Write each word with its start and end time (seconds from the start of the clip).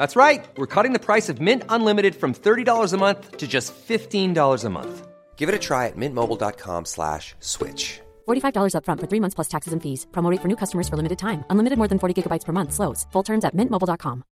That's 0.00 0.16
right. 0.16 0.48
We're 0.56 0.74
cutting 0.74 0.94
the 0.94 0.98
price 0.98 1.28
of 1.28 1.42
Mint 1.42 1.62
Unlimited 1.68 2.14
from 2.14 2.32
$30 2.32 2.94
a 2.94 2.96
month 2.96 3.36
to 3.36 3.46
just 3.46 3.74
$15 3.74 4.64
a 4.64 4.70
month. 4.70 5.06
Give 5.36 5.50
it 5.50 5.54
a 5.54 5.58
try 5.58 5.88
at 5.88 5.96
mintmobile.com 5.96 6.86
slash 6.86 7.34
switch. 7.40 8.00
$45 8.26 8.72
upfront 8.76 9.00
for 9.00 9.06
three 9.06 9.20
months 9.20 9.34
plus 9.34 9.48
taxes 9.48 9.74
and 9.74 9.82
fees. 9.82 10.06
Promo 10.10 10.30
rate 10.30 10.40
for 10.40 10.48
new 10.48 10.56
customers 10.56 10.88
for 10.88 10.96
limited 10.96 11.18
time. 11.18 11.44
Unlimited 11.50 11.76
more 11.76 11.86
than 11.86 11.98
40 11.98 12.14
gigabytes 12.16 12.46
per 12.46 12.52
month. 12.52 12.72
Slows. 12.72 13.06
Full 13.12 13.22
terms 13.22 13.44
at 13.44 13.54
mintmobile.com. 13.54 14.24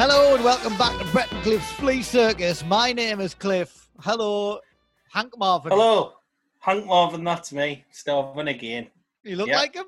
Hello 0.00 0.34
and 0.34 0.42
welcome 0.42 0.78
back 0.78 0.98
to 0.98 1.04
Brett 1.12 1.30
and 1.30 1.42
Cliff's 1.42 1.72
Flea 1.72 2.02
Circus. 2.02 2.64
My 2.64 2.94
name 2.94 3.20
is 3.20 3.34
Cliff. 3.34 3.83
Hello, 4.04 4.60
Hank 5.14 5.32
Marvin. 5.38 5.72
Hello, 5.72 6.12
Hank 6.60 6.84
Marvin, 6.84 7.24
that's 7.24 7.52
me, 7.52 7.86
Starvin 7.90 8.48
again. 8.48 8.88
You 9.22 9.36
look 9.36 9.48
Yeah. 9.48 9.56
like 9.60 9.74
him. 9.74 9.86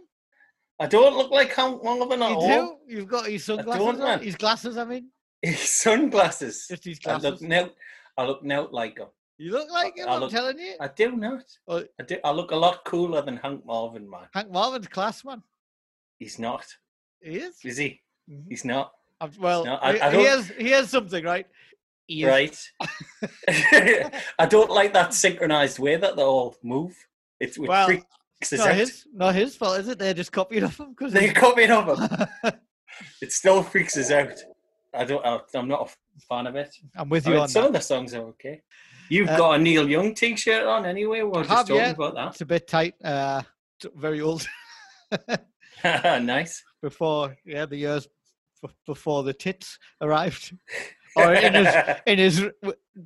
I 0.81 0.87
don't 0.87 1.15
look 1.19 1.31
like 1.31 1.53
Hank 1.55 1.85
Marvin 1.85 2.23
at 2.23 2.31
You 2.31 2.37
all. 2.37 2.49
do. 2.49 2.79
You've 2.87 3.09
got 3.09 3.27
his 3.27 3.45
sunglasses. 3.45 3.87
on. 3.87 3.99
man. 3.99 4.23
His 4.23 4.35
glasses. 4.37 4.79
I 4.79 4.85
mean, 4.87 5.11
His 5.43 5.61
sunglasses. 5.61 6.67
just 6.67 6.85
his 6.85 6.99
glasses. 6.99 7.27
I 7.27 7.29
look 7.29 7.43
now. 7.43 7.71
I 8.17 8.25
look 8.25 8.43
now 8.43 8.69
like 8.71 8.97
him. 8.99 9.09
You 9.37 9.53
look 9.53 9.71
like 9.71 9.99
him. 9.99 10.09
I 10.09 10.15
I'm 10.15 10.21
look- 10.21 10.31
telling 10.31 10.59
you. 10.59 10.77
I 10.81 10.89
do 10.89 11.13
not. 11.13 11.45
Oh, 11.69 11.85
I 12.01 12.03
do. 12.03 12.17
I 12.25 12.31
look 12.31 12.53
a 12.53 12.57
lot 12.57 12.87
cooler 12.87 13.21
than 13.21 13.37
Hank 13.37 13.67
Marvin, 13.67 14.09
man. 14.09 14.29
Hank 14.33 14.51
Marvin's 14.51 14.89
class 14.89 15.27
man. 15.27 15.43
He's 16.19 16.39
not. 16.39 16.65
He 17.21 17.37
is. 17.37 17.59
Is 17.63 17.77
he? 17.77 18.01
Mhm. 18.31 18.47
He's 18.49 18.65
not. 18.65 18.95
I've- 19.21 19.39
well, 19.39 19.65
No, 19.67 19.79
I- 19.83 19.93
he, 19.93 20.01
I 20.01 20.11
he 20.11 20.17
don't- 20.17 20.27
has. 20.27 20.49
He 20.59 20.71
has 20.71 20.89
something, 20.89 21.23
right? 21.23 21.47
Is. 22.09 22.25
Right. 22.25 22.57
I 24.39 24.47
don't 24.47 24.71
like 24.71 24.93
that 24.93 25.13
synchronized 25.15 25.79
way 25.79 25.97
that 25.97 26.17
they 26.17 26.23
all 26.23 26.57
move. 26.63 26.95
It's 27.41 27.57
it 27.59 27.67
Well, 27.69 27.87
freaks 27.87 28.05
us 28.53 28.59
not 28.59 28.69
out. 28.69 28.75
his. 28.77 29.07
Not 29.13 29.35
his 29.35 29.57
fault, 29.57 29.81
is 29.81 29.89
it? 29.89 29.99
They're 29.99 30.15
just 30.15 30.33
copied 30.33 30.63
off 30.65 30.79
him 30.79 30.91
because 30.91 31.13
They 31.13 31.31
copied 31.31 31.71
of 31.71 31.99
him. 31.99 32.29
It 33.21 33.31
still 33.31 33.63
freaks 33.63 33.97
us 33.99 34.11
out. 34.11 34.33
I 34.95 35.05
don't. 35.05 35.25
I, 35.27 35.39
I'm 35.55 35.69
not 35.69 35.91
a 35.91 36.21
fan 36.29 36.47
of 36.47 36.57
it. 36.57 36.75
I'm 36.95 37.11
with 37.11 37.27
I 37.27 37.31
you 37.31 37.35
mean, 37.35 37.43
on 37.43 37.49
some 37.49 37.63
that. 37.65 37.69
of 37.69 37.73
the 37.75 37.81
songs 37.81 38.15
are 38.15 38.23
okay. 38.29 38.63
You've 39.11 39.29
Uh, 39.29 39.37
got 39.37 39.61
a 39.61 39.63
Neil 39.63 39.87
Young 39.87 40.15
t-shirt 40.15 40.65
on 40.65 40.87
anyway. 40.87 41.21
We 41.23 41.29
We're 41.29 41.43
just 41.43 41.51
have, 41.51 41.67
talking 41.69 41.77
yeah. 41.83 41.91
about 41.91 42.15
that. 42.15 42.29
It's 42.29 42.41
a 42.41 42.47
bit 42.47 42.67
tight. 42.67 42.95
Uh, 43.05 43.43
very 43.97 44.23
old. 44.23 44.47
nice. 45.85 46.63
before 46.83 47.37
yeah 47.45 47.67
the 47.67 47.77
years 47.77 48.09
before 48.87 49.23
the 49.23 49.33
tits 49.33 49.79
arrived 50.01 50.57
or 51.27 51.35
in 51.35 51.55
his 51.55 51.75
in 52.07 52.19
his 52.19 52.45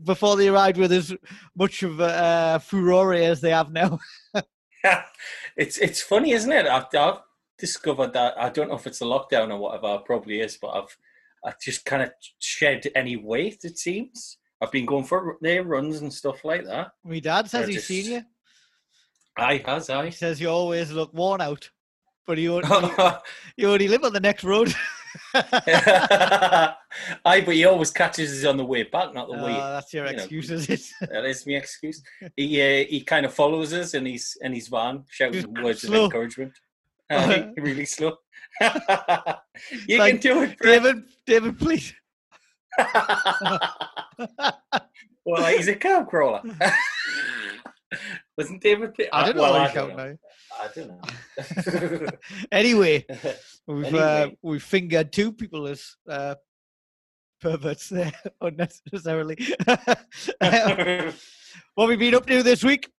before 0.04 0.36
they 0.36 0.48
arrived 0.48 0.78
with 0.78 0.92
as 0.92 1.14
much 1.56 1.82
of 1.82 2.00
uh, 2.00 2.58
furore 2.58 3.14
as 3.14 3.40
they 3.40 3.50
have 3.50 3.72
now 3.72 3.98
yeah, 4.84 5.02
it's 5.56 5.78
it's 5.78 6.02
funny, 6.02 6.32
isn't 6.32 6.52
it? 6.52 6.66
I've, 6.66 6.86
I've 6.94 7.20
discovered 7.58 8.12
that 8.14 8.38
I 8.38 8.48
don't 8.50 8.68
know 8.68 8.76
if 8.76 8.86
it's 8.86 9.02
a 9.02 9.04
lockdown 9.04 9.50
or 9.52 9.58
whatever. 9.58 9.96
It 9.96 10.04
probably 10.06 10.40
is, 10.40 10.58
but 10.60 10.68
I've 10.68 10.96
I've 11.44 11.60
just 11.60 11.84
kind 11.84 12.02
of 12.02 12.10
shed 12.38 12.86
any 12.94 13.16
weight. 13.16 13.60
It 13.64 13.78
seems 13.78 14.38
I've 14.60 14.72
been 14.72 14.86
going 14.86 15.04
for 15.04 15.36
their 15.40 15.64
runs 15.64 16.00
and 16.00 16.12
stuff 16.12 16.44
like 16.44 16.64
that. 16.66 16.88
my 17.04 17.18
dad 17.18 17.48
says 17.48 17.68
I 17.68 17.72
he's 17.72 17.86
seen 17.86 18.12
you 18.12 18.22
I 19.36 19.62
has 19.64 19.86
he 19.86 19.92
I. 19.92 20.10
says 20.10 20.40
you 20.40 20.48
always 20.48 20.92
look 20.92 21.14
worn 21.14 21.40
out 21.40 21.70
but 22.26 22.36
you 22.38 22.54
only, 22.56 22.90
you 23.56 23.70
only 23.70 23.88
live 23.88 24.04
on 24.04 24.12
the 24.12 24.20
next 24.20 24.44
road 24.44 24.74
Aye, 25.34 26.74
but 27.44 27.54
he 27.54 27.64
always 27.64 27.90
catches 27.90 28.38
us 28.38 28.44
on 28.48 28.56
the 28.56 28.64
way 28.64 28.82
back, 28.84 29.14
not 29.14 29.28
the 29.28 29.34
way. 29.34 29.52
Uh, 29.54 29.72
that's 29.74 29.92
your 29.94 30.06
you 30.06 30.12
know, 30.12 30.18
excuse 30.18 30.50
is 30.50 30.68
it 30.68 30.82
That 31.10 31.24
is 31.24 31.46
my 31.46 31.54
excuse. 31.54 32.02
He 32.36 32.60
uh, 32.60 32.84
he 32.88 33.02
kind 33.02 33.24
of 33.26 33.32
follows 33.34 33.72
us 33.72 33.94
in 33.94 34.06
his 34.06 34.36
in 34.40 34.52
his 34.52 34.68
van, 34.68 35.04
shouting 35.10 35.34
He's 35.54 35.62
words 35.64 35.82
slow. 35.82 36.00
of 36.00 36.04
encouragement. 36.06 36.52
Uh, 37.12 37.48
really 37.56 37.84
slow. 37.86 38.12
you 39.88 39.98
Like, 39.98 40.12
can 40.12 40.18
do 40.20 40.42
it, 40.44 40.56
Brett. 40.58 40.80
david 40.84 41.02
david 41.26 41.58
please 41.58 41.92
well, 45.26 45.46
he's 45.46 45.66
a 45.66 45.74
curb 45.74 46.06
crawler. 46.08 46.40
Wasn't 48.36 48.62
David? 48.62 48.94
Pitt- 48.94 49.08
i 49.12 49.26
don't 49.26 49.36
know 49.36 49.42
well, 49.42 49.56
I 49.56 49.72
don't 49.72 49.96
know. 49.96 50.16
I 50.60 50.68
don't 50.74 52.02
know. 52.02 52.06
anyway 52.52 53.04
we've 53.66 53.94
uh, 53.94 54.30
we've 54.42 54.62
fingered 54.62 55.12
two 55.12 55.32
people 55.32 55.66
as 55.66 55.96
uh, 56.08 56.34
perverts 57.40 57.88
there 57.88 58.12
unnecessarily 58.40 59.36
what 59.66 61.16
we've 61.76 61.88
we 61.88 61.96
been 61.96 62.14
up 62.14 62.26
to 62.26 62.42
this 62.42 62.62
week 62.64 62.90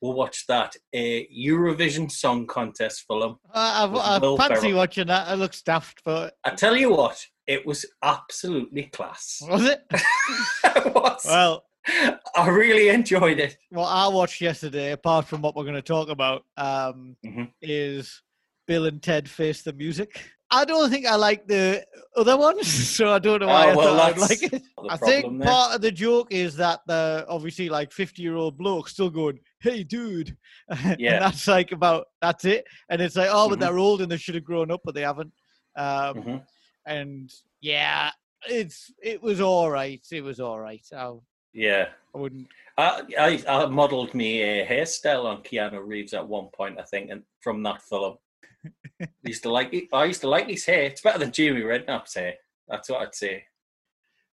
we'll 0.00 0.12
watch 0.12 0.46
that 0.46 0.76
uh, 0.94 0.98
Eurovision 0.98 2.10
Song 2.10 2.46
Contest 2.46 3.04
film. 3.08 3.38
Uh, 3.54 3.88
I, 3.90 4.16
I 4.16 4.18
Will 4.18 4.36
fancy 4.36 4.60
Ferrell. 4.60 4.76
watching 4.76 5.06
that. 5.06 5.32
It 5.32 5.36
looks 5.36 5.62
daft, 5.62 6.02
but 6.04 6.34
I 6.44 6.50
tell 6.50 6.76
you 6.76 6.90
what, 6.90 7.24
it 7.46 7.64
was 7.64 7.86
absolutely 8.02 8.84
class. 8.84 9.40
was 9.48 9.64
it? 9.64 9.80
It 9.90 10.94
was. 10.94 11.22
well, 11.24 11.64
I 12.36 12.48
really 12.48 12.88
enjoyed 12.88 13.38
it. 13.38 13.56
what 13.70 13.86
I 13.88 14.08
watched 14.08 14.40
yesterday, 14.40 14.92
apart 14.92 15.26
from 15.26 15.42
what 15.42 15.54
we're 15.54 15.64
going 15.64 15.74
to 15.74 15.82
talk 15.82 16.08
about, 16.08 16.44
um, 16.56 17.16
Mhm. 17.24 17.50
is 17.60 18.22
Bill 18.66 18.86
and 18.86 19.02
Ted 19.02 19.28
Face 19.28 19.62
the 19.62 19.72
Music. 19.72 20.20
I 20.50 20.64
don't 20.64 20.88
think 20.90 21.04
I 21.06 21.16
like 21.16 21.46
the 21.48 21.84
other 22.16 22.36
ones, 22.36 22.66
so 22.96 23.12
I 23.12 23.18
don't 23.18 23.40
know 23.40 23.48
why 23.48 23.66
Oh, 23.66 23.70
I 23.70 23.74
well, 23.76 23.96
thought 23.96 24.12
I'd 24.12 24.18
like 24.18 24.42
it. 24.52 24.62
I 24.88 24.96
think 24.96 25.38
there. 25.38 25.48
part 25.48 25.74
of 25.74 25.80
the 25.80 25.90
joke 25.90 26.28
is 26.32 26.56
that 26.56 26.80
the 26.86 27.24
obviously 27.28 27.68
like 27.68 27.90
fifty-year-old 27.92 28.56
bloke 28.56 28.88
still 28.88 29.10
going, 29.10 29.40
"Hey, 29.60 29.82
dude," 29.82 30.36
and 30.68 31.00
Yeah. 31.00 31.18
that's 31.18 31.48
like 31.48 31.72
about 31.72 32.06
that's 32.22 32.44
it. 32.44 32.66
And 32.88 33.00
it's 33.02 33.16
like, 33.16 33.30
oh, 33.32 33.48
but 33.48 33.56
Mhm. 33.58 33.60
they're 33.62 33.78
old 33.78 34.00
and 34.02 34.10
they 34.12 34.16
should 34.18 34.34
have 34.36 34.44
grown 34.44 34.70
up, 34.70 34.82
but 34.84 34.94
they 34.94 35.00
haven't. 35.02 35.32
Um, 35.76 36.14
Mhm. 36.22 36.46
and 36.86 37.32
yeah, 37.60 38.10
it's 38.48 38.92
it 39.02 39.20
was 39.22 39.40
all 39.40 39.70
right. 39.70 40.02
It 40.12 40.20
was 40.22 40.38
all 40.40 40.60
right. 40.60 40.84
I, 40.94 41.10
Yeah. 41.54 41.86
I 42.14 42.18
wouldn't. 42.18 42.48
I, 42.76 43.02
I, 43.18 43.44
I 43.48 43.66
modelled 43.66 44.14
me 44.14 44.42
a 44.42 44.66
hairstyle 44.66 45.24
on 45.24 45.42
Keanu 45.42 45.86
Reeves 45.86 46.12
at 46.12 46.26
one 46.26 46.48
point, 46.48 46.78
I 46.78 46.82
think, 46.82 47.10
and 47.10 47.22
from 47.40 47.62
that 47.62 47.82
film. 47.82 48.16
I 49.00 49.08
used 49.22 49.44
to 49.44 49.50
like 49.50 49.72
it. 49.72 49.88
I 49.92 50.04
used 50.04 50.22
to 50.22 50.28
like 50.28 50.48
his 50.48 50.64
hair. 50.64 50.84
It's 50.84 51.00
better 51.00 51.18
than 51.18 51.32
Jamie 51.32 51.62
Redknapp's 51.62 52.14
hair. 52.14 52.34
That's 52.68 52.88
what 52.88 53.02
I'd 53.02 53.14
say. 53.14 53.44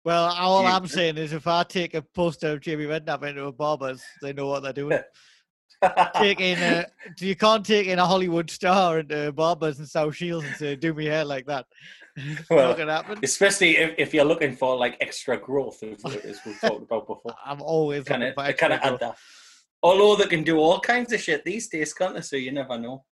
Well, 0.04 0.34
all 0.36 0.66
I'm 0.66 0.86
saying 0.86 1.16
is, 1.16 1.32
if 1.32 1.46
I 1.46 1.62
take 1.62 1.94
a 1.94 2.02
poster 2.02 2.52
of 2.52 2.60
Jamie 2.60 2.84
Redknapp 2.84 3.22
into 3.22 3.46
a 3.46 3.52
barber's, 3.52 4.02
they 4.20 4.32
know 4.32 4.48
what 4.48 4.62
they're 4.62 4.72
doing. 4.72 4.98
Taking 6.16 6.56
a, 6.58 6.86
you 7.18 7.36
can't 7.36 7.64
take 7.64 7.86
in 7.86 7.98
a 7.98 8.06
Hollywood 8.06 8.50
star 8.50 9.00
into 9.00 9.32
barbers 9.32 9.78
and 9.78 9.88
South 9.88 10.14
Shields 10.14 10.46
and 10.46 10.56
say, 10.56 10.76
"Do 10.76 10.94
me 10.94 11.06
hair 11.06 11.24
like 11.24 11.46
that." 11.46 11.66
It's 12.16 12.48
Well, 12.50 12.68
not 12.68 12.78
gonna 12.78 12.92
happen. 12.92 13.18
Especially 13.22 13.76
if, 13.76 13.94
if 13.98 14.14
you're 14.14 14.24
looking 14.24 14.54
for 14.56 14.76
like 14.76 14.96
extra 15.00 15.36
growth, 15.36 15.82
as, 15.82 16.04
as 16.16 16.40
we've 16.46 16.60
talked 16.60 16.82
about 16.82 17.06
before. 17.06 17.34
I'm 17.44 17.60
always 17.62 18.04
Kind 18.04 18.22
looking 18.22 18.38
of, 18.38 18.46
for 18.46 18.52
kind 18.58 18.72
of 18.72 18.78
extra 18.78 18.94
add 18.94 19.00
that. 19.00 19.16
Although 19.82 20.16
they 20.16 20.28
can 20.28 20.42
do 20.44 20.58
all 20.58 20.80
kinds 20.80 21.12
of 21.12 21.20
shit 21.20 21.44
these 21.44 21.68
days, 21.68 21.92
can't 21.92 22.14
they? 22.14 22.20
So 22.22 22.36
you 22.36 22.52
never 22.52 22.78
know. 22.78 23.04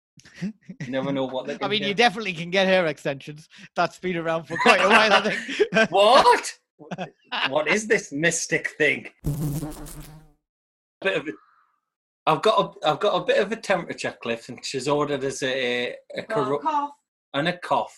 You 0.41 0.53
never 0.89 1.11
know 1.11 1.25
what 1.25 1.47
they 1.47 1.57
I 1.61 1.67
mean, 1.67 1.81
do. 1.81 1.87
you 1.89 1.93
definitely 1.93 2.33
can 2.33 2.49
get 2.49 2.67
hair 2.67 2.85
extensions. 2.87 3.49
That's 3.75 3.97
been 3.99 4.17
around 4.17 4.45
for 4.45 4.55
quite 4.57 4.81
a 4.81 4.87
while, 4.87 5.13
I 5.13 5.21
think. 5.29 5.89
What? 5.91 6.53
what 7.49 7.67
is 7.67 7.87
this 7.87 8.11
mystic 8.11 8.69
thing? 8.77 9.07
Bit 11.01 11.17
of 11.17 11.29
I've 12.27 12.41
got 12.43 12.77
a, 12.83 12.87
I've 12.87 12.99
got 12.99 13.15
a 13.21 13.25
bit 13.25 13.39
of 13.39 13.51
a 13.51 13.55
temperature, 13.55 14.15
Cliff, 14.21 14.47
and 14.49 14.63
she's 14.63 14.87
ordered 14.87 15.23
as 15.23 15.41
a, 15.41 15.95
a 16.15 16.21
coro- 16.23 16.59
cough. 16.59 16.91
and 17.33 17.47
a 17.47 17.57
cough, 17.57 17.95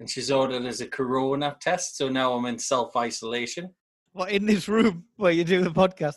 and 0.00 0.08
she's 0.10 0.30
ordered 0.30 0.64
as 0.66 0.80
a 0.80 0.86
corona 0.86 1.56
test. 1.60 1.96
So 1.98 2.08
now 2.08 2.32
I'm 2.32 2.46
in 2.46 2.58
self 2.58 2.96
isolation. 2.96 3.70
What 4.12 4.32
in 4.32 4.46
this 4.46 4.66
room 4.66 5.04
where 5.16 5.30
you 5.30 5.44
do 5.44 5.62
the 5.62 5.70
podcast? 5.70 6.16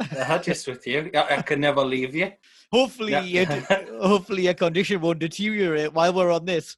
Uh, 0.00 0.38
just 0.38 0.66
with 0.66 0.86
you, 0.86 1.10
I, 1.14 1.36
I 1.36 1.42
can 1.42 1.60
never 1.60 1.84
leave 1.84 2.14
you. 2.14 2.32
Hopefully, 2.72 3.12
Yeah. 3.12 3.20
your, 3.22 3.46
hopefully 4.00 4.44
your 4.44 4.54
condition 4.54 5.00
won't 5.00 5.18
deteriorate 5.18 5.92
while 5.92 6.12
we're 6.12 6.32
on 6.32 6.44
this, 6.46 6.76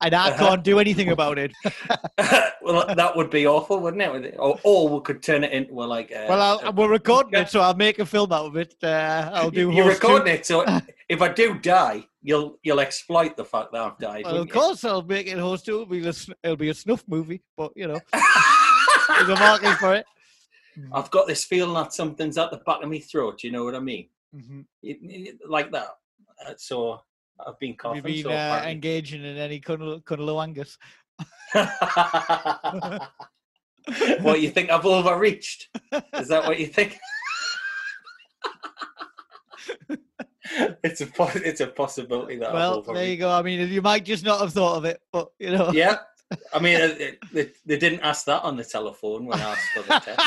and 0.00 0.14
I 0.14 0.28
Uh-huh. 0.30 0.48
can't 0.48 0.64
do 0.64 0.78
anything 0.78 1.10
about 1.10 1.38
it. 1.38 1.52
well, 2.62 2.86
that 2.94 3.12
would 3.16 3.30
be 3.30 3.46
awful, 3.46 3.80
wouldn't 3.80 4.02
it? 4.02 4.34
Or, 4.38 4.58
or 4.62 4.88
we 4.88 5.00
could 5.02 5.22
turn 5.22 5.44
it 5.44 5.52
into 5.52 5.74
like. 5.74 6.12
Uh, 6.12 6.26
Well, 6.28 6.42
I'll, 6.64 6.72
we're 6.72 6.88
recording 6.90 7.40
it, 7.40 7.48
so 7.50 7.60
I'll 7.60 7.74
make 7.74 7.98
a 7.98 8.06
film 8.06 8.32
out 8.32 8.46
of 8.46 8.56
it. 8.56 8.74
Uh, 8.82 9.30
I'll 9.34 9.50
do. 9.50 9.70
You're 9.70 9.84
host 9.84 10.00
two. 10.00 10.08
recording 10.08 10.34
it, 10.34 10.46
so 10.46 10.64
if 11.08 11.20
I 11.22 11.28
do 11.28 11.58
die, 11.58 12.04
you'll 12.22 12.58
you'll 12.62 12.80
exploit 12.80 13.36
the 13.36 13.44
fact 13.44 13.72
that 13.72 13.80
I've 13.82 13.98
died. 13.98 14.24
Well, 14.24 14.34
of 14.34 14.38
wouldn't 14.40 14.54
you? 14.54 14.60
course, 14.60 14.84
I'll 14.84 15.02
make 15.02 15.26
it 15.26 15.38
host 15.38 15.66
two. 15.66 15.82
It'll 15.82 15.86
be 15.86 16.06
a, 16.06 16.12
it'll 16.42 16.56
be 16.56 16.68
a 16.70 16.74
snuff 16.74 17.04
movie, 17.08 17.42
but 17.56 17.72
you 17.74 17.88
know, 17.88 18.00
there's 19.08 19.28
a 19.28 19.36
market 19.36 19.76
for 19.78 19.94
it. 19.94 20.06
I've 20.92 21.10
got 21.10 21.26
this 21.26 21.44
feeling 21.44 21.74
that 21.74 21.92
something's 21.92 22.38
at 22.38 22.52
the 22.52 22.58
back 22.58 22.82
of 22.84 22.88
my 22.90 23.00
throat. 23.00 23.42
You 23.42 23.50
know 23.50 23.64
what 23.64 23.74
I 23.74 23.80
mean? 23.80 24.08
Mhm. 24.36 24.64
It- 24.82 24.98
it- 25.02 25.38
like 25.48 25.72
that. 25.72 25.88
Uh, 26.46 26.52
so 26.56 27.00
I've 27.46 27.58
been 27.58 27.70
Have 27.70 27.78
coughing. 27.78 28.14
you 28.14 28.22
so 28.22 28.28
been 28.30 28.38
uh, 28.38 28.64
engaging 28.66 29.24
in 29.24 29.36
any 29.36 29.60
cunnilingus? 29.60 30.76
what 34.20 34.40
you 34.40 34.50
think 34.50 34.70
I've 34.70 34.84
overreached? 34.86 35.68
Is 36.14 36.28
that 36.28 36.44
what 36.46 36.58
you 36.58 36.66
think? 36.66 36.98
it's 40.84 41.00
a 41.00 41.08
it's 41.46 41.60
a 41.60 41.66
possibility 41.66 42.36
that 42.38 42.48
I've 42.48 42.54
Well, 42.54 42.82
there 42.82 43.06
you 43.06 43.16
go. 43.16 43.30
I 43.30 43.42
mean, 43.42 43.68
you 43.68 43.82
might 43.82 44.04
just 44.04 44.24
not 44.24 44.40
have 44.40 44.52
thought 44.52 44.76
of 44.76 44.84
it, 44.84 45.00
but 45.12 45.28
you 45.38 45.50
know. 45.52 45.70
Yeah, 45.72 45.98
I 46.54 46.58
mean, 46.58 46.76
it- 46.80 47.18
they, 47.32 47.50
they 47.66 47.76
didn't 47.78 48.00
ask 48.00 48.24
that 48.26 48.42
on 48.42 48.56
the 48.56 48.64
telephone 48.64 49.26
when 49.26 49.38
I 49.40 49.52
asked 49.52 49.68
for 49.74 49.82
the 49.82 50.00
test. 50.00 50.20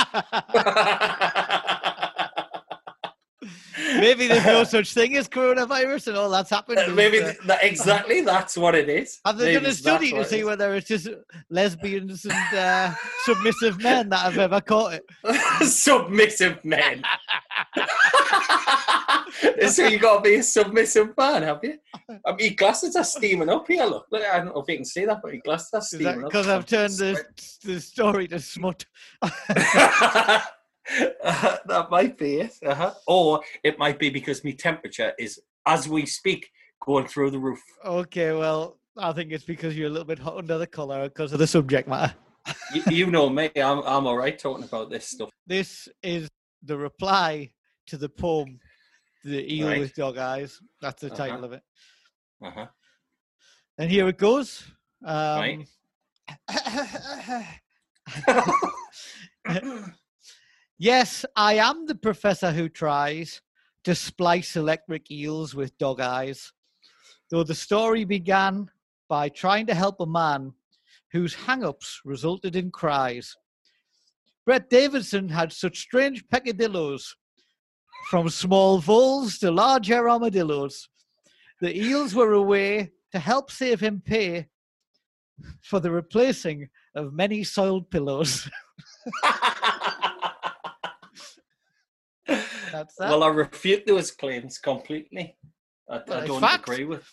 Maybe 3.99 4.27
there's 4.27 4.45
no 4.45 4.63
such 4.63 4.93
thing 4.93 5.15
as 5.17 5.27
coronavirus, 5.27 6.09
and 6.09 6.17
all 6.17 6.29
that's 6.29 6.49
happened. 6.49 6.79
Uh, 6.79 6.89
Maybe 6.89 7.21
uh, 7.21 7.33
that, 7.45 7.63
exactly 7.63 8.21
that's 8.21 8.57
what 8.57 8.75
it 8.75 8.89
is. 8.89 9.19
have 9.25 9.37
they 9.37 9.53
Maybe 9.53 9.61
done 9.61 9.71
a 9.71 9.73
study 9.73 10.11
to 10.11 10.25
see 10.25 10.43
whether 10.43 10.73
it's 10.75 10.87
just 10.87 11.09
lesbians 11.49 12.25
and 12.25 12.57
uh, 12.57 12.93
submissive 13.23 13.81
men 13.81 14.09
that 14.09 14.19
have 14.19 14.37
ever 14.37 14.61
caught 14.61 14.93
it? 14.93 15.03
submissive 15.67 16.63
men. 16.63 17.03
so 19.67 19.87
you 19.87 19.99
got 19.99 20.17
to 20.17 20.21
be 20.21 20.35
a 20.35 20.43
submissive 20.43 21.15
man, 21.17 21.43
have 21.43 21.59
you? 21.63 21.77
I 22.25 22.31
mean, 22.31 22.39
your 22.39 22.55
glasses 22.55 22.95
are 22.95 23.03
steaming 23.03 23.49
up 23.49 23.67
here. 23.67 23.85
Look, 23.85 24.07
look 24.11 24.23
I 24.23 24.37
don't 24.37 24.47
know 24.47 24.61
if 24.61 24.69
you 24.69 24.77
can 24.77 24.85
see 24.85 25.05
that, 25.05 25.21
but 25.21 25.33
your 25.33 25.41
glasses 25.41 25.69
are 25.73 25.81
steaming 25.81 26.23
up. 26.23 26.31
Because 26.31 26.47
I've 26.47 26.65
turned 26.65 26.93
the, 26.93 27.23
the 27.63 27.79
story 27.79 28.27
to 28.29 28.39
smut. 28.39 28.85
Uh, 31.23 31.57
that 31.67 31.89
might 31.91 32.17
be 32.17 32.35
it. 32.41 32.53
Uh-huh. 32.65 32.93
Or 33.07 33.41
it 33.63 33.77
might 33.77 33.99
be 33.99 34.09
because 34.09 34.43
my 34.43 34.51
temperature 34.51 35.13
is, 35.19 35.39
as 35.65 35.87
we 35.87 36.05
speak, 36.05 36.49
going 36.83 37.05
through 37.07 37.31
the 37.31 37.39
roof. 37.39 37.61
Okay, 37.85 38.31
well, 38.33 38.77
I 38.97 39.13
think 39.13 39.31
it's 39.31 39.43
because 39.43 39.77
you're 39.77 39.87
a 39.87 39.91
little 39.91 40.07
bit 40.07 40.19
hot 40.19 40.37
under 40.37 40.57
the 40.57 40.67
collar 40.67 41.03
because 41.07 41.31
of 41.33 41.39
the 41.39 41.47
subject 41.47 41.87
matter. 41.87 42.13
You, 42.73 42.83
you 42.89 43.05
know 43.11 43.29
me, 43.29 43.49
I'm, 43.55 43.79
I'm 43.79 44.07
all 44.07 44.17
right 44.17 44.37
talking 44.37 44.63
about 44.63 44.89
this 44.89 45.07
stuff. 45.07 45.29
This 45.45 45.87
is 46.01 46.27
the 46.63 46.77
reply 46.77 47.51
to 47.87 47.97
the 47.97 48.09
poem, 48.09 48.59
The 49.23 49.53
Eel 49.53 49.67
Right. 49.67 49.79
with 49.79 49.93
Dog 49.95 50.17
Eyes. 50.17 50.59
That's 50.81 51.01
the 51.01 51.07
Uh-huh. 51.07 51.15
title 51.17 51.43
of 51.43 51.53
it. 51.53 51.61
Uh-huh. 52.43 52.65
And 53.77 53.89
here 53.91 54.07
it 54.07 54.17
goes. 54.17 54.63
Um, 55.05 55.65
yes, 60.81 61.23
I 61.35 61.55
am 61.55 61.85
the 61.85 61.95
professor 61.95 62.51
who 62.51 62.67
tries 62.67 63.41
to 63.83 63.93
splice 63.93 64.55
electric 64.55 65.11
eels 65.11 65.53
with 65.53 65.77
dog 65.77 66.01
eyes. 66.01 66.51
Though 67.29 67.43
the 67.43 67.55
story 67.55 68.03
began 68.03 68.69
by 69.07 69.29
trying 69.29 69.67
to 69.67 69.75
help 69.75 69.99
a 69.99 70.05
man 70.05 70.53
whose 71.11 71.35
hang 71.35 71.63
ups 71.63 72.01
resulted 72.03 72.55
in 72.55 72.71
cries. 72.71 73.35
Brett 74.45 74.69
Davidson 74.69 75.29
had 75.29 75.53
such 75.53 75.77
strange 75.77 76.27
peccadillos, 76.29 77.15
from 78.09 78.29
small 78.29 78.79
voles 78.79 79.37
to 79.37 79.51
larger 79.51 80.09
armadillos. 80.09 80.89
The 81.61 81.77
eels 81.77 82.15
were 82.15 82.33
a 82.33 82.41
way 82.41 82.89
to 83.11 83.19
help 83.19 83.51
save 83.51 83.79
him 83.79 84.01
pay 84.03 84.47
for 85.61 85.79
the 85.79 85.91
replacing 85.91 86.69
of 86.95 87.13
many 87.13 87.43
soiled 87.43 87.91
pillows. 87.91 88.49
That's 92.71 92.95
that. 92.95 93.09
well, 93.09 93.23
I 93.23 93.27
refute 93.27 93.85
those 93.85 94.11
claims 94.11 94.57
completely. 94.57 95.37
I, 95.89 96.01
Well, 96.07 96.21
I 96.23 96.27
don't 96.27 96.39
fact. 96.41 96.67
agree 96.69 96.85
with 96.85 97.07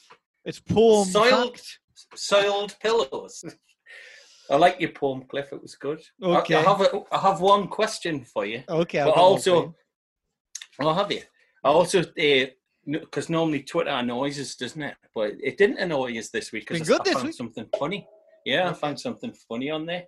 it's 0.44 0.60
poem 0.60 1.08
soiled- 1.08 1.56
fact. 1.56 1.78
soiled 2.14 2.76
pillows. 2.82 3.44
I 4.50 4.56
like 4.56 4.81
your 4.81 4.93
poem, 4.93 5.25
Cliff. 5.28 5.52
It 5.52 5.60
was 5.60 5.75
good. 5.75 6.00
I- 6.22 6.26
Okay. 6.38 6.55
I, 6.55 6.62
have 6.62 6.81
a, 6.81 7.02
I 7.12 7.19
have 7.20 7.40
one 7.40 7.69
question 7.69 8.25
for 8.25 8.46
you. 8.46 8.62
Okay, 8.69 9.00
I've 9.00 9.06
but 9.06 9.14
got 9.14 9.20
one 9.32 9.40
for 9.40 9.50
also, 9.50 9.62
you. 9.62 9.75
I'll 10.81 10.94
have 10.94 11.12
you. 11.12 11.22
I 11.64 11.69
also, 11.69 12.05
because 12.87 13.28
normally 13.28 13.62
Twitter 13.62 13.90
annoys 13.90 14.38
us, 14.40 14.55
doesn't 14.55 14.81
it? 14.82 14.94
But 15.14 15.32
it 15.43 15.58
didn't 15.58 15.78
annoy 15.78 16.16
us 16.19 16.31
this 16.31 16.52
week 16.52 16.66
because 16.69 16.87
good 16.88 17.00
I 17.06 17.12
found 17.12 17.26
week. 17.26 17.34
something 17.34 17.66
funny. 17.78 18.06
Yeah, 18.46 18.70
I 18.70 18.72
found 18.72 18.99
something 19.00 19.34
funny 19.49 19.70
on 19.70 19.84
there. 19.87 20.05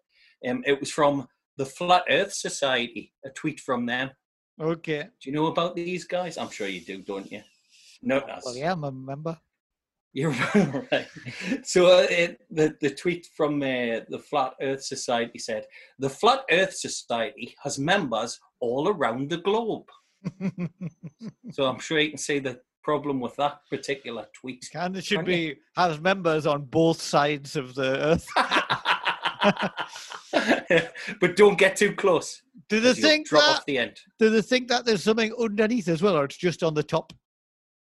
Um, 0.49 0.62
it 0.67 0.79
was 0.81 0.91
from 0.91 1.26
the 1.58 1.67
Flat 1.67 2.05
Earth 2.08 2.32
Society. 2.32 3.12
A 3.26 3.31
tweet 3.31 3.61
from 3.61 3.85
them. 3.85 4.11
Okay. 4.61 5.09
Do 5.23 5.31
you 5.31 5.37
know 5.37 5.47
about 5.47 5.77
these 5.77 6.05
guys? 6.05 6.39
I'm 6.39 6.51
sure 6.51 6.69
you 6.69 6.81
do, 6.81 7.03
don't 7.03 7.31
you? 7.31 7.43
No, 8.03 8.23
Well, 8.45 8.57
yeah, 8.57 8.73
I'm 8.73 8.85
a 8.85 8.93
member. 8.93 9.39
You're 10.12 10.31
right. 10.93 11.07
So 11.62 11.87
uh, 11.87 12.07
it, 12.11 12.41
the 12.51 12.77
the 12.81 12.91
tweet 12.91 13.29
from 13.37 13.62
uh, 13.62 14.01
the 14.09 14.21
Flat 14.29 14.55
Earth 14.61 14.83
Society 14.83 15.39
said, 15.39 15.67
"The 15.99 16.11
Flat 16.11 16.41
Earth 16.51 16.75
Society 16.75 17.55
has 17.62 17.79
members 17.79 18.41
all 18.61 18.89
around 18.89 19.31
the 19.31 19.37
globe." 19.37 19.87
so 21.53 21.65
I'm 21.65 21.79
sure 21.79 22.01
you 22.01 22.11
can 22.11 22.19
see 22.19 22.41
the 22.41 22.61
problem 22.83 23.21
with 23.21 23.37
that 23.37 23.61
particular 23.71 24.27
tweet. 24.35 24.65
and 24.75 24.97
it 24.97 25.05
should 25.05 25.19
Can't 25.19 25.29
you? 25.29 25.55
be 25.55 25.61
has 25.76 26.00
members 26.00 26.47
on 26.47 26.62
both 26.64 27.00
sides 27.00 27.55
of 27.57 27.75
the 27.75 27.99
earth. 28.11 28.26
but 31.20 31.37
don't 31.37 31.59
get 31.59 31.76
too 31.76 31.94
close. 31.94 32.42
Do 32.68 32.80
they 32.80 32.94
think 32.94 33.28
drop 33.28 33.42
that? 33.42 33.56
off 33.59 33.66
the 33.66 33.78
end? 33.78 33.99
Do 34.18 34.30
they 34.30 34.42
think 34.42 34.68
that 34.68 34.85
there's 34.85 35.02
something 35.02 35.32
underneath 35.40 35.88
as 35.88 36.02
well, 36.02 36.16
or 36.16 36.25
it's 36.25 36.37
just 36.37 36.62
on 36.62 36.75
the 36.75 36.82
top? 36.82 37.12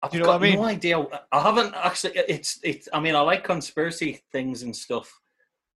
I've 0.03 0.11
Do 0.11 0.19
you 0.19 0.23
know 0.23 0.31
got 0.31 0.41
what 0.41 0.49
I 0.51 0.55
no 0.55 0.65
idea. 0.65 1.07
I 1.33 1.43
haven't 1.43 1.75
actually. 1.75 2.13
It's 2.29 2.59
it's. 2.63 2.89
I 2.93 3.01
mean, 3.01 3.15
I 3.15 3.21
like 3.21 3.45
conspiracy 3.45 4.21
things 4.33 4.63
and 4.63 4.75
stuff. 4.75 5.11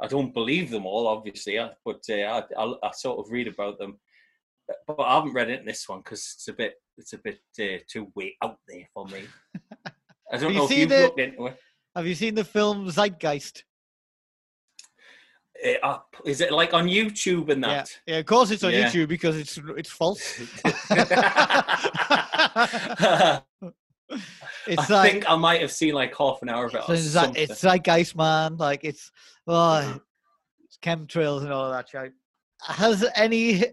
I 0.01 0.07
don't 0.07 0.35
believe 0.35 0.71
them 0.71 0.87
all, 0.87 1.07
obviously, 1.07 1.59
uh, 1.59 1.71
but 1.85 2.03
uh, 2.11 2.15
I, 2.15 2.43
I 2.57 2.75
I 2.83 2.91
sort 2.93 3.25
of 3.25 3.33
read 3.33 3.49
about 3.49 3.79
them. 3.79 3.99
But 4.87 5.01
I 5.01 5.17
haven't 5.17 5.35
read 5.35 5.51
it 5.51 5.61
in 5.61 5.67
this 5.67 5.89
one 5.89 5.99
because 6.01 6.35
it's 6.37 6.49
a 6.49 6.53
bit 6.53 6.75
it's 6.99 7.13
a 7.13 7.19
bit 7.19 7.41
uh, 7.61 7.79
too 7.89 8.13
way 8.15 8.37
out 8.43 8.59
there 8.69 8.89
for 8.95 9.07
me. 9.07 9.25
I 10.33 10.37
don't 10.39 10.55
know 10.55 10.65
if 10.65 10.71
you've 10.71 10.89
the- 10.89 11.03
looked 11.03 11.21
into 11.21 11.47
it. 11.47 11.57
Have 11.95 12.07
you 12.07 12.15
seen 12.15 12.35
the 12.35 12.45
film 12.45 12.89
Zeitgeist? 12.89 13.65
Uh, 15.65 15.87
up- 15.87 16.17
is 16.25 16.41
it 16.41 16.51
like 16.53 16.75
on 16.75 16.87
YouTube 16.89 17.49
and 17.51 17.63
that? 17.63 17.89
yeah. 18.07 18.17
Of 18.19 18.27
course, 18.27 18.51
it's 18.51 18.65
on 18.65 18.73
Yeah. 18.73 18.91
YouTube 18.91 19.09
because 19.09 19.37
it's 19.37 19.59
it's 19.77 19.91
false. 19.91 20.41
I 24.69 24.87
like 24.91 25.13
think 25.13 25.31
I 25.31 25.37
might 25.37 25.61
have 25.61 25.73
seen 25.73 25.95
like 25.95 26.17
half 26.17 26.43
an 26.43 26.49
hour 26.49 26.67
of 26.67 26.75
it. 26.75 26.83
It's, 26.89 27.15
like, 27.15 27.37
it's 27.39 27.61
Zeitgeist, 27.63 28.17
man. 28.17 28.57
Like 28.57 28.81
it's 28.85 29.11
oh, 29.47 30.01
it's 30.65 30.79
chemtrails 30.83 31.43
and 31.43 31.53
all 31.53 31.67
of 31.67 31.73
that 31.73 31.89
shit. 31.89 32.13
Has 32.63 33.05
any 33.15 33.65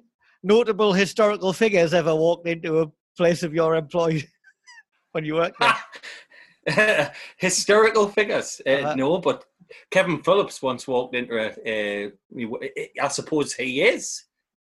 notable 0.43 0.93
historical 0.93 1.53
figures 1.53 1.93
ever 1.93 2.15
walked 2.15 2.48
into 2.48 2.79
a 2.81 2.91
place 3.17 3.43
of 3.43 3.53
your 3.53 3.75
employ 3.75 4.24
when 5.12 5.25
you 5.25 5.36
worked 5.36 5.60
there? 5.60 7.12
Historical 7.38 8.08
figures, 8.08 8.62
uh, 8.65 8.69
Uh-huh. 8.69 8.96
no, 8.96 9.17
but 9.17 9.43
Kevin 9.92 10.24
Phillips 10.24 10.62
once 10.62 10.88
walked 10.88 11.16
into 11.16 11.38
a. 11.66 12.12
I 13.02 13.08
suppose 13.10 13.54
he 13.54 13.82
is 13.82 14.24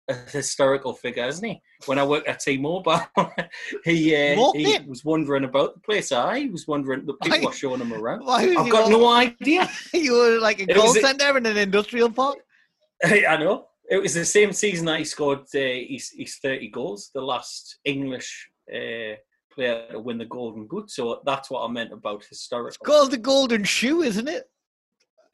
a 0.09 0.15
historical 0.31 0.93
figure, 0.93 1.27
isn't 1.27 1.47
he? 1.49 1.61
When 1.87 1.99
I 1.99 2.05
worked 2.05 2.29
at 2.29 2.41
T-Mobile, 2.41 3.01
he 3.85 4.15
uh, 4.15 4.53
he 4.53 4.75
in? 4.77 4.87
was 4.87 5.05
wondering 5.05 5.45
about 5.45 5.75
the 5.75 5.81
place. 5.81 6.13
I 6.13 6.49
was 6.53 6.67
wondering. 6.67 7.07
The 7.07 7.15
people 7.15 7.39
Why- 7.39 7.45
were 7.47 7.53
showing 7.53 7.81
him 7.81 7.93
around. 7.93 8.23
I've 8.29 8.71
got 8.71 8.85
all- 8.85 8.91
no 8.91 9.09
idea. 9.09 9.69
you 9.95 10.13
were 10.13 10.39
like 10.41 10.61
a 10.61 10.67
call 10.67 10.95
center 10.95 11.37
in 11.39 11.47
an 11.47 11.57
industrial 11.57 12.11
park. 12.11 12.39
I 13.05 13.37
know. 13.37 13.67
It 13.91 14.01
was 14.01 14.15
the 14.15 14.25
same 14.25 14.53
season 14.53 14.87
that 14.87 14.99
he 14.99 15.05
scored 15.05 15.41
uh, 15.55 15.59
his, 15.59 16.11
his 16.17 16.37
30 16.37 16.71
goals, 16.71 17.11
the 17.15 17.21
last 17.21 17.79
English 17.85 18.49
uh, 18.75 19.17
player 19.53 19.87
to 19.91 19.99
win 19.99 20.17
the 20.17 20.25
Golden 20.25 20.67
Boot. 20.67 20.91
So 20.91 21.21
that's 21.27 21.51
what 21.51 21.69
I 21.69 21.71
meant 21.71 21.93
about 21.93 22.25
historical. 22.25 22.69
It's 22.69 22.79
called 22.79 23.11
the 23.11 23.19
Golden 23.19 23.63
Shoe, 23.63 24.01
isn't 24.03 24.27
it? 24.27 24.45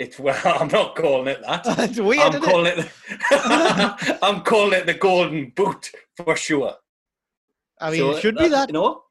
It's 0.01 0.19
well, 0.19 0.41
I'm 0.59 0.69
not 0.69 0.97
calling 0.97 1.29
it 1.29 1.43
that. 1.43 1.63
it's 1.79 2.01
weird, 2.01 2.35
I'm 2.35 2.41
calling 2.41 2.73
it? 2.73 2.79
it. 2.79 2.91
The, 3.29 4.19
I'm 4.23 4.41
calling 4.41 4.73
it 4.73 4.87
the 4.87 4.95
Golden 4.95 5.53
Boot 5.55 5.91
for 6.17 6.35
sure. 6.37 6.75
I 7.79 7.91
mean, 7.91 8.01
So 8.01 8.11
it 8.13 8.23
should 8.23 8.37
be 8.39 8.49
that. 8.49 8.71
You 8.71 8.73
know. 8.73 9.03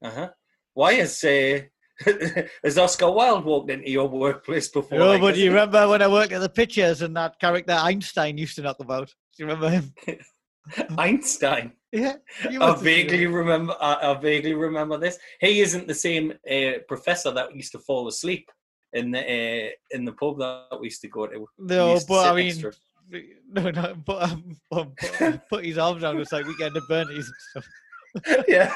Uh 0.00 0.10
huh. 0.10 0.28
Why 0.74 0.92
is 0.92 1.24
uh, 1.24 1.62
has 2.62 2.78
Oscar 2.78 3.10
Wilde 3.10 3.44
walked 3.44 3.72
into 3.72 3.90
your 3.90 4.08
workplace 4.08 4.68
before? 4.68 5.00
No, 5.00 5.08
like 5.08 5.20
but 5.20 5.26
this? 5.28 5.38
do 5.38 5.42
you 5.42 5.50
remember 5.50 5.88
when 5.88 6.02
I 6.02 6.06
worked 6.06 6.32
at 6.32 6.40
the 6.40 6.48
pictures 6.48 7.02
and 7.02 7.16
that 7.16 7.40
character 7.40 7.72
Einstein 7.72 8.38
used 8.38 8.54
to 8.56 8.62
knock 8.62 8.78
about? 8.78 9.08
Do 9.08 9.42
you 9.42 9.46
remember 9.46 9.70
him? 9.70 9.92
Einstein. 10.96 11.72
Yeah. 11.90 12.14
I 12.44 12.58
must 12.58 12.60
have 12.60 12.76
seen 12.76 12.84
vaguely 12.84 13.24
him. 13.24 13.34
remember. 13.34 13.74
I, 13.80 14.12
I 14.12 14.14
vaguely 14.20 14.54
remember 14.54 14.98
this. 14.98 15.18
He 15.40 15.62
isn't 15.62 15.88
the 15.88 15.94
same 15.94 16.32
uh, 16.48 16.78
professor 16.86 17.32
that 17.32 17.56
used 17.56 17.72
to 17.72 17.80
fall 17.80 18.06
asleep 18.06 18.48
in 18.92 19.10
the 19.10 19.20
uh, 19.20 19.70
in 19.90 20.04
the 20.04 20.12
pub 20.12 20.38
that 20.38 20.78
we 20.80 20.86
used 20.86 21.00
to 21.02 21.08
go 21.08 21.26
to. 21.26 21.46
No, 21.58 21.98
to 21.98 22.06
but 22.06 22.32
I 22.32 22.34
mean, 22.34 22.54
him. 22.54 22.72
no, 23.50 23.70
no, 23.70 23.94
but, 24.04 24.22
um, 24.22 24.56
but, 24.70 24.88
but 25.18 25.48
put 25.50 25.64
his 25.64 25.78
arms 25.78 26.02
down. 26.02 26.18
It's 26.20 26.32
like 26.32 26.46
weekend 26.46 26.76
at 26.76 26.82
Bernie's 26.88 27.30
and 27.54 27.64
stuff. 27.64 28.44
yeah, 28.48 28.72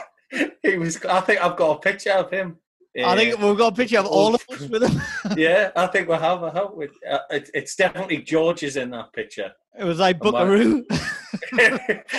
he 0.62 0.76
was. 0.76 1.02
I 1.04 1.20
think 1.20 1.42
I've 1.42 1.56
got 1.56 1.76
a 1.76 1.80
picture 1.80 2.12
of 2.12 2.30
him. 2.30 2.58
I 3.02 3.16
think 3.16 3.40
we've 3.40 3.56
got 3.56 3.72
a 3.72 3.76
picture 3.76 3.98
of 3.98 4.06
all 4.06 4.34
of 4.34 4.44
us 4.50 4.68
with 4.68 4.82
him. 4.82 5.00
yeah, 5.36 5.70
I 5.74 5.86
think 5.86 6.08
we 6.08 6.14
have. 6.14 6.42
I 6.44 6.50
have. 6.52 6.72
We- 6.74 6.88
Uh, 7.10 7.18
it, 7.30 7.50
it's 7.54 7.74
definitely 7.74 8.18
George 8.18 8.62
is 8.62 8.76
in 8.76 8.90
that 8.90 9.12
picture. 9.14 9.50
It 9.78 9.84
was 9.84 9.98
like 9.98 10.18
Buckaroo 10.18 10.84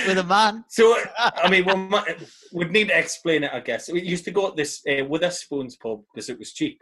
with 0.08 0.18
a 0.18 0.26
man. 0.28 0.66
so, 0.68 0.98
I 1.18 1.48
mean, 1.50 1.66
we 1.66 1.76
might, 1.76 2.18
we'd 2.52 2.72
need 2.72 2.88
to 2.88 2.98
explain 2.98 3.44
it, 3.44 3.52
I 3.54 3.60
guess. 3.60 3.92
We 3.92 4.02
used 4.02 4.26
to 4.26 4.32
go 4.32 4.48
at 4.48 4.56
this 4.56 4.82
uh, 4.88 5.06
Wetherspoon's 5.06 5.76
pub 5.76 6.02
because 6.12 6.30
it 6.30 6.40
was 6.40 6.54
cheap, 6.54 6.82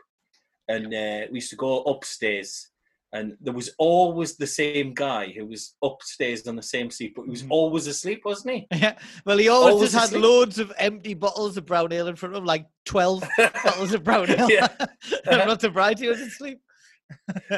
and 0.68 0.88
uh, 0.94 1.28
we 1.32 1.36
used 1.38 1.50
to 1.52 1.56
go 1.56 1.82
upstairs. 1.84 2.68
And 3.14 3.36
there 3.42 3.54
was 3.54 3.72
always 3.78 4.38
the 4.38 4.48
same 4.48 4.94
guy 4.94 5.34
who 5.36 5.46
was 5.46 5.76
upstairs 5.84 6.48
on 6.48 6.56
the 6.56 6.64
same 6.64 6.90
seat, 6.90 7.12
but 7.14 7.24
he 7.26 7.30
was 7.30 7.44
Mhm. 7.44 7.52
always 7.52 7.86
asleep, 7.88 8.22
wasn't 8.24 8.56
he? 8.56 8.68
Yeah. 8.78 8.98
Well, 9.26 9.38
he 9.38 9.50
always, 9.50 9.74
Always 9.74 9.92
just 9.92 10.00
had 10.02 10.10
asleep. 10.12 10.24
loads 10.24 10.60
of 10.60 10.72
empty 10.78 11.14
bottles 11.14 11.58
of 11.58 11.66
brown 11.66 11.92
ale 11.92 12.08
in 12.08 12.16
front 12.16 12.36
of 12.36 12.40
him, 12.42 12.46
like 12.46 12.68
12 12.86 13.22
bottles 13.66 13.94
of 13.94 14.06
brown 14.06 14.30
ale. 14.30 14.50
Yeah. 14.50 14.70
I'm 15.28 15.46
not 15.48 15.60
surprised 15.60 16.00
he 16.00 16.08
was 16.08 16.22
asleep. 16.22 16.62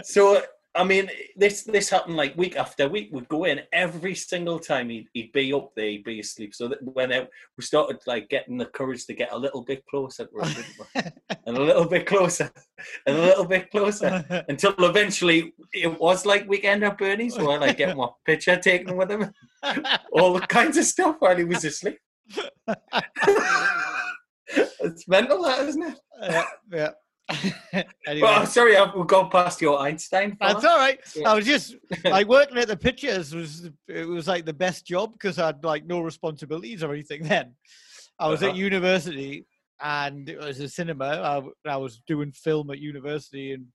so 0.03 0.41
I 0.75 0.83
mean, 0.83 1.07
this 1.35 1.63
this 1.63 1.89
happened 1.89 2.15
like 2.15 2.35
week 2.35 2.55
after 2.55 2.89
week. 2.89 3.09
We'd 3.11 3.27
go 3.27 3.43
in 3.43 3.61
every 3.71 4.15
single 4.15 4.57
time. 4.57 4.89
He'd, 4.89 5.07
he'd 5.13 5.31
be 5.31 5.53
up 5.53 5.71
there, 5.75 5.85
he'd 5.85 6.03
be 6.03 6.19
asleep. 6.19 6.55
So 6.55 6.67
that 6.67 6.79
when 6.81 7.11
it, 7.11 7.29
we 7.57 7.63
started 7.63 7.99
like 8.07 8.27
getting 8.29 8.57
the 8.57 8.65
courage 8.65 9.05
to 9.05 9.13
get 9.13 9.31
a 9.31 9.37
little 9.37 9.61
bit 9.61 9.85
closer 9.85 10.25
to 10.25 10.39
him, 10.39 10.53
didn't 10.53 10.65
we? 10.79 11.01
and 11.45 11.57
a 11.57 11.61
little 11.61 11.85
bit 11.85 12.07
closer, 12.07 12.51
and 13.05 13.15
a 13.17 13.21
little 13.21 13.45
bit 13.45 13.69
closer, 13.69 14.25
until 14.49 14.73
eventually 14.79 15.53
it 15.73 15.99
was 15.99 16.25
like 16.25 16.49
weekend 16.49 16.83
at 16.83 16.97
Bernie's, 16.97 17.37
where 17.37 17.51
I 17.51 17.57
like 17.57 17.77
getting 17.77 17.97
my 17.97 18.09
picture 18.25 18.57
taken 18.57 18.97
with 18.97 19.11
him, 19.11 19.31
all 20.11 20.33
the 20.33 20.41
kinds 20.41 20.77
of 20.77 20.85
stuff 20.85 21.17
while 21.19 21.37
he 21.37 21.43
was 21.43 21.63
asleep. 21.63 21.99
it's 24.47 25.07
mental, 25.07 25.43
that 25.43 25.67
isn't 25.67 25.83
it? 25.83 25.99
yeah. 26.19 26.45
yeah. 26.71 26.89
anyway, 28.05 28.21
Well, 28.21 28.45
sorry, 28.45 28.75
I've 28.77 29.07
gone 29.07 29.29
past 29.29 29.61
your 29.61 29.79
Einstein. 29.79 30.35
fella. 30.35 30.53
that's 30.53 30.65
all 30.65 30.77
right. 30.77 30.99
Yeah. 31.15 31.29
I 31.31 31.35
was 31.35 31.45
just 31.45 31.75
like 32.03 32.27
working 32.27 32.57
at 32.57 32.67
the 32.67 32.75
pictures 32.77 33.33
was 33.33 33.69
it 33.87 34.07
was 34.07 34.27
like 34.27 34.45
the 34.45 34.53
best 34.53 34.85
job 34.85 35.13
because 35.13 35.39
I 35.39 35.47
had 35.47 35.63
like 35.63 35.85
no 35.85 36.01
responsibilities 36.01 36.83
or 36.83 36.91
anything 36.93 37.23
then. 37.23 37.55
I 38.19 38.27
was 38.27 38.43
at 38.43 38.49
Uh-huh. 38.49 38.57
university 38.57 39.47
and 39.81 40.27
it 40.29 40.37
was 40.37 40.59
a 40.59 40.67
cinema. 40.69 41.51
I 41.65 41.77
was 41.77 42.01
doing 42.07 42.31
film 42.31 42.69
at 42.71 42.79
university, 42.79 43.53
and 43.53 43.67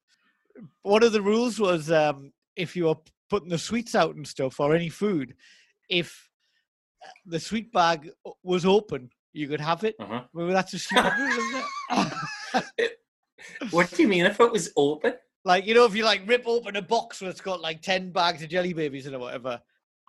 one 0.83 1.03
of 1.03 1.13
the 1.13 1.21
rules 1.23 1.59
was 1.59 1.91
um, 1.91 2.33
if 2.57 2.75
you 2.77 2.85
were 2.87 2.95
putting 3.31 3.49
the 3.51 3.59
sweets 3.59 3.95
out 3.95 4.15
and 4.15 4.27
stuff 4.27 4.59
or 4.61 4.75
any 4.75 4.89
food, 4.89 5.35
if 5.91 6.29
uh, 7.05 7.09
the 7.27 7.41
sweet 7.41 7.73
bag 7.73 8.11
was 8.43 8.65
open, 8.65 9.11
you 9.33 9.49
could 9.49 9.61
have 9.61 9.85
it. 9.85 9.97
Uh-huh. 10.01 10.23
Well, 10.33 10.47
that's 10.49 10.73
a 10.75 10.79
stupid 10.79 11.13
rule, 11.19 11.29
isn't 11.29 11.65
it? 12.79 12.93
What 13.71 13.91
do 13.91 14.03
you 14.03 14.09
mean 14.09 14.25
if 14.27 14.41
it 14.41 14.53
was 14.53 14.73
open? 14.77 15.15
Like 15.45 15.67
you 15.67 15.75
know, 15.75 15.85
if 15.85 15.95
you 15.95 16.05
like 16.05 16.23
rip 16.27 16.43
open 16.47 16.77
a 16.77 16.83
box 16.83 17.21
where 17.21 17.31
it's 17.31 17.41
got 17.41 17.61
like 17.61 17.81
ten 17.83 18.11
bags 18.11 18.43
of 18.43 18.49
jelly 18.51 18.73
babies 18.73 19.07
in 19.07 19.15
it 19.15 19.17
or 19.17 19.21
whatever. 19.21 19.61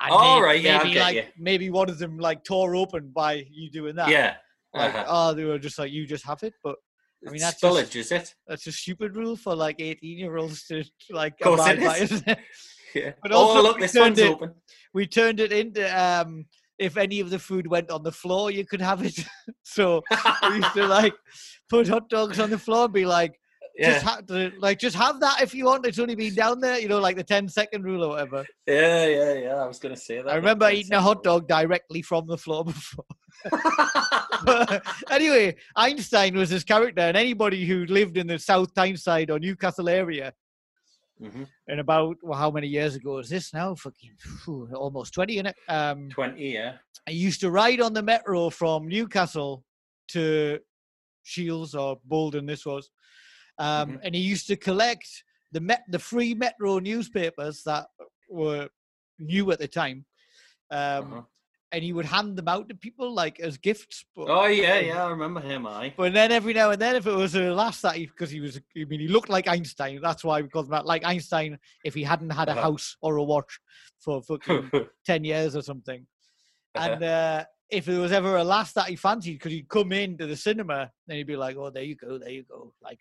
And 0.02 0.12
All 0.12 0.40
may- 0.40 0.46
right, 0.46 0.62
yeah, 0.62 0.78
maybe 0.80 0.94
get 0.94 1.02
like 1.02 1.16
you. 1.16 1.24
maybe 1.38 1.70
one 1.70 1.90
of 1.90 2.00
them 2.00 2.18
like 2.18 2.44
tore 2.44 2.76
open 2.76 3.12
by 3.14 3.46
you 3.52 3.70
doing 3.70 3.96
that. 3.96 4.10
Yeah. 4.10 4.36
Like, 4.74 4.94
Uh-huh. 4.96 5.06
oh, 5.08 5.34
they 5.34 5.44
were 5.46 5.60
just 5.60 5.78
like 5.80 5.92
you 5.92 6.06
just 6.08 6.26
have 6.26 6.42
it, 6.44 6.54
but 6.64 6.76
I 7.28 7.32
mean, 7.32 7.42
that's 7.42 7.62
Spillage, 7.62 7.90
just- 7.92 7.96
is 7.96 8.12
it? 8.14 8.36
that's 8.48 8.66
a 8.68 8.72
stupid 8.72 9.16
rule 9.16 9.36
for 9.36 9.56
like 9.56 9.80
eighteen 9.80 10.18
year 10.20 10.38
olds 10.38 10.66
to 10.68 10.84
like 11.10 11.34
Of 11.42 11.46
course 11.48 11.60
abide 11.62 11.80
it 11.80 11.86
by, 11.86 11.98
is. 11.98 12.12
isn't 12.12 12.28
it? 12.28 12.40
Yeah. 12.96 13.12
But 13.22 13.32
oh, 13.34 13.36
also 13.38 13.62
look, 13.62 13.76
we 13.76 13.82
this 13.84 13.94
turned 13.94 14.18
one's 14.18 14.20
it- 14.20 14.32
open. 14.32 14.54
We 14.96 15.06
turned 15.06 15.40
it 15.40 15.52
into 15.52 15.84
um 16.02 16.46
if 16.80 16.98
any 16.98 17.20
of 17.20 17.30
the 17.30 17.40
food 17.40 17.68
went 17.68 17.92
on 17.92 18.04
the 18.04 18.12
floor, 18.12 18.52
you 18.52 18.66
could 18.66 18.82
have 18.82 19.04
it. 19.04 19.20
so 19.64 20.02
we 20.44 20.56
used 20.56 20.74
to 20.74 20.88
like 20.88 21.14
put 21.70 21.88
hot 21.88 22.10
dogs 22.10 22.40
on 22.40 22.50
the 22.50 22.58
floor 22.58 22.86
and 22.86 22.94
be 22.94 23.06
like, 23.06 23.40
just 23.82 24.04
yeah. 24.04 24.10
ha- 24.10 24.22
to, 24.28 24.52
like 24.60 24.80
just 24.80 24.96
have 24.96 25.20
that 25.20 25.42
if 25.42 25.54
you 25.54 25.66
want. 25.66 25.86
It's 25.86 26.00
only 26.00 26.16
been 26.16 26.36
down 26.36 26.60
there, 26.60 26.80
you 26.80 26.88
know, 26.88 27.00
like 27.00 27.16
the 27.16 27.24
10 27.24 27.48
second 27.48 27.84
rule 27.84 28.04
or 28.04 28.10
whatever. 28.10 28.46
yeah, 28.68 29.06
yeah, 29.06 29.34
yeah. 29.34 29.56
I 29.56 29.68
was 29.68 29.80
going 29.80 29.96
to 29.96 30.02
say 30.02 30.18
that. 30.18 30.30
I 30.30 30.36
remember 30.36 30.70
eating 30.70 30.94
a 30.94 31.02
hot 31.02 31.24
dog 31.24 31.48
directly 31.48 32.02
from 32.02 32.28
the 32.28 32.38
floor 32.38 32.66
before. 32.66 33.06
But 34.44 34.84
anyway, 35.12 35.56
Einstein 35.76 36.36
was 36.36 36.50
his 36.50 36.64
character, 36.64 37.02
and 37.02 37.16
anybody 37.16 37.66
who 37.66 37.86
lived 37.86 38.18
in 38.18 38.28
the 38.28 38.40
South 38.40 38.74
Tyneside 38.74 39.32
or 39.32 39.40
Newcastle 39.40 39.90
area 39.90 40.34
hmm 41.20 41.44
in 41.68 41.80
about 41.80 42.16
well, 42.24 42.40
how 42.40 42.50
many 42.50 42.68
years 42.68 42.96
ago 42.96 43.20
is 43.20 43.30
this 43.30 43.54
now? 43.54 43.76
Fucking 43.76 44.16
phew, 44.44 44.70
almost 44.74 45.14
20 45.14 45.38
in 45.38 45.46
it. 45.48 45.56
Um, 45.68 46.10
20, 46.10 46.42
yeah. 46.54 46.78
I 47.08 47.12
used 47.12 47.40
to 47.42 47.52
ride 47.52 47.80
on 47.80 47.94
the 47.94 48.02
metro 48.02 48.50
from 48.50 48.88
Newcastle 48.88 49.64
to 50.10 50.60
Shields 51.24 51.76
or 51.76 52.00
Boldon. 52.06 52.46
This 52.48 52.66
was, 52.66 52.90
um, 53.60 53.92
Mhm. 53.92 54.00
and 54.04 54.16
he 54.16 54.22
used 54.22 54.48
to 54.48 54.56
collect 54.56 55.08
the 55.52 55.60
met 55.60 55.84
the 55.90 56.00
free 56.00 56.34
metro 56.34 56.80
newspapers 56.80 57.62
that 57.64 57.88
were 58.30 58.70
new 59.20 59.52
at 59.52 59.60
the 59.60 59.68
time, 59.68 60.06
um, 60.72 61.14
Uh-huh. 61.14 61.22
And 61.72 61.84
he 61.84 61.94
would 61.94 62.06
hand 62.06 62.36
them 62.36 62.48
out 62.48 62.68
to 62.70 62.76
people 62.76 63.14
like 63.14 63.40
as 63.40 63.58
gifts. 63.58 64.04
But, 64.16 64.28
Oh, 64.30 64.46
yeah, 64.48 64.80
yeah. 64.80 65.06
I 65.06 65.10
remember 65.10 65.40
him, 65.40 65.68
I. 65.68 65.94
But 65.96 66.14
then 66.14 66.32
every 66.32 66.54
now 66.54 66.72
and 66.72 66.82
then, 66.82 66.96
if 66.96 67.06
it 67.06 67.14
was 67.14 67.36
a 67.36 67.54
lass 67.54 67.82
that 67.82 67.96
he, 67.96 68.08
because 68.08 68.32
he 68.32 68.40
was, 68.40 68.58
I 68.58 68.84
mean, 68.86 69.00
he 69.00 69.08
looked 69.08 69.30
like 69.30 69.48
Einstein. 69.48 70.00
That's 70.02 70.24
why 70.24 70.42
we 70.42 70.50
called 70.50 70.66
him 70.66 70.72
that, 70.72 70.86
like 70.88 71.06
Einstein. 71.06 71.60
If 71.84 71.94
he 71.94 72.04
hadn't 72.04 72.32
had 72.32 72.50
a 72.50 72.54
Uh-huh. 72.54 72.62
house 72.62 72.98
or 73.02 73.18
a 73.18 73.24
watch 73.24 73.60
for 74.00 74.22
fucking 74.24 74.72
ten 75.06 75.24
years 75.24 75.56
or 75.56 75.62
something, 75.62 76.06
and 76.76 77.04
uh, 77.04 77.46
if 77.70 77.86
there 77.86 78.00
was 78.00 78.12
ever 78.12 78.38
a 78.38 78.44
lass 78.44 78.74
that 78.74 78.88
he 78.90 78.96
fancied, 78.96 79.34
because 79.34 79.52
he'd 79.52 79.70
come 79.70 79.92
into 79.92 80.26
the 80.26 80.36
cinema, 80.36 80.92
then 81.08 81.18
he'd 81.18 81.28
be 81.28 81.36
like, 81.36 81.56
"Oh, 81.56 81.70
there 81.70 81.84
you 81.84 81.96
go, 81.96 82.18
there 82.18 82.30
you 82.32 82.44
go, 82.44 82.74
like 82.82 83.00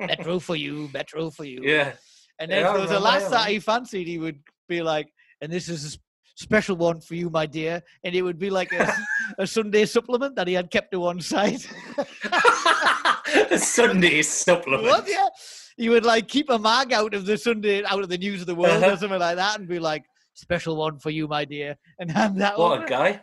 metro 0.00 0.38
for 0.48 0.56
you, 0.56 0.88
metro 0.94 1.30
for 1.30 1.44
you." 1.44 1.60
yeah. 1.62 1.92
And 2.38 2.50
then 2.50 2.60
Yeah, 2.60 2.68
if 2.68 2.72
there 2.74 2.82
was 2.82 2.90
a 2.90 3.24
him, 3.24 3.30
that 3.32 3.48
he 3.48 3.60
fancied, 3.60 4.06
he 4.06 4.18
would 4.18 4.40
be 4.68 4.82
like, 4.82 5.08
"And 5.40 5.52
this 5.52 5.68
is 5.68 5.98
special 6.36 6.76
one 6.76 7.00
for 7.00 7.14
you, 7.16 7.28
my 7.30 7.46
dear," 7.46 7.82
and 8.04 8.14
it 8.14 8.22
would 8.22 8.38
be 8.38 8.48
like 8.50 8.72
a, 8.72 8.94
a 9.38 9.46
Sunday 9.46 9.84
supplement 9.86 10.36
that 10.36 10.46
he 10.46 10.54
had 10.54 10.70
kept 10.70 10.92
to 10.92 11.00
one 11.00 11.20
side. 11.20 11.60
a 13.50 13.58
Sunday 13.58 14.22
supplement. 14.22 14.84
what? 14.84 15.08
Yeah. 15.08 15.28
He 15.76 15.88
would 15.90 16.04
like 16.06 16.28
keep 16.28 16.48
a 16.48 16.58
mag 16.58 16.92
out 16.92 17.12
of 17.12 17.26
the 17.26 17.36
Sunday, 17.36 17.84
out 17.84 18.00
of 18.02 18.08
the 18.08 18.16
news 18.18 18.40
of 18.40 18.46
the 18.46 18.54
world 18.54 18.82
or 18.82 18.86
Uh-huh. 18.86 18.96
something 18.96 19.18
like 19.18 19.36
that, 19.36 19.58
and 19.58 19.68
be 19.68 19.78
like, 19.78 20.04
"Special 20.34 20.76
one 20.76 20.98
for 20.98 21.10
you, 21.10 21.26
my 21.28 21.44
dear," 21.44 21.76
and 21.98 22.10
hand 22.10 22.40
that 22.40 22.58
What 22.58 22.72
over. 22.78 22.84
a 22.84 22.88
guy. 22.88 23.20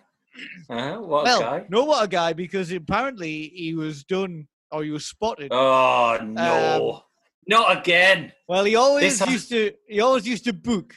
Uh-huh. 0.70 1.00
What 1.00 1.24
well, 1.25 1.39
a 1.39 1.43
guy. 1.60 1.65
no, 1.70 1.84
what 1.86 2.03
a 2.03 2.08
guy! 2.08 2.34
Because 2.34 2.72
apparently 2.72 3.51
he 3.55 3.74
was 3.75 4.03
done 4.03 4.48
or 4.72 4.84
he 4.84 4.91
was 4.91 5.05
spotted. 5.05 5.50
Oh, 5.51 6.20
no. 6.24 7.03
Not 7.48 7.77
again. 7.79 8.32
well, 8.48 8.63
he 8.63 8.75
always 8.75 9.20
this- 9.20 9.29
used 9.29 9.50
to. 9.50 9.72
He 9.88 10.00
always 10.01 10.27
used 10.27 10.46
to 10.46 10.53
book 10.53 10.96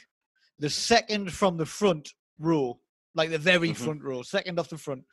the 0.59 0.69
second 0.69 1.31
from 1.31 1.57
the 1.57 1.65
front 1.65 2.09
row, 2.39 2.79
like 3.15 3.29
the 3.29 3.37
very 3.37 3.69
Mhm. 3.69 3.75
front 3.77 4.03
row, 4.03 4.21
second 4.23 4.59
off 4.59 4.69
the 4.69 4.77
front, 4.77 5.03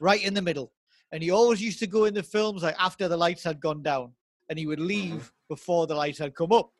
right 0.00 0.22
in 0.22 0.34
the 0.34 0.42
middle. 0.42 0.72
And 1.12 1.22
he 1.22 1.30
always 1.30 1.62
used 1.62 1.78
to 1.80 1.86
go 1.86 2.04
in 2.04 2.14
the 2.14 2.22
films 2.22 2.62
like 2.62 2.76
after 2.78 3.08
the 3.08 3.16
lights 3.16 3.42
had 3.44 3.60
gone 3.60 3.82
down, 3.82 4.14
and 4.48 4.58
he 4.58 4.66
would 4.66 4.80
leave 4.80 5.32
before 5.48 5.86
the 5.86 5.94
lights 5.94 6.18
had 6.18 6.34
come 6.34 6.52
up. 6.52 6.70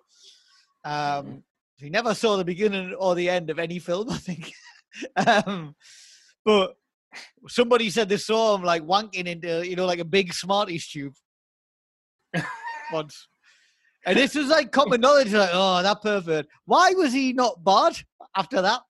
Um, 0.84 1.44
he 1.76 1.90
never 1.90 2.14
saw 2.14 2.36
the 2.36 2.44
beginning 2.44 2.94
or 2.94 3.14
the 3.14 3.28
end 3.30 3.50
of 3.50 3.58
any 3.58 3.78
film, 3.78 4.08
I 4.10 4.18
think. 4.18 4.52
um, 5.16 5.74
but 6.44 6.76
somebody 7.48 7.88
said 7.90 8.08
they 8.08 8.16
saw 8.16 8.54
him 8.54 8.62
like 8.62 8.82
wanking 8.82 9.26
into, 9.26 9.66
you 9.66 9.76
know, 9.76 9.86
like 9.86 9.98
a 10.00 10.04
big 10.04 10.32
Smarties 10.34 10.88
tube 10.88 11.14
once. 12.92 13.28
And 14.08 14.18
this 14.18 14.34
was 14.34 14.48
like 14.48 14.72
common 14.72 15.02
knowledge, 15.02 15.32
like, 15.32 15.50
oh, 15.52 15.82
that 15.82 16.02
pervert. 16.02 16.46
Why 16.64 16.92
was 16.92 17.12
he 17.12 17.34
not 17.34 17.62
barred 17.62 18.02
after 18.34 18.62
that? 18.62 18.80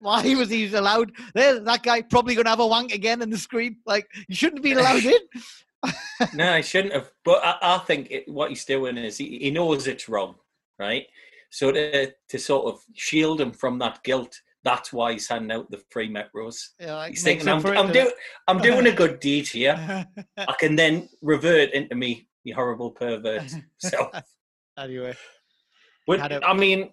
Why 0.00 0.34
was 0.34 0.50
he 0.50 0.72
allowed? 0.74 1.12
There's 1.34 1.62
that 1.62 1.82
guy 1.82 2.02
probably 2.02 2.34
going 2.34 2.44
to 2.44 2.50
have 2.50 2.60
a 2.60 2.66
wank 2.66 2.92
again 2.92 3.22
in 3.22 3.30
the 3.30 3.38
screen. 3.38 3.78
Like, 3.86 4.06
you 4.28 4.34
shouldn't 4.34 4.62
be 4.62 4.72
allowed 4.72 5.04
in. 5.04 5.18
no, 6.34 6.52
I 6.52 6.60
shouldn't 6.60 6.92
have. 6.92 7.10
But 7.24 7.42
I, 7.42 7.56
I 7.62 7.78
think 7.78 8.10
it, 8.10 8.28
what 8.28 8.50
he's 8.50 8.66
doing 8.66 8.98
is 8.98 9.16
he, 9.16 9.38
he 9.38 9.50
knows 9.50 9.86
it's 9.86 10.10
wrong, 10.10 10.34
right? 10.78 11.06
So 11.50 11.72
to, 11.72 12.12
to 12.28 12.38
sort 12.38 12.66
of 12.66 12.80
shield 12.94 13.40
him 13.40 13.52
from 13.52 13.78
that 13.78 14.02
guilt, 14.04 14.38
that's 14.62 14.92
why 14.92 15.12
he's 15.12 15.28
handing 15.28 15.56
out 15.56 15.70
the 15.70 15.80
free 15.90 16.12
metros. 16.12 16.56
Yeah, 16.78 16.96
like, 16.96 17.12
He's 17.12 17.22
thinking, 17.22 17.48
I'm, 17.48 17.64
I'm, 17.64 17.92
do, 17.92 18.10
I'm 18.48 18.58
doing 18.58 18.88
a 18.88 18.92
good 18.92 19.20
deed 19.20 19.48
here. 19.48 20.06
I 20.36 20.54
can 20.58 20.76
then 20.76 21.08
revert 21.22 21.70
into 21.70 21.94
me, 21.94 22.28
me 22.44 22.52
horrible 22.52 22.90
pervert. 22.90 23.54
So, 23.78 24.10
anyway, 24.78 25.14
Had 26.08 26.32
a- 26.32 26.46
I 26.46 26.54
mean, 26.54 26.90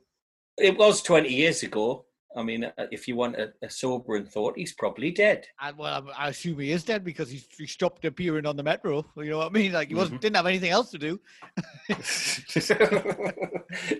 it 0.57 0.77
was 0.77 1.01
20 1.01 1.29
years 1.29 1.63
ago. 1.63 2.05
I 2.35 2.41
mean, 2.41 2.63
uh, 2.63 2.71
if 2.91 3.07
you 3.07 3.15
want 3.15 3.35
a, 3.35 3.53
a 3.61 3.69
sobering 3.69 4.25
thought, 4.25 4.57
he's 4.57 4.73
probably 4.73 5.11
dead. 5.11 5.45
I, 5.59 5.71
well, 5.71 6.09
I, 6.17 6.25
I 6.25 6.29
assume 6.29 6.57
he 6.59 6.71
is 6.71 6.83
dead 6.83 7.03
because 7.03 7.29
he's, 7.29 7.45
he 7.55 7.67
stopped 7.67 8.05
appearing 8.05 8.47
on 8.47 8.55
the 8.57 8.63
metro. 8.63 9.05
You 9.17 9.29
know 9.29 9.37
what 9.37 9.47
I 9.47 9.51
mean? 9.51 9.71
Like 9.71 9.89
he 9.89 9.95
wasn't 9.95 10.19
didn't 10.19 10.37
have 10.37 10.47
anything 10.47 10.71
else 10.71 10.89
to 10.91 10.97
do. 10.97 11.19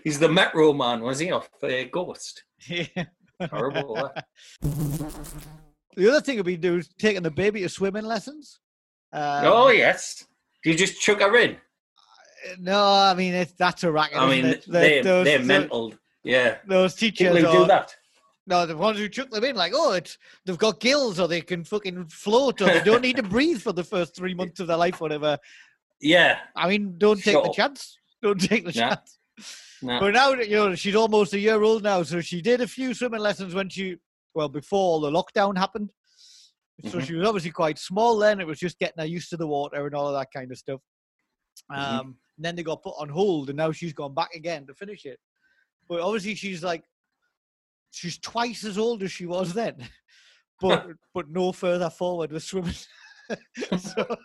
he's 0.04 0.18
the 0.20 0.30
Metro 0.32 0.74
man, 0.74 1.02
was 1.02 1.20
he? 1.20 1.32
Off 1.32 1.48
uh, 1.62 1.84
Ghost. 1.92 2.44
Yeah. 2.68 3.06
Horrible. 3.52 4.12
The 5.96 6.10
other 6.10 6.22
thing 6.22 6.38
we've 6.38 6.46
been 6.46 6.60
doing 6.60 6.80
is 6.80 6.90
taking 6.98 7.22
the 7.22 7.30
baby 7.30 7.62
to 7.62 7.70
swimming 7.70 8.06
lessons. 8.06 8.60
Um, 9.12 9.46
oh, 9.46 9.70
yes. 9.70 10.26
Do 10.64 10.72
you 10.72 10.76
just 10.76 11.00
chuck 11.00 11.20
her 11.20 11.36
in? 11.38 11.58
No, 12.60 12.84
I 12.84 13.14
mean 13.14 13.34
it's, 13.34 13.54
that's 13.54 13.84
a 13.84 13.92
racket. 13.92 14.18
I 14.18 14.26
isn't 14.32 14.44
mean, 14.44 14.46
it? 14.54 14.66
The- 14.66 14.72
they're, 14.72 15.04
those, 15.04 15.26
they're 15.26 15.40
mental. 15.44 15.94
Yeah. 16.24 16.58
Those 16.68 16.96
teachers 16.96 17.36
who 17.38 17.52
do 17.52 17.66
that. 17.68 17.96
no, 18.48 18.66
the 18.66 18.78
ones 18.78 18.98
who 18.98 19.10
chuck 19.10 19.30
them 19.30 19.44
in, 19.44 19.56
like, 19.56 19.74
oh, 19.76 19.92
it's 19.94 20.18
they've 20.46 20.58
got 20.58 20.80
gills 20.80 21.20
or 21.20 21.28
they 21.28 21.42
can 21.42 21.64
fucking 21.64 22.06
float 22.08 22.62
or 22.62 22.66
they 22.66 22.82
don't 22.84 23.02
need 23.02 23.18
to 23.18 23.24
breathe 23.36 23.62
for 23.62 23.74
the 23.74 23.84
first 23.84 24.16
three 24.16 24.34
months 24.34 24.60
of 24.60 24.68
their 24.68 24.78
life, 24.78 25.02
whatever. 25.02 25.38
Yeah. 26.02 26.40
I 26.56 26.70
mean, 26.70 26.96
don't 26.98 27.22
take 27.22 27.42
the 27.44 27.52
chance. 27.54 27.98
Don't 28.22 28.40
take 28.40 28.64
the 28.66 28.72
Nah. 28.80 28.90
chance. 28.96 29.20
No. 29.82 30.00
But 30.00 30.14
now, 30.14 30.32
you 30.34 30.56
know, 30.56 30.76
she's 30.76 30.96
almost 30.96 31.34
a 31.34 31.40
year 31.40 31.62
old 31.62 31.84
now, 31.84 32.04
so 32.04 32.22
she 32.22 32.42
did 32.42 32.62
a 32.62 32.68
few 32.68 32.94
swimming 32.94 33.20
lessons 33.20 33.54
when 33.54 33.68
she, 33.68 33.98
well, 34.34 34.48
before 34.48 34.80
all 34.80 35.02
the 35.02 35.12
lockdown 35.12 35.58
happened. 35.58 35.90
So 36.90 37.00
Mhm. 37.00 37.06
she 37.06 37.14
was 37.16 37.28
obviously 37.28 37.52
quite 37.52 37.78
small 37.78 38.18
then. 38.18 38.40
It 38.40 38.48
was 38.48 38.60
just 38.60 38.80
getting 38.80 39.00
her 39.00 39.06
used 39.06 39.30
to 39.32 39.38
the 39.38 39.46
water 39.48 39.86
and 39.86 39.94
all 39.94 40.08
of 40.08 40.14
that 40.18 40.30
kind 40.34 40.52
of 40.52 40.58
stuff. 40.58 40.80
Mhm. 41.72 41.78
Um, 41.78 42.18
and 42.38 42.46
then 42.46 42.56
they 42.56 42.64
got 42.64 42.82
put 42.84 42.96
on 42.98 43.10
hold, 43.10 43.50
and 43.50 43.58
now 43.58 43.72
she's 43.72 43.94
gone 43.94 44.14
back 44.14 44.34
again 44.36 44.66
to 44.68 44.74
finish 44.74 45.06
it. 45.06 45.20
But 45.88 46.02
obviously, 46.02 46.36
she's 46.36 46.64
like, 46.64 46.84
she's 47.92 48.18
twice 48.18 48.64
as 48.64 48.78
old 48.78 49.04
as 49.04 49.12
she 49.12 49.26
was 49.26 49.54
then, 49.54 49.76
but 50.62 50.88
but 51.14 51.30
no 51.30 51.52
further 51.52 51.90
forward 51.90 52.32
with 52.32 52.44
swimming. 52.44 52.74
so, 53.78 54.16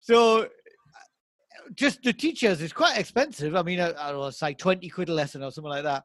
so 0.00 0.48
just 1.74 2.02
the 2.02 2.12
teachers 2.12 2.62
is 2.62 2.72
quite 2.72 2.98
expensive. 2.98 3.54
I 3.54 3.62
mean, 3.62 3.80
I, 3.80 3.90
I 3.90 4.10
don't 4.10 4.20
know, 4.20 4.26
it's 4.26 4.42
like 4.42 4.58
twenty 4.58 4.88
quid 4.88 5.08
a 5.08 5.14
lesson 5.14 5.42
or 5.42 5.50
something 5.50 5.70
like 5.70 5.84
that. 5.84 6.04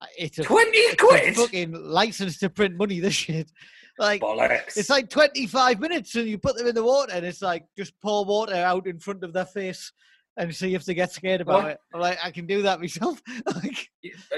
Uh, 0.00 0.06
It's 0.18 0.38
a, 0.38 0.42
20 0.42 0.70
it's 0.72 1.02
quid? 1.02 1.36
fucking 1.36 1.72
license 1.72 2.38
to 2.38 2.50
print 2.50 2.76
money. 2.76 2.98
This 2.98 3.14
shit, 3.14 3.50
like 3.98 4.20
Bollocks. 4.22 4.76
it's 4.76 4.88
like 4.90 5.10
25 5.10 5.80
minutes 5.80 6.14
and 6.14 6.26
you 6.28 6.38
put 6.38 6.56
them 6.56 6.66
in 6.66 6.74
the 6.74 6.82
water 6.82 7.12
and 7.12 7.26
it's 7.26 7.42
like 7.42 7.64
just 7.76 7.92
pour 8.00 8.24
water 8.24 8.54
out 8.54 8.86
in 8.86 8.98
front 8.98 9.22
of 9.24 9.32
their 9.32 9.44
face 9.44 9.92
and 10.38 10.54
see 10.54 10.74
if 10.74 10.84
they 10.84 10.94
get 10.94 11.12
scared 11.12 11.42
about 11.42 11.62
What? 11.64 11.70
it. 11.72 11.78
I'm 11.94 12.00
like, 12.00 12.18
I 12.24 12.30
can 12.30 12.46
do 12.46 12.62
that 12.62 12.80
myself. 12.80 13.20
like, 13.54 13.88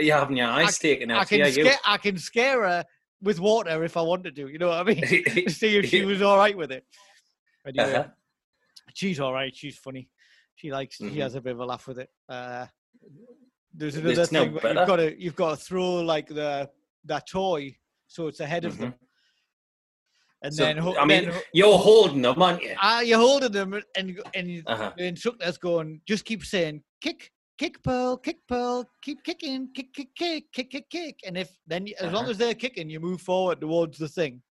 You're 0.00 0.18
having 0.18 0.36
your 0.36 0.48
eyes 0.48 0.78
taken 0.78 1.10
I 1.10 1.20
out. 1.20 1.28
can 1.28 1.38
yeah, 1.38 1.46
you. 1.46 1.70
I 1.86 1.98
can 1.98 2.18
scare 2.18 2.62
her 2.62 2.84
with 3.22 3.38
water 3.38 3.84
if 3.84 3.96
I 3.96 4.02
wanted 4.02 4.34
to. 4.36 4.46
Do, 4.46 4.48
you 4.52 4.58
know 4.58 4.68
what 4.70 4.80
I 4.80 4.82
mean? 4.82 5.04
see 5.48 5.76
if 5.78 5.86
she 5.86 6.04
was 6.04 6.20
all 6.20 6.36
right 6.36 6.56
with 6.56 6.72
it. 6.72 6.84
Anyway, 7.66 7.94
Uh-huh. 7.94 8.08
she's 8.92 9.20
all 9.20 9.32
right. 9.32 9.54
She's 9.54 9.78
funny. 9.78 10.08
She 10.56 10.72
likes. 10.72 10.96
She 10.96 11.04
Mhm. 11.04 11.20
has 11.22 11.34
a 11.36 11.40
bit 11.40 11.52
of 11.52 11.60
a 11.60 11.64
laugh 11.64 11.86
with 11.86 11.98
it. 12.00 12.10
Uh, 12.28 12.66
there's 13.72 13.96
another 13.96 14.26
no 14.32 14.44
thing. 14.44 14.54
better. 14.54 14.68
You've 14.80 14.86
got 14.86 14.96
to 14.96 15.22
you've 15.22 15.36
got 15.36 15.50
to 15.50 15.56
throw 15.56 15.94
like 16.00 16.28
the 16.28 16.68
that 17.06 17.28
toy 17.28 17.76
so 18.06 18.28
it's 18.28 18.40
ahead 18.40 18.64
of 18.64 18.78
them, 18.78 18.94
and. 20.44 20.54
So, 20.54 20.64
then 20.64 20.78
I 20.78 21.04
mean, 21.04 21.24
then 21.30 21.40
you're 21.52 21.76
holding 21.78 22.22
them, 22.22 22.40
aren't 22.40 22.62
you? 22.62 22.74
Ah, 22.80 23.00
you're 23.00 23.18
holding 23.18 23.50
them, 23.52 23.74
and 23.96 24.18
and 24.34 24.62
Uh-huh. 24.66 24.92
the 24.96 25.04
instructor's 25.06 25.58
going, 25.58 26.00
just 26.06 26.24
keep 26.24 26.44
saying, 26.44 26.82
kick, 27.00 27.30
kick, 27.58 27.82
pearl, 27.82 28.16
kick, 28.18 28.38
pearl, 28.48 28.88
keep 29.02 29.24
kicking, 29.24 29.68
kick, 29.74 29.92
kick, 29.94 30.14
kick, 30.16 30.44
kick, 30.52 30.70
kick, 30.70 30.88
kick. 30.90 31.16
And 31.26 31.36
if 31.36 31.50
then, 31.66 31.88
as 32.00 32.12
long 32.12 32.22
Uh-huh. 32.22 32.30
as 32.30 32.38
they're 32.38 32.54
kicking, 32.54 32.88
you 32.90 33.00
move 33.00 33.20
forward 33.20 33.60
towards 33.60 33.98
the 33.98 34.08
thing. 34.08 34.42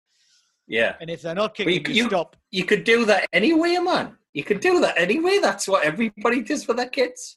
Yeah. 0.66 0.94
And 1.00 1.11
if 1.11 1.22
they're 1.22 1.35
not 1.35 1.59
you- 1.59 1.64
kicking, 1.66 1.94
you, 1.94 2.02
you- 2.05 2.09
stop. 2.09 2.37
You 2.50 2.64
could 2.64 2.85
do 2.85 3.05
that 3.07 3.26
anyway, 3.33 3.76
man. 3.78 4.16
You 4.33 4.44
could 4.44 4.61
do 4.61 4.81
that 4.81 4.94
anyway. 4.98 5.38
That's 5.40 5.68
what 5.68 5.85
everybody 5.85 6.42
does 6.42 6.64
for 6.64 6.74
their 6.74 6.88
kids. 6.88 7.37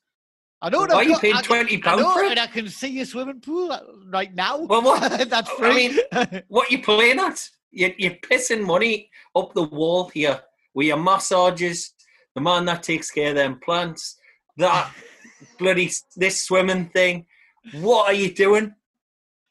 I 0.61 0.69
know. 0.69 0.85
Why 0.85 0.95
are 0.95 1.03
you 1.03 1.17
paying 1.19 1.35
twenty 1.43 1.77
pounds 1.79 2.01
know, 2.01 2.13
for 2.13 2.23
and 2.23 2.31
it? 2.33 2.39
I 2.39 2.47
can 2.47 2.69
see 2.69 3.01
a 3.01 3.05
swimming 3.05 3.41
pool 3.41 3.71
uh, 3.73 3.81
right 4.07 4.33
now. 4.33 4.61
Well, 4.61 4.81
what- 4.83 5.01
That's 5.29 5.49
I 5.49 5.55
free. 5.57 5.75
mean, 5.89 6.43
What 6.47 6.71
you 6.71 6.81
playing 6.81 7.19
at? 7.19 7.37
You, 7.75 7.93
you're 7.97 8.15
pissing 8.31 8.65
money 8.65 9.09
up 9.35 9.53
the 9.53 9.63
wall 9.63 10.09
here 10.09 10.41
with 10.73 10.88
your 10.88 10.97
massages, 10.97 11.93
the 12.33 12.41
man 12.41 12.65
that 12.65 12.83
takes 12.83 13.11
care 13.11 13.29
of 13.29 13.35
them 13.35 13.59
plants, 13.63 14.17
that 14.57 14.91
bloody 15.59 15.91
this 16.15 16.41
swimming 16.41 16.89
thing. 16.89 17.25
What 17.73 18.07
are 18.07 18.13
you 18.13 18.33
doing? 18.33 18.73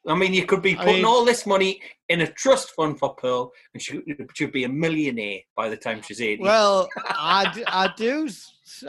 I 0.07 0.15
mean, 0.15 0.33
you 0.33 0.45
could 0.45 0.61
be 0.61 0.73
I 0.73 0.77
putting 0.77 0.95
mean- 0.97 1.05
all 1.05 1.23
this 1.25 1.45
money 1.45 1.81
in 2.09 2.21
a 2.21 2.27
trust 2.31 2.71
fund 2.75 2.99
for 2.99 3.15
Pearl, 3.15 3.51
and 3.73 3.81
she 3.81 4.01
should 4.35 4.51
be 4.51 4.63
a 4.63 4.69
millionaire 4.69 5.39
by 5.55 5.69
the 5.69 5.77
time 5.77 6.01
she's 6.01 6.21
eighty. 6.21 6.41
well, 6.43 6.87
I 7.09 7.51
do, 7.53 7.63
I 7.67 7.89
do, 7.95 8.29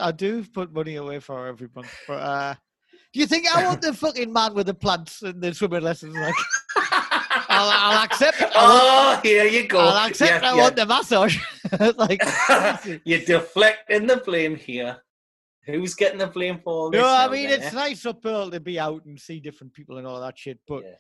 I 0.01 0.13
do 0.13 0.45
put 0.45 0.73
money 0.73 0.97
away 0.97 1.21
for 1.21 1.37
her 1.37 1.47
every 1.49 1.69
month. 1.75 1.91
But 2.07 2.15
uh, 2.23 2.55
do 3.13 3.21
you 3.21 3.27
think 3.27 3.47
I 3.55 3.65
want 3.67 3.81
the 3.81 3.95
fucking 3.95 4.31
man 4.33 4.53
with 4.55 4.67
the 4.67 4.75
plants 4.75 5.23
and 5.23 5.41
the 5.43 5.55
swimming 5.55 5.83
lessons? 5.83 6.15
Like, 6.15 6.35
I'll, 7.57 7.93
I'll 7.99 8.05
accept. 8.05 8.43
Oh, 8.55 9.21
here 9.23 9.45
you 9.47 9.67
go. 9.67 9.79
I'll 9.81 10.09
accept. 10.09 10.43
Yeah, 10.43 10.51
I 10.51 10.55
yeah. 10.55 10.61
want 10.63 10.77
the 10.77 10.87
massage. 10.87 11.39
like. 11.97 12.23
You're 13.05 13.21
deflecting 13.21 14.07
the 14.07 14.19
blame 14.25 14.57
here. 14.57 14.99
Who's 15.67 15.95
getting 15.95 16.19
the 16.19 16.29
blame 16.29 16.61
for 16.63 16.73
all 16.73 16.91
this? 16.91 17.01
no, 17.01 17.09
I 17.09 17.29
mean 17.29 17.49
then, 17.49 17.61
it's 17.61 17.73
nice 17.73 18.01
for 18.01 18.13
Pearl 18.13 18.51
to 18.53 18.61
be 18.61 18.79
out 18.79 19.05
and 19.05 19.19
see 19.19 19.41
different 19.41 19.73
people 19.75 19.99
and 19.99 20.07
all 20.07 20.21
that 20.21 20.39
shit. 20.39 20.61
But 20.69 20.85
Yeah. 20.85 20.93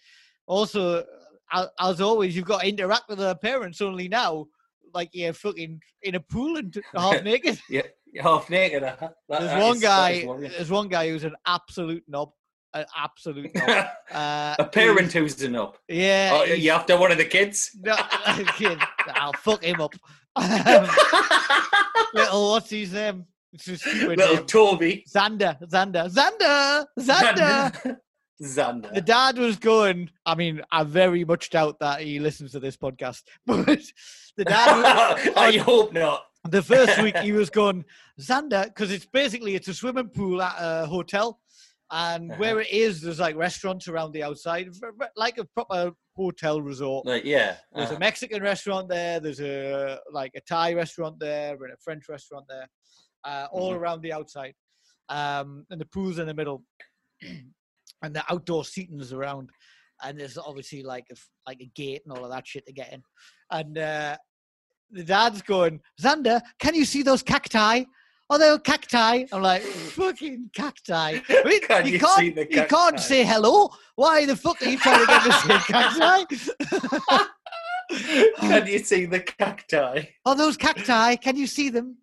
also, 0.49 1.05
uh, 1.53 1.67
as 1.79 2.01
always, 2.01 2.35
you've 2.35 2.47
got 2.47 2.63
to 2.63 2.69
interact 2.69 3.09
with 3.09 3.21
her 3.21 3.35
parents. 3.37 3.81
Only 3.81 4.09
now, 4.09 4.47
like 4.93 5.11
you're 5.13 5.33
fucking 5.35 5.81
in 6.03 6.15
a 6.17 6.21
pool 6.21 6.57
and 6.57 6.75
half 6.97 7.23
naked. 7.23 7.61
Yeah, 7.71 7.83
half 8.21 8.51
naked. 8.51 8.83
huh? 8.83 9.11
That- 9.29 9.41
There's 9.41 9.63
one 9.63 9.79
guy. 9.79 10.25
There's 10.49 10.71
one 10.71 10.89
guy 10.89 11.11
who's 11.11 11.25
an 11.25 11.37
absolute 11.47 12.03
knob. 12.09 12.31
An 12.81 12.85
absolute 12.97 13.55
knob. 13.55 13.87
Uh, 14.13 14.55
a 14.59 14.65
parent 14.65 15.13
who's 15.13 15.35
who's 15.35 15.43
enough. 15.43 15.79
Yeah. 15.89 16.31
Oh, 16.35 16.45
you 16.45 16.71
after 16.71 16.97
one 16.99 17.11
of 17.13 17.19
the 17.19 17.25
kids? 17.25 17.71
No, 17.83 17.97
kid, 18.57 18.79
I'll 19.15 19.33
fuck 19.35 19.63
him 19.65 19.81
up. 19.81 19.95
Um, 20.37 20.87
little, 22.15 22.51
what's 22.51 22.71
his 22.71 22.93
name? 22.93 23.27
It's 23.53 23.69
a 23.69 23.77
stupid 23.79 24.19
Little 24.19 24.37
name. 24.37 24.47
Toby. 24.47 25.05
Xander, 25.09 25.59
Xander, 25.67 26.13
Xander, 26.13 26.85
Xander. 26.99 27.97
Xander. 28.43 28.93
The 28.95 29.01
dad 29.01 29.39
was 29.39 29.57
going. 29.57 30.11
I 30.27 30.35
mean, 30.35 30.61
I 30.71 30.83
very 30.85 31.25
much 31.25 31.49
doubt 31.51 31.79
that 31.81 32.01
he 32.03 32.19
listens 32.19 32.53
to 32.53 32.61
this 32.61 32.77
podcast, 32.77 33.23
but 33.47 33.65
the 34.37 34.45
dad. 34.45 34.77
was- 35.25 35.35
I 35.37 35.57
hope 35.57 35.93
not. 35.95 36.25
the 36.49 36.63
first 36.63 37.01
week 37.03 37.17
he 37.19 37.33
was 37.33 37.49
going 37.49 37.85
Xander 38.21 38.65
because 38.67 38.93
it's 38.93 39.07
basically 39.07 39.55
it's 39.55 39.69
a 39.69 39.75
swimming 39.75 40.09
pool 40.09 40.43
at 40.43 40.55
a 40.59 40.87
hotel, 40.87 41.41
and 41.91 42.31
Uh-huh. 42.31 42.41
where 42.41 42.61
it 42.61 42.71
is, 42.71 43.01
there's 43.01 43.21
like 43.21 43.37
restaurants 43.37 43.87
around 43.89 44.13
the 44.13 44.23
outside, 44.23 44.69
like 45.17 45.39
a 45.39 45.45
proper 45.45 45.93
hotel 46.17 46.61
resort. 46.61 47.07
Like, 47.07 47.25
yeah. 47.25 47.57
There's 47.75 47.93
uh, 47.93 47.97
a 47.97 47.99
Mexican 47.99 48.43
restaurant 48.43 48.89
there. 48.89 49.21
There's 49.21 49.41
a 49.41 50.01
like 50.13 50.33
a 50.37 50.41
Thai 50.41 50.75
restaurant 50.75 51.19
there 51.21 51.55
and 51.55 51.73
a 51.73 51.77
French 51.85 52.09
restaurant 52.09 52.47
there, 52.49 52.67
uh, 53.25 53.47
all 53.53 53.73
Mhm. 53.73 53.79
around 53.79 54.03
the 54.03 54.13
outside, 54.13 54.55
um, 55.09 55.65
and 55.71 55.81
the 55.81 55.87
pool's 55.87 56.19
in 56.19 56.27
the 56.27 56.35
middle, 56.35 56.65
and 58.03 58.15
the 58.17 58.25
outdoor 58.31 58.65
seating's 58.65 59.13
around, 59.13 59.51
and 60.03 60.19
there's 60.19 60.39
obviously 60.39 60.83
like 60.83 61.07
a 61.13 61.17
like 61.47 61.61
a 61.61 61.71
gate 61.75 62.03
and 62.05 62.17
all 62.17 62.25
of 62.25 62.31
that 62.33 62.47
shit 62.47 62.67
to 62.67 62.73
get 62.73 62.93
in, 62.93 63.03
and 63.51 63.79
uh, 63.79 64.17
the 64.91 65.05
dad's 65.05 65.43
going, 65.43 65.81
Xander, 66.01 66.41
can 66.59 66.75
you 66.75 66.85
see 66.85 67.03
those 67.03 67.23
cacti? 67.23 67.85
Oh, 68.29 68.39
they're 68.39 68.59
cacti. 68.59 69.25
I'm 69.33 69.41
like, 69.43 69.63
fucking 69.63 70.51
cacti. 70.53 71.21
I 71.29 71.43
mean, 71.45 71.61
Can 71.63 71.87
you, 71.87 71.93
you 71.93 71.99
can't, 72.01 72.35
the 72.35 72.47
you 72.51 72.65
can't 72.65 72.99
say 72.99 73.25
hello. 73.25 73.71
Why 73.95 74.27
the 74.27 74.35
fuck 74.35 74.61
are 74.63 74.69
you 74.69 74.79
trying 74.79 75.01
to 75.01 75.07
get 75.07 75.25
me 75.25 75.31
to 75.31 75.37
say 75.39 75.59
cacti? 75.73 77.25
Can 78.41 78.67
you 78.67 78.79
see 78.81 79.07
the 79.07 79.21
cacti? 79.21 80.03
Oh, 80.27 80.35
those 80.35 80.57
cacti, 80.57 81.15
can 81.17 81.37
you 81.37 81.47
see 81.47 81.71
them? 81.71 81.97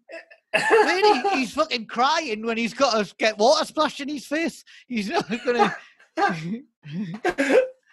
Really? 0.72 1.30
He's 1.40 1.52
fucking 1.54 1.88
crying 1.88 2.46
when 2.46 2.56
he's 2.58 2.74
got 2.74 3.06
to 3.06 3.14
get 3.18 3.38
water 3.38 3.66
splashed 3.66 4.00
in 4.00 4.08
his 4.08 4.26
face. 4.26 4.64
He's 4.88 5.10
not 5.10 5.28
gonna. 5.46 5.76
Not 6.16 6.38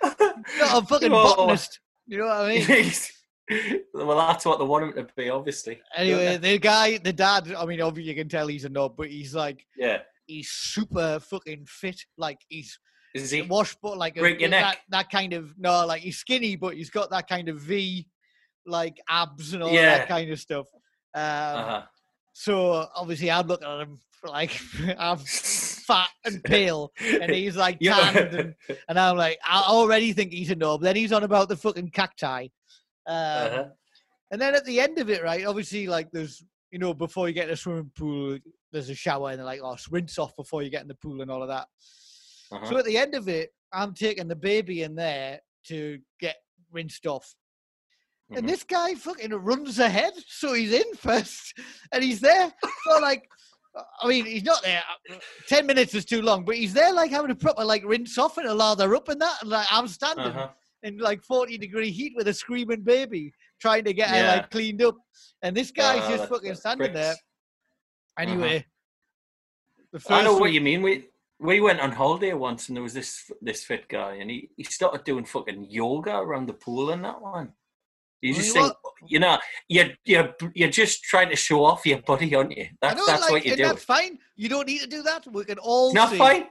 a 0.02 0.86
fucking 0.86 1.12
Oh. 1.12 1.34
botanist. 1.36 1.80
You 2.06 2.18
know 2.18 2.26
what 2.26 2.36
I 2.36 2.48
mean? 2.66 2.92
Well, 3.94 4.16
that's 4.18 4.44
what 4.44 4.58
they 4.58 4.64
want 4.64 4.96
him 4.96 5.06
to 5.06 5.12
be, 5.16 5.28
obviously. 5.30 5.80
Anyway, 5.96 6.36
the 6.36 6.58
guy, 6.58 6.98
the 6.98 7.12
dad. 7.12 7.52
I 7.56 7.64
mean, 7.66 7.80
obviously 7.80 8.10
you 8.10 8.16
can 8.16 8.28
tell 8.28 8.46
he's 8.46 8.64
a 8.64 8.68
knob, 8.68 8.96
but 8.96 9.08
he's 9.08 9.34
like 9.34 9.66
yeah. 9.76 9.98
he's 10.26 10.50
super 10.50 11.18
fucking 11.20 11.66
fit. 11.66 12.00
Like 12.16 12.38
he's 12.48 12.78
Is 13.14 13.30
he? 13.30 13.42
wash, 13.42 13.76
but 13.82 13.98
like 13.98 14.16
a, 14.16 14.20
Break 14.20 14.40
your 14.40 14.50
that, 14.50 14.60
neck? 14.60 14.78
that 14.90 15.10
kind 15.10 15.32
of 15.32 15.54
no, 15.58 15.84
like 15.86 16.02
he's 16.02 16.18
skinny, 16.18 16.56
but 16.56 16.74
he's 16.76 16.90
got 16.90 17.10
that 17.10 17.28
kind 17.28 17.48
of 17.48 17.58
V, 17.60 18.06
like 18.66 18.98
abs 19.08 19.52
and 19.54 19.62
all 19.62 19.70
Yeah. 19.72 19.98
that 19.98 20.08
kind 20.08 20.30
of 20.30 20.38
stuff. 20.40 20.66
Um, 21.14 21.22
Uh-huh. 21.22 21.82
So 22.32 22.86
obviously, 22.94 23.30
I'm 23.30 23.46
looking 23.48 23.66
at 23.68 23.80
him 23.80 23.98
like 24.24 24.58
I'm 24.98 25.18
fat 25.90 26.08
and 26.24 26.42
pale, 26.44 26.92
and 27.00 27.30
he's 27.32 27.56
like 27.56 27.80
tanned, 27.82 28.34
and, 28.34 28.54
and 28.88 28.98
I'm 28.98 29.16
like, 29.16 29.38
I 29.44 29.64
already 29.66 30.12
think 30.12 30.32
he's 30.32 30.50
a 30.50 30.54
knob. 30.54 30.82
Then 30.82 30.94
he's 30.94 31.12
on 31.12 31.24
about 31.24 31.48
the 31.48 31.56
fucking 31.56 31.90
cacti. 31.90 32.48
Um, 33.06 33.14
Uh-huh. 33.14 33.64
And 34.32 34.40
then 34.40 34.54
at 34.54 34.64
the 34.64 34.78
end 34.80 34.98
of 34.98 35.10
it, 35.10 35.22
right, 35.24 35.44
obviously, 35.44 35.86
like 35.88 36.08
there's, 36.12 36.44
you 36.70 36.78
know, 36.78 36.94
before 36.94 37.26
you 37.26 37.34
get 37.34 37.48
in 37.48 37.54
a 37.54 37.56
swimming 37.56 37.90
pool, 37.96 38.38
there's 38.70 38.88
a 38.88 38.94
shower, 38.94 39.30
and 39.30 39.38
they're 39.40 39.44
like, 39.46 39.60
oh, 39.62 39.76
rinse 39.90 40.18
off 40.20 40.36
before 40.36 40.62
you 40.62 40.70
get 40.70 40.82
in 40.82 40.88
the 40.88 40.94
pool 40.94 41.20
and 41.20 41.30
all 41.30 41.42
of 41.42 41.48
that. 41.48 41.66
Uh-huh. 42.52 42.64
So 42.66 42.76
at 42.78 42.84
the 42.84 42.96
end 42.96 43.14
of 43.16 43.28
it, 43.28 43.50
I'm 43.72 43.92
taking 43.92 44.28
the 44.28 44.36
baby 44.36 44.82
in 44.84 44.94
there 44.94 45.40
to 45.66 45.98
get 46.20 46.36
rinsed 46.70 47.06
off. 47.06 47.34
Mhm. 48.30 48.38
And 48.38 48.48
this 48.48 48.62
guy 48.62 48.94
fucking 48.94 49.32
runs 49.32 49.80
ahead, 49.80 50.12
so 50.28 50.52
he's 50.54 50.72
in 50.72 50.94
first, 50.94 51.52
and 51.92 52.04
he's 52.04 52.20
there. 52.20 52.52
So 52.84 52.98
like, 53.00 53.28
I 54.00 54.06
mean, 54.06 54.24
he's 54.26 54.44
not 54.44 54.62
there. 54.62 54.82
Ten 55.48 55.66
minutes 55.66 55.94
is 55.94 56.04
too 56.04 56.22
long, 56.22 56.44
but 56.44 56.54
he's 56.56 56.72
there 56.72 56.92
like 56.92 57.10
having 57.10 57.30
a 57.32 57.36
proper 57.36 57.64
like 57.64 57.84
rinse 57.84 58.16
off 58.18 58.38
and 58.38 58.46
a 58.46 58.54
lather 58.54 58.94
up 58.94 59.08
and 59.08 59.20
that. 59.20 59.38
And 59.42 59.50
like 59.50 59.66
I'm 59.70 59.88
standing 59.88 60.26
Uh-huh. 60.26 60.48
In 60.82 60.98
like 60.98 61.22
40 61.22 61.58
degree 61.58 61.90
heat 61.90 62.12
with 62.16 62.28
a 62.28 62.34
screaming 62.34 62.82
baby, 62.82 63.32
trying 63.60 63.84
to 63.84 63.92
get 63.92 64.10
her 64.10 64.36
like 64.36 64.50
cleaned 64.50 64.82
up, 64.82 64.96
and 65.42 65.56
this 65.56 65.70
guy's 65.70 66.02
Oh, 66.04 66.08
just 66.08 66.22
that- 66.22 66.28
fucking 66.30 66.50
that 66.50 66.58
standing 66.58 66.92
there. 66.92 67.12
pricks. 67.12 67.24
Anyway, 68.18 68.58
mm-hmm. 68.58 69.82
the 69.92 70.00
first 70.00 70.10
I 70.10 70.22
know 70.22 70.36
what 70.36 70.52
you 70.52 70.60
mean. 70.60 70.82
We 70.82 71.06
we 71.38 71.60
went 71.60 71.80
on 71.80 71.92
holiday 71.92 72.34
once, 72.34 72.68
and 72.68 72.76
there 72.76 72.82
was 72.82 72.94
this 72.94 73.30
this 73.40 73.64
fit 73.64 73.88
guy, 73.88 74.14
and 74.16 74.30
he, 74.30 74.50
he 74.56 74.64
started 74.64 75.04
doing 75.04 75.24
fucking 75.24 75.66
yoga 75.70 76.16
around 76.16 76.46
the 76.46 76.52
pool 76.54 76.90
and 76.90 77.04
that 77.04 77.20
one. 77.20 77.52
You 78.22 78.34
just 78.34 78.52
think, 78.52 78.72
you 79.06 79.18
know, 79.18 79.38
you're 79.68 79.88
you're 80.04 80.34
you're 80.54 80.68
just 80.68 81.02
trying 81.04 81.30
to 81.30 81.36
show 81.36 81.64
off 81.64 81.86
your 81.86 82.02
body, 82.02 82.34
aren't 82.34 82.54
you? 82.54 82.64
I 82.82 82.94
That's 82.94 83.06
like, 83.08 83.30
what 83.30 83.44
you 83.46 83.52
and 83.52 83.58
doing. 83.58 83.68
That's 83.70 83.84
fine. 83.84 84.18
You 84.36 84.50
don't 84.50 84.66
need 84.66 84.82
to 84.82 84.86
do 84.86 85.02
that. 85.04 85.26
We 85.32 85.44
can 85.46 85.58
all 85.58 85.94
not 85.94 86.10
see. 86.10 86.18
fine. 86.18 86.44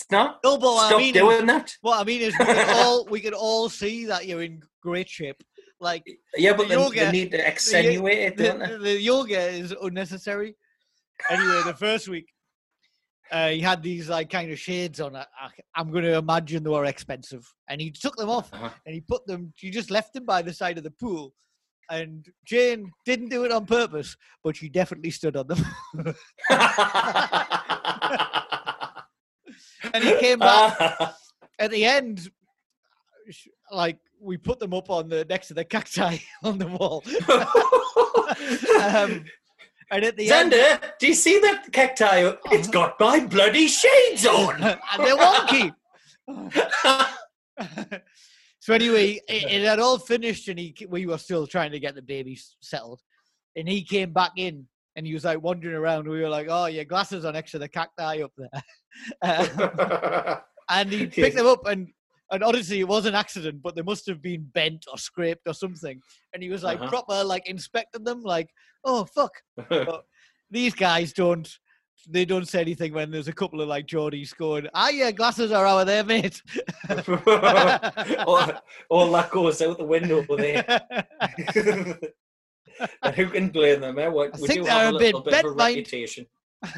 It's 0.00 0.06
not. 0.12 0.38
No, 0.44 0.58
but 0.58 0.76
Stop 0.76 0.92
I 0.94 0.98
mean 0.98 1.14
doing 1.14 1.46
that. 1.46 1.74
what 1.80 1.98
I 2.00 2.04
mean 2.04 2.20
is, 2.20 2.32
we 2.38 2.44
can 2.44 2.76
all 2.76 3.04
we 3.10 3.18
can 3.20 3.34
all 3.34 3.68
see 3.68 4.04
that 4.04 4.26
you're 4.28 4.42
in 4.42 4.62
great 4.80 5.08
shape. 5.08 5.42
Like 5.80 6.04
Yeah, 6.36 6.52
but 6.56 6.68
the 6.68 6.74
yoga- 6.74 7.06
they 7.06 7.10
need 7.10 7.32
to 7.32 7.44
accentuate 7.44 8.18
it, 8.18 8.36
the, 8.36 8.78
the 8.78 9.00
yoga 9.00 9.40
is 9.40 9.74
unnecessary. 9.82 10.54
Anyway, 11.28 11.62
the 11.64 11.74
first 11.74 12.06
week, 12.08 12.26
uh, 13.32 13.48
he 13.48 13.58
had 13.60 13.82
these 13.82 14.08
like 14.08 14.30
kind 14.30 14.52
of 14.52 14.58
shades 14.60 15.00
on. 15.00 15.16
I, 15.16 15.26
I'm 15.74 15.90
going 15.90 16.04
to 16.04 16.14
imagine 16.16 16.62
they 16.62 16.70
were 16.70 16.84
expensive, 16.84 17.44
and 17.68 17.80
he 17.80 17.90
took 17.90 18.14
them 18.16 18.30
off 18.30 18.52
Uh-huh. 18.52 18.70
and 18.86 18.94
he 18.94 19.00
put 19.00 19.26
them. 19.26 19.52
He 19.56 19.70
just 19.70 19.90
left 19.90 20.14
them 20.14 20.24
by 20.26 20.42
the 20.42 20.52
side 20.52 20.78
of 20.78 20.84
the 20.84 20.92
pool. 20.92 21.34
And 21.90 22.24
Jane 22.44 22.92
didn't 23.06 23.30
do 23.30 23.44
it 23.46 23.50
on 23.50 23.64
purpose, 23.66 24.14
but 24.44 24.54
she 24.56 24.68
definitely 24.68 25.10
stood 25.10 25.36
on 25.36 25.46
them. 25.48 25.64
and 29.94 30.04
he 30.04 30.18
came 30.18 30.38
back 30.38 30.78
at 31.58 31.70
the 31.70 31.84
end. 31.84 32.30
Like 33.70 33.98
we 34.20 34.36
put 34.36 34.58
them 34.58 34.74
up 34.74 34.90
on 34.90 35.08
the 35.08 35.24
next 35.24 35.48
to 35.48 35.54
the 35.54 35.64
cacti 35.64 36.18
on 36.42 36.58
the 36.58 36.66
wall. 36.66 37.04
um, 38.82 39.24
and 39.90 40.04
at 40.04 40.16
the 40.16 40.30
end, 40.30 40.54
do 40.98 41.06
you 41.06 41.14
see 41.14 41.38
that 41.40 41.72
cacti? 41.72 42.32
It's 42.52 42.68
got 42.68 43.00
my 43.00 43.24
bloody 43.24 43.68
shades 43.68 44.26
on. 44.26 44.62
and 44.62 44.78
they're 44.98 45.16
wonky. 45.16 45.74
so 48.60 48.74
anyway, 48.74 49.20
it, 49.28 49.50
it 49.50 49.64
had 49.64 49.78
all 49.78 49.98
finished, 49.98 50.48
and 50.48 50.58
he 50.58 50.74
we 50.88 51.06
were 51.06 51.16
still 51.16 51.46
trying 51.46 51.72
to 51.72 51.80
get 51.80 51.94
the 51.94 52.02
baby 52.02 52.38
settled, 52.60 53.00
and 53.56 53.66
he 53.66 53.82
came 53.82 54.12
back 54.12 54.32
in, 54.36 54.66
and 54.98 55.06
he 55.06 55.14
was 55.14 55.24
like 55.24 55.40
wandering 55.40 55.76
around. 55.76 56.08
We 56.08 56.20
were 56.20 56.28
like, 56.28 56.48
"Oh, 56.50 56.66
your 56.66 56.84
glasses 56.84 57.24
are 57.24 57.32
next 57.32 57.52
to 57.52 57.60
the 57.60 57.68
cacti 57.68 58.20
up 58.20 58.32
there," 58.36 58.62
Uh, 59.22 60.38
and 60.70 60.90
he 60.92 61.06
picked 61.06 61.36
them 61.36 61.46
up, 61.46 61.64
and 61.68 61.86
and 62.32 62.42
honestly, 62.42 62.80
it 62.80 62.88
was 62.88 63.06
an 63.06 63.14
accident, 63.14 63.62
but 63.62 63.76
they 63.76 63.82
must 63.82 64.06
have 64.08 64.20
been 64.20 64.42
bent 64.52 64.86
or 64.90 64.98
scraped 64.98 65.46
or 65.46 65.54
something. 65.54 66.00
And 66.34 66.42
he 66.42 66.48
was 66.50 66.64
like 66.64 66.80
Uh-huh. 66.80 66.88
proper, 66.88 67.22
like 67.22 67.48
inspecting 67.48 68.02
them, 68.02 68.22
like, 68.22 68.50
"Oh 68.84 69.04
fuck." 69.04 69.30
these 70.50 70.74
guys 70.74 71.12
don't 71.12 71.48
they 72.08 72.24
don't 72.24 72.46
say 72.48 72.60
anything 72.60 72.92
when 72.92 73.10
there's 73.10 73.28
a 73.28 73.32
couple 73.32 73.60
of 73.60 73.68
like 73.68 73.86
Geordies 73.86 74.36
going, 74.36 74.66
ah 74.74 74.88
yeah, 74.88 75.10
glasses 75.12 75.50
are 75.52 75.66
out 75.66 75.80
of 75.80 75.86
there, 75.86 76.04
mate. 76.04 76.40
all, 78.26 78.52
all 78.88 79.12
that 79.12 79.30
goes 79.30 79.60
out 79.62 79.78
the 79.78 79.84
window 79.84 80.18
over 80.18 80.36
there. 80.36 80.64
And 83.02 83.14
who 83.14 83.26
can 83.28 83.48
blame 83.48 83.80
them? 83.80 83.98
Eh? 83.98 84.08
What, 84.08 84.36
I 84.36 84.40
we 84.40 84.48
think 84.48 84.64
they're 84.64 84.72
have 84.72 84.94
a 84.94 84.96
a 84.96 84.98
bit 84.98 85.14
little 85.14 85.20
of 85.20 85.26
a 85.44 85.54
mind. 85.56 85.76
reputation. 85.76 86.26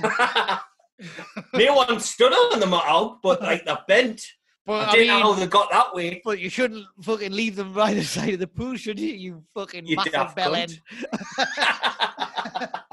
no 1.54 1.74
one 1.74 2.00
stood 2.00 2.32
on 2.32 2.60
them 2.60 2.74
at 2.74 2.84
all, 2.86 3.18
but 3.22 3.40
like 3.42 3.64
they're 3.64 3.78
bent. 3.88 4.22
but 4.66 4.88
I 4.88 4.90
I 4.90 4.92
didn't 4.92 5.06
know 5.08 5.22
how 5.22 5.32
they 5.34 5.46
got 5.46 5.70
that 5.70 5.94
way. 5.94 6.20
but 6.24 6.38
you 6.38 6.50
shouldn't 6.50 6.84
fucking 7.02 7.32
leave 7.32 7.56
them 7.56 7.72
by 7.72 7.94
the 7.94 8.04
side 8.04 8.34
of 8.34 8.40
the 8.40 8.46
pool, 8.46 8.76
should 8.76 9.00
you? 9.00 9.14
You 9.14 9.44
fucking 9.54 9.86
You 9.86 9.96
massive 9.96 10.12
daft 10.12 10.36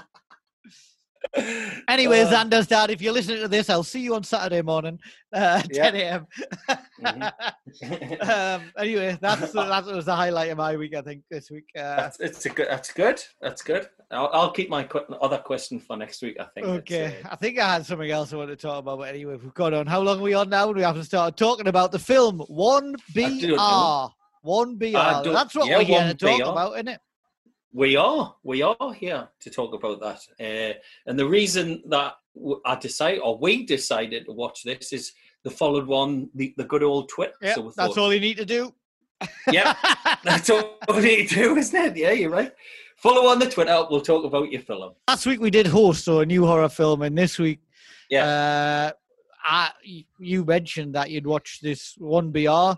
bell 1.33 1.43
cunt. 1.43 1.73
end. 1.73 1.83
Anyway, 1.87 2.21
Uh, 2.21 2.31
Xander's 2.31 2.67
dad, 2.67 2.89
if 2.89 3.01
you're 3.01 3.13
listening 3.13 3.41
to 3.41 3.47
this, 3.47 3.69
I'll 3.69 3.83
see 3.83 4.01
you 4.01 4.15
on 4.15 4.23
Saturday 4.23 4.61
morning, 4.61 4.99
uh, 5.33 5.61
10 5.61 5.95
a.m. 5.95 6.27
mhm. 7.01 7.31
um, 8.29 8.71
anyway, 8.77 9.17
that's 9.21 9.51
that 9.53 9.85
was 9.85 10.05
the 10.05 10.15
highlight 10.15 10.51
of 10.51 10.57
my 10.57 10.75
week, 10.75 10.95
I 10.95 11.01
think, 11.01 11.23
this 11.29 11.49
week. 11.49 11.65
Uh, 11.75 11.95
that's, 11.95 12.19
it's 12.19 12.45
a 12.45 12.49
good. 12.49 12.67
That's 12.69 12.93
good. 12.93 13.21
That's 13.41 13.61
good. 13.61 13.87
I'll, 14.11 14.29
I'll 14.31 14.51
keep 14.51 14.69
my 14.69 14.87
other 15.21 15.37
question 15.37 15.79
for 15.79 15.97
next 15.97 16.21
week. 16.21 16.37
I 16.39 16.45
think. 16.53 16.67
Okay, 16.67 17.21
uh, 17.23 17.29
I 17.31 17.35
think 17.35 17.59
I 17.59 17.73
had 17.73 17.85
something 17.85 18.09
else 18.09 18.31
I 18.33 18.37
want 18.37 18.49
to 18.49 18.55
talk 18.55 18.79
about, 18.79 18.99
but 18.99 19.09
anyway, 19.09 19.37
we've 19.41 19.53
got 19.53 19.73
on. 19.73 19.85
How 19.85 20.01
long 20.01 20.19
are 20.19 20.23
we 20.23 20.33
on 20.33 20.49
now? 20.49 20.71
We 20.71 20.81
have 20.81 20.95
to 20.95 21.03
start 21.03 21.37
talking 21.37 21.67
about 21.67 21.91
the 21.91 21.99
film 21.99 22.39
One 22.47 22.95
BR. 23.13 24.07
One 24.41 24.77
BR. 24.77 24.91
That's 24.93 25.55
what 25.55 25.67
yeah, 25.67 25.79
we're 25.79 25.83
here 25.83 26.13
to 26.13 26.25
1BR. 26.25 26.37
talk 26.39 26.51
about, 26.51 26.73
isn't 26.73 26.87
it? 26.87 27.01
We 27.73 27.95
are, 27.95 28.35
we 28.43 28.61
are 28.61 28.93
here 28.93 29.27
to 29.41 29.49
talk 29.49 29.73
about 29.73 29.99
that. 29.99 30.21
Uh, 30.39 30.73
and 31.05 31.19
the 31.19 31.27
reason 31.27 31.83
that 31.89 32.13
I 32.65 32.75
decided, 32.75 33.19
or 33.19 33.37
we 33.37 33.65
decided 33.65 34.25
to 34.25 34.31
watch 34.31 34.63
this 34.63 34.93
is 34.93 35.13
the 35.43 35.51
followed 35.51 35.85
one, 35.87 36.29
the, 36.33 36.53
the 36.57 36.63
good 36.63 36.83
old 36.83 37.09
Twitter. 37.09 37.33
Yeah, 37.41 37.55
so 37.55 37.61
that's 37.75 37.75
thought, 37.75 37.97
all 37.97 38.13
you 38.13 38.19
need 38.19 38.37
to 38.37 38.45
do. 38.45 38.73
Yeah, 39.51 39.75
that's 40.23 40.49
all 40.49 40.77
you 40.89 41.01
need 41.01 41.29
to 41.29 41.35
do, 41.35 41.57
isn't 41.57 41.85
it? 41.85 41.97
Yeah, 41.97 42.11
you're 42.11 42.29
right. 42.29 42.51
Follow 42.97 43.27
on 43.29 43.39
the 43.39 43.49
Twitter. 43.49 43.85
We'll 43.89 44.01
talk 44.01 44.25
about 44.25 44.51
your 44.51 44.61
film. 44.61 44.93
Last 45.07 45.25
week 45.25 45.39
we 45.39 45.51
did 45.51 45.67
host, 45.67 46.05
so 46.05 46.21
a 46.21 46.25
new 46.25 46.45
horror 46.45 46.69
film, 46.69 47.01
and 47.03 47.17
this 47.17 47.37
week, 47.37 47.59
Yeah. 48.09 48.25
uh, 48.25 48.91
I, 49.43 49.71
you 50.19 50.43
mentioned 50.43 50.95
that 50.95 51.09
you'd 51.11 51.27
watched 51.27 51.61
this 51.61 51.95
One 51.97 52.31
BR, 52.31 52.73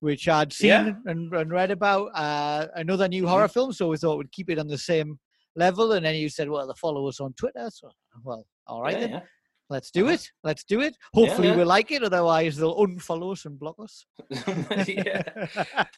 which 0.00 0.28
I'd 0.28 0.52
seen 0.52 0.68
Yeah. 0.68 0.92
and, 1.06 1.32
and 1.34 1.50
read 1.50 1.70
about. 1.70 2.06
Uh, 2.14 2.66
another 2.76 3.08
new 3.08 3.26
horror 3.26 3.48
film, 3.48 3.72
so 3.72 3.88
we 3.88 3.96
thought 3.96 4.18
we'd 4.18 4.32
keep 4.32 4.50
it 4.50 4.58
on 4.58 4.68
the 4.68 4.78
same 4.78 5.18
level. 5.56 5.92
And 5.92 6.04
then 6.06 6.14
you 6.16 6.28
said, 6.28 6.48
"Well, 6.48 6.66
they 6.66 6.74
follow 6.80 7.08
us 7.08 7.20
on 7.20 7.32
Twitter." 7.34 7.68
So, 7.70 7.90
well, 8.24 8.46
all 8.66 8.82
right 8.82 8.94
yeah, 8.94 9.00
then. 9.00 9.10
yeah. 9.10 9.20
Let's 9.70 9.90
do 9.90 10.06
Uh-huh. 10.06 10.14
it. 10.14 10.30
Let's 10.44 10.64
do 10.64 10.80
it. 10.80 10.96
Hopefully 11.12 11.50
we'll 11.50 11.66
like 11.66 11.90
it. 11.90 12.02
Otherwise, 12.02 12.56
they'll 12.56 12.74
unfollow 12.76 13.32
us 13.32 13.44
and 13.44 13.58
block 13.58 13.76
us. 13.78 14.06
yeah. 14.88 15.22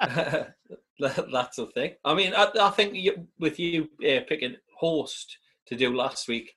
That- 0.98 1.30
That's 1.32 1.56
the 1.56 1.66
thing. 1.74 1.94
I 2.04 2.14
mean, 2.14 2.34
I, 2.34 2.48
I 2.60 2.70
think 2.70 2.94
you, 2.94 3.26
with 3.38 3.58
you 3.58 3.88
uh, 4.06 4.20
picking 4.28 4.56
host 4.78 5.38
to 5.68 5.76
do 5.76 5.94
last 5.96 6.28
week, 6.28 6.52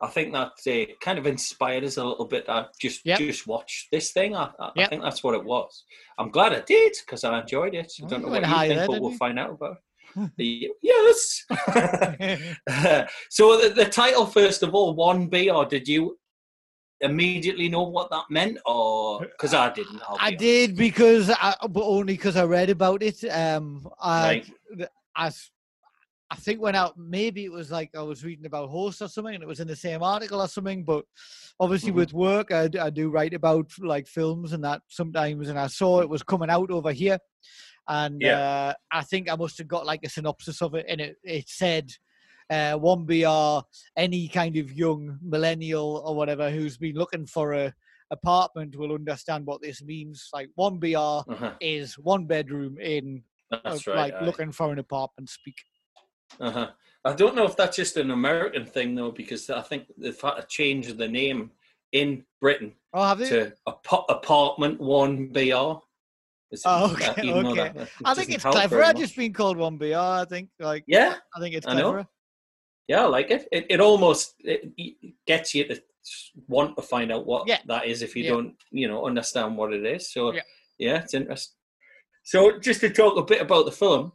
I 0.00 0.06
think 0.06 0.32
that 0.32 0.52
uh, 0.66 0.92
kind 1.00 1.18
of 1.18 1.26
inspired 1.26 1.82
us 1.84 1.96
a 1.96 2.04
little 2.04 2.26
bit. 2.26 2.48
I 2.48 2.66
just 2.80 3.04
Yep. 3.04 3.18
just 3.18 3.46
watch 3.48 3.88
this 3.90 4.12
thing. 4.12 4.36
I, 4.36 4.50
I, 4.60 4.70
I 4.76 4.86
think 4.86 5.02
that's 5.02 5.24
what 5.24 5.34
it 5.34 5.44
was. 5.44 5.84
I'm 6.18 6.30
glad 6.30 6.52
I 6.52 6.60
did 6.60 6.94
because 7.04 7.24
I 7.24 7.40
enjoyed 7.40 7.74
it. 7.74 7.92
I 8.00 8.04
Oh, 8.04 8.08
don't 8.08 8.22
know 8.22 8.28
what 8.28 8.42
you 8.48 8.48
think, 8.48 8.74
there, 8.74 8.86
but 8.86 9.00
we'll 9.00 9.10
you? 9.12 9.18
find 9.18 9.38
out 9.38 9.50
about. 9.50 9.76
The- 10.36 10.70
yes. 10.82 11.44
so 13.30 13.60
the, 13.60 13.72
the 13.74 13.84
title, 13.90 14.26
first 14.26 14.62
of 14.62 14.74
all, 14.74 14.94
one 14.94 15.26
B, 15.28 15.50
or 15.50 15.64
did 15.66 15.86
you 15.88 16.18
immediately 17.00 17.68
know 17.68 17.82
what 17.84 18.10
that 18.10 18.24
meant, 18.30 18.58
or 18.66 19.20
because 19.20 19.54
I 19.54 19.70
didn't? 19.72 20.00
I 20.18 20.30
did 20.32 20.76
because, 20.76 21.30
I, 21.30 21.54
but 21.68 21.84
only 21.84 22.14
because 22.14 22.36
I 22.36 22.44
read 22.44 22.70
about 22.70 23.02
it. 23.02 23.22
Um, 23.30 23.88
I, 24.00 24.44
Right. 24.78 24.88
as 25.16 25.50
I 26.30 26.36
think 26.36 26.60
went 26.60 26.76
out. 26.76 26.98
Maybe 26.98 27.44
it 27.44 27.52
was 27.52 27.70
like 27.70 27.90
I 27.96 28.02
was 28.02 28.22
reading 28.24 28.44
about 28.46 28.68
hosts 28.68 29.00
or 29.00 29.08
something, 29.08 29.34
and 29.34 29.42
it 29.42 29.48
was 29.48 29.60
in 29.60 29.68
the 29.68 29.76
same 29.76 30.02
article 30.02 30.42
or 30.42 30.48
something. 30.48 30.84
But 30.84 31.04
obviously, 31.58 31.90
Mhm. 31.90 31.94
with 31.96 32.12
work, 32.12 32.52
I 32.52 32.68
do 32.90 33.08
write 33.10 33.32
about 33.32 33.70
like 33.78 34.06
films 34.06 34.52
and 34.52 34.62
that 34.64 34.82
sometimes. 34.88 35.48
And 35.48 35.58
I 35.58 35.68
saw 35.68 36.00
it 36.00 36.08
was 36.08 36.22
coming 36.22 36.50
out 36.50 36.70
over 36.70 36.92
here, 36.92 37.18
and 37.88 38.20
Yeah. 38.22 38.38
uh, 38.38 38.74
I 38.90 39.04
think 39.04 39.30
I 39.30 39.36
must 39.36 39.56
have 39.58 39.68
got 39.68 39.86
like 39.86 40.04
a 40.04 40.08
synopsis 40.10 40.60
of 40.60 40.74
it, 40.74 40.86
and 40.88 41.00
it 41.00 41.16
it 41.24 41.48
said. 41.48 41.90
Uh, 42.50 42.74
one 42.74 43.04
BR, 43.04 43.60
any 43.94 44.26
kind 44.26 44.56
of 44.56 44.72
young 44.72 45.18
millennial 45.20 46.02
or 46.06 46.16
whatever 46.16 46.50
who's 46.50 46.78
been 46.78 46.96
looking 46.96 47.26
for 47.26 47.52
a 47.52 47.74
apartment 48.10 48.74
will 48.74 48.94
understand 48.94 49.44
what 49.44 49.60
this 49.60 49.82
means. 49.82 50.30
Like 50.32 50.48
one 50.54 50.78
BR 50.78 50.96
Uh-huh. 51.28 51.52
is 51.60 51.98
one 51.98 52.24
bedroom 52.24 52.78
in 52.80 53.22
uh, 53.52 53.78
right. 53.86 54.14
like 54.14 54.14
looking 54.22 54.50
for 54.50 54.72
an 54.72 54.78
apartment 54.78 55.28
speak. 55.28 55.56
Uh-huh. 56.40 56.68
I 57.04 57.12
don't 57.14 57.34
know 57.36 57.44
if 57.44 57.56
that's 57.56 57.76
just 57.76 57.96
an 57.96 58.10
American 58.10 58.66
thing 58.66 58.94
though, 58.94 59.10
because 59.10 59.48
I 59.50 59.62
think 59.62 59.84
they've 59.96 60.20
had 60.20 60.34
to 60.36 60.46
change 60.48 60.88
of 60.88 60.98
the 60.98 61.08
name 61.08 61.50
in 61.92 62.24
Britain 62.40 62.74
Oh, 62.92 63.04
have 63.04 63.18
they? 63.18 63.28
to 63.30 63.52
Apa- 63.66 64.04
Apartment 64.08 64.80
One 64.80 65.28
BR. 65.28 65.80
Oh, 66.64 66.92
okay, 66.92 67.14
even 67.22 67.46
okay. 67.46 67.72
that- 67.74 67.88
I 68.04 68.14
think 68.14 68.30
it's 68.30 68.42
clever. 68.44 68.82
I 68.82 68.88
much. 68.88 68.96
just 68.98 69.16
been 69.16 69.32
called 69.32 69.56
one 69.58 69.76
BR. 69.76 69.94
I 69.96 70.24
think 70.28 70.48
like 70.58 70.84
Yeah, 70.86 71.16
I 71.36 71.40
think 71.40 71.54
it's 71.54 71.66
clever. 71.66 72.06
yeah, 72.88 73.02
I 73.02 73.06
like 73.06 73.30
it. 73.30 73.48
It, 73.52 73.66
it 73.70 73.80
almost 73.80 74.34
it, 74.44 74.72
it 74.76 75.14
gets 75.26 75.54
you 75.54 75.64
to 75.68 75.80
want 76.46 76.74
to 76.76 76.82
find 76.82 77.12
out 77.12 77.26
what 77.26 77.46
Yeah. 77.46 77.58
that 77.66 77.86
is 77.86 78.00
if 78.02 78.16
you 78.16 78.24
Yeah. 78.24 78.30
don't, 78.30 78.54
you 78.70 78.88
know, 78.88 79.04
understand 79.06 79.56
what 79.58 79.72
it 79.74 79.84
is. 79.84 80.10
So 80.12 80.32
Yeah. 80.32 80.40
yeah, 80.78 81.02
it's 81.02 81.12
interesting. 81.14 81.54
So 82.22 82.58
just 82.58 82.80
to 82.80 82.90
talk 82.90 83.16
a 83.18 83.22
bit 83.22 83.40
about 83.42 83.64
the 83.66 83.72
film, 83.72 84.12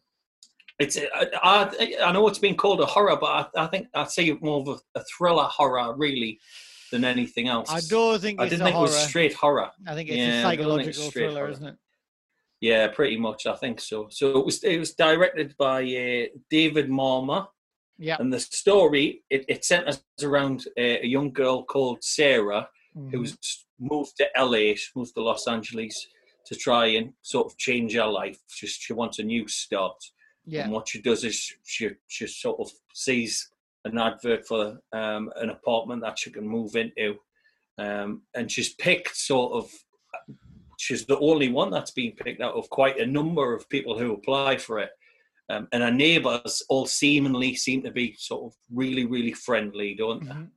it's 0.80 0.98
I, 0.98 1.28
I, 1.44 1.96
I 2.06 2.12
know 2.12 2.28
it's 2.28 2.40
been 2.40 2.56
called 2.56 2.82
a 2.82 2.86
horror, 2.86 3.18
but 3.20 3.52
I, 3.56 3.64
I 3.64 3.68
think 3.68 3.88
I'd 3.94 4.10
say 4.12 4.32
more 4.42 4.62
of 4.62 4.68
a, 4.96 5.00
a 5.00 5.04
thriller 5.04 5.44
horror 5.46 5.94
really 5.96 6.40
than 6.92 7.04
anything 7.06 7.48
else. 7.48 7.70
I 7.72 7.82
don't 7.90 8.20
think 8.22 8.40
I 8.40 8.48
didn't 8.48 8.64
think 8.66 8.76
horror. 8.76 8.88
it 8.88 8.92
was 8.92 8.98
straight 9.08 9.34
horror. 9.34 9.70
I 9.88 9.94
think 9.96 10.10
it's 10.10 10.18
Yeah, 10.18 10.46
a 10.46 10.48
I 10.48 10.56
don't 10.56 10.80
it's 10.82 10.98
psychological 10.98 11.12
thriller, 11.12 11.40
horror. 11.42 11.50
isn't 11.52 11.66
it? 11.68 11.76
Yeah, 12.62 12.88
pretty 12.88 13.18
much. 13.18 13.46
I 13.46 13.56
think 13.56 13.80
so. 13.82 14.08
So 14.10 14.38
it 14.40 14.46
was 14.46 14.64
it 14.64 14.78
was 14.80 14.94
directed 14.94 15.56
by 15.58 15.82
uh, 15.84 16.26
David 16.50 16.90
Marmor, 16.90 17.48
Yeah. 18.00 18.18
and 18.20 18.32
the 18.34 18.40
story 18.40 19.24
it, 19.30 19.46
it 19.48 19.66
centers 19.66 20.04
around 20.24 20.66
uh, 20.78 20.82
a 21.02 21.06
young 21.06 21.32
girl 21.32 21.64
called 21.64 22.04
Sarah 22.04 22.68
Mhm. 22.96 23.12
who's 23.12 23.36
moved 23.80 24.18
to 24.18 24.28
LA, 24.38 24.76
she 24.76 24.90
moved 24.96 25.16
to 25.16 25.24
Los 25.24 25.48
Angeles 25.48 25.96
to 26.46 26.54
try 26.56 26.86
and 26.98 27.14
sort 27.24 27.48
of 27.48 27.58
change 27.58 27.96
her 27.96 28.06
life. 28.06 28.38
She 28.48 28.68
she 28.68 28.94
wants 28.94 29.18
a 29.18 29.24
new 29.24 29.48
start, 29.48 29.98
yeah. 30.46 30.64
and 30.64 30.72
what 30.72 30.88
she 30.88 31.02
does 31.02 31.24
is 31.24 31.54
she 31.64 31.90
she 32.08 32.28
sort 32.28 32.60
of 32.60 32.70
sees 32.94 33.50
an 33.86 33.98
advert 33.98 34.48
for 34.48 34.80
um, 34.94 35.32
an 35.36 35.50
apartment 35.50 36.02
that 36.02 36.18
she 36.18 36.32
can 36.32 36.48
move 36.48 36.76
into, 36.76 37.16
um, 37.78 38.22
and 38.34 38.52
she's 38.52 38.74
picked 38.76 39.16
sort 39.16 39.54
of. 39.54 39.72
She's 40.80 41.06
the 41.06 41.20
only 41.20 41.50
one 41.50 41.70
that's 41.72 41.92
been 41.92 42.12
picked 42.12 42.42
out 42.42 42.56
of 42.56 42.70
quite 42.70 43.00
a 43.00 43.06
number 43.06 43.54
of 43.54 43.70
people 43.70 43.98
who 43.98 44.14
apply 44.14 44.58
for 44.58 44.80
it. 44.80 44.90
Um, 45.50 45.68
and 45.72 45.84
her 45.84 45.92
neighbours 45.92 46.64
all 46.68 46.86
seemingly 46.88 47.56
seem 47.56 47.84
to 47.84 47.92
be 47.92 48.16
sort 48.18 48.44
of 48.44 48.58
really, 48.74 49.06
really 49.06 49.34
friendly, 49.34 49.94
don't 49.94 50.24
they? 50.26 50.32
Mhm. 50.32 50.50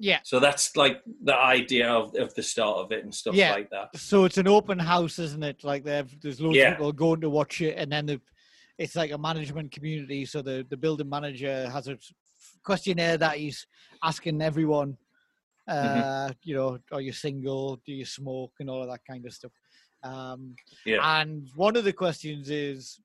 Yeah. 0.00 0.20
So 0.24 0.40
that's 0.40 0.74
like 0.76 1.02
the 1.22 1.36
idea 1.36 1.90
of, 1.90 2.14
of 2.16 2.32
the 2.34 2.42
start 2.42 2.78
of 2.78 2.92
it 2.92 3.04
and 3.04 3.14
stuff 3.14 3.34
Yeah. 3.34 3.52
like 3.52 3.70
that. 3.70 3.96
So 3.96 4.24
it's 4.24 4.38
an 4.38 4.48
open 4.48 4.78
house, 4.78 5.18
isn't 5.18 5.42
it? 5.42 5.64
Like 5.64 5.84
there, 5.84 6.04
there's 6.22 6.40
loads 6.40 6.56
Yeah. 6.56 6.70
of 6.70 6.76
people 6.78 6.92
going 6.92 7.20
to 7.20 7.30
watch 7.30 7.60
it, 7.60 7.76
and 7.76 7.90
then 7.92 8.06
the, 8.06 8.20
it's 8.78 8.96
like 8.96 9.10
a 9.10 9.18
management 9.18 9.72
community. 9.72 10.24
So 10.24 10.42
the 10.42 10.64
the 10.70 10.76
building 10.76 11.08
manager 11.08 11.68
has 11.70 11.88
a 11.88 11.98
questionnaire 12.62 13.18
that 13.18 13.36
he's 13.36 13.66
asking 14.02 14.40
everyone. 14.42 14.96
Mm-hmm. 15.68 16.00
Uh, 16.00 16.32
You 16.42 16.54
know, 16.56 16.78
are 16.92 17.00
you 17.00 17.12
single? 17.12 17.76
Do 17.84 17.92
you 17.92 18.04
smoke? 18.04 18.52
And 18.60 18.70
all 18.70 18.82
of 18.82 18.88
that 18.88 19.04
kind 19.10 19.26
of 19.26 19.32
stuff. 19.32 19.52
Um, 20.02 20.54
Yeah. 20.86 21.20
And 21.20 21.48
one 21.56 21.76
of 21.76 21.84
the 21.84 21.92
questions 21.92 22.48
is, 22.50 23.00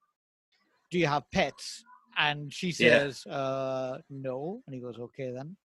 do 0.92 0.98
you 1.00 1.08
have 1.08 1.24
pets? 1.32 1.84
And 2.18 2.54
she 2.54 2.68
Yeah. 2.68 2.74
says, 2.76 3.26
uh, 3.26 3.98
no. 4.10 4.62
And 4.66 4.76
he 4.76 4.82
goes, 4.82 4.98
okay 5.00 5.32
then. 5.32 5.58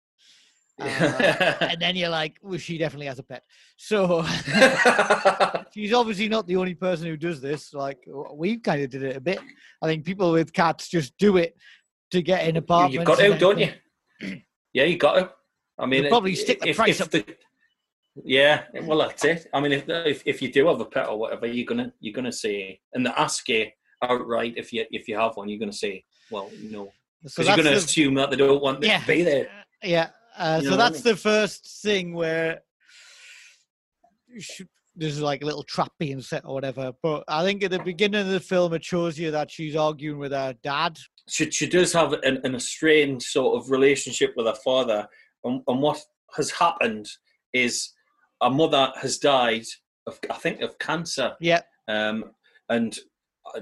Uh, 0.81 0.85
and 1.61 1.81
then 1.81 1.97
you're 1.97 2.09
like, 2.09 2.37
well, 2.43 2.59
she 2.59 2.79
definitely 2.79 3.07
has 3.07 3.19
a 3.19 3.23
pet. 3.23 3.43
So 3.77 4.25
she's 5.75 5.93
obviously 5.93 6.29
not 6.29 6.47
the 6.47 6.57
only 6.57 6.75
person 6.75 7.07
who 7.07 7.17
does 7.17 7.41
this. 7.41 7.73
Like 7.75 7.99
we 8.35 8.59
kind 8.59 8.83
of 8.83 8.91
did 8.91 9.03
it 9.03 9.17
a 9.17 9.21
bit. 9.21 9.41
I 9.83 9.87
think 9.87 10.05
people 10.05 10.33
with 10.33 10.53
cats 10.53 10.89
just 10.89 11.17
do 11.19 11.37
it 11.37 11.57
to 12.13 12.23
get 12.23 12.47
in 12.49 12.57
apartments. 12.57 12.95
You've 12.95 13.05
got 13.05 13.19
to, 13.19 13.39
don't 13.39 13.59
you? 13.59 13.73
Yeah, 14.75 14.85
you 14.85 14.99
got 14.99 15.15
to. 15.15 15.31
I 15.79 15.87
mean, 15.87 16.09
probably 16.09 16.33
if- 16.33 16.41
stick 16.41 16.61
the 16.61 16.69
if- 16.69 16.77
price 16.77 17.01
if 17.01 17.07
up. 17.07 17.11
the- 17.11 17.25
yeah, 18.25 18.65
well, 18.83 18.99
that's 18.99 19.25
it. 19.25 19.47
I 19.55 19.61
mean, 19.61 19.73
if, 19.73 19.89
if 19.89 20.23
if 20.27 20.43
you 20.43 20.53
do 20.53 20.67
have 20.69 20.79
a 20.81 20.85
pet 20.85 21.09
or 21.09 21.19
whatever, 21.19 21.47
you're 21.47 21.65
gonna 21.67 21.93
you're 22.01 22.13
gonna 22.13 22.31
say, 22.33 22.81
and 22.93 23.07
they 23.07 23.11
ask 23.11 23.49
you 23.49 23.67
outright 24.03 24.55
if 24.57 24.73
you 24.73 24.85
if 24.91 25.09
you 25.09 25.17
have 25.17 25.37
one, 25.37 25.49
you're 25.49 25.59
gonna 25.59 25.73
say, 25.73 26.05
well, 26.31 26.51
no, 26.65 26.93
So 27.27 27.43
because 27.43 27.47
you're 27.47 27.57
gonna 27.57 27.71
the- 27.71 27.77
assume 27.77 28.15
that 28.15 28.31
they 28.31 28.37
don't 28.37 28.61
want 28.63 28.81
them 28.83 28.91
Yeah. 28.91 29.01
to 29.01 29.07
be 29.07 29.23
there. 29.23 29.49
Yeah. 29.83 30.11
Uh, 30.39 30.61
so 30.61 30.71
what 30.71 30.81
I 30.81 30.89
that's 30.89 31.03
the 31.03 31.17
first 31.17 31.83
thing 31.83 32.15
where 32.15 32.63
should- 34.39 34.69
there's 34.99 35.21
like 35.21 35.43
a 35.43 35.47
little 35.47 35.63
trap 35.63 35.93
being 36.01 36.21
set 36.21 36.45
or 36.45 36.53
whatever. 36.55 36.93
But 37.03 37.23
I 37.29 37.45
think 37.45 37.63
at 37.63 37.71
the 37.71 37.79
beginning 37.79 38.21
of 38.21 38.29
the 38.29 38.41
film, 38.41 38.75
it 38.75 38.85
shows 38.85 39.17
you 39.17 39.31
that 39.31 39.49
she's 39.51 39.77
arguing 39.77 40.19
with 40.19 40.33
her 40.33 40.55
dad. 40.63 40.99
she, 41.29 41.51
she 41.53 41.69
does 41.69 41.93
have 41.93 42.15
an, 42.15 42.41
an 42.43 42.57
estranged 42.57 43.23
sort 43.27 43.57
of 43.57 43.71
relationship 43.71 44.33
with 44.37 44.47
her 44.47 44.57
father. 44.57 45.07
And, 45.45 45.63
and 45.69 45.81
what 45.81 46.01
has 46.37 46.51
happened 46.51 47.09
is 47.53 47.93
her 48.43 48.51
mother 48.51 48.93
has 49.01 49.19
died 49.19 49.67
of, 50.09 50.19
I 50.31 50.35
think, 50.35 50.63
of 50.63 50.79
cancer. 50.81 51.35
Yeah. 51.41 51.61
Um, 51.87 52.33
and 52.69 52.99
uh, 53.55 53.61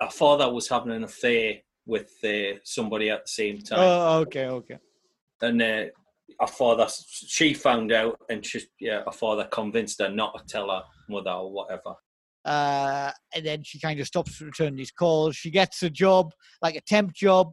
her 0.00 0.10
father 0.10 0.50
was 0.50 0.68
having 0.70 0.92
an 0.92 1.04
affair 1.04 1.56
with 1.84 2.12
uh, 2.24 2.58
somebody 2.64 3.10
at 3.10 3.24
the 3.26 3.30
same 3.30 3.58
time. 3.58 3.78
Oh, 3.78 4.18
okay, 4.20 4.46
okay. 4.46 4.78
and 5.42 5.60
uh, 5.60 5.84
her 6.40 6.46
father, 6.46 6.86
she 7.08 7.54
found 7.54 7.92
out, 7.92 8.18
and 8.30 8.44
she, 8.44 8.60
yeah, 8.80 9.02
her 9.04 9.12
father 9.12 9.44
convinced 9.50 10.00
her 10.00 10.08
not 10.08 10.36
to 10.38 10.44
tell 10.46 10.70
her 10.70 10.82
mother 11.08 11.30
or 11.30 11.50
whatever. 11.52 11.94
uh, 12.44 13.12
and 13.34 13.46
then 13.46 13.62
she 13.62 13.78
kind 13.78 14.00
of 14.00 14.06
stops 14.06 14.40
returning 14.40 14.74
these 14.76 14.90
calls. 14.90 15.36
She 15.36 15.50
gets 15.50 15.82
a 15.84 15.90
job, 15.90 16.32
like 16.60 16.74
a 16.74 16.80
temp 16.80 17.12
job. 17.14 17.52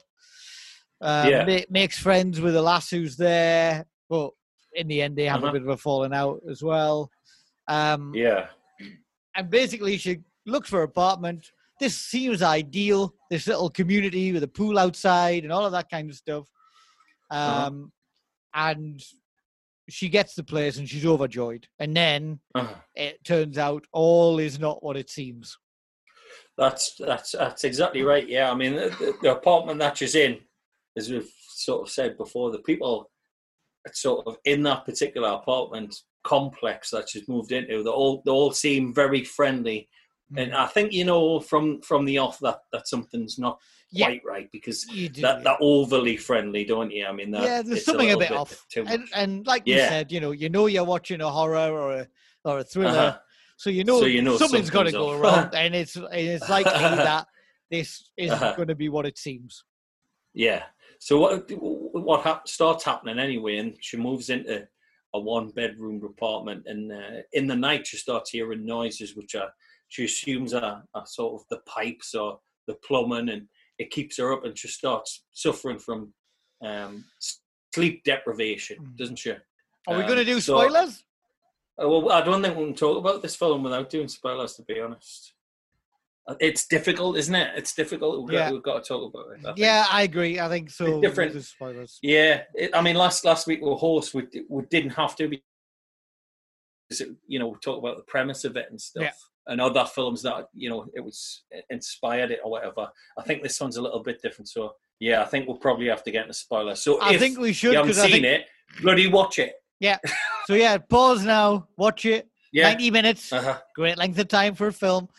Uh, 1.01 1.27
Yeah. 1.29 1.45
ma- 1.45 1.65
makes 1.69 1.97
friends 1.99 2.41
with 2.41 2.55
a 2.55 2.61
lass 2.61 2.89
who's 2.89 3.15
there, 3.15 3.85
but 4.09 4.31
in 4.73 4.87
the 4.87 5.01
end, 5.03 5.15
they 5.15 5.25
have 5.25 5.43
Uh-huh. 5.43 5.49
a 5.49 5.53
bit 5.53 5.61
of 5.61 5.67
a 5.69 5.77
falling 5.77 6.13
out 6.13 6.41
as 6.49 6.63
well. 6.63 7.09
Um, 7.67 8.13
Yeah. 8.15 8.49
And 9.35 9.49
basically, 9.51 9.97
she 9.97 10.21
looks 10.47 10.69
for 10.69 10.79
an 10.83 10.89
apartment. 10.89 11.45
This 11.79 11.95
seems 11.95 12.41
ideal. 12.41 13.13
This 13.29 13.45
little 13.47 13.69
community 13.69 14.33
with 14.33 14.41
a 14.43 14.47
pool 14.47 14.77
outside 14.79 15.43
and 15.43 15.53
all 15.53 15.65
of 15.65 15.71
that 15.71 15.89
kind 15.89 16.09
of 16.09 16.15
stuff. 16.15 16.47
Um, 17.31 17.37
Uh-huh. 17.39 17.85
And 18.53 19.01
she 19.89 20.09
gets 20.09 20.35
the 20.35 20.43
place 20.43 20.77
and 20.77 20.87
she's 20.87 21.05
overjoyed. 21.05 21.67
And 21.79 21.95
then 21.95 22.39
Uh-huh. 22.55 22.75
it 22.95 23.23
turns 23.23 23.57
out 23.57 23.85
all 23.91 24.39
is 24.39 24.59
not 24.59 24.83
what 24.83 24.97
it 24.97 25.09
seems. 25.09 25.57
That's 26.57 26.95
that's 26.95 27.31
that's 27.31 27.63
exactly 27.63 28.03
right. 28.03 28.27
Yeah, 28.27 28.51
I 28.51 28.55
mean 28.55 28.75
the, 28.75 28.89
the- 28.99 29.15
the 29.21 29.31
apartment 29.31 29.79
that 29.79 29.97
she's 29.97 30.15
in, 30.15 30.39
as 30.97 31.09
we've 31.09 31.31
sort 31.49 31.83
of 31.87 31.91
said 31.91 32.17
before, 32.17 32.51
the 32.51 32.59
people 32.59 33.09
sort 33.93 34.27
of 34.27 34.37
in 34.45 34.61
that 34.63 34.85
particular 34.85 35.29
apartment 35.29 35.95
complex 36.23 36.89
that 36.91 37.09
she's 37.09 37.27
moved 37.29 37.51
into, 37.53 37.81
they 37.81 37.89
all 37.89 38.21
they 38.25 38.31
all 38.31 38.51
seem 38.51 38.93
very 38.93 39.23
friendly, 39.23 39.87
and 40.37 40.53
I 40.53 40.67
think 40.67 40.91
you 40.93 41.05
know 41.05 41.39
from 41.39 41.81
from 41.81 42.05
the 42.05 42.17
off 42.19 42.39
that 42.39 42.59
that 42.71 42.87
something's 42.87 43.37
not 43.39 43.59
Yeah. 43.91 44.05
quite 44.07 44.21
right 44.25 44.49
because 44.51 44.85
You 44.91 45.09
do. 45.09 45.21
that 45.21 45.43
they're 45.43 45.57
overly 45.61 46.17
friendly, 46.17 46.63
don't 46.65 46.91
you? 46.91 47.05
I 47.07 47.11
mean, 47.11 47.31
that, 47.31 47.43
yeah, 47.43 47.61
there's 47.63 47.85
something 47.85 48.11
a, 48.11 48.17
bit 48.17 48.29
bit 48.29 48.37
off. 48.37 48.65
Too 48.69 48.85
And, 48.87 49.07
and 49.15 49.47
like 49.47 49.63
you 49.65 49.77
said, 49.79 50.11
you 50.11 50.19
know, 50.19 50.31
you 50.31 50.49
know 50.49 50.67
you're 50.67 50.83
watching 50.83 51.21
a 51.21 51.29
horror 51.29 51.71
or 51.71 51.93
a 52.01 52.07
or 52.45 52.59
a 52.59 52.63
thriller, 52.63 52.89
Uh-huh. 53.09 53.19
so 53.57 53.69
you 53.69 53.83
know, 53.83 53.99
So 53.99 54.05
you 54.05 54.21
know 54.21 54.37
something's 54.37 54.69
got 54.69 54.83
to 54.83 54.91
go 54.91 55.17
wrong, 55.17 55.49
and 55.53 55.73
it's 55.75 55.97
it's 56.11 56.47
likely 56.49 56.71
that 56.71 57.25
this 57.71 58.11
isn't 58.17 58.35
Uh-huh. 58.41 58.55
going 58.55 58.67
to 58.67 58.75
be 58.75 58.89
what 58.89 59.05
it 59.05 59.17
seems. 59.17 59.63
Yeah. 60.33 60.63
So 60.99 61.19
what 61.19 61.49
what 62.09 62.21
hap- 62.21 62.47
starts 62.47 62.83
happening 62.83 63.19
anyway, 63.19 63.57
and 63.57 63.75
she 63.81 63.97
moves 63.97 64.29
into 64.29 64.67
a 65.13 65.19
one 65.19 65.49
bedroom 65.49 66.03
apartment, 66.05 66.65
and 66.67 66.91
uh, 66.91 67.21
in 67.33 67.47
the 67.47 67.55
night 67.55 67.87
she 67.87 67.97
starts 67.97 68.29
hearing 68.29 68.65
noises, 68.65 69.15
which 69.15 69.33
are 69.35 69.51
she 69.89 70.05
assumes 70.05 70.53
are, 70.53 70.83
are 70.93 71.05
sort 71.05 71.41
of 71.41 71.47
the 71.49 71.59
pipes 71.65 72.15
or 72.15 72.39
the 72.67 72.75
plumbing, 72.75 73.29
and 73.29 73.47
it 73.77 73.91
keeps 73.91 74.17
her 74.17 74.31
up, 74.33 74.45
and 74.45 74.57
she 74.57 74.67
starts 74.67 75.25
suffering 75.33 75.79
from 75.79 76.13
um, 76.61 77.05
sleep 77.73 78.03
deprivation, 78.03 78.77
Mm. 78.83 78.97
doesn't 78.97 79.15
she? 79.17 79.31
Are 79.31 79.37
we 79.89 80.01
Um, 80.01 80.07
going 80.07 80.17
to 80.19 80.25
do 80.25 80.39
so- 80.41 80.57
spoilers? 80.59 81.03
Uh, 81.81 81.87
Well, 81.87 82.11
I 82.11 82.21
don't 82.21 82.41
think 82.43 82.57
we 82.57 82.65
can 82.65 82.75
talk 82.75 82.97
about 82.97 83.21
this 83.21 83.35
film 83.37 83.63
without 83.63 83.89
doing 83.89 84.07
spoilers, 84.09 84.55
to 84.55 84.63
be 84.63 84.79
honest. 84.81 85.33
It's 86.39 86.67
difficult, 86.67 87.17
isn't 87.17 87.33
it? 87.33 87.57
It's 87.57 87.73
difficult. 87.73 88.23
We've, 88.27 88.33
Yeah. 88.33 88.47
got, 88.49 88.53
we've 88.53 88.61
got 88.63 88.83
to 88.83 88.87
talk 88.87 89.13
about 89.13 89.31
it. 89.31 89.45
I. 89.45 89.53
Yeah, 89.57 89.85
I 89.89 90.03
agree. 90.03 90.39
I 90.39 90.47
think 90.49 90.69
so. 90.69 90.85
It's 90.85 91.01
different. 91.01 91.43
spoilers. 91.43 91.97
Yeah, 92.03 92.43
it, 92.53 92.69
I 92.75 92.81
mean, 92.81 92.95
last 92.97 93.23
last 93.25 93.47
week 93.47 93.61
with 93.61 93.79
horse, 93.79 94.13
we 94.13 94.27
we 94.49 94.63
didn't 94.65 94.91
have 94.91 95.15
to 95.15 95.27
because 96.87 97.01
it, 97.01 97.09
you 97.27 97.39
know 97.39 97.47
we 97.47 97.57
talk 97.59 97.79
about 97.79 97.97
the 97.97 98.03
premise 98.03 98.43
of 98.45 98.57
it 98.57 98.67
and 98.69 98.79
stuff, 98.79 99.03
Yeah. 99.03 99.11
And 99.49 99.59
other 99.59 99.83
films 99.83 100.21
that 100.21 100.47
you 100.53 100.69
know 100.69 100.85
it 100.93 101.01
was 101.01 101.41
inspired 101.69 102.31
it 102.31 102.39
or 102.43 102.51
whatever. 102.51 102.87
I 103.17 103.23
think 103.23 103.43
this 103.43 103.59
one's 103.59 103.77
a 103.77 103.81
little 103.81 104.01
bit 104.01 104.21
different. 104.21 104.47
So 104.47 104.75
yeah, 104.99 105.21
I 105.21 105.25
think 105.25 105.47
we'll 105.47 105.57
probably 105.57 105.87
have 105.87 106.03
to 106.03 106.11
get 106.11 106.23
into 106.23 106.33
spoilers. 106.33 106.81
So 106.81 107.01
I 107.01 107.13
if 107.13 107.19
think 107.19 107.39
we 107.39 107.51
should 107.51 107.73
you 107.73 107.79
haven't 107.79 107.95
seen 107.95 108.11
think. 108.11 108.25
it, 108.25 108.45
bloody 108.81 109.07
watch 109.07 109.39
it. 109.39 109.55
Yeah. 109.79 109.97
so 110.45 110.53
yeah, 110.53 110.77
pause 110.77 111.23
now. 111.25 111.67
Watch 111.77 112.05
it. 112.05 112.29
Yeah. 112.53 112.69
Ninety 112.69 112.91
minutes. 112.91 113.33
Uh-huh. 113.33 113.59
Great 113.75 113.97
length 113.97 114.19
of 114.19 114.27
time 114.27 114.55
for 114.55 114.67
a 114.67 114.73
film. 114.73 115.09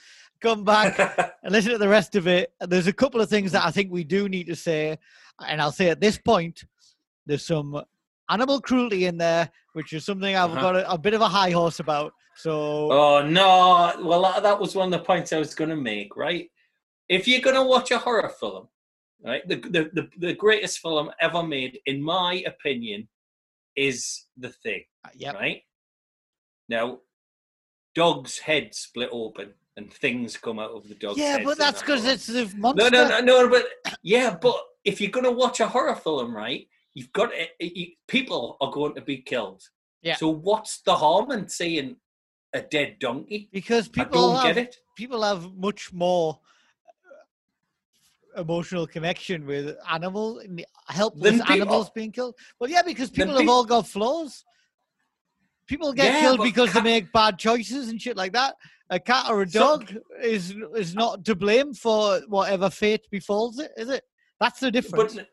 Come 0.41 0.65
back 0.65 0.99
and 1.43 1.53
listen 1.53 1.73
to 1.73 1.79
the 1.79 1.89
rest 1.89 2.15
of 2.15 2.27
it. 2.27 2.53
There's 2.61 2.87
a 2.87 2.93
couple 2.93 3.21
of 3.21 3.29
things 3.29 3.53
that 3.53 3.65
I 3.65 3.71
think 3.71 3.91
we 3.91 4.05
do 4.05 4.29
need 4.29 4.47
to 4.47 4.57
say, 4.57 4.99
and 5.47 5.61
I'll 5.61 5.73
say 5.73 5.91
at 5.91 6.01
this 6.01 6.17
point, 6.17 6.65
there's 7.27 7.45
some 7.45 7.83
animal 8.31 8.61
cruelty 8.61 9.07
in 9.07 9.19
there, 9.19 9.51
which 9.75 9.93
is 9.93 10.05
something 10.05 10.35
I've 10.37 10.51
Uh-huh. 10.53 10.61
got 10.61 10.77
a, 10.77 10.91
a 10.93 10.99
bit 10.99 11.15
of 11.15 11.21
a 11.21 11.29
high 11.29 11.51
horse 11.51 11.81
about. 11.81 12.13
So 12.37 12.91
Oh 12.93 13.27
no! 13.27 13.95
Well, 14.07 14.23
that, 14.23 14.43
that 14.43 14.59
was 14.61 14.75
one 14.75 14.93
of 14.93 14.99
the 14.99 15.05
points 15.05 15.33
I 15.33 15.39
was 15.39 15.55
going 15.55 15.71
to 15.71 15.77
make. 15.77 16.17
Right, 16.17 16.51
if 17.09 17.27
you're 17.29 17.41
going 17.41 17.57
to 17.57 17.63
watch 17.65 17.91
a 17.91 17.99
horror 17.99 18.29
film, 18.41 18.69
right, 19.25 19.47
the, 19.49 19.57
the 19.57 19.91
the 19.93 20.09
the 20.19 20.33
greatest 20.35 20.79
film 20.79 21.11
ever 21.21 21.43
made, 21.43 21.81
in 21.87 22.01
my 22.03 22.43
opinion, 22.47 23.09
is 23.77 24.27
The 24.39 24.49
Thing. 24.51 24.85
yeah, 25.15 25.33
Right 25.33 25.63
now, 26.69 27.01
dog's 27.95 28.39
head 28.39 28.75
split 28.75 29.09
open 29.13 29.53
and 29.77 29.93
things 29.93 30.37
come 30.37 30.59
out 30.59 30.71
of 30.71 30.89
the 30.89 30.95
dog's 30.95 31.19
yeah, 31.19 31.43
but 31.45 31.59
that's 31.59 31.81
because 31.81 32.07
it's 32.07 32.27
the 32.27 32.51
monster. 32.57 32.91
no, 32.91 33.09
no, 33.09 33.21
no, 33.21 33.21
no. 33.21 33.49
But 33.49 33.67
yeah, 34.03 34.37
but 34.41 34.57
if 34.85 35.01
you're 35.01 35.11
going 35.11 35.25
to 35.25 35.33
watch 35.33 35.61
a 35.61 35.69
horror 35.69 35.97
film, 35.97 36.35
right, 36.35 36.67
you've 36.95 37.13
got 37.13 37.31
to, 37.31 37.47
you, 37.65 37.89
people 38.09 38.57
are 38.61 38.71
going 38.71 38.95
to 38.95 39.01
be 39.01 39.19
killed. 39.19 39.63
Yeah. 40.03 40.17
So 40.17 40.29
what's 40.29 40.81
the 40.83 40.95
harm 40.97 41.31
in 41.31 41.49
seeing 41.49 41.97
a 42.53 42.63
dead 42.63 42.97
donkey? 43.01 43.49
Because 43.53 43.89
I 43.89 44.05
people 44.05 44.33
don't 44.33 44.45
have, 44.47 44.57
get 44.57 44.69
it. 44.69 44.77
people 44.97 45.23
have 45.23 45.53
much 45.55 45.93
more 45.93 46.39
uh, 48.37 48.41
emotional 48.41 48.87
connection 48.87 49.47
with 49.47 49.77
animals, 49.89 50.43
helpless 50.89 51.33
people- 51.39 51.53
animals 51.53 51.91
being 51.91 52.13
killed. 52.13 52.35
Well, 52.59 52.71
yeah, 52.71 52.83
because 52.83 53.11
people 53.11 53.33
have 53.35 53.41
peop- 53.41 53.51
all 53.51 53.65
got 53.65 53.87
flaws. 53.87 54.45
People 55.67 55.93
get 55.93 56.13
Yeah, 56.15 56.21
killed 56.23 56.43
because 56.43 56.73
cat- 56.73 56.83
they 56.83 56.91
make 56.91 57.13
bad 57.13 57.39
choices 57.39 57.89
and 57.91 58.01
shit 58.03 58.17
like 58.17 58.33
that. 58.33 58.57
A 58.93 58.99
cat 58.99 59.27
or 59.31 59.43
a 59.43 59.49
So- 59.49 59.61
dog 59.61 59.95
is 60.21 60.55
is 60.75 60.95
not 60.95 61.25
to 61.27 61.37
blame 61.37 61.75
for 61.75 62.21
whatever 62.27 62.71
fate 62.71 63.07
befalls 63.11 63.59
it, 63.61 63.71
is 63.77 63.89
it? 63.89 64.03
That's 64.41 64.59
the 64.59 64.71
difference. 64.73 65.15
But 65.15 65.29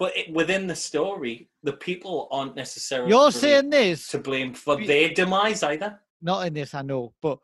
but 0.00 0.16
it, 0.16 0.32
within 0.32 0.66
the 0.66 0.74
story, 0.74 1.48
the 1.62 1.74
people 1.74 2.26
aren't 2.32 2.56
necessarily 2.56 3.10
You're 3.10 3.30
saying 3.30 3.68
this, 3.70 4.08
to 4.08 4.18
blame 4.18 4.54
for 4.54 4.82
their 4.84 5.10
demise 5.10 5.62
either. 5.62 6.00
not 6.22 6.46
in 6.46 6.54
this, 6.54 6.74
I 6.74 6.82
know, 6.82 7.12
but 7.22 7.38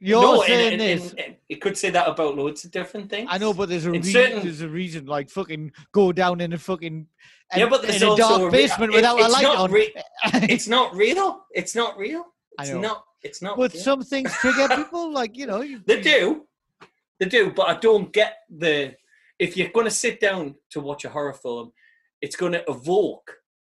you're 0.00 0.22
no, 0.22 0.42
saying 0.44 0.74
in, 0.74 0.80
in, 0.80 0.98
this. 1.00 1.12
in, 1.14 1.36
it 1.48 1.56
could 1.60 1.76
say 1.76 1.90
that 1.90 2.06
about 2.08 2.36
loads 2.36 2.64
of 2.64 2.70
different 2.70 3.10
things. 3.10 3.28
I 3.30 3.36
know, 3.38 3.52
but 3.52 3.68
there's 3.68 3.84
a 3.86 3.90
reason. 3.90 4.12
certain- 4.12 4.42
There's 4.44 4.60
a 4.60 4.68
reason, 4.68 5.06
like 5.06 5.28
fucking 5.28 5.72
go 5.92 6.12
down 6.12 6.40
in 6.40 6.52
a 6.52 6.58
fucking 6.58 7.06
yeah, 7.56 7.66
but 7.68 7.82
there's 7.82 8.00
in 8.02 8.08
a 8.12 8.16
dark 8.16 8.42
a 8.42 8.44
re- 8.44 8.50
basement 8.52 8.92
it- 8.92 8.96
without 8.96 9.18
a 9.20 9.26
light 9.28 9.44
on. 9.46 9.72
re- 9.72 9.92
it's 10.54 10.68
not 10.68 10.94
real. 10.94 11.44
It's 11.52 11.74
not 11.74 11.98
real. 11.98 12.24
I 12.58 12.62
It's 12.62 12.70
know. 12.72 12.80
not. 12.80 13.04
It's 13.24 13.42
not. 13.42 13.56
but 13.56 13.72
real. 13.72 13.82
some 13.82 14.02
things 14.02 14.32
trigger 14.34 14.68
people, 14.76 15.12
like 15.12 15.36
you 15.36 15.46
know. 15.46 15.62
You, 15.62 15.80
They 15.84 16.00
do. 16.00 16.46
They 17.18 17.26
do, 17.26 17.50
but 17.50 17.68
I 17.68 17.74
don't 17.80 18.12
get 18.12 18.36
the. 18.48 18.94
If 19.40 19.56
you're 19.56 19.70
going 19.70 19.86
to 19.86 19.90
sit 19.90 20.20
down 20.20 20.54
to 20.70 20.80
watch 20.80 21.04
a 21.04 21.08
horror 21.08 21.32
film, 21.32 21.72
it's 22.20 22.36
going 22.36 22.52
to 22.52 22.64
evoke 22.68 23.36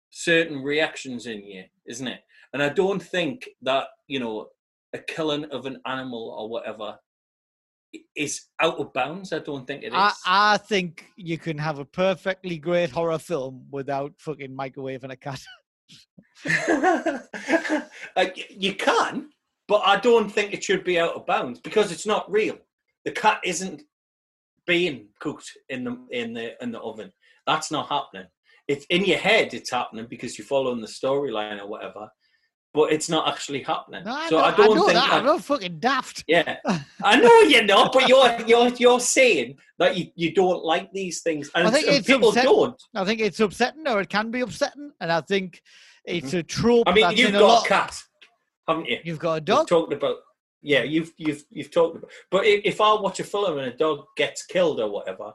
certain 0.10 0.62
reactions 0.62 1.26
in 1.26 1.44
you, 1.44 1.64
isn't 1.86 2.08
it? 2.08 2.22
And 2.54 2.62
I 2.62 2.70
don't 2.70 3.02
think 3.02 3.48
that, 3.62 3.88
you 4.08 4.20
know, 4.20 4.48
a 4.94 5.00
killing 5.00 5.46
of 5.46 5.66
an 5.66 5.80
animal 5.86 6.36
or 6.38 6.50
whatever 6.50 6.98
is 8.16 8.44
out 8.60 8.78
of 8.78 8.94
bounds. 8.94 9.34
I 9.34 9.40
don't 9.40 9.66
think 9.66 9.84
it 9.84 9.88
is. 9.88 9.94
I, 9.96 10.14
I 10.26 10.58
think 10.58 11.06
you 11.16 11.38
can 11.38 11.58
have 11.58 11.80
a 11.80 11.86
perfectly 11.86 12.58
great 12.58 12.90
horror 12.90 13.20
film 13.20 13.66
without 13.72 14.14
fucking 14.18 14.56
microwaving 14.56 15.12
a 15.12 15.16
cat. 15.16 15.42
like, 18.16 18.48
you 18.50 18.76
can, 18.76 19.30
but 19.68 19.82
I 19.86 19.98
don't 20.00 20.30
think 20.30 20.54
it 20.54 20.64
should 20.64 20.84
be 20.84 21.00
out 21.00 21.16
of 21.16 21.26
bounds 21.26 21.60
because 21.60 21.92
it's 21.92 22.06
not 22.06 22.30
real. 22.32 22.58
The 23.06 23.12
cat 23.12 23.42
isn't 23.44 23.84
being 24.68 25.08
cooked 25.20 25.52
in 25.70 25.84
the 25.84 25.98
in 26.12 26.34
the 26.34 26.62
in 26.64 26.72
the 26.72 26.80
oven. 26.80 27.12
That's 27.52 27.72
not 27.72 27.90
happening. 27.90 28.28
It's 28.68 28.86
in 28.90 29.04
your 29.06 29.18
head. 29.18 29.54
It's 29.54 29.72
happening 29.72 30.08
because 30.10 30.38
you're 30.38 30.48
following 30.48 30.80
the 30.80 30.88
storyline 30.88 31.60
or 31.62 31.68
whatever, 31.68 32.08
but 32.74 32.94
it's 32.94 33.10
not 33.10 33.28
actually 33.28 33.64
happening. 33.64 34.04
No, 34.06 34.14
I 34.14 34.30
so 34.30 34.38
know, 34.38 34.44
I 34.46 34.56
don't 34.56 34.76
know 34.76 34.88
think 34.88 35.00
that. 35.00 35.12
I'm 35.14 35.26
not 35.26 35.44
fucking 35.44 35.80
daft. 35.80 36.24
yeah, 36.28 36.58
I 37.04 37.20
know 37.20 37.40
you're 37.42 37.66
not, 37.66 37.92
but 37.92 38.08
you're 38.08 38.30
you're 38.48 38.70
you're 38.84 39.00
saying 39.02 39.58
that 39.80 39.98
you, 39.98 40.06
you 40.16 40.34
don't 40.34 40.64
like 40.64 40.92
these 40.94 41.22
things, 41.22 41.50
and, 41.56 41.68
I 41.68 41.72
think 41.72 41.88
and 41.88 41.98
it's 41.98 42.08
people 42.08 42.30
upset- 42.30 42.46
don't. 42.46 42.82
I 42.96 43.04
think 43.04 43.20
it's 43.20 43.40
upsetting, 43.40 43.88
or 43.88 44.00
it 44.02 44.10
can 44.10 44.32
be 44.32 44.40
upsetting, 44.42 44.92
and 45.02 45.12
I 45.12 45.20
think 45.22 45.62
it's 46.06 46.34
a 46.34 46.44
trope. 46.44 46.88
Mm-hmm. 46.88 47.04
I 47.04 47.10
mean, 47.10 47.18
you've 47.18 47.30
in 47.30 47.36
a 47.36 47.40
got 47.40 47.48
lot. 47.48 47.66
a 47.66 47.68
cat, 47.68 47.98
haven't 48.68 48.88
you? 48.88 49.00
You've 49.04 49.20
got 49.20 49.32
a 49.34 49.36
You've 49.38 49.46
dog. 49.46 49.68
talked 49.68 49.94
about 49.94 50.18
yeah, 50.62 50.84
you've 50.84 51.12
you've 51.18 51.44
you've 51.50 51.72
talked 51.72 51.98
about. 51.98 52.12
But 52.30 52.46
if, 52.46 52.62
if 52.64 52.82
I 52.82 52.94
watch 52.94 53.20
a 53.20 53.24
film 53.24 53.58
and 53.58 53.68
a 53.74 53.76
dog 53.76 54.06
gets 54.16 54.46
killed 54.46 54.80
or 54.80 54.90
whatever, 54.90 55.34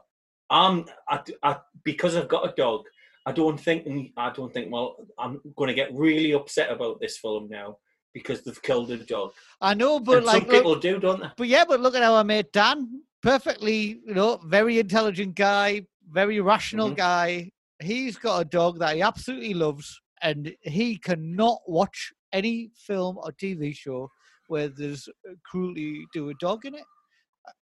I'm 0.49 0.85
I, 1.09 1.19
I 1.43 1.57
because 1.83 2.15
I've 2.15 2.27
got 2.29 2.47
a 2.49 2.53
dog. 2.55 2.85
I 3.25 3.31
don't 3.33 3.59
think 3.59 4.11
I 4.15 4.29
don't 4.31 4.53
think. 4.53 4.71
Well, 4.71 4.95
I'm 5.19 5.41
going 5.55 5.67
to 5.67 5.73
get 5.73 5.93
really 5.93 6.31
upset 6.33 6.71
about 6.71 6.99
this 7.01 7.17
film 7.17 7.49
now 7.49 7.77
because 8.13 8.41
they've 8.43 8.61
killed 8.61 8.89
a 8.91 8.97
dog. 8.97 9.31
I 9.61 9.73
know, 9.73 9.99
but 9.99 10.17
and 10.17 10.25
like, 10.25 10.41
some 10.43 10.49
look- 10.49 10.57
people 10.57 10.75
do, 10.79 10.99
don't 10.99 11.21
they? 11.21 11.29
But 11.35 11.47
yeah, 11.47 11.65
but 11.67 11.81
look 11.81 11.95
at 11.95 12.03
our 12.03 12.23
mate 12.23 12.51
Dan. 12.53 13.01
Perfectly, 13.21 13.99
you 14.05 14.13
know, 14.13 14.39
very 14.45 14.79
intelligent 14.79 15.35
guy, 15.35 15.81
very 16.09 16.39
rational 16.39 16.91
Mhm. 16.91 16.97
guy. 16.97 17.51
He's 17.81 18.15
got 18.15 18.41
a 18.41 18.45
dog 18.45 18.79
that 18.79 18.95
he 18.95 19.01
absolutely 19.01 19.53
loves, 19.53 19.99
and 20.21 20.55
he 20.61 20.97
cannot 20.97 21.59
watch 21.67 22.13
any 22.31 22.69
film 22.75 23.17
or 23.17 23.31
TV 23.33 23.73
show 23.75 24.09
where 24.47 24.69
there's 24.69 25.07
uh, 25.27 25.33
cruelty 25.43 26.05
to 26.13 26.29
a 26.29 26.33
dog 26.35 26.65
in 26.65 26.75
it. 26.75 26.85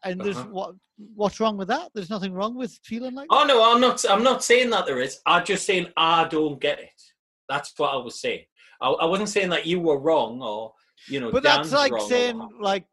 And 0.03 0.19
there's 0.21 0.37
Uh-huh. 0.37 0.47
what 0.51 0.75
what's 1.15 1.39
wrong 1.39 1.57
with 1.57 1.67
that? 1.69 1.89
There's 1.93 2.09
nothing 2.09 2.33
wrong 2.33 2.55
with 2.55 2.77
feeling 2.83 3.13
like 3.15 3.27
Oh 3.29 3.45
no, 3.45 3.63
I'm 3.71 3.79
not. 3.81 4.03
I'm 4.09 4.23
not 4.23 4.43
saying 4.43 4.69
that 4.71 4.85
there 4.85 4.99
is. 4.99 5.19
I'm 5.25 5.45
just 5.45 5.65
saying 5.65 5.87
I 5.97 6.25
don't 6.27 6.59
get 6.59 6.79
it. 6.79 7.01
That's 7.47 7.73
what 7.77 7.93
I 7.93 7.97
was 7.97 8.19
saying. 8.19 8.43
I, 8.81 8.89
I 8.89 9.05
wasn't 9.05 9.29
saying 9.29 9.49
that 9.49 9.65
you 9.65 9.79
were 9.79 9.99
wrong 9.99 10.41
or 10.41 10.73
you 11.07 11.19
know. 11.19 11.31
But 11.31 11.43
Dan's 11.43 11.71
that's 11.71 11.91
like 11.91 12.01
saying 12.09 12.37
like 12.61 12.85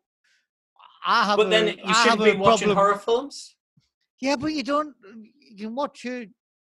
I 1.07 1.25
have 1.25 1.37
But 1.37 1.47
a, 1.47 1.51
then 1.51 1.67
you 1.85 1.95
shouldn't 1.95 2.25
be 2.25 2.33
watching 2.33 2.67
problem- 2.67 2.77
horror 2.77 2.99
films. 2.99 3.55
Yeah, 4.21 4.37
but 4.37 4.53
you 4.53 4.63
don't. 4.63 4.95
You 5.41 5.67
can 5.67 5.75
watch 5.75 6.05
your. 6.05 6.25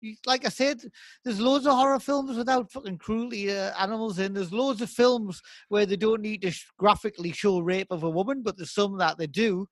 You, 0.01 0.15
like 0.25 0.45
I 0.45 0.49
said, 0.49 0.79
there's 1.25 1.41
loads 1.41 1.65
of 1.67 1.73
horror 1.73 1.99
films 1.99 2.37
without 2.37 2.71
fucking 2.71 2.99
cruelty 2.99 3.51
uh, 3.51 3.73
animals 3.77 4.17
in. 4.19 4.33
There's 4.33 4.53
loads 4.53 4.81
of 4.81 4.89
films 4.89 5.41
where 5.67 5.85
they 5.85 5.97
don't 5.97 6.21
need 6.21 6.41
to 6.43 6.51
sh- 6.51 6.67
graphically 6.77 7.33
show 7.33 7.59
rape 7.59 7.87
of 7.91 8.03
a 8.03 8.09
woman, 8.09 8.41
but 8.41 8.55
there's 8.55 8.71
some 8.71 8.97
that 8.99 9.17
they 9.17 9.27
do, 9.27 9.67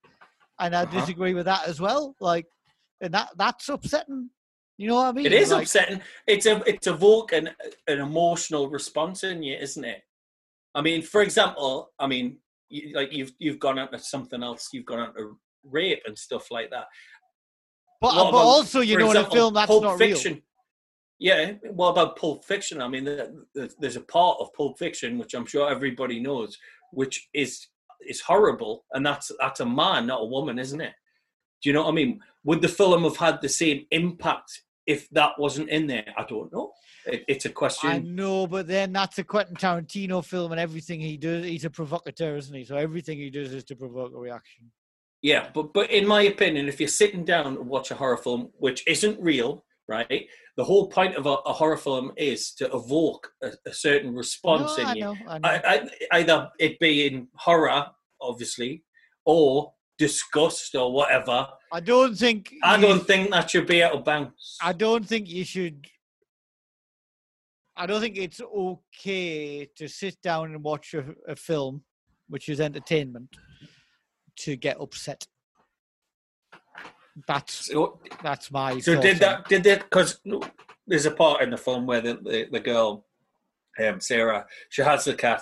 and 0.60 0.76
I 0.76 0.84
Uh-huh. 0.84 1.00
disagree 1.00 1.34
with 1.34 1.46
that 1.46 1.68
as 1.68 1.80
well. 1.80 2.16
Like, 2.20 2.46
and 3.02 3.14
that 3.14 3.30
that's 3.38 3.70
upsetting. 3.70 4.30
You 4.78 4.88
know 4.90 4.96
what 4.96 5.08
I 5.08 5.12
mean? 5.12 5.26
It 5.26 5.34
is 5.34 5.52
Like, 5.52 5.64
upsetting. 5.64 6.02
It's 6.28 6.46
a 6.46 6.62
it's 6.68 6.88
evoking 6.88 7.48
an 7.48 7.56
an 7.88 8.00
emotional 8.00 8.70
response 8.70 9.24
in 9.24 9.44
you, 9.44 9.56
isn't 9.58 9.84
it? 9.84 10.02
I 10.76 10.82
mean, 10.82 11.02
for 11.02 11.22
example, 11.22 11.92
I 12.00 12.08
mean, 12.08 12.40
you, 12.70 12.94
like 12.96 13.12
you've 13.14 13.34
you've 13.40 13.60
gone 13.60 13.78
into 13.80 13.98
something 14.00 14.44
else. 14.44 14.70
You've 14.74 14.86
gone 14.86 15.08
into 15.10 15.40
rape 15.64 16.04
and 16.06 16.18
stuff 16.18 16.52
like 16.52 16.70
that. 16.72 16.86
But, 18.00 18.14
but 18.14 18.30
about, 18.30 18.36
also, 18.36 18.82
you 18.82 18.98
know, 18.98 19.10
in 19.12 19.18
a 19.18 19.26
film 19.30 19.56
that's 19.56 19.68
Pulp 19.68 19.84
not 19.84 19.98
Fiction. 19.98 20.34
real. 20.34 20.42
Yeah, 21.20 21.52
what 21.72 21.90
about 21.90 22.16
Pulp 22.16 22.46
Fiction? 22.46 22.80
I 22.80 22.88
mean, 22.88 23.06
the- 23.06 23.44
the- 23.56 23.74
there's 23.80 23.96
a 23.96 24.02
part 24.02 24.38
of 24.40 24.54
Pulp 24.54 24.78
Fiction 24.78 25.18
which 25.18 25.34
I'm 25.34 25.48
sure 25.48 25.68
everybody 25.68 26.20
knows, 26.20 26.56
which 26.92 27.28
is 27.34 27.66
is 28.02 28.22
horrible, 28.22 28.86
and 28.92 29.06
that's 29.06 29.32
that's 29.40 29.60
a 29.60 29.66
man, 29.66 30.08
not 30.08 30.22
a 30.22 30.26
woman, 30.26 30.60
isn't 30.60 30.82
it? 30.82 30.94
Do 31.62 31.70
you 31.70 31.74
know 31.74 31.84
what 31.84 31.92
I 31.92 31.96
mean? 31.96 32.20
Would 32.44 32.62
the 32.62 32.68
film 32.68 33.04
have 33.04 33.18
had 33.18 33.42
the 33.42 33.50
same 33.50 33.86
impact 33.92 34.62
if 34.86 35.10
that 35.10 35.32
wasn't 35.38 35.70
in 35.70 35.88
there? 35.88 36.06
I 36.18 36.24
don't 36.24 36.52
know. 36.54 36.72
It, 37.06 37.26
it's 37.28 37.46
a 37.46 37.50
question. 37.50 37.90
I 37.90 38.00
know, 38.00 38.48
but 38.48 38.68
then 38.68 38.94
that's 38.94 39.18
a 39.18 39.24
Quentin 39.24 39.56
Tarantino 39.56 40.24
film, 40.24 40.52
and 40.52 40.62
everything 40.62 41.00
he 41.00 41.18
does, 41.18 41.46
he's 41.46 41.66
a 41.66 41.70
provocateur, 41.70 42.36
isn't 42.36 42.56
he? 42.56 42.64
So 42.64 42.78
everything 42.78 43.18
he 43.18 43.30
does 43.30 43.54
is 43.54 43.64
to 43.66 43.76
provoke 43.76 44.14
a 44.14 44.20
reaction. 44.20 44.72
Yeah, 45.22 45.50
but 45.54 45.74
but 45.74 45.90
in 45.90 46.08
my 46.08 46.24
opinion, 46.24 46.68
if 46.68 46.80
you're 46.80 46.88
sitting 46.88 47.26
down 47.26 47.48
and 47.48 47.68
watch 47.68 47.92
a 47.92 47.96
horror 47.96 48.18
film 48.18 48.50
which 48.58 48.88
isn't 48.88 49.20
real, 49.20 49.66
right? 49.88 50.28
The 50.58 50.64
whole 50.64 50.90
point 50.90 51.16
of 51.16 51.26
a, 51.26 51.36
a 51.46 51.54
horror 51.54 51.78
film 51.78 52.12
is 52.18 52.52
to 52.56 52.66
evoke 52.74 53.32
a, 53.44 53.52
a 53.66 53.74
certain 53.74 54.14
response 54.14 54.78
No, 54.78 54.84
in 54.84 54.90
I 54.90 54.94
you. 54.94 55.02
know, 55.02 55.16
I 55.28 55.38
know. 55.40 55.50
I, 55.50 55.60
I, 55.64 55.90
either 56.20 56.50
it 56.60 56.80
be 56.80 57.08
in 57.08 57.28
horror, 57.36 57.86
obviously, 58.22 58.84
or 59.26 59.74
disgust 59.98 60.76
or 60.76 60.92
whatever. 60.92 61.48
I 61.72 61.80
don't 61.80 62.16
think. 62.16 62.54
I 62.64 62.80
don't 62.80 63.06
think 63.06 63.32
that 63.32 63.50
should 63.50 63.68
be 63.68 63.82
able 63.82 63.98
to 63.98 64.04
bounce. 64.04 64.58
I 64.62 64.74
don't 64.74 65.06
think 65.06 65.30
you 65.30 65.44
should. 65.44 65.86
I 67.76 67.86
don't 67.86 68.02
think 68.02 68.18
it's 68.18 68.42
okay 68.42 69.70
to 69.76 69.88
sit 69.88 70.20
down 70.24 70.54
and 70.54 70.64
watch 70.64 70.96
a, 70.96 71.06
a 71.28 71.36
film, 71.36 71.84
which 72.28 72.50
is 72.50 72.60
entertainment, 72.60 73.30
to 74.38 74.56
get 74.56 74.82
upset. 74.82 75.28
That's 77.28 77.72
that's 78.22 78.52
my. 78.52 78.80
so 78.80 79.00
did 79.02 79.16
on 79.16 79.20
that? 79.20 79.48
Did 79.50 79.64
that? 79.64 79.84
Because 79.84 80.20
there's 80.86 81.06
a 81.06 81.12
part 81.12 81.42
in 81.42 81.50
the 81.50 81.58
film 81.58 81.86
where 81.86 82.02
the 82.02 82.14
the, 82.16 82.48
the 82.52 82.60
girl, 82.60 83.06
um, 83.84 84.00
Sarah, 84.00 84.46
she 84.70 84.82
has 84.82 85.06
the 85.06 85.16
cat, 85.16 85.42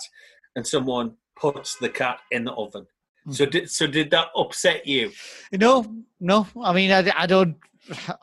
and 0.55 0.65
someone 0.65 1.15
puts 1.35 1.75
the 1.77 1.89
cat 1.89 2.19
in 2.31 2.45
the 2.45 2.53
oven. 2.53 2.85
Hmm. 3.25 3.31
So 3.31 3.45
did 3.45 3.69
so 3.69 3.87
did 3.87 4.11
that 4.11 4.27
upset 4.35 4.87
you? 4.87 5.11
No, 5.51 5.85
no. 6.19 6.47
I 6.63 6.73
mean, 6.73 6.91
I, 6.91 7.11
I 7.17 7.25
don't. 7.25 7.57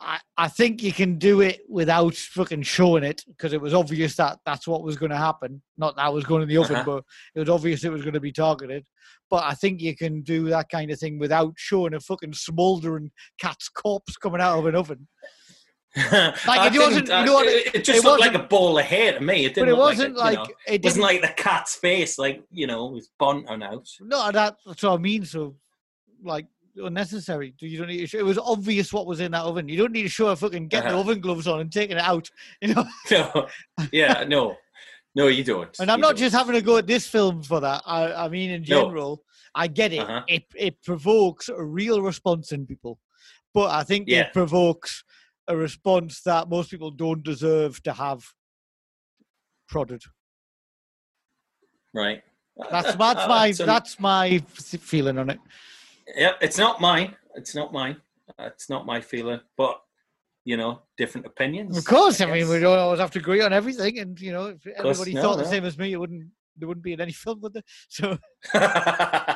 I, 0.01 0.19
I 0.37 0.47
think 0.49 0.83
you 0.83 0.91
can 0.91 1.17
do 1.17 1.41
it 1.41 1.61
without 1.69 2.15
fucking 2.15 2.63
showing 2.63 3.03
it 3.03 3.23
because 3.27 3.53
it 3.53 3.61
was 3.61 3.73
obvious 3.73 4.15
that 4.17 4.39
that's 4.45 4.67
what 4.67 4.83
was 4.83 4.97
going 4.97 5.11
to 5.11 5.17
happen. 5.17 5.61
Not 5.77 5.95
that 5.95 6.03
I 6.05 6.09
was 6.09 6.25
going 6.25 6.41
in 6.43 6.49
the 6.49 6.57
oven, 6.57 6.75
Uh-huh. 6.77 6.83
but 6.85 7.03
it 7.35 7.39
was 7.39 7.49
obvious 7.49 7.83
it 7.83 7.91
was 7.91 8.01
going 8.01 8.13
to 8.13 8.19
be 8.19 8.31
targeted. 8.31 8.85
But 9.29 9.45
I 9.45 9.53
think 9.53 9.81
you 9.81 9.95
can 9.95 10.21
do 10.21 10.49
that 10.49 10.69
kind 10.69 10.91
of 10.91 10.99
thing 10.99 11.17
without 11.17 11.53
showing 11.55 11.93
a 11.93 11.99
fucking 11.99 12.33
smouldering 12.33 13.11
cat's 13.39 13.69
corpse 13.69 14.17
coming 14.17 14.41
out 14.41 14.59
of 14.59 14.65
an 14.65 14.75
oven. 14.75 15.07
I 15.95 16.71
it 16.73 16.79
wasn't- 16.79 17.07
you 17.07 17.25
know 17.25 17.33
what, 17.35 17.47
it, 17.47 17.75
it- 17.75 17.83
just 17.83 17.99
it 17.99 18.07
looked 18.07 18.21
like 18.21 18.33
a 18.33 18.39
ball 18.39 18.77
of 18.79 18.85
hair 18.85 19.13
to 19.13 19.21
me. 19.21 19.45
It 19.45 19.53
didn't. 19.55 19.67
But 19.67 19.69
it 19.69 19.77
wasn't 19.77 20.15
like, 20.17 20.39
a, 20.39 20.41
you 20.41 20.47
know, 20.47 20.53
it 20.67 20.83
wasn't 20.83 21.03
like 21.03 21.21
the 21.21 21.27
cat's 21.41 21.75
face, 21.75 22.17
like 22.17 22.43
you 22.51 22.67
know, 22.67 22.87
with 22.87 23.07
burnt 23.19 23.47
on 23.47 23.61
out. 23.63 23.87
No, 24.01 24.31
that, 24.31 24.55
that's 24.65 24.83
what 24.83 24.93
I 24.93 24.97
mean. 24.97 25.23
So, 25.25 25.55
like, 26.23 26.47
unnecessary. 26.75 27.53
You 27.59 27.77
don't 27.77 27.87
need 27.87 28.13
It 28.13 28.23
was 28.23 28.37
obvious 28.37 28.91
what 28.93 29.05
was 29.05 29.19
in 29.19 29.31
that 29.31 29.43
oven. 29.43 29.67
You 29.69 29.77
don't 29.77 29.91
need 29.91 30.03
to 30.03 30.09
show 30.09 30.27
a 30.27 30.35
fucking 30.35 30.67
getting 30.69 30.89
the 30.89 30.95
Uh-huh. 30.95 31.01
oven 31.09 31.21
gloves 31.21 31.47
on 31.47 31.59
and 31.61 31.71
taking 31.71 31.97
it 31.97 32.03
out. 32.03 32.29
You 32.61 32.73
know. 32.73 32.85
No, 33.11 33.47
yeah, 33.91 34.23
no, 34.27 34.55
no, 35.15 35.27
you 35.27 35.43
don't. 35.43 35.77
And 35.79 35.91
I'm 35.91 35.99
You 35.99 36.01
not 36.01 36.07
don't. 36.09 36.17
just 36.19 36.35
having 36.35 36.55
to 36.55 36.61
go 36.61 36.77
at 36.77 36.87
this 36.87 37.07
film 37.07 37.43
for 37.43 37.59
that. 37.61 37.81
I, 37.85 38.13
I 38.25 38.27
mean, 38.29 38.49
in 38.51 38.61
No. 38.61 38.85
general, 38.85 39.23
I 39.55 39.67
get 39.67 39.93
it. 39.93 39.99
Uh-huh. 39.99 40.21
It 40.27 40.43
it 40.55 40.81
provokes 40.83 41.49
a 41.49 41.63
real 41.63 42.01
response 42.01 42.51
in 42.51 42.65
people, 42.65 42.99
but 43.53 43.69
I 43.71 43.83
think 43.83 44.07
Yeah. 44.07 44.21
it 44.21 44.33
provokes 44.33 45.03
a 45.47 45.55
response 45.55 46.21
that 46.21 46.49
most 46.49 46.71
people 46.71 46.89
don't 46.89 47.21
deserve 47.23 47.83
to 47.83 47.93
have 47.93 48.23
prodded. 49.67 50.01
right. 51.93 52.23
That's 52.71 52.95
that's 52.95 53.27
my 53.27 53.51
that's 53.65 53.99
my 53.99 54.39
feeling 54.59 55.17
on 55.17 55.29
it. 55.29 55.39
Yeah, 56.15 56.33
it's 56.41 56.57
not 56.57 56.81
mine. 56.81 57.15
It's 57.35 57.55
not 57.55 57.73
mine. 57.73 57.97
Uh, 58.39 58.45
It's 58.45 58.69
not 58.69 58.85
my 58.85 59.01
feeling, 59.01 59.41
but 59.57 59.79
you 60.45 60.57
know, 60.57 60.81
different 60.97 61.25
opinions. 61.25 61.77
Of 61.77 61.85
course, 61.85 62.19
I 62.21 62.25
mean 62.25 62.49
we 62.49 62.59
don't 62.59 62.77
always 62.77 62.99
have 62.99 63.11
to 63.11 63.19
agree 63.19 63.41
on 63.41 63.53
everything, 63.53 63.99
and 63.99 64.19
you 64.19 64.31
know, 64.31 64.47
if 64.47 64.65
everybody 64.67 65.13
no, 65.13 65.21
thought 65.21 65.37
the 65.37 65.43
no. 65.43 65.49
same 65.49 65.65
as 65.65 65.77
me, 65.77 65.93
it 65.93 65.97
wouldn't 65.97 66.27
there 66.57 66.67
wouldn't 66.67 66.83
be 66.83 66.93
in 66.93 67.01
any 67.01 67.13
film 67.23 67.41
with 67.41 67.55
it. 67.55 67.65
So 67.89 68.17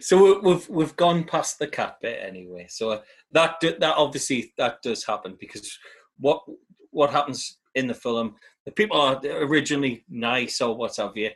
so 0.00 0.22
we- 0.22 0.38
we've 0.52 0.68
we've 0.68 0.96
gone 0.96 1.24
past 1.24 1.58
the 1.58 1.66
cat 1.66 1.96
bit 2.00 2.20
anyway. 2.22 2.66
So 2.68 3.02
that 3.32 3.60
do- 3.60 3.76
that 3.78 3.96
obviously 3.96 4.52
that 4.58 4.82
does 4.82 5.04
happen 5.04 5.36
because 5.38 5.78
what 6.18 6.42
what 6.90 7.10
happens 7.10 7.58
in 7.74 7.86
the 7.86 7.94
film? 7.94 8.36
The 8.66 8.72
people 8.72 9.00
are 9.00 9.20
originally 9.24 10.04
nice 10.08 10.60
or 10.60 10.76
what 10.76 10.96
have 10.96 11.16
you, 11.16 11.30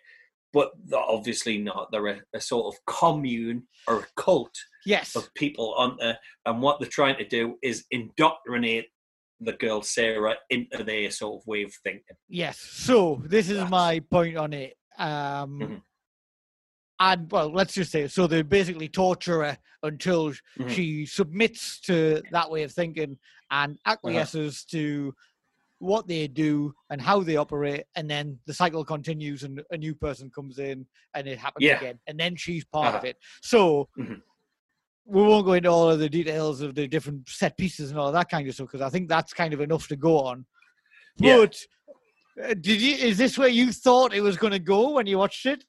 but 0.54 0.70
obviously 0.94 1.58
not. 1.58 1.88
They're 1.90 2.06
a, 2.06 2.20
a 2.32 2.40
sort 2.40 2.72
of 2.74 2.80
commune 2.86 3.64
or 3.88 3.98
a 3.98 4.06
cult 4.16 4.54
yes, 4.86 5.16
of 5.16 5.34
people 5.34 5.74
on 5.76 5.96
there, 6.00 6.18
and 6.46 6.62
what 6.62 6.78
they're 6.80 6.88
trying 6.88 7.18
to 7.18 7.28
do 7.28 7.58
is 7.62 7.84
indoctrinate 7.90 8.86
the 9.40 9.52
girl 9.54 9.82
Sarah 9.82 10.36
into 10.48 10.84
their 10.84 11.10
sort 11.10 11.42
of 11.42 11.46
way 11.46 11.64
of 11.64 11.74
thinking. 11.82 12.16
yes. 12.28 12.58
So 12.58 13.20
this 13.26 13.48
is 13.50 13.56
That's- 13.56 13.70
my 13.70 14.00
point 14.10 14.36
on 14.38 14.52
it. 14.54 14.76
Um, 14.96 15.58
Mhm. 15.60 15.82
and 17.00 17.30
well, 17.32 17.50
let's 17.52 17.74
just 17.74 17.90
say 17.90 18.06
so 18.06 18.28
they 18.28 18.42
basically 18.42 18.88
torture 18.88 19.42
her 19.44 19.58
until 19.82 20.32
Mhm. 20.58 20.70
she 20.70 21.04
submits 21.04 21.80
to 21.80 22.22
that 22.30 22.48
way 22.48 22.62
of 22.62 22.72
thinking 22.72 23.18
and 23.50 23.72
Uh-huh. 23.72 23.92
acquiesces 23.92 24.64
to 24.66 25.12
what 25.78 26.06
they 26.08 26.26
do 26.28 26.72
and 26.90 27.00
how 27.00 27.20
they 27.20 27.36
operate, 27.36 27.84
and 27.96 28.08
then 28.10 28.38
the 28.46 28.54
cycle 28.54 28.84
continues, 28.84 29.42
and 29.42 29.62
a 29.70 29.76
new 29.76 29.94
person 29.94 30.30
comes 30.30 30.58
in, 30.58 30.86
and 31.14 31.26
it 31.26 31.38
happens 31.38 31.64
Yeah. 31.64 31.78
again, 31.78 31.98
and 32.06 32.18
then 32.18 32.36
she's 32.36 32.64
part 32.64 32.88
of 32.88 32.94
Uh-huh. 32.96 33.06
it. 33.08 33.16
So. 33.42 33.88
Mhm. 33.98 34.22
We 35.06 35.20
won't 35.20 35.44
go 35.44 35.52
into 35.52 35.68
all 35.68 35.90
of 35.90 35.98
the 35.98 36.08
details 36.08 36.62
of 36.62 36.74
the 36.74 36.88
different 36.88 37.28
set 37.28 37.58
pieces 37.58 37.90
and 37.90 38.00
all 38.00 38.10
that 38.10 38.30
kind 38.30 38.48
of 38.48 38.54
stuff 38.54 38.68
because 38.68 38.80
I 38.80 38.88
think 38.88 39.06
that's 39.10 39.34
kind 39.34 39.52
of 39.52 39.60
enough 39.60 39.86
to 39.88 39.96
go 39.96 40.18
on. 40.18 40.46
Yeah. 41.18 41.36
But 41.36 41.58
uh, 42.42 42.54
did 42.54 42.80
you? 42.80 42.94
Is 42.96 43.18
this 43.18 43.36
where 43.36 43.50
you 43.50 43.70
thought 43.70 44.14
it 44.14 44.22
was 44.22 44.38
going 44.38 44.54
to 44.54 44.58
go 44.58 44.92
when 44.92 45.06
you 45.06 45.18
watched 45.18 45.44
it? 45.44 45.62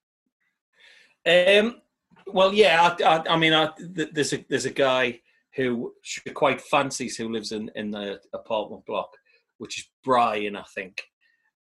Um, 1.26 1.82
well, 2.28 2.54
yeah, 2.54 2.96
I, 2.98 3.04
I, 3.04 3.34
I 3.34 3.38
mean, 3.38 3.52
I, 3.52 3.72
th- 3.96 4.12
there's 4.14 4.32
a 4.32 4.46
there's 4.50 4.66
a 4.66 4.72
guy 4.72 5.20
who 5.56 5.94
she 6.02 6.22
quite 6.30 6.62
fancies 6.62 7.18
who 7.18 7.28
lives 7.28 7.52
in 7.52 7.70
in 7.76 7.92
the 7.92 8.22
apartment 8.34 8.86
block, 8.86 9.10
which 9.58 9.80
is 9.80 9.90
Brian, 10.04 10.56
I 10.56 10.64
think. 10.74 11.04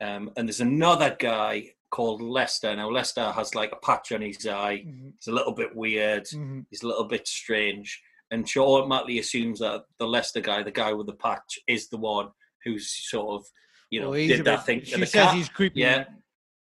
Um, 0.00 0.30
and 0.36 0.48
there's 0.48 0.60
another 0.60 1.16
guy 1.18 1.70
called 1.90 2.22
Lester. 2.22 2.74
Now 2.74 2.88
Lester 2.90 3.30
has 3.32 3.54
like 3.54 3.72
a 3.72 3.76
patch 3.76 4.12
on 4.12 4.22
his 4.22 4.46
eye. 4.46 4.84
He's 5.16 5.26
a 5.28 5.32
little 5.32 5.52
bit 5.52 5.74
weird. 5.76 6.24
Mhm. 6.26 6.66
He's 6.70 6.82
a 6.82 6.86
little 6.88 7.04
bit 7.04 7.28
strange, 7.28 8.00
and 8.30 8.48
she 8.48 8.58
automatically 8.58 9.18
assumes 9.18 9.60
that 9.60 9.84
the 9.98 10.06
Lester 10.06 10.40
guy, 10.40 10.62
the 10.62 10.70
guy 10.70 10.92
with 10.92 11.06
the 11.06 11.14
patch, 11.14 11.58
is 11.68 11.88
the 11.88 11.98
one 11.98 12.30
who's 12.64 12.90
sort 13.10 13.40
of, 13.40 13.46
you 13.90 14.00
know, 14.00 14.14
a 14.14 14.26
did 14.26 14.44
that 14.44 14.58
bit- 14.58 14.66
thing 14.66 14.84
She 14.84 14.92
says 15.06 15.12
cat. 15.12 15.34
he's 15.34 15.48
creepy. 15.48 15.80
Yeah, 15.80 16.04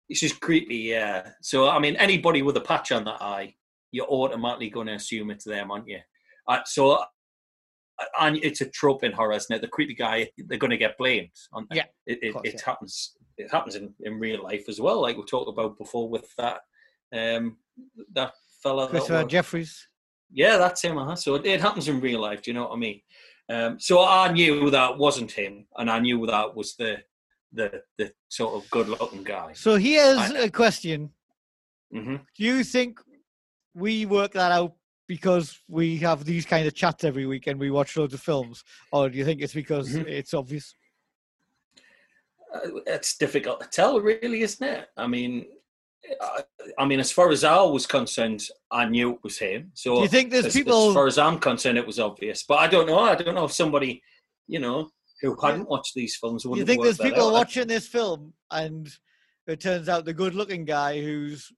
it's 0.09 0.19
just 0.21 0.39
creepy. 0.41 0.77
Yeah. 0.77 1.29
So 1.41 1.69
I 1.69 1.77
mean, 1.79 1.95
anybody 1.97 2.41
with 2.41 2.57
a 2.57 2.61
patch 2.61 2.91
on 2.91 3.03
that 3.05 3.21
eye, 3.21 3.55
you're 3.91 4.07
automatically 4.07 4.69
going 4.69 4.87
to 4.87 4.93
assume 4.93 5.29
it's 5.31 5.45
them, 5.45 5.71
aren't 5.71 5.87
you? 5.87 5.99
Uh, 6.47 6.59
so, 6.65 7.03
and 8.19 8.37
it's 8.37 8.61
a 8.61 8.65
trope 8.69 9.03
in 9.03 9.11
horror, 9.11 9.33
isn't 9.33 9.55
it? 9.55 9.61
The 9.61 9.67
creepy 9.67 9.93
guy, 9.95 10.29
they're 10.37 10.57
going 10.57 10.71
to 10.71 10.77
get 10.77 10.97
blamed. 10.97 11.29
Yeah, 11.71 11.83
It, 12.05 12.19
it, 12.21 12.33
course, 12.33 12.47
it 12.47 12.53
yeah. 12.55 12.61
happens. 12.65 13.15
It 13.37 13.51
happens 13.51 13.75
in, 13.75 13.93
in 14.01 14.19
real 14.19 14.43
life 14.43 14.65
as 14.67 14.81
well, 14.81 15.01
like 15.01 15.15
we 15.17 15.23
talked 15.23 15.49
about 15.49 15.77
before 15.77 16.09
with 16.09 16.27
that 16.37 16.59
um 17.13 17.57
that 18.13 18.33
fella. 18.61 18.83
that 18.85 18.91
Christopher 18.91 19.23
was- 19.23 19.31
Jeffries. 19.31 19.87
yeah, 20.31 20.57
that's 20.57 20.81
him. 20.81 20.97
Huh? 20.97 21.15
So 21.15 21.35
it, 21.35 21.45
it 21.45 21.61
happens 21.61 21.87
in 21.87 22.01
real 22.01 22.19
life. 22.19 22.41
Do 22.41 22.51
you 22.51 22.55
know 22.55 22.63
what 22.67 22.73
I 22.73 22.77
mean? 22.77 23.01
Um, 23.49 23.79
so 23.79 24.03
I 24.03 24.31
knew 24.31 24.69
that 24.69 24.97
wasn't 24.97 25.31
him, 25.31 25.65
and 25.77 25.89
I 25.89 25.99
knew 25.99 26.25
that 26.27 26.55
was 26.55 26.75
the 26.75 26.97
the 27.53 27.81
the 27.97 28.11
sort 28.27 28.53
of 28.61 28.69
good-looking 28.69 29.23
guy. 29.23 29.53
So 29.53 29.75
here's 29.77 30.17
I- 30.17 30.39
a 30.41 30.49
question: 30.51 31.09
hmm 31.91 32.17
Do 32.37 32.43
you 32.43 32.63
think 32.63 32.99
we 33.73 34.05
work 34.05 34.33
that 34.33 34.51
out 34.51 34.75
because 35.09 35.59
we 35.67 35.97
have 35.97 36.23
these 36.23 36.45
kind 36.45 36.67
of 36.67 36.75
chats 36.75 37.03
every 37.03 37.25
week 37.25 37.47
and 37.47 37.59
we 37.59 37.71
watch 37.71 37.97
loads 37.97 38.13
of 38.13 38.21
films, 38.21 38.63
or 38.93 39.09
do 39.09 39.17
you 39.17 39.25
think 39.25 39.41
it's 39.41 39.55
because 39.55 39.89
Mhm. 39.89 40.05
it's 40.07 40.35
obvious? 40.35 40.75
Uh, 42.53 42.59
it's 42.85 43.17
difficult 43.17 43.59
to 43.61 43.67
tell, 43.69 43.99
really, 43.99 44.41
isn't 44.43 44.65
it? 44.65 44.87
I 44.95 45.07
mean, 45.07 45.47
I, 46.21 46.43
I 46.77 46.85
mean, 46.85 46.99
as 46.99 47.11
far 47.11 47.31
as 47.31 47.43
I 47.43 47.59
was 47.63 47.87
concerned, 47.87 48.43
I 48.71 48.85
knew 48.85 49.13
it 49.13 49.19
was 49.23 49.39
him. 49.39 49.71
So 49.73 49.95
Do 49.95 50.01
you 50.03 50.07
think 50.07 50.29
there's 50.31 50.45
as, 50.45 50.53
people- 50.53 50.89
as 50.89 50.93
far 50.93 51.07
as 51.07 51.17
I'm 51.17 51.39
concerned, 51.39 51.79
it 51.79 51.87
was 51.87 51.99
obvious. 51.99 52.43
But 52.43 52.59
I 52.59 52.67
don't 52.67 52.85
know. 52.87 52.99
I 52.99 53.15
don't 53.15 53.33
know 53.35 53.45
if 53.45 53.51
somebody, 53.51 54.01
you 54.47 54.59
know, 54.59 54.91
who 55.21 55.35
hadn't 55.41 55.67
watched 55.67 55.95
these 55.95 56.15
films 56.17 56.45
would 56.45 56.59
you 56.59 56.65
think 56.65 56.83
there's 56.83 56.97
people 56.99 57.27
out. 57.27 57.33
watching 57.33 57.67
this 57.67 57.87
film 57.87 58.33
and 58.51 58.87
it 59.47 59.59
turns 59.59 59.89
out 59.89 60.05
the 60.05 60.13
good-looking 60.13 60.65
guy 60.65 61.01
who's 61.01 61.51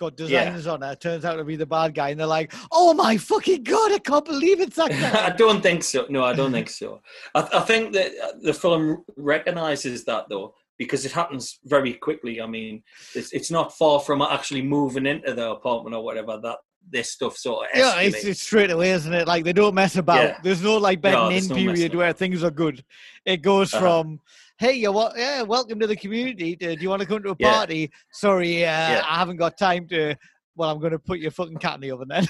got 0.00 0.16
designers 0.16 0.66
on 0.66 0.80
her 0.80 0.96
turns 0.96 1.24
out 1.24 1.36
to 1.36 1.44
be 1.44 1.56
the 1.56 1.66
bad 1.66 1.94
guy, 1.94 2.08
and 2.08 2.18
they're 2.18 2.26
like, 2.26 2.52
"Oh 2.72 2.94
my 2.94 3.16
fucking 3.16 3.62
god, 3.62 3.92
I 3.92 3.98
can't 3.98 4.24
believe 4.24 4.60
it's 4.60 4.76
that 4.76 4.90
I 5.32 5.36
don't 5.36 5.62
think 5.62 5.84
so. 5.84 6.06
No, 6.08 6.24
I 6.24 6.32
don't 6.32 6.50
think 6.50 6.70
so. 6.70 7.00
I, 7.34 7.48
I 7.52 7.60
think 7.60 7.92
that 7.92 8.10
uh, 8.22 8.32
the 8.40 8.54
film 8.54 9.04
recognizes 9.16 10.04
that 10.06 10.24
though, 10.28 10.54
because 10.78 11.04
it 11.04 11.12
happens 11.12 11.60
very 11.64 11.92
quickly. 11.94 12.40
I 12.40 12.46
mean, 12.46 12.82
it's, 13.14 13.32
it's 13.32 13.50
not 13.50 13.76
far 13.76 14.00
from 14.00 14.22
actually 14.22 14.62
moving 14.62 15.06
into 15.06 15.34
the 15.34 15.50
apartment 15.50 15.94
or 15.94 16.02
whatever 16.02 16.40
that 16.42 16.58
this 16.88 17.10
stuff 17.12 17.36
sort 17.36 17.68
of 17.70 17.78
Yeah, 17.78 18.00
it's, 18.00 18.24
it's 18.24 18.42
straight 18.42 18.70
away, 18.70 18.90
isn't 18.90 19.12
it? 19.12 19.26
Like 19.28 19.44
they 19.44 19.52
don't 19.52 19.74
mess 19.74 19.96
about. 19.96 20.22
Yeah. 20.22 20.38
There's 20.42 20.62
no 20.62 20.76
like 20.76 21.00
bedding 21.00 21.18
No, 21.18 21.28
in 21.30 21.46
no 21.46 21.54
period 21.54 21.94
where 21.94 22.12
things 22.12 22.42
are 22.42 22.50
good. 22.50 22.84
It 23.24 23.38
goes 23.38 23.72
Uh-huh. 23.74 23.80
from, 24.02 24.20
"Hey, 24.58 24.72
you 24.74 24.90
what? 24.92 25.16
Yeah, 25.16 25.42
welcome 25.42 25.78
to 25.80 25.86
the 25.86 25.96
community. 25.96 26.56
Do 26.56 26.76
you 26.78 26.88
want 26.88 27.00
to 27.02 27.08
come 27.08 27.22
to 27.22 27.30
a 27.30 27.36
Yeah. 27.38 27.52
party? 27.52 27.90
Sorry, 28.12 28.64
uh, 28.64 28.68
Yeah. 28.68 29.02
I 29.08 29.18
haven't 29.18 29.36
got 29.36 29.56
time 29.58 29.86
to. 29.88 30.16
Well, 30.56 30.70
I'm 30.70 30.80
going 30.80 30.92
to 30.92 30.98
put 30.98 31.20
your 31.20 31.30
fucking 31.30 31.58
cat 31.58 31.76
in 31.76 31.80
the 31.82 31.90
oven 31.92 32.08
then." 32.08 32.26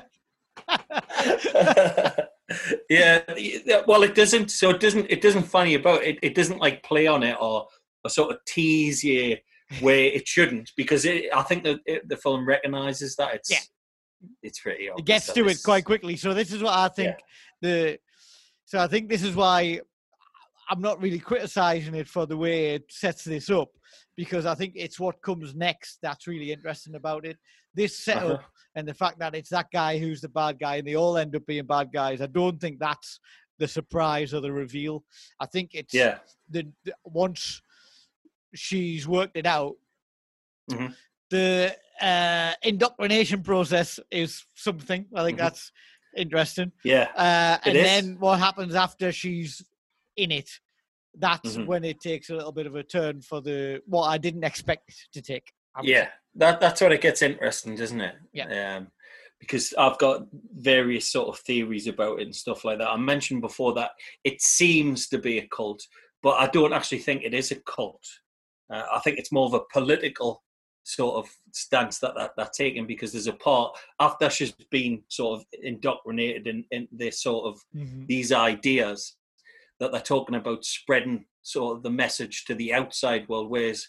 yeah, 2.90 3.22
yeah, 3.36 3.82
well, 3.86 4.02
it 4.02 4.14
doesn't. 4.14 4.50
So 4.50 4.70
it 4.70 4.80
doesn't. 4.80 5.06
It 5.10 5.20
doesn't 5.20 5.44
funny 5.44 5.74
about 5.74 6.02
it. 6.02 6.18
It 6.22 6.34
doesn't 6.34 6.58
like 6.58 6.82
play 6.82 7.06
on 7.06 7.22
it 7.22 7.36
or, 7.40 7.66
or 8.04 8.10
sort 8.10 8.32
of 8.32 8.38
tease 8.46 9.02
you 9.04 9.36
where 9.80 10.04
it 10.04 10.26
shouldn't 10.26 10.72
because 10.76 11.04
it, 11.04 11.34
I 11.34 11.42
think 11.42 11.64
that 11.64 11.80
it, 11.86 12.08
the 12.08 12.16
film 12.16 12.46
recognizes 12.46 13.16
that 13.16 13.34
it's 13.34 13.50
Yeah. 13.50 13.58
it's 14.42 14.60
pretty. 14.60 14.88
It 14.96 15.04
gets 15.04 15.32
to 15.32 15.48
it 15.48 15.58
quite 15.64 15.84
quickly. 15.84 16.16
So 16.16 16.34
this 16.34 16.52
is 16.52 16.62
what 16.62 16.74
I 16.74 16.88
think 16.88 17.16
yeah. 17.62 17.68
the. 17.68 17.98
So 18.66 18.78
I 18.78 18.86
think 18.86 19.08
this 19.08 19.22
is 19.22 19.34
why 19.34 19.80
I'm 20.70 20.80
not 20.80 21.00
really 21.00 21.18
criticizing 21.18 21.94
it 21.94 22.08
for 22.08 22.26
the 22.26 22.36
way 22.36 22.74
it 22.74 22.84
sets 22.90 23.24
this 23.24 23.50
up 23.50 23.68
because 24.16 24.46
I 24.46 24.54
think 24.54 24.72
it's 24.76 24.98
what 24.98 25.20
comes 25.22 25.54
next 25.54 25.98
that's 26.02 26.26
really 26.26 26.52
interesting 26.52 26.94
about 26.94 27.26
it. 27.26 27.36
This 27.74 27.98
setup 27.98 28.40
uh-huh. 28.40 28.48
and 28.76 28.88
the 28.88 28.94
fact 28.94 29.18
that 29.18 29.34
it's 29.34 29.50
that 29.50 29.66
guy 29.72 29.98
who's 29.98 30.20
the 30.20 30.28
bad 30.28 30.58
guy 30.58 30.76
and 30.76 30.86
they 30.86 30.94
all 30.94 31.18
end 31.18 31.34
up 31.36 31.44
being 31.46 31.66
bad 31.66 31.92
guys. 31.92 32.20
I 32.20 32.26
don't 32.26 32.60
think 32.60 32.78
that's 32.78 33.18
the 33.58 33.68
surprise 33.68 34.32
or 34.32 34.40
the 34.40 34.52
reveal. 34.52 35.04
I 35.40 35.46
think 35.46 35.70
it's 35.74 35.94
yeah. 35.94 36.18
the, 36.48 36.66
the 36.84 36.94
once 37.04 37.60
she's 38.54 39.06
worked 39.06 39.36
it 39.36 39.46
out, 39.46 39.76
mm-hmm. 40.70 40.92
the 41.30 41.76
uh, 42.00 42.52
indoctrination 42.62 43.42
process 43.42 44.00
is 44.10 44.44
something. 44.54 45.06
I 45.14 45.24
think 45.24 45.38
mm-hmm. 45.38 45.44
that's 45.44 45.72
interesting. 46.16 46.72
Yeah. 46.84 47.08
Uh, 47.16 47.58
and 47.64 47.76
then 47.76 48.16
what 48.18 48.38
happens 48.38 48.74
after 48.74 49.12
she's 49.12 49.62
in 50.16 50.30
it? 50.30 50.50
That's 51.16 51.56
Mhm. 51.56 51.66
when 51.66 51.84
it 51.84 52.00
takes 52.00 52.30
a 52.30 52.34
little 52.34 52.52
bit 52.52 52.66
of 52.66 52.74
a 52.74 52.82
turn 52.82 53.20
for 53.20 53.40
the 53.40 53.82
what 53.86 54.08
I 54.08 54.18
didn't 54.18 54.44
expect 54.44 55.08
to 55.12 55.22
take. 55.22 55.52
I 55.74 55.80
would 55.80 55.88
Yeah, 55.88 56.06
say. 56.06 56.10
that 56.36 56.60
that's 56.60 56.80
what 56.80 56.92
it 56.92 57.00
gets 57.00 57.22
interesting, 57.22 57.76
doesn't 57.76 58.00
it? 58.00 58.16
Yeah. 58.32 58.76
Um, 58.76 58.90
because 59.38 59.74
I've 59.76 59.98
got 59.98 60.26
various 60.54 61.08
sort 61.08 61.28
of 61.28 61.38
theories 61.38 61.86
about 61.86 62.20
it 62.20 62.24
and 62.24 62.34
stuff 62.34 62.64
like 62.64 62.78
that. 62.78 62.88
I 62.90 62.96
mentioned 62.96 63.42
before 63.42 63.74
that 63.74 63.90
it 64.24 64.40
seems 64.40 65.08
to 65.08 65.18
be 65.18 65.38
a 65.38 65.46
cult, 65.48 65.86
but 66.22 66.40
I 66.40 66.46
don't 66.48 66.72
actually 66.72 67.00
think 67.00 67.22
it 67.22 67.34
is 67.34 67.50
a 67.50 67.56
cult. 67.56 68.06
Uh, 68.70 68.82
I 68.92 69.00
think 69.00 69.18
it's 69.18 69.32
more 69.32 69.46
of 69.46 69.54
a 69.54 69.60
political 69.72 70.42
sort 70.84 71.16
of 71.16 71.30
stance 71.52 71.98
that, 71.98 72.14
that 72.16 72.32
they're 72.36 72.46
taking 72.54 72.86
because 72.86 73.12
there's 73.12 73.26
a 73.26 73.32
part 73.32 73.74
after 74.00 74.28
she's 74.28 74.52
been 74.70 75.02
sort 75.08 75.40
of 75.40 75.46
indoctrinated 75.62 76.46
in, 76.46 76.64
in 76.72 76.86
this 76.92 77.22
sort 77.22 77.46
of 77.46 77.62
Mhm. 77.74 78.06
these 78.06 78.32
ideas 78.32 79.16
that 79.80 79.92
they're 79.92 80.00
talking 80.00 80.34
about 80.36 80.64
spreading 80.64 81.24
sort 81.42 81.76
of 81.76 81.82
the 81.82 81.90
message 81.90 82.44
to 82.46 82.54
the 82.54 82.72
outside 82.72 83.28
world, 83.28 83.50
whereas 83.50 83.86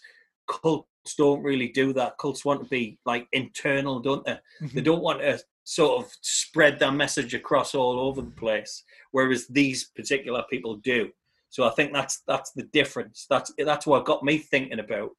cults 0.48 1.14
don't 1.16 1.42
really 1.42 1.68
do 1.68 1.92
that. 1.92 2.18
Cults 2.18 2.44
want 2.44 2.62
to 2.62 2.68
be 2.68 2.98
like 3.04 3.28
internal, 3.32 4.00
don't 4.00 4.24
they? 4.24 4.38
They 4.60 4.80
Mhm. 4.80 4.84
don't 4.84 5.02
want 5.02 5.20
to 5.20 5.38
sort 5.64 6.04
of 6.04 6.12
spread 6.22 6.78
their 6.78 6.92
message 6.92 7.34
across 7.34 7.74
all 7.74 7.98
over 8.00 8.22
the 8.22 8.30
place, 8.30 8.84
whereas 9.10 9.46
these 9.48 9.84
particular 9.90 10.44
people 10.50 10.76
do. 10.76 11.12
So 11.56 11.64
I 11.64 11.70
think 11.70 11.94
that's 11.94 12.20
that's 12.26 12.50
the 12.52 12.64
difference. 12.64 13.24
That's 13.30 13.50
that's 13.56 13.86
what 13.86 14.04
got 14.04 14.22
me 14.22 14.36
thinking 14.36 14.78
about. 14.78 15.12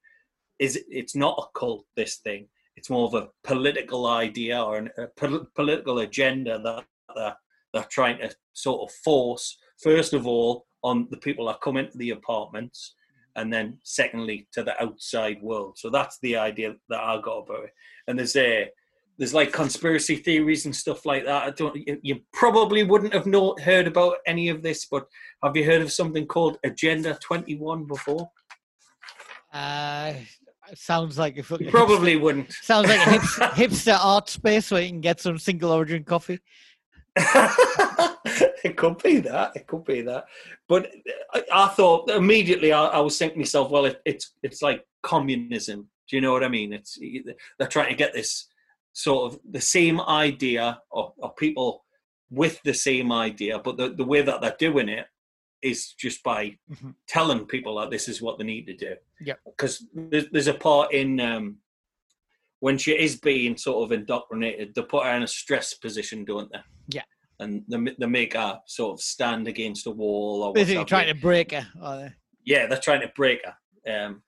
Is 0.60 0.78
it's 0.88 1.16
not 1.16 1.36
a 1.36 1.58
cult? 1.58 1.84
This 1.96 2.18
thing. 2.18 2.46
It's 2.76 2.90
more 2.90 3.08
of 3.08 3.14
a 3.14 3.30
political 3.42 4.06
idea 4.06 4.62
or 4.62 4.76
an, 4.76 4.88
a 4.98 5.08
pol- 5.08 5.48
political 5.56 5.98
agenda 5.98 6.60
that 6.62 6.84
they're, 7.16 7.36
they're 7.72 7.88
trying 7.90 8.18
to 8.18 8.32
sort 8.52 8.88
of 8.88 8.94
force. 9.02 9.58
First 9.82 10.12
of 10.12 10.28
all, 10.28 10.66
on 10.84 11.08
the 11.10 11.16
people 11.16 11.46
that 11.46 11.60
come 11.60 11.76
into 11.76 11.98
the 11.98 12.10
apartments, 12.10 12.94
and 13.34 13.52
then 13.52 13.78
secondly 13.82 14.46
to 14.52 14.62
the 14.62 14.80
outside 14.80 15.42
world. 15.42 15.76
So 15.76 15.90
that's 15.90 16.20
the 16.20 16.36
idea 16.36 16.76
that 16.88 17.00
I 17.00 17.20
got 17.20 17.38
about 17.38 17.64
it. 17.64 17.72
And 18.06 18.16
there's 18.16 18.36
a 18.36 18.70
there's 19.18 19.34
like 19.34 19.52
conspiracy 19.52 20.16
theories 20.16 20.64
and 20.64 20.74
stuff 20.74 21.04
like 21.04 21.24
that. 21.24 21.42
I 21.42 21.50
don't. 21.50 21.74
You, 21.74 21.98
you 22.02 22.20
probably 22.32 22.84
wouldn't 22.84 23.12
have 23.12 23.26
know, 23.26 23.56
heard 23.62 23.88
about 23.88 24.18
any 24.26 24.48
of 24.48 24.62
this, 24.62 24.86
but 24.86 25.06
have 25.42 25.56
you 25.56 25.64
heard 25.64 25.82
of 25.82 25.92
something 25.92 26.26
called 26.26 26.58
Agenda 26.64 27.18
Twenty 27.20 27.56
One 27.56 27.84
before? 27.84 28.30
Uh, 29.52 30.12
sounds 30.74 31.18
like 31.18 31.34
a 31.34 31.56
You 31.58 31.70
probably 31.70 32.16
wouldn't. 32.16 32.52
sounds 32.52 32.88
like 32.88 33.04
a 33.06 33.10
hips, 33.10 33.38
hipster 33.38 33.98
art 34.00 34.28
space 34.28 34.70
where 34.70 34.82
you 34.82 34.88
can 34.88 35.00
get 35.00 35.20
some 35.20 35.38
single 35.38 35.72
origin 35.72 36.04
coffee. 36.04 36.38
it 37.16 38.76
could 38.76 39.02
be 39.02 39.18
that. 39.18 39.52
It 39.56 39.66
could 39.66 39.84
be 39.84 40.02
that. 40.02 40.26
But 40.68 40.92
I, 41.34 41.42
I 41.52 41.68
thought 41.68 42.08
immediately. 42.10 42.72
I, 42.72 42.84
I 42.86 43.00
was 43.00 43.18
thinking 43.18 43.36
to 43.36 43.40
myself, 43.40 43.70
well, 43.70 43.86
it, 43.86 44.00
it's 44.04 44.34
it's 44.44 44.62
like 44.62 44.86
communism. 45.02 45.88
Do 46.08 46.16
you 46.16 46.22
know 46.22 46.32
what 46.32 46.44
I 46.44 46.48
mean? 46.48 46.72
It's 46.72 46.98
they're 47.58 47.66
trying 47.68 47.88
to 47.90 47.96
get 47.96 48.12
this 48.12 48.46
sort 48.98 49.32
of 49.32 49.38
the 49.48 49.60
same 49.60 50.00
idea 50.00 50.80
of, 50.92 51.12
of 51.22 51.36
people 51.36 51.84
with 52.30 52.60
the 52.64 52.74
same 52.74 53.12
idea, 53.12 53.58
but 53.60 53.76
the, 53.76 53.90
the 53.90 54.04
way 54.04 54.22
that 54.22 54.40
they're 54.40 54.56
doing 54.58 54.88
it 54.88 55.06
is 55.62 55.92
just 55.92 56.22
by 56.24 56.56
Mhm. 56.70 56.94
telling 57.06 57.46
people 57.46 57.76
that 57.76 57.90
this 57.90 58.08
is 58.08 58.20
what 58.20 58.38
they 58.38 58.44
need 58.44 58.66
to 58.66 58.74
do. 58.76 58.94
Yeah. 59.20 59.34
Because 59.46 59.86
there's, 59.94 60.26
there's 60.32 60.48
a 60.48 60.54
part 60.54 60.92
in 60.92 61.20
um, 61.20 61.58
when 62.58 62.76
she 62.76 62.90
is 62.92 63.16
being 63.20 63.56
sort 63.56 63.84
of 63.84 63.92
indoctrinated, 63.92 64.74
they 64.74 64.82
put 64.82 65.04
her 65.06 65.12
in 65.16 65.22
a 65.22 65.28
stress 65.28 65.74
position, 65.74 66.24
don't 66.24 66.50
they? 66.52 66.58
Yeah. 66.88 67.02
And 67.38 67.62
they, 67.68 67.94
they 68.00 68.06
make 68.06 68.34
her 68.34 68.58
sort 68.66 68.94
of 68.94 69.00
stand 69.00 69.46
against 69.46 69.86
a 69.86 69.92
wall 69.92 70.42
or 70.42 70.52
Basically, 70.52 70.84
trying 70.84 71.14
to 71.14 71.20
break 71.20 71.52
her. 71.52 71.66
are 71.80 71.98
they? 71.98 72.12
Yeah, 72.44 72.66
they're 72.66 72.78
trying 72.80 73.02
to 73.02 73.12
break 73.14 73.40
her. 73.46 73.54
Um, 73.94 74.22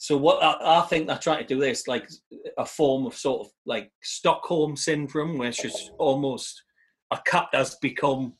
so 0.00 0.16
what 0.16 0.42
I, 0.42 0.78
I 0.78 0.80
think 0.82 1.06
they're 1.08 1.18
trying 1.18 1.44
to 1.46 1.54
do 1.54 1.62
is 1.62 1.86
like 1.88 2.08
a 2.56 2.64
form 2.64 3.04
of 3.06 3.14
sort 3.14 3.46
of 3.46 3.52
like 3.66 3.90
Stockholm 4.02 4.76
syndrome, 4.76 5.36
where 5.38 5.52
she's 5.52 5.90
almost 5.98 6.62
a 7.10 7.18
cat 7.26 7.48
has 7.52 7.74
become 7.76 8.34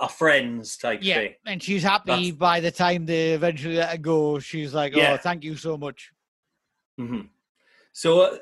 a 0.00 0.08
friends 0.08 0.76
type 0.76 1.00
Yeah, 1.02 1.18
thing. 1.20 1.34
and 1.46 1.62
she's 1.62 1.82
happy 1.82 2.04
That's- 2.06 2.30
by 2.32 2.60
the 2.60 2.70
time 2.70 3.06
they 3.06 3.32
eventually 3.32 3.76
let 3.76 3.90
her 3.90 3.98
go. 3.98 4.38
She's 4.38 4.74
like, 4.74 4.92
"Oh, 4.94 4.98
Yeah. 4.98 5.16
thank 5.16 5.44
you 5.44 5.56
so 5.56 5.76
much." 5.78 6.10
hmm 6.98 7.22
So, 7.92 8.20
uh, 8.22 8.38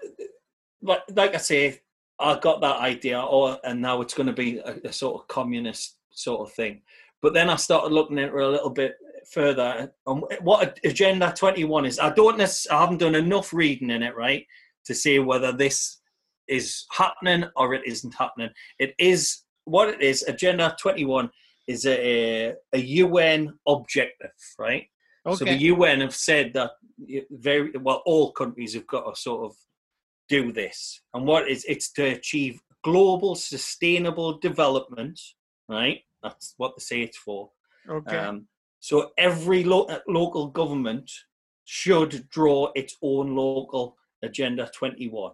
like, 0.83 1.03
like 1.15 1.35
I 1.35 1.39
say, 1.39 1.81
I 2.19 2.39
got 2.39 2.61
that 2.63 2.77
idea, 2.81 3.21
or 3.21 3.59
and 3.65 3.81
now 3.81 4.01
it's 4.01 4.15
going 4.15 4.27
to 4.27 4.33
be 4.33 4.59
a, 4.59 4.77
a 4.85 4.93
sort 4.93 5.21
of 5.23 5.29
communist 5.29 5.99
sort 6.13 6.41
of 6.49 6.53
thing. 6.55 6.83
But 7.23 7.35
then 7.35 7.49
I 7.51 7.57
started 7.57 7.93
looking 7.93 8.19
into 8.19 8.37
it 8.39 8.43
a 8.45 8.49
little 8.49 8.71
bit 8.71 8.97
further. 9.31 9.93
on 10.07 10.23
what 10.43 10.79
Agenda 10.85 11.33
Twenty 11.37 11.65
One 11.65 11.87
is, 11.87 11.99
I 11.99 12.11
don't 12.11 12.39
necessarily, 12.39 12.79
I 12.79 12.81
haven't 12.83 12.99
done 12.99 13.15
enough 13.15 13.53
reading 13.53 13.91
in 13.91 14.03
it, 14.03 14.17
right, 14.17 14.47
to 14.87 14.95
say 14.95 15.19
whether 15.19 15.53
this 15.53 15.99
is 16.49 16.85
happening 16.91 17.45
or 17.57 17.75
it 17.75 17.83
isn't 17.87 18.15
happening. 18.15 18.51
It 18.79 18.95
is 18.99 19.43
what 19.65 19.89
it 19.89 20.03
is. 20.03 20.23
Agenda 20.25 20.77
Twenty 20.81 21.05
One 21.05 21.31
is 21.67 21.87
a 21.87 22.55
a 22.73 22.79
UN 22.79 23.55
objective, 23.67 24.33
right? 24.59 24.87
Okay. 25.27 25.37
So 25.37 25.45
the 25.45 25.57
UN 25.57 26.01
have 26.01 26.15
said 26.15 26.53
that 26.55 26.73
very 27.31 27.73
well, 27.73 28.03
all 28.07 28.33
countries 28.33 28.75
have 28.75 28.87
got 28.87 29.15
to 29.15 29.21
sort 29.21 29.45
of 29.45 29.57
do 30.29 30.53
this, 30.53 31.01
and 31.15 31.27
what 31.27 31.49
is 31.49 31.65
it's 31.69 31.93
to 31.93 32.05
achieve 32.05 32.61
global 32.83 33.35
sustainable 33.35 34.39
development, 34.39 35.21
right? 35.69 36.01
That's 36.23 36.55
what 36.57 36.73
they 36.77 36.83
say 36.83 37.03
it's 37.03 37.19
for. 37.19 37.51
okay. 37.89 38.17
Um, 38.17 38.47
so 38.81 39.11
every 39.19 39.63
lo- 39.65 39.85
uh, 39.85 40.01
local 40.09 40.49
government 40.49 41.11
should 41.65 42.29
draw 42.31 42.73
its 42.75 42.97
own 43.03 43.37
local 43.37 43.97
agenda 44.23 44.69
21 44.75 45.33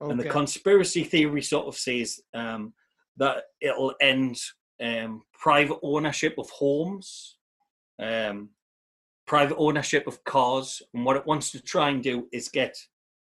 and 0.00 0.20
the 0.20 0.28
conspiracy 0.28 1.04
theory 1.04 1.42
sort 1.42 1.66
of 1.66 1.76
says 1.76 2.20
um, 2.34 2.74
that 3.16 3.44
it'll 3.60 3.94
end 4.00 4.38
um, 4.82 5.22
private 5.32 5.78
ownership 5.82 6.34
of 6.38 6.48
homes, 6.50 7.38
um, 8.00 8.50
private 9.26 9.56
ownership 9.56 10.06
of 10.06 10.22
cars, 10.24 10.82
and 10.92 11.04
what 11.04 11.16
it 11.16 11.26
wants 11.26 11.50
to 11.52 11.60
try 11.62 11.88
and 11.88 12.02
do 12.02 12.28
is 12.32 12.48
get 12.48 12.76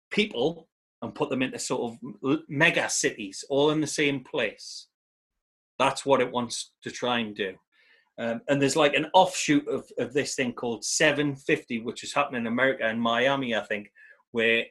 people 0.09 0.67
and 1.03 1.13
put 1.13 1.29
them 1.29 1.43
into 1.43 1.59
sort 1.59 1.93
of 1.93 2.39
mega 2.49 2.89
cities, 2.89 3.45
all 3.49 3.69
in 3.69 3.81
the 3.81 3.87
same 3.87 4.23
place. 4.23 4.87
That's 5.77 6.05
what 6.05 6.21
it 6.21 6.31
wants 6.31 6.71
to 6.83 6.89
try 6.89 7.19
and 7.19 7.35
do. 7.35 7.53
Um, 8.19 8.41
and 8.47 8.61
there's 8.61 8.75
like 8.75 8.95
an 8.95 9.07
offshoot 9.13 9.67
of, 9.67 9.89
of 9.99 10.13
this 10.13 10.35
thing 10.35 10.53
called 10.53 10.83
750, 10.83 11.81
which 11.81 12.03
is 12.03 12.13
happening 12.13 12.41
in 12.41 12.47
America 12.47 12.87
in 12.89 12.99
Miami, 12.99 13.55
I 13.55 13.61
think, 13.61 13.91
where 14.31 14.65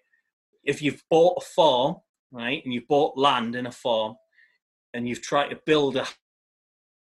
if 0.64 0.82
you've 0.82 1.02
bought 1.10 1.42
a 1.42 1.44
farm, 1.44 1.96
right, 2.32 2.62
and 2.64 2.74
you've 2.74 2.88
bought 2.88 3.16
land 3.16 3.54
in 3.54 3.66
a 3.66 3.72
farm, 3.72 4.16
and 4.94 5.08
you've 5.08 5.22
tried 5.22 5.48
to 5.50 5.60
build 5.64 5.96
a 5.96 6.06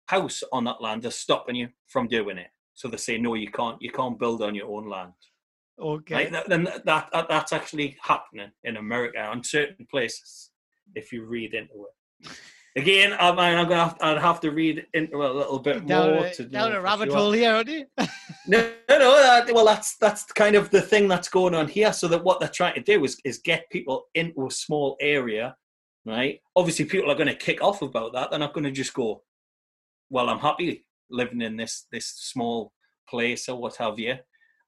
house 0.09 0.43
on 0.53 0.65
that 0.65 0.83
land, 0.83 1.03
they're 1.03 1.11
stopping 1.11 1.57
you 1.57 1.69
from 1.87 2.09
doing 2.09 2.39
it. 2.39 2.49
So 2.75 2.89
they 2.89 2.99
say, 2.99 3.17
no, 3.17 3.35
you 3.35 3.51
can't. 3.51 3.81
You 3.81 3.91
can't 3.91 4.19
build 4.19 4.43
on 4.43 4.55
your 4.55 4.69
own 4.69 4.89
land. 4.89 5.13
okay. 5.81 6.29
That, 6.29 6.49
then 6.49 6.65
that, 6.65 6.85
that 6.85 7.27
that's 7.29 7.53
actually 7.53 7.97
happening 8.03 8.51
in 8.65 8.77
America 8.77 9.21
on 9.21 9.43
certain 9.43 9.87
places. 9.91 10.51
If 10.95 11.13
you 11.13 11.25
read 11.25 11.55
into 11.55 11.87
it, 11.87 12.31
again, 12.77 13.17
I 13.19 13.31
mean, 13.31 13.59
I'm 13.59 13.69
gonna 13.69 13.85
have, 13.85 13.97
I'd 14.01 14.19
have 14.19 14.41
to 14.41 14.51
read 14.51 14.87
into 14.95 15.17
a 15.17 15.33
little 15.33 15.59
bit 15.59 15.87
down 15.87 16.15
more 16.15 16.27
a, 16.27 16.35
to 16.35 16.45
down 16.45 16.71
know 16.71 16.79
a 16.79 16.81
rabbit 16.81 17.09
sure. 17.09 17.17
hole 17.17 17.33
here, 17.33 17.55
aren't 17.55 17.69
you? 17.69 17.87
No, 18.49 18.61
no, 18.89 18.99
no. 18.99 19.17
That, 19.17 19.53
well, 19.53 19.65
that's 19.65 19.97
that's 19.97 20.23
kind 20.25 20.55
of 20.55 20.71
the 20.71 20.81
thing 20.81 21.09
that's 21.09 21.29
going 21.29 21.53
on 21.53 21.67
here. 21.67 21.93
So 21.93 22.07
that 22.07 22.23
what 22.23 22.39
they're 22.39 22.49
trying 22.49 22.75
to 22.75 22.81
do 22.81 23.05
is 23.05 23.19
is 23.25 23.39
get 23.39 23.69
people 23.71 24.05
into 24.15 24.47
a 24.47 24.51
small 24.53 24.97
area, 25.01 25.57
right? 26.05 26.39
Obviously, 26.55 26.85
people 26.85 27.11
are 27.11 27.17
going 27.17 27.27
to 27.27 27.35
kick 27.35 27.61
off 27.61 27.83
about 27.83 28.13
that. 28.13 28.31
They're 28.31 28.39
not 28.39 28.55
going 28.55 28.63
to 28.63 28.71
just 28.71 28.95
go, 28.95 29.23
"Well, 30.11 30.29
I'm 30.29 30.39
happy 30.39 30.87
living 31.11 31.41
in 31.41 31.57
this 31.57 31.87
this 31.91 32.07
small 32.07 32.73
place 33.09 33.49
or 33.49 33.57
what 33.61 33.75
have 33.77 33.99
you. 33.99 34.15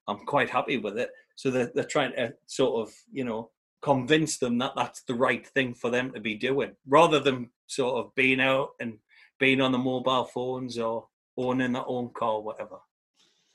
I'm 0.09 0.25
quite 0.25 0.49
happy 0.49 0.75
with 0.75 0.97
it." 0.97 1.09
So 1.37 1.49
they're 1.49 1.71
they're 1.73 1.85
trying 1.85 2.11
to 2.17 2.33
sort 2.47 2.85
of 2.85 2.93
you 3.13 3.23
know 3.23 3.49
convince 3.81 4.37
them 4.37 4.57
that 4.57 4.73
that's 4.75 5.01
the 5.03 5.13
right 5.13 5.45
thing 5.47 5.73
for 5.73 5.89
them 5.89 6.11
to 6.13 6.19
be 6.19 6.35
doing, 6.35 6.75
rather 6.87 7.19
than 7.19 7.49
sort 7.67 8.03
of 8.05 8.13
being 8.15 8.41
out 8.41 8.69
and 8.79 8.99
being 9.39 9.61
on 9.61 9.71
the 9.71 9.77
mobile 9.77 10.25
phones 10.25 10.77
or 10.77 11.07
owning 11.37 11.71
their 11.73 11.87
own 11.87 12.09
car, 12.09 12.41
whatever. 12.41 12.77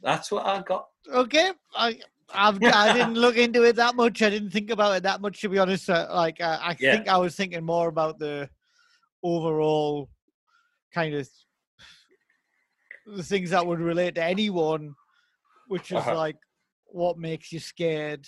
That's 0.01 0.31
what 0.31 0.47
I 0.47 0.62
got. 0.62 0.87
Okay, 1.12 1.53
I 1.75 2.01
I've, 2.33 2.62
I 2.64 2.93
didn't 2.93 3.14
look 3.14 3.37
into 3.37 3.62
it 3.64 3.77
that 3.77 3.95
much. 3.97 4.22
I 4.22 4.31
didn't 4.31 4.51
think 4.51 4.70
about 4.70 4.97
it 4.97 5.03
that 5.03 5.20
much, 5.20 5.41
to 5.43 5.49
be 5.49 5.59
honest. 5.59 5.91
Uh, 5.91 6.07
like 6.11 6.41
uh, 6.41 6.59
I 6.62 6.75
Yeah. 6.75 6.93
think 6.93 7.09
I 7.09 7.18
was 7.18 7.37
thinking 7.37 7.64
more 7.64 7.89
about 7.89 8.18
the 8.18 8.49
overall 9.22 10.09
kind 10.93 11.14
of 11.14 11.29
the 13.07 13.22
things 13.22 13.51
that 13.51 13.66
would 13.66 13.81
relate 13.81 14.14
to 14.14 14.25
anyone, 14.25 14.95
which 15.68 15.91
is 15.91 15.99
Uh-huh. 15.99 16.14
like 16.14 16.37
what 16.87 17.18
makes 17.18 17.53
you 17.53 17.59
scared, 17.61 18.27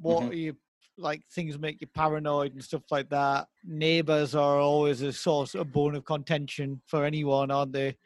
what 0.00 0.30
Mhm. 0.30 0.36
you 0.36 0.56
like 1.00 1.22
things 1.32 1.58
make 1.58 1.80
you 1.80 1.86
paranoid 1.86 2.52
and 2.52 2.62
stuff 2.62 2.82
like 2.90 3.08
that. 3.10 3.48
Neighbors 3.64 4.34
are 4.34 4.58
always 4.60 5.02
a 5.02 5.12
source, 5.12 5.54
a 5.54 5.64
bone 5.64 5.94
of 5.94 6.04
contention 6.04 6.80
for 6.86 7.04
anyone, 7.04 7.50
aren't 7.50 7.72
they? 7.72 7.96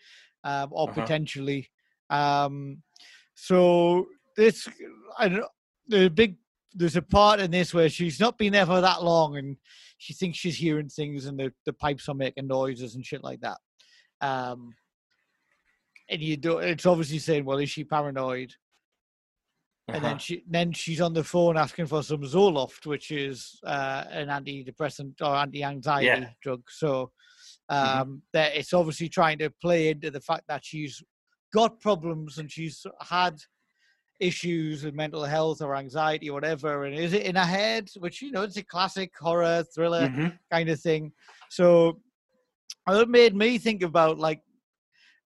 Um, 0.44 0.68
or 0.72 0.88
Uh-huh. 0.88 1.00
potentially. 1.02 1.68
Um, 2.10 2.82
so 3.34 4.06
this, 4.36 4.68
I 5.18 5.28
don't. 5.28 5.46
The 5.88 6.08
big 6.08 6.36
there's 6.72 6.96
a 6.96 7.02
part 7.02 7.40
in 7.40 7.50
this 7.50 7.72
where 7.72 7.88
she's 7.88 8.18
not 8.18 8.36
been 8.38 8.52
there 8.52 8.66
for 8.66 8.80
that 8.80 9.02
long, 9.02 9.36
and 9.36 9.56
she 9.98 10.12
thinks 10.12 10.38
she's 10.38 10.56
hearing 10.56 10.88
things, 10.88 11.26
and 11.26 11.38
the 11.38 11.52
the 11.66 11.72
pipes 11.72 12.08
are 12.08 12.14
making 12.14 12.46
noises 12.46 12.94
and 12.94 13.04
shit 13.04 13.22
like 13.22 13.40
that. 13.40 13.58
Um, 14.20 14.74
and 16.08 16.20
you 16.20 16.36
do. 16.36 16.58
It's 16.58 16.86
obviously 16.86 17.18
saying, 17.18 17.44
well, 17.44 17.58
is 17.58 17.70
she 17.70 17.84
paranoid? 17.84 18.52
And 19.88 20.02
then 20.02 20.12
Uh-huh. 20.12 20.18
she 20.18 20.42
then 20.48 20.72
she's 20.72 21.00
on 21.00 21.12
the 21.12 21.24
phone 21.24 21.56
asking 21.56 21.86
for 21.86 22.02
some 22.02 22.22
Zoloft, 22.22 22.86
which 22.86 23.10
is 23.10 23.60
uh, 23.64 24.04
an 24.10 24.28
antidepressant 24.28 25.20
or 25.20 25.36
anti-anxiety 25.36 26.06
Yeah. 26.06 26.30
drug. 26.42 26.62
So 26.70 27.12
Mhm. 27.70 28.00
um, 28.00 28.22
that 28.32 28.56
it's 28.56 28.72
obviously 28.72 29.08
trying 29.08 29.38
to 29.38 29.50
play 29.50 29.88
into 29.88 30.10
the 30.10 30.20
fact 30.20 30.44
that 30.48 30.64
she's 30.64 31.02
got 31.52 31.80
problems 31.80 32.38
and 32.38 32.50
she's 32.50 32.86
had 33.00 33.36
issues 34.20 34.84
with 34.84 34.94
mental 34.94 35.24
health 35.24 35.60
or 35.60 35.76
anxiety 35.76 36.30
or 36.30 36.34
whatever. 36.34 36.84
And 36.84 36.94
is 36.94 37.12
it 37.12 37.22
in 37.26 37.36
her 37.36 37.44
head? 37.44 37.88
Which 37.98 38.22
you 38.22 38.30
know, 38.32 38.42
it's 38.42 38.56
a 38.56 38.62
classic 38.64 39.12
horror 39.18 39.64
thriller 39.74 40.08
Mhm. 40.08 40.38
kind 40.50 40.68
of 40.68 40.80
thing. 40.80 41.12
So 41.50 42.00
it 42.88 43.08
made 43.08 43.34
me 43.34 43.58
think 43.58 43.82
about 43.82 44.18
like 44.18 44.40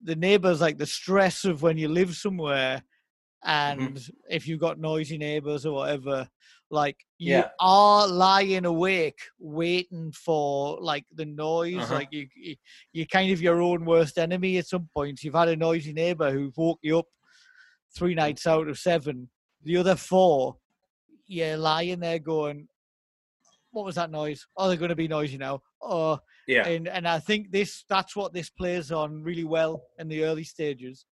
the 0.01 0.15
neighbors, 0.15 0.61
like 0.61 0.77
the 0.77 0.85
stress 0.85 1.45
of 1.45 1.61
when 1.61 1.77
you 1.77 1.87
live 1.87 2.15
somewhere 2.15 2.83
and 3.45 4.01
if 4.29 4.47
you've 4.47 4.59
got 4.59 4.79
noisy 4.79 5.17
neighbors 5.17 5.65
or 5.65 5.73
whatever, 5.73 6.27
like 6.71 6.97
you 7.19 7.35
Yeah. 7.35 7.49
are 7.59 8.07
lying 8.07 8.65
awake 8.65 9.19
waiting 9.39 10.11
for 10.11 10.79
like 10.81 11.05
the 11.13 11.25
noise. 11.25 11.77
Uh-huh. 11.83 11.93
Like 11.93 12.07
you, 12.11 12.27
you, 12.35 12.55
you're 12.91 13.05
kind 13.05 13.31
of 13.31 13.41
your 13.41 13.61
own 13.61 13.85
worst 13.85 14.17
enemy 14.17 14.57
at 14.57 14.67
some 14.67 14.89
point. 14.93 15.23
You've 15.23 15.35
had 15.35 15.49
a 15.49 15.55
noisy 15.55 15.93
neighbor 15.93 16.31
who 16.31 16.51
woke 16.57 16.79
you 16.81 16.99
up 16.99 17.05
three 17.95 18.15
nights 18.15 18.47
out 18.47 18.67
of 18.67 18.79
seven. 18.79 19.29
The 19.63 19.77
other 19.77 19.95
four, 19.95 20.57
you're 21.27 21.57
lying 21.57 21.99
there 21.99 22.19
going, 22.19 22.67
"What 23.71 23.85
was 23.85 23.95
that 23.95 24.11
noise? 24.11 24.45
Oh, 24.57 24.67
they're 24.67 24.77
going 24.77 24.89
to 24.89 24.95
be 24.95 25.07
noisy 25.07 25.37
now." 25.37 25.61
Oh, 25.81 26.19
Yeah. 26.47 26.67
and 26.67 26.87
and 26.87 27.07
I 27.07 27.19
think 27.19 27.51
this 27.51 27.83
that's 27.89 28.15
what 28.15 28.33
this 28.33 28.49
plays 28.49 28.91
on 28.91 29.21
really 29.21 29.43
well 29.43 29.83
in 29.99 30.07
the 30.07 30.23
early 30.23 30.43
stages. 30.43 31.05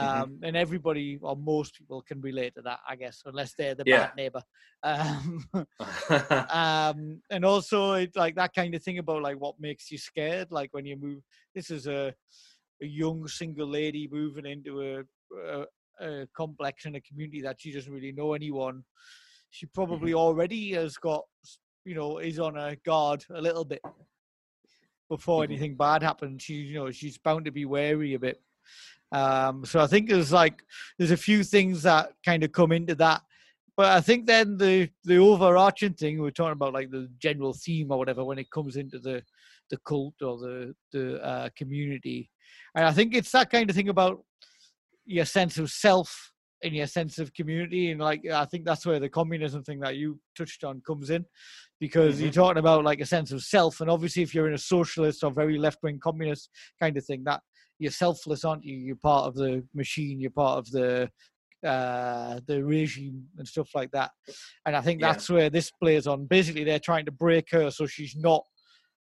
Mhm. 0.00 0.22
Um, 0.22 0.40
And 0.42 0.56
everybody 0.56 1.18
or 1.20 1.36
most 1.36 1.74
people 1.76 2.02
can 2.02 2.20
relate 2.20 2.54
to 2.54 2.62
that, 2.62 2.80
I 2.88 2.96
guess, 2.96 3.22
unless 3.26 3.54
they're 3.54 3.74
the 3.74 3.84
Yeah. 3.84 3.98
bad 3.98 4.14
neighbor. 4.16 4.42
Um, 4.84 5.46
um, 6.50 7.22
and 7.30 7.44
also 7.44 7.92
it's 7.94 8.16
like 8.16 8.34
that 8.36 8.54
kind 8.54 8.74
of 8.74 8.82
thing 8.82 8.98
about 8.98 9.22
like 9.22 9.36
what 9.38 9.60
makes 9.60 9.90
you 9.90 9.98
scared. 9.98 10.50
Like 10.50 10.74
when 10.74 10.86
you 10.86 10.96
move, 10.96 11.22
this 11.54 11.70
is 11.70 11.86
a, 11.86 12.14
a 12.82 12.86
young 12.86 13.28
single 13.28 13.68
lady 13.68 14.08
moving 14.10 14.46
into 14.46 14.82
a, 14.82 15.04
a, 15.36 15.66
a 16.00 16.26
complex 16.34 16.84
in 16.86 16.96
a 16.96 17.00
community 17.00 17.42
that 17.42 17.60
she 17.60 17.72
doesn't 17.72 17.92
really 17.92 18.12
know 18.12 18.34
anyone. 18.34 18.84
She 19.50 19.66
probably 19.66 20.14
already 20.14 20.72
has 20.72 20.96
got, 20.96 21.24
you 21.84 21.94
know, 21.94 22.18
is 22.18 22.38
on 22.38 22.54
her 22.56 22.76
guard 22.84 23.24
a 23.30 23.40
little 23.40 23.64
bit 23.64 23.82
before 25.08 25.44
Mhm. 25.44 25.44
anything 25.44 25.76
bad 25.76 26.02
happens. 26.02 26.42
She, 26.42 26.54
you 26.54 26.74
know, 26.74 26.90
she's 26.90 27.18
bound 27.18 27.44
to 27.44 27.50
be 27.52 27.64
wary 27.64 28.14
a 28.14 28.18
bit. 28.18 28.42
Um, 29.12 29.64
so 29.64 29.80
I 29.80 29.86
think 29.86 30.08
there's 30.08 30.32
like 30.32 30.62
there's 30.98 31.10
a 31.10 31.16
few 31.16 31.44
things 31.44 31.82
that 31.82 32.12
kind 32.24 32.42
of 32.42 32.52
come 32.52 32.72
into 32.72 32.94
that. 32.96 33.20
But 33.76 33.86
I 33.86 34.00
think 34.00 34.26
then 34.26 34.56
the 34.58 34.88
the 35.04 35.18
overarching 35.18 35.94
thing 35.94 36.20
we're 36.20 36.30
talking 36.30 36.52
about, 36.52 36.74
like 36.74 36.90
the 36.90 37.08
general 37.18 37.54
theme 37.54 37.90
or 37.90 37.98
whatever, 37.98 38.24
when 38.24 38.38
it 38.38 38.50
comes 38.50 38.76
into 38.76 38.98
the 38.98 39.22
the 39.70 39.78
cult 39.86 40.14
or 40.22 40.38
the 40.38 40.74
the 40.92 41.22
uh, 41.22 41.48
community, 41.56 42.30
and 42.74 42.84
I 42.84 42.92
think 42.92 43.14
it's 43.14 43.32
that 43.32 43.50
kind 43.50 43.68
of 43.68 43.76
thing 43.76 43.88
about 43.88 44.22
your 45.04 45.24
sense 45.24 45.58
of 45.58 45.70
self 45.70 46.32
and 46.62 46.74
your 46.74 46.86
sense 46.86 47.18
of 47.18 47.32
community, 47.34 47.90
and 47.90 48.00
like 48.00 48.26
I 48.26 48.44
think 48.44 48.64
that's 48.64 48.86
where 48.86 49.00
the 49.00 49.08
communism 49.08 49.62
thing 49.64 49.80
that 49.80 49.96
you 49.96 50.20
touched 50.36 50.64
on 50.64 50.82
comes 50.86 51.10
in, 51.10 51.24
because 51.80 52.20
you're 52.20 52.30
talking 52.30 52.58
about 52.58 52.84
like 52.84 53.00
a 53.00 53.06
sense 53.06 53.32
of 53.32 53.42
self, 53.42 53.80
and 53.80 53.90
obviously 53.90 54.22
if 54.22 54.34
you're 54.34 54.48
in 54.48 54.54
a 54.54 54.58
socialist 54.58 55.24
or 55.24 55.32
very 55.32 55.58
left 55.58 55.82
wing 55.82 55.98
communist 55.98 56.50
kind 56.78 56.96
of 56.96 57.04
thing, 57.04 57.24
that 57.24 57.40
you're 57.78 57.90
selfless, 57.92 58.44
aren't 58.44 58.64
you? 58.64 58.76
You're 58.76 58.96
part 58.96 59.26
of 59.26 59.34
the 59.34 59.64
machine. 59.74 60.20
You're 60.20 60.30
part 60.30 60.58
of 60.58 60.70
the 60.70 61.10
uh, 61.64 62.40
the 62.46 62.64
regime 62.64 63.24
and 63.38 63.46
stuff 63.46 63.68
like 63.72 63.90
that. 63.92 64.10
And 64.66 64.74
I 64.74 64.80
think 64.80 65.00
Yeah. 65.00 65.12
that's 65.12 65.30
where 65.30 65.48
this 65.48 65.70
plays 65.70 66.08
on. 66.08 66.26
Basically, 66.26 66.64
they're 66.64 66.80
trying 66.80 67.04
to 67.04 67.12
break 67.12 67.50
her 67.50 67.70
so 67.70 67.86
she's 67.86 68.16
not, 68.16 68.44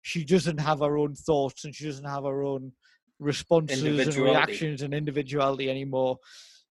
she 0.03 0.23
doesn't 0.23 0.59
have 0.61 0.81
her 0.81 0.99
own 0.99 1.15
thoughts 1.15 1.65
and 1.65 1.75
she 1.75 1.87
doesn't 1.87 2.05
have 2.05 2.25
her 2.25 2.43
own 2.43 2.73
responses 3.19 4.07
and 4.07 4.17
reactions 4.17 4.83
and 4.83 4.93
individuality 4.93 5.71
anymore. 5.71 6.19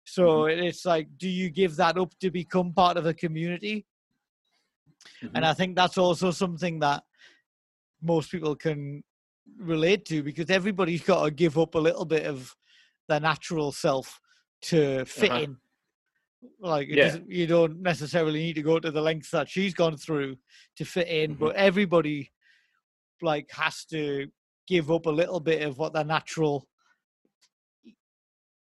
So 0.04 0.46
it's 0.46 0.86
like, 0.86 1.08
do 1.18 1.28
you 1.28 1.50
give 1.50 1.76
that 1.78 1.98
up 1.98 2.12
to 2.20 2.30
become 2.30 2.74
part 2.74 2.98
of 2.98 3.06
a 3.08 3.14
community? 3.14 3.86
And 5.34 5.46
I 5.46 5.54
think 5.54 5.76
that's 5.76 5.98
also 5.98 6.30
something 6.32 6.80
that 6.80 7.04
most 8.04 8.30
people 8.30 8.56
can 8.56 9.04
relate 9.58 10.06
to 10.06 10.24
because 10.24 10.50
everybody's 10.50 11.04
got 11.12 11.24
to 11.24 11.32
give 11.32 11.58
up 11.58 11.76
a 11.76 11.80
little 11.80 12.06
bit 12.06 12.26
of 12.26 12.56
their 13.08 13.20
natural 13.20 13.72
self 13.72 14.20
to 14.64 15.06
fit 15.06 15.32
Uh-huh. 15.32 15.42
in. 15.44 15.58
Like 16.60 16.88
Yeah. 16.89 17.18
you 17.28 17.46
don't 17.48 17.82
necessarily 17.82 18.39
need 18.39 18.54
to 18.56 18.62
go 18.64 18.80
to 18.80 18.92
the 18.92 19.02
lengths 19.02 19.32
that 19.32 19.50
she's 19.50 19.74
gone 19.74 19.98
through 19.98 20.38
to 20.78 20.86
fit 20.86 21.08
in, 21.08 21.36
Mhm. 21.36 21.39
but 21.39 21.56
everybody 21.56 22.32
like 23.22 23.52
has 23.52 23.86
to 23.86 24.32
give 24.68 24.89
up 24.92 25.06
a 25.06 25.10
little 25.12 25.39
bit 25.39 25.62
of 25.64 25.78
what 25.78 25.94
their 25.94 26.04
natural 26.04 26.68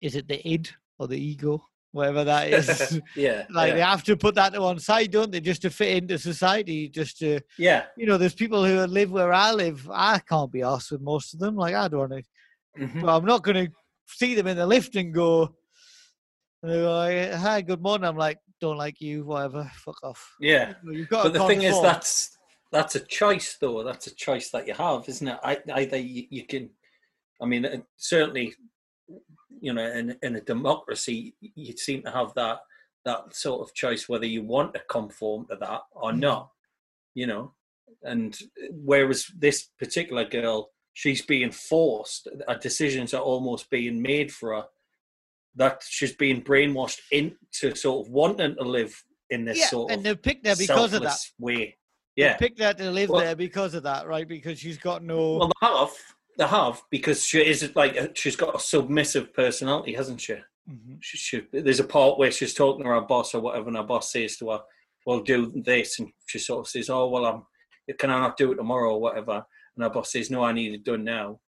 is 0.02 0.14
it 0.16 0.28
the 0.28 0.46
id 0.46 0.70
or 0.98 1.08
the 1.08 1.18
ego, 1.18 1.64
whatever 1.94 2.24
that 2.24 2.48
is. 2.48 3.00
yeah. 3.16 3.46
like 3.50 3.68
yeah. 3.68 3.74
they 3.74 3.80
have 3.80 4.02
to 4.02 4.16
put 4.16 4.34
that 4.34 4.52
to 4.52 4.60
one 4.60 4.80
side, 4.80 5.12
don't 5.12 5.30
they, 5.30 5.40
just 5.40 5.62
to 5.62 5.70
fit 5.70 5.96
into 5.96 6.18
society, 6.18 6.88
just 6.88 7.18
to 7.20 7.40
yeah. 7.56 7.84
you 7.96 8.04
know, 8.04 8.18
there's 8.18 8.34
people 8.34 8.64
who 8.64 8.84
live 8.86 9.12
where 9.12 9.32
I 9.32 9.52
live. 9.52 9.88
I 9.90 10.18
can't 10.18 10.50
be 10.50 10.62
asked 10.62 10.90
with 10.90 11.00
most 11.00 11.34
of 11.34 11.40
them. 11.40 11.54
Like 11.54 11.74
I 11.74 11.86
don't 11.86 12.10
want 12.10 12.12
to. 12.12 12.22
Mhm. 12.82 13.00
But 13.02 13.16
I'm 13.16 13.24
not 13.24 13.44
going 13.44 13.66
to 13.66 13.72
see 14.06 14.34
them 14.34 14.48
in 14.48 14.56
the 14.56 14.66
lift 14.66 14.96
and 14.96 15.14
go. 15.14 15.54
And 16.62 16.72
they 16.72 16.80
go, 16.80 16.96
like, 16.96 17.32
"Hi, 17.34 17.60
good 17.60 17.80
morning." 17.80 18.08
I'm 18.08 18.16
like, 18.16 18.38
"Don't 18.60 18.76
like 18.76 19.00
you, 19.00 19.24
whatever. 19.24 19.70
Fuck 19.76 20.02
off." 20.02 20.34
Yeah. 20.40 20.74
You've 20.84 21.08
got 21.08 21.22
But 21.24 21.34
the 21.34 21.46
thing 21.46 21.62
is, 21.62 21.80
that's 21.80 22.36
that's 22.72 22.96
a 22.96 23.00
choice, 23.00 23.56
though. 23.60 23.84
That's 23.84 24.08
a 24.08 24.14
choice 24.14 24.50
that 24.50 24.66
you 24.66 24.74
have, 24.74 25.08
isn't 25.08 25.28
it? 25.28 25.38
I, 25.44 25.58
either 25.74 25.96
you, 25.96 26.24
you 26.28 26.44
can, 26.44 26.70
I 27.40 27.46
mean, 27.46 27.64
uh, 27.64 27.76
certainly, 27.96 28.52
you 29.64 29.72
know, 29.72 29.86
in 30.00 30.16
in 30.22 30.36
a 30.36 30.40
democracy, 30.40 31.34
you 31.40 31.74
seem 31.76 32.02
to 32.02 32.10
have 32.10 32.34
that 32.34 32.58
that 33.04 33.34
sort 33.34 33.60
of 33.62 33.74
choice 33.74 34.08
whether 34.08 34.26
you 34.26 34.42
want 34.42 34.74
to 34.74 34.80
conform 34.96 35.46
to 35.48 35.56
that 35.56 35.82
or 35.92 36.10
Mhm. 36.12 36.18
not. 36.20 36.50
You 37.14 37.26
know, 37.28 37.54
and 38.02 38.36
whereas 38.70 39.20
this 39.38 39.58
particular 39.78 40.24
girl, 40.24 40.70
she's 40.92 41.22
being 41.24 41.52
forced. 41.52 42.28
uh, 42.48 42.54
Decisions 42.54 43.14
are 43.14 43.22
almost 43.22 43.70
being 43.70 44.02
made 44.02 44.30
for 44.32 44.54
her. 44.54 44.64
That 45.56 45.82
she's 45.88 46.14
being 46.16 46.42
brainwashed 46.42 47.00
into 47.12 47.74
sort 47.76 48.06
of 48.06 48.12
wanting 48.12 48.56
to 48.56 48.64
live 48.64 48.92
in 49.30 49.44
this 49.44 49.58
yeah, 49.60 49.66
sort 49.68 49.90
and 49.92 50.00
of 50.00 50.04
they 50.04 50.16
picked 50.28 50.46
her 50.46 50.56
because 50.56 50.92
of 50.92 51.02
that. 51.02 51.18
way. 51.38 51.78
They 52.16 52.22
Yeah. 52.24 52.36
picked 52.36 52.60
her 52.60 52.74
to 52.74 52.90
live 52.90 53.08
Well- 53.10 53.20
there 53.20 53.36
because 53.36 53.72
of 53.74 53.82
that, 53.84 54.06
right? 54.06 54.26
Because 54.28 54.58
she's 54.58 54.78
got 54.78 55.02
no. 55.02 55.36
Well, 55.38 55.48
they 55.48 55.66
have. 55.66 55.94
They 56.36 56.46
have 56.46 56.82
because 56.90 57.24
she 57.24 57.40
is 57.40 57.74
like 57.76 58.16
she's 58.16 58.36
got 58.36 58.56
a 58.56 58.58
submissive 58.58 59.32
personality, 59.32 59.94
hasn't 59.94 60.20
she? 60.20 60.34
Mhm. 60.68 60.98
she, 61.00 61.18
she? 61.18 61.42
There's 61.52 61.80
a 61.80 61.84
part 61.84 62.18
where 62.18 62.30
she's 62.32 62.54
talking 62.54 62.84
to 62.84 62.90
her 62.90 63.00
boss 63.02 63.34
or 63.34 63.40
whatever, 63.40 63.68
and 63.68 63.76
her 63.76 63.82
boss 63.82 64.10
says 64.10 64.36
to 64.38 64.50
her, 64.50 64.60
"Well, 65.06 65.20
do 65.20 65.52
this," 65.54 65.98
and 65.98 66.10
she 66.26 66.38
sort 66.38 66.60
of 66.60 66.68
says, 66.68 66.88
"Oh, 66.90 67.08
well, 67.08 67.26
I'm. 67.26 67.46
Can 67.98 68.10
I 68.10 68.18
not 68.18 68.36
do 68.38 68.50
it 68.52 68.56
tomorrow 68.56 68.94
or 68.94 69.00
whatever?" 69.00 69.44
And 69.76 69.82
her 69.84 69.90
boss 69.90 70.10
says, 70.12 70.30
"No, 70.30 70.42
I 70.42 70.52
need 70.52 70.72
it 70.74 70.84
done 70.84 71.04
now." 71.04 71.40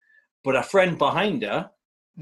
But 0.45 0.55
her 0.55 0.63
friend 0.63 0.97
behind 0.99 1.43
her, 1.43 1.71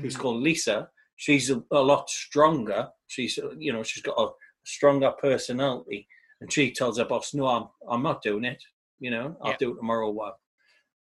who's 0.00 0.16
Mhm. 0.16 0.20
called 0.20 0.42
Lisa, 0.42 0.88
she's 1.16 1.50
a, 1.50 1.62
a 1.70 1.82
lot 1.82 2.08
stronger. 2.08 2.90
She's, 3.08 3.38
uh, 3.38 3.50
you 3.58 3.72
know, 3.72 3.82
she's 3.82 4.02
got 4.02 4.18
a 4.18 4.30
stronger 4.64 5.10
personality, 5.20 6.08
and 6.40 6.50
she 6.52 6.70
tells 6.70 6.96
her 6.98 7.04
boss, 7.04 7.34
"No, 7.34 7.46
I'm 7.48 7.68
I'm 7.88 8.02
not 8.02 8.22
doing 8.22 8.44
it. 8.44 8.62
You 9.00 9.10
know, 9.10 9.36
I'll 9.42 9.50
Yeah. 9.50 9.56
do 9.58 9.72
it 9.72 9.76
tomorrow." 9.76 10.10
What? 10.10 10.38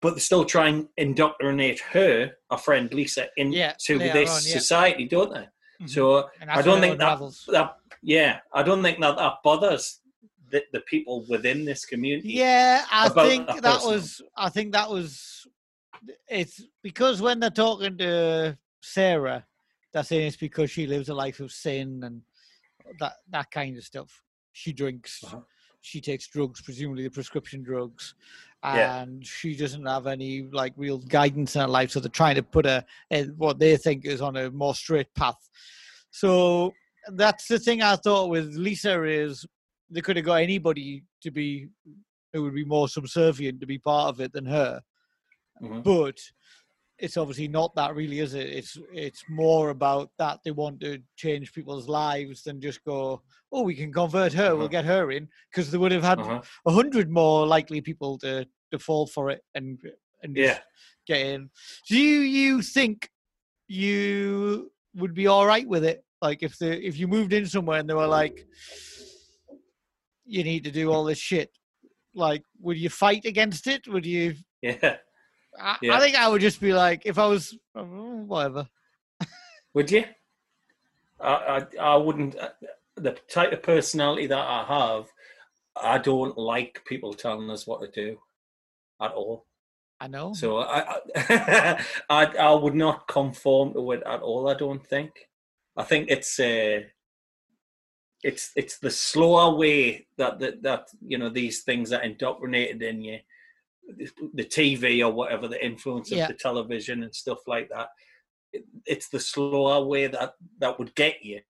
But 0.03 0.15
they 0.15 0.19
still 0.19 0.43
try 0.43 0.67
and 0.67 0.89
indoctrinate 0.97 1.79
her, 1.79 2.33
our 2.51 2.57
friend 2.57 2.93
Lisa, 2.93 3.27
into 3.37 3.57
Yeah, 3.57 3.73
this 3.87 4.29
on, 4.29 4.41
yeah. 4.45 4.59
society, 4.59 5.07
don't 5.07 5.33
they? 5.33 5.47
Mhm. 5.81 5.89
So 5.89 6.29
I 6.45 6.61
don't 6.61 6.81
think 6.81 6.99
that, 6.99 7.19
that. 7.47 7.77
Yeah, 8.03 8.39
I 8.53 8.63
don't 8.63 8.83
think 8.83 8.99
that 8.99 9.15
that 9.15 9.35
bothers 9.45 10.01
the, 10.51 10.61
the 10.73 10.81
people 10.81 11.25
within 11.29 11.63
this 11.63 11.85
community. 11.85 12.33
Yeah, 12.33 12.85
I 12.91 13.07
think 13.07 13.47
that 13.47 13.61
that 13.63 13.81
was. 13.83 14.21
I 14.35 14.49
think 14.49 14.73
that 14.73 14.89
was. 14.89 15.47
It's 16.29 16.61
because 16.83 17.21
when 17.21 17.39
they're 17.39 17.49
talking 17.49 17.97
to 17.99 18.57
Sarah, 18.81 19.45
they're 19.93 20.03
saying 20.03 20.27
it's 20.27 20.35
because 20.35 20.69
she 20.69 20.85
lives 20.85 21.07
a 21.07 21.13
life 21.13 21.39
of 21.39 21.51
sin 21.51 22.01
and 22.03 22.21
that 22.99 23.13
that 23.29 23.49
kind 23.51 23.77
of 23.77 23.83
stuff. 23.85 24.21
She 24.51 24.73
drinks, 24.73 25.23
Uh-huh. 25.23 25.39
She 25.83 25.99
takes 25.99 26.27
drugs, 26.27 26.61
presumably 26.61 27.03
the 27.03 27.11
prescription 27.11 27.61
drugs, 27.61 28.15
Yeah. 28.63 29.01
and 29.01 29.25
she 29.25 29.55
doesn't 29.55 29.85
have 29.85 30.07
any 30.07 30.43
like 30.43 30.73
real 30.77 30.97
guidance 30.97 31.55
in 31.55 31.61
her 31.61 31.67
life. 31.67 31.91
So 31.91 31.99
they're 31.99 32.09
trying 32.09 32.35
to 32.35 32.43
put 32.43 32.65
her 32.65 32.85
in 33.09 33.35
what 33.37 33.59
they 33.59 33.75
think 33.75 34.05
is 34.05 34.21
on 34.21 34.37
a 34.37 34.49
more 34.49 34.73
straight 34.75 35.13
path. 35.13 35.49
So 36.09 36.73
that's 37.09 37.47
the 37.49 37.59
thing 37.59 37.81
I 37.81 37.97
thought 37.97 38.29
with 38.29 38.55
Lisa 38.55 39.03
is 39.03 39.45
they 39.89 39.99
could 40.01 40.15
have 40.15 40.25
got 40.25 40.35
anybody 40.41 41.03
to 41.21 41.31
be 41.31 41.67
who 42.31 42.43
would 42.43 42.55
be 42.55 42.65
more 42.65 42.87
subservient 42.87 43.59
to 43.59 43.67
be 43.67 43.77
part 43.77 44.07
of 44.09 44.21
it 44.21 44.31
than 44.31 44.45
her. 44.45 44.81
Mhm. 45.61 45.83
But 45.83 46.17
it's 46.99 47.17
obviously 47.17 47.47
not 47.47 47.75
that 47.75 47.95
really, 47.95 48.19
is 48.19 48.33
it? 48.33 48.47
It's 48.49 48.77
it's 48.93 49.23
more 49.29 49.69
about 49.69 50.11
that 50.17 50.39
they 50.43 50.51
want 50.51 50.79
to 50.81 50.99
change 51.15 51.51
people's 51.53 51.87
lives 51.89 52.43
than 52.43 52.61
just 52.61 52.83
go, 52.83 53.21
oh, 53.51 53.63
we 53.63 53.75
can 53.75 53.91
convert 53.91 54.33
her, 54.33 54.55
we'll 54.55 54.65
Uh-huh. 54.65 54.67
get 54.69 54.85
her 54.85 55.11
in, 55.11 55.27
because 55.49 55.71
they 55.71 55.77
would 55.77 55.91
have 55.91 56.03
had 56.03 56.19
a 56.19 56.23
Uh-huh. 56.23 56.71
hundred 56.71 57.09
more 57.09 57.45
likely 57.47 57.81
people 57.81 58.17
to 58.19 58.45
to 58.71 58.79
fall 58.79 59.05
for 59.07 59.29
it 59.29 59.43
and 59.55 59.79
and 60.21 60.37
Yeah. 60.37 60.59
get 61.05 61.21
in. 61.21 61.49
Do 61.87 61.97
you, 61.97 62.19
you 62.21 62.61
think 62.61 63.09
you 63.67 64.71
would 64.95 65.13
be 65.13 65.27
all 65.27 65.45
right 65.45 65.67
with 65.67 65.83
it? 65.83 66.03
Like 66.21 66.43
if 66.43 66.57
the 66.57 66.71
if 66.87 66.97
you 66.97 67.07
moved 67.07 67.33
in 67.33 67.45
somewhere 67.45 67.79
and 67.79 67.89
they 67.89 67.93
were 67.93 68.07
like, 68.07 68.47
you 70.25 70.43
need 70.43 70.63
to 70.63 70.71
do 70.71 70.91
all 70.91 71.03
this 71.03 71.17
shit. 71.19 71.51
Like, 72.15 72.43
would 72.61 72.77
you 72.77 72.89
fight 72.89 73.25
against 73.25 73.67
it? 73.67 73.87
Would 73.87 74.05
you? 74.05 74.35
Yeah. 74.61 74.97
I, 75.59 75.77
Yeah. 75.81 75.95
I 75.95 75.99
think 75.99 76.15
I 76.15 76.27
would 76.27 76.41
just 76.41 76.59
be 76.61 76.73
like, 76.73 77.03
if 77.05 77.17
I 77.17 77.25
was, 77.27 77.57
oh, 77.75 77.83
whatever. 77.83 78.67
Would 79.73 79.91
you? 79.91 80.05
I, 81.19 81.65
I, 81.77 81.77
I 81.79 81.95
wouldn't. 81.95 82.35
uh, 82.37 82.49
The 82.95 83.11
type 83.27 83.51
of 83.51 83.63
personality 83.63 84.27
that 84.27 84.37
I 84.37 84.63
have, 84.65 85.07
I 85.75 85.97
don't 85.97 86.37
like 86.37 86.83
people 86.85 87.13
telling 87.13 87.49
us 87.49 87.65
what 87.65 87.81
to 87.81 87.87
do 87.87 88.19
at 89.01 89.11
all. 89.13 89.45
I 89.99 90.07
know. 90.07 90.33
So 90.33 90.57
I, 90.59 90.97
I, 91.15 91.85
I, 92.09 92.25
I 92.25 92.53
would 92.53 92.75
not 92.75 93.07
conform 93.07 93.73
to 93.73 93.91
it 93.93 94.03
at 94.05 94.21
all. 94.21 94.49
I 94.49 94.53
don't 94.53 94.85
think. 94.85 95.11
I 95.75 95.83
think 95.83 96.09
it's 96.11 96.39
uh, 96.39 96.81
it's 98.23 98.51
it's 98.55 98.77
the 98.79 98.91
slower 98.91 99.55
way 99.57 100.05
that 100.17 100.39
that, 100.39 100.61
that 100.61 100.87
you 101.05 101.17
know 101.17 101.29
these 101.29 101.63
things 101.63 101.91
are 101.91 102.01
indoctrinated 102.03 102.81
in 102.83 103.01
you, 103.01 103.19
the 104.33 104.43
TV 104.45 105.05
or 105.05 105.11
whatever, 105.11 105.47
the 105.47 105.63
influence 105.63 106.11
of 106.11 106.17
Yeah. 106.17 106.27
the 106.27 106.33
television 106.33 107.03
and 107.03 107.13
stuff 107.13 107.39
like 107.47 107.69
that. 107.69 107.89
It, 108.51 108.65
it's 108.85 109.09
the 109.09 109.19
slower 109.19 109.83
way 109.85 110.07
that 110.07 110.33
that 110.59 110.77
would 110.79 110.93
get 110.95 111.23
you, 111.23 111.41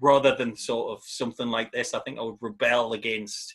rather 0.00 0.34
than 0.36 0.56
sort 0.56 0.92
of 0.96 1.02
something 1.04 1.48
like 1.48 1.72
this. 1.72 1.94
I 1.94 2.00
think 2.00 2.18
I 2.18 2.22
would 2.22 2.38
rebel 2.40 2.92
against. 2.92 3.54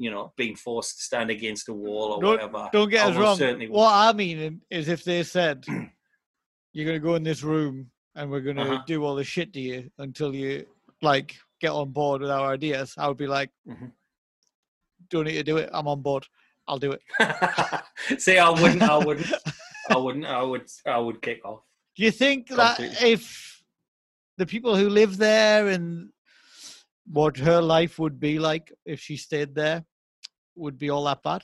You 0.00 0.12
know, 0.12 0.32
being 0.36 0.54
forced 0.54 0.98
to 0.98 1.02
stand 1.02 1.28
against 1.28 1.68
a 1.68 1.72
wall 1.72 2.12
or 2.12 2.20
don't, 2.20 2.30
whatever. 2.52 2.68
don't 2.72 2.88
get 2.88 3.04
I 3.04 3.10
us 3.10 3.16
wrong. 3.16 3.36
certainly. 3.36 3.66
What 3.68 3.90
I 3.92 4.12
mean 4.12 4.60
is, 4.70 4.86
if 4.88 5.02
they 5.02 5.24
said 5.24 5.64
you're 6.72 6.84
going 6.86 7.00
to 7.00 7.04
go 7.04 7.16
in 7.16 7.24
this 7.24 7.42
room 7.42 7.90
and 8.14 8.30
we're 8.30 8.42
going 8.42 8.56
to 8.58 8.62
Uh-huh. 8.62 8.82
do 8.86 9.02
all 9.04 9.16
this 9.16 9.26
shit 9.26 9.52
to 9.54 9.60
you 9.60 9.90
until 9.98 10.32
you 10.36 10.66
like 11.02 11.34
get 11.60 11.70
on 11.72 11.90
board 11.90 12.20
with 12.20 12.30
our 12.30 12.52
ideas, 12.52 12.94
I 12.96 13.08
would 13.08 13.16
be 13.16 13.26
like, 13.26 13.50
Mhm. 13.66 13.90
don't 15.10 15.24
need 15.24 15.32
to 15.32 15.42
do 15.42 15.56
it. 15.56 15.68
I'm 15.72 15.88
on 15.88 16.00
board. 16.00 16.24
I'll 16.68 16.78
do 16.78 16.92
it. 16.92 17.02
See, 18.20 18.38
I 18.38 18.50
wouldn't. 18.50 18.82
I 18.82 18.98
wouldn't. 18.98 19.32
I 19.90 19.96
wouldn't. 19.96 20.26
I 20.26 20.42
would. 20.42 20.66
I 20.86 20.98
would 20.98 21.22
kick 21.22 21.44
off. 21.44 21.60
Do 21.96 22.04
you 22.04 22.10
think 22.10 22.48
that 22.48 22.78
if 23.02 23.62
the 24.36 24.46
people 24.46 24.76
who 24.76 24.88
live 24.90 25.16
there 25.16 25.68
and 25.68 26.10
what 27.10 27.38
her 27.38 27.60
life 27.62 27.98
would 27.98 28.20
be 28.20 28.38
like 28.38 28.70
if 28.84 29.00
she 29.00 29.16
stayed 29.16 29.54
there 29.54 29.84
would 30.54 30.78
be 30.78 30.90
all 30.90 31.04
that 31.04 31.22
bad? 31.22 31.42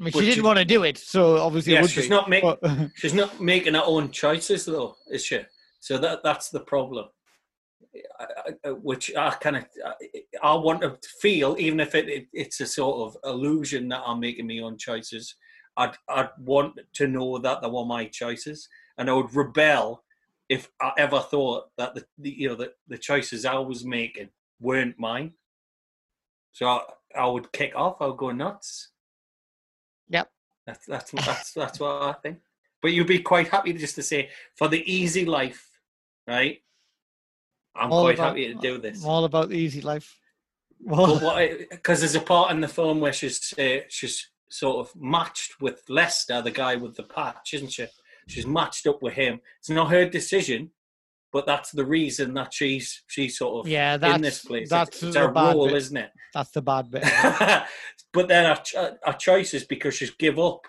I 0.00 0.02
mean, 0.02 0.12
she 0.12 0.16
Would 0.16 0.22
didn't 0.24 0.34
she- 0.34 0.40
want 0.40 0.58
to 0.58 0.64
do 0.64 0.82
it, 0.82 0.98
so 0.98 1.38
obviously 1.38 1.72
it 1.72 1.76
Yeah, 1.76 1.82
would 1.82 1.90
she's 1.90 2.04
be. 2.04 2.10
not 2.10 2.28
making. 2.28 2.90
She's 2.96 3.14
not 3.14 3.40
making 3.40 3.74
her 3.74 3.82
own 3.84 4.10
choices, 4.10 4.64
though, 4.66 4.96
is 5.10 5.24
she? 5.24 5.40
So 5.78 5.96
that 5.98 6.24
that's 6.24 6.50
the 6.50 6.60
problem. 6.60 7.06
I, 8.64 8.70
which 8.70 9.14
I 9.16 9.30
kind 9.30 9.56
of 9.56 9.66
I, 9.84 9.92
I 10.42 10.54
want 10.54 10.82
to 10.82 10.98
feel, 11.20 11.56
even 11.58 11.80
if 11.80 11.94
it, 11.94 12.08
it 12.08 12.26
it's 12.32 12.60
a 12.60 12.66
sort 12.66 13.14
of 13.14 13.30
illusion 13.30 13.88
that 13.88 14.02
I'm 14.06 14.20
making 14.20 14.46
my 14.46 14.58
own 14.58 14.78
choices. 14.78 15.36
I'd 15.76 15.96
I'd 16.08 16.30
want 16.38 16.78
to 16.94 17.08
know 17.08 17.38
that 17.38 17.62
they 17.62 17.68
were 17.68 17.84
my 17.84 18.06
choices, 18.06 18.68
and 18.98 19.10
I 19.10 19.14
would 19.14 19.34
rebel 19.34 20.04
if 20.48 20.70
I 20.80 20.92
ever 20.98 21.20
thought 21.20 21.64
that 21.78 21.94
the, 21.94 22.04
the 22.18 22.30
you 22.30 22.48
know 22.48 22.54
the, 22.54 22.72
the 22.88 22.98
choices 22.98 23.44
I 23.44 23.58
was 23.58 23.84
making 23.84 24.28
weren't 24.60 24.98
mine. 24.98 25.32
So 26.52 26.66
I, 26.68 26.80
I 27.16 27.26
would 27.26 27.52
kick 27.52 27.72
off. 27.74 27.96
I 28.00 28.06
would 28.06 28.16
go 28.16 28.30
nuts. 28.30 28.90
Yep. 30.08 30.30
That's 30.66 30.86
that's 30.86 31.10
that's 31.10 31.52
that's 31.52 31.80
what 31.80 32.02
I 32.02 32.12
think. 32.22 32.38
But 32.80 32.92
you'd 32.92 33.06
be 33.06 33.20
quite 33.20 33.48
happy 33.48 33.72
just 33.72 33.94
to 33.96 34.02
say 34.02 34.30
for 34.56 34.68
the 34.68 34.82
easy 34.90 35.24
life, 35.24 35.66
right? 36.26 36.58
I'm 37.76 37.92
all 37.92 38.02
quite 38.02 38.14
about- 38.14 38.28
happy 38.28 38.52
to 38.52 38.60
do 38.60 38.78
this. 38.78 39.02
I'm 39.02 39.10
all 39.10 39.24
about 39.24 39.48
the 39.48 39.56
easy 39.56 39.80
life. 39.80 40.18
Well. 40.80 41.18
Because 41.70 42.00
there's 42.00 42.14
a 42.14 42.20
part 42.20 42.50
in 42.50 42.60
the 42.60 42.68
film 42.68 43.00
where 43.00 43.12
she's 43.12 43.54
uh, 43.58 43.78
she's 43.88 44.28
sort 44.50 44.86
of 44.86 44.94
matched 45.00 45.60
with 45.60 45.82
Lester, 45.88 46.42
the 46.42 46.50
guy 46.50 46.76
with 46.76 46.96
the 46.96 47.02
patch, 47.02 47.54
isn't 47.54 47.72
she? 47.72 47.86
She's 48.28 48.46
matched 48.46 48.86
up 48.86 49.02
with 49.02 49.14
him. 49.14 49.40
It's 49.58 49.70
not 49.70 49.90
her 49.90 50.08
decision, 50.08 50.70
but 51.32 51.46
that's 51.46 51.72
the 51.72 51.84
reason 51.84 52.34
that 52.34 52.54
she's 52.54 53.02
she's 53.06 53.36
sort 53.38 53.66
of 53.66 53.70
yeah, 53.70 54.14
in 54.14 54.20
this 54.20 54.44
place. 54.44 54.70
that's 54.70 54.90
it's, 54.96 55.02
it's 55.02 55.16
her 55.16 55.28
bad 55.28 55.54
role, 55.54 55.66
bit. 55.66 55.76
isn't 55.76 55.96
it? 55.96 56.10
That's 56.32 56.50
the 56.50 56.62
bad 56.62 56.90
bit. 56.90 57.02
but 58.12 58.28
then 58.28 58.46
our, 58.46 58.56
ch- 58.56 58.76
our 59.04 59.14
choice 59.14 59.54
is 59.54 59.64
because 59.64 59.94
she's 59.94 60.10
give 60.10 60.38
up, 60.38 60.60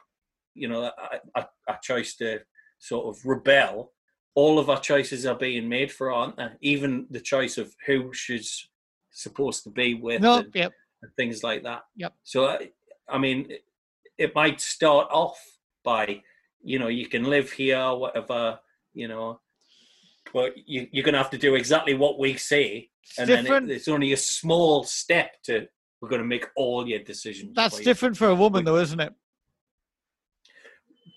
you 0.53 0.68
know, 0.68 0.91
a, 1.36 1.45
a 1.68 1.78
choice 1.82 2.16
to 2.18 2.39
sort 2.80 3.06
of 3.08 3.26
rebel. 3.26 3.91
All 4.36 4.59
of 4.59 4.69
our 4.69 4.79
choices 4.79 5.25
are 5.25 5.36
being 5.36 5.67
made 5.67 5.91
for, 5.91 6.11
aren't 6.11 6.38
they? 6.38 6.49
Even 6.61 7.07
the 7.09 7.19
choice 7.19 7.57
of 7.57 7.73
who 7.86 8.13
she's 8.13 8.67
supposed 9.11 9.63
to 9.63 9.69
be 9.69 9.93
with 9.93 10.21
no, 10.21 10.39
and, 10.39 10.51
yep. 10.53 10.73
and 11.01 11.11
things 11.15 11.43
like 11.43 11.63
that. 11.63 11.83
Yep. 11.95 12.13
So, 12.23 12.47
I, 12.47 12.69
I 13.07 13.17
mean, 13.17 13.47
it, 14.17 14.36
might 14.36 14.59
start 14.59 15.07
off 15.09 15.39
by, 15.83 16.21
you 16.61 16.79
know, 16.79 16.89
you 16.89 17.07
can 17.07 17.23
live 17.23 17.51
here, 17.51 17.93
whatever, 17.93 18.59
you 18.93 19.07
know, 19.07 19.39
but 20.33 20.53
you, 20.65 20.88
you're 20.91 21.05
going 21.05 21.13
to 21.13 21.19
have 21.19 21.29
to 21.29 21.38
do 21.38 21.55
exactly 21.55 21.93
what 21.93 22.19
we 22.19 22.36
say 22.36 22.89
It's 23.03 23.19
and 23.19 23.29
then 23.29 23.69
it, 23.69 23.75
it's 23.75 23.88
only 23.88 24.11
a 24.11 24.17
small 24.17 24.83
step 24.83 25.41
to 25.43 25.67
we're 26.01 26.09
going 26.09 26.21
to 26.21 26.27
make 26.27 26.47
all 26.55 26.88
your 26.88 26.99
decisions. 26.99 27.55
that's 27.55 27.79
different 27.79 28.17
for 28.17 28.27
a 28.27 28.36
woman, 28.36 28.63
though, 28.65 28.77
isn't 28.77 28.99
it? 28.99 29.13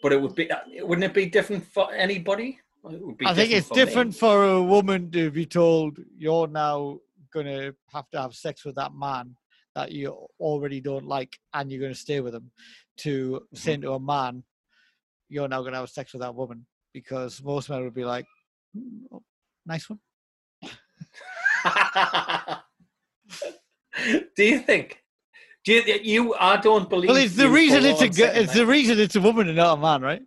But 0.02 0.12
it 0.12 0.22
would 0.22 0.34
be, 0.34 0.48
wouldn't 0.80 1.04
it 1.04 1.12
be 1.12 1.26
different 1.26 1.66
for 1.66 1.92
anybody? 1.92 2.58
It 2.90 3.00
would 3.04 3.18
be 3.18 3.26
I 3.26 3.34
think 3.34 3.50
it's 3.52 3.68
for 3.68 3.74
me. 3.74 3.84
different 3.84 4.14
for 4.14 4.44
a 4.44 4.62
woman 4.62 5.10
to 5.12 5.30
be 5.30 5.44
told 5.46 5.98
you're 6.16 6.46
now 6.48 6.98
going 7.32 7.46
to 7.46 7.74
have 7.92 8.08
to 8.10 8.20
have 8.20 8.34
sex 8.34 8.64
with 8.64 8.74
that 8.76 8.92
man 8.94 9.36
that 9.74 9.92
you 9.92 10.26
already 10.40 10.80
don't 10.80 11.04
like 11.06 11.36
and 11.54 11.70
you're 11.70 11.80
going 11.80 11.92
to 11.92 11.98
stay 11.98 12.20
with 12.20 12.34
him 12.34 12.50
to 12.98 13.40
Mm-hmm. 13.44 13.56
saying 13.56 13.80
to 13.82 13.92
a 13.92 14.00
man 14.00 14.42
you're 15.28 15.48
now 15.48 15.60
going 15.60 15.72
to 15.74 15.78
have 15.80 15.90
sex 15.90 16.12
with 16.14 16.22
that 16.22 16.34
woman 16.34 16.64
because 16.94 17.42
most 17.42 17.68
men 17.70 17.82
would 17.84 17.94
be 17.94 18.04
like 18.04 18.24
"Mm, 18.76 19.02
oh, 19.12 19.22
nice 19.66 19.88
one 19.90 20.00
Do 24.36 24.44
you 24.44 24.60
think? 24.60 25.02
Do 25.64 25.72
you? 25.72 25.82
You? 26.02 26.34
I 26.34 26.56
don't 26.56 26.88
believe. 26.88 27.08
well 27.08 27.16
it's 27.18 27.34
the 27.34 27.48
reason 27.48 27.84
it's 27.84 28.00
a 28.00 28.04
one 28.04 28.08
gu- 28.10 28.14
second, 28.14 28.42
it's 28.42 28.54
the 28.54 28.64
reason 28.66 28.98
it's 28.98 29.16
a 29.16 29.20
woman 29.20 29.48
and 29.48 29.56
not 29.56 29.76
a 29.78 29.80
man 29.80 30.00
right 30.02 30.22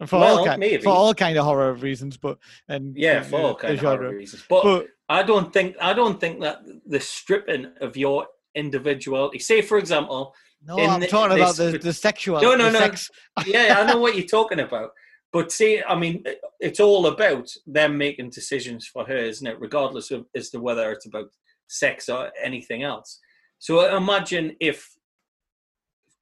And 0.00 0.08
for 0.08 0.20
Well, 0.20 0.38
all 0.38 0.44
kind, 0.46 0.60
maybe. 0.60 0.82
for 0.82 0.90
all 0.90 1.12
kind 1.14 1.36
of 1.36 1.44
horror 1.44 1.74
reasons 1.74 2.16
but 2.16 2.38
and 2.68 2.96
Yeah, 2.96 3.22
for 3.22 3.40
all 3.40 3.54
kind 3.56 3.74
of 3.74 3.80
genre. 3.80 4.06
horror 4.06 4.16
reasons. 4.16 4.44
But, 4.48 4.62
but 4.62 4.86
I 5.08 5.22
don't 5.22 5.52
think 5.52 5.76
I 5.80 5.92
don't 5.92 6.20
think 6.20 6.40
that 6.42 6.58
the 6.86 7.00
stripping 7.00 7.72
of 7.80 7.96
your 7.96 8.26
individuality. 8.54 9.38
Say, 9.38 9.60
for 9.62 9.78
example, 9.78 10.34
no 10.64 10.76
in 10.78 10.90
i'm 10.90 11.00
the- 11.00 11.06
talking 11.06 11.36
about 11.38 11.56
the, 11.56 11.78
the 11.78 11.92
sexual 11.92 12.40
No, 12.40 12.54
no, 12.56 12.70
no. 12.70 12.78
sex 12.78 13.10
yeah, 13.46 13.76
I 13.78 13.84
know 13.86 13.98
what 13.98 14.16
you're 14.16 14.26
talking 14.26 14.60
about. 14.60 14.90
but 15.32 15.52
see, 15.52 15.82
I 15.86 15.94
mean, 15.94 16.24
it's 16.60 16.80
all 16.80 17.06
about 17.06 17.48
them 17.66 17.98
making 17.98 18.30
decisions 18.30 18.86
for 18.86 19.04
her, 19.04 19.16
isn't 19.16 19.46
it? 19.46 19.60
Regardless 19.60 20.10
of 20.10 20.26
as 20.34 20.50
to 20.50 20.58
whether 20.60 20.90
it's 20.92 21.06
about 21.06 21.28
sex 21.68 22.08
or 22.08 22.30
anything 22.42 22.82
else. 22.82 23.18
So 23.58 23.94
imagine 23.96 24.56
if 24.60 24.88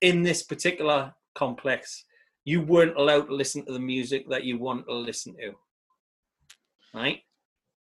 in 0.01 0.23
this 0.23 0.43
particular 0.43 1.15
complex 1.35 2.05
you 2.47 2.63
weren't 2.63 2.97
allowed 2.97 3.27
to 3.27 3.35
listen 3.35 3.67
to 3.67 3.73
the 3.73 3.79
music 3.79 4.31
that 4.31 4.45
you 4.45 4.57
want 4.57 4.87
to 4.87 4.95
listen 4.95 5.35
to. 5.35 5.53
Right? 6.95 7.19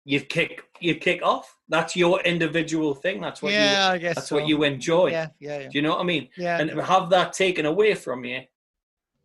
You'd 0.05 0.29
kick 0.29 0.63
you'd 0.81 1.01
kick 1.01 1.23
off. 1.23 1.57
That's 1.69 1.97
your 1.97 2.21
individual 2.21 2.95
thing. 2.95 3.21
That's 3.21 3.43
what 3.43 3.53
yeah, 3.53 3.89
you 3.89 3.95
I 3.95 3.99
guess 3.99 4.15
that's 4.17 4.29
so. 4.29 4.37
what 4.37 4.47
you 4.47 4.63
enjoy. 4.63 5.09
Yeah, 5.09 5.29
yeah, 5.41 5.61
yeah. 5.61 5.69
Do 5.69 5.79
you 5.79 5.83
know 5.83 5.91
what 5.91 6.01
I 6.01 6.05
mean? 6.05 6.29
yeah. 6.37 6.61
And 6.61 6.71
have 6.79 7.11
that 7.11 7.33
taken 7.33 7.67
away 7.67 7.95
from 7.95 8.25
you, 8.25 8.43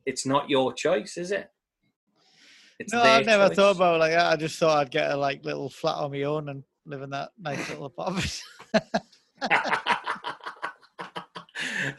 it's 0.05 0.25
not 0.25 0.49
your 0.49 0.73
choice, 0.73 1.17
is 1.17 1.31
it? 1.31 1.49
It's 2.79 2.93
no, 2.93 3.01
I've 3.01 3.25
never 3.25 3.49
choice. 3.49 3.57
thought 3.57 3.75
about 3.75 3.95
it 3.95 3.99
like 3.99 4.11
that. 4.13 4.31
I 4.31 4.35
just 4.37 4.57
thought 4.57 4.77
I'd 4.77 4.91
get 4.91 5.11
a 5.11 5.17
like 5.17 5.43
little 5.43 5.69
flat 5.69 5.95
on 5.95 6.11
my 6.11 6.23
own 6.23 6.49
and 6.49 6.63
live 6.85 7.01
in 7.01 7.09
that 7.09 7.31
nice 7.37 7.69
little 7.69 7.85
apartment. 7.85 8.41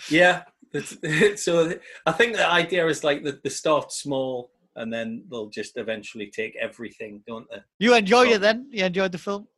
yeah. 0.09 0.45
so 1.37 1.75
I 2.07 2.13
think 2.13 2.37
the 2.37 2.49
idea 2.51 2.87
is 2.87 3.05
like 3.05 3.25
that 3.25 3.43
they 3.43 3.51
start 3.51 3.93
small 3.93 4.51
and 4.77 4.93
then 4.93 5.25
they'll 5.31 5.49
just 5.49 5.77
eventually 5.77 6.31
take 6.31 6.55
everything, 6.57 7.23
don't 7.27 7.47
they? 7.51 7.59
you 7.79 7.95
enjoyed 7.95 8.29
Oh. 8.29 8.33
it 8.35 8.41
then? 8.41 8.69
You 8.71 8.85
enjoyed 8.85 9.13
the 9.13 9.19
film? 9.19 9.49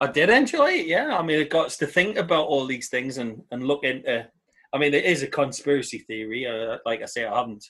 I 0.00 0.08
did 0.10 0.30
enjoy 0.30 0.70
it, 0.72 0.86
yeah. 0.86 1.16
I 1.16 1.22
mean, 1.22 1.38
it 1.38 1.48
got 1.48 1.66
us 1.66 1.76
to 1.76 1.86
think 1.86 2.16
about 2.16 2.46
all 2.46 2.66
these 2.66 2.88
things 2.88 3.18
and, 3.18 3.40
and 3.52 3.62
look 3.62 3.84
into. 3.84 4.26
I 4.72 4.78
mean, 4.78 4.94
it 4.94 5.04
is 5.04 5.22
a 5.22 5.28
conspiracy 5.28 5.98
theory. 5.98 6.44
Uh, 6.46 6.78
like 6.84 7.02
I 7.02 7.06
say, 7.06 7.24
I 7.24 7.38
haven't, 7.38 7.64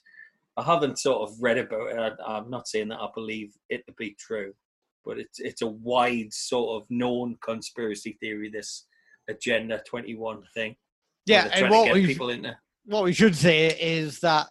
I 0.57 0.63
haven't 0.63 0.99
sort 0.99 1.29
of 1.29 1.37
read 1.43 1.59
about 1.59 1.91
it. 1.91 1.99
I, 2.27 2.37
I'm 2.37 2.49
not 2.49 2.69
saying 2.69 2.89
that 2.89 3.01
I 3.01 3.09
believe 3.15 3.53
it 3.69 3.85
to 3.87 3.93
be 3.99 4.17
true, 4.19 4.55
but 5.05 5.19
it's 5.19 5.41
it's 5.41 5.61
a 5.61 5.67
wide 5.67 6.33
sort 6.33 6.81
of 6.81 6.89
known 6.91 7.37
conspiracy 7.43 8.17
theory. 8.19 8.49
This 8.49 8.87
Agenda 9.29 9.83
21 9.87 10.43
thing. 10.55 10.75
Yeah, 11.27 11.49
and 11.53 11.71
what 11.71 11.93
we 11.93 12.07
people 12.07 12.31
into. 12.31 12.57
what 12.85 13.05
we 13.05 13.13
should 13.13 13.37
say 13.37 13.69
is 13.69 14.21
that 14.21 14.49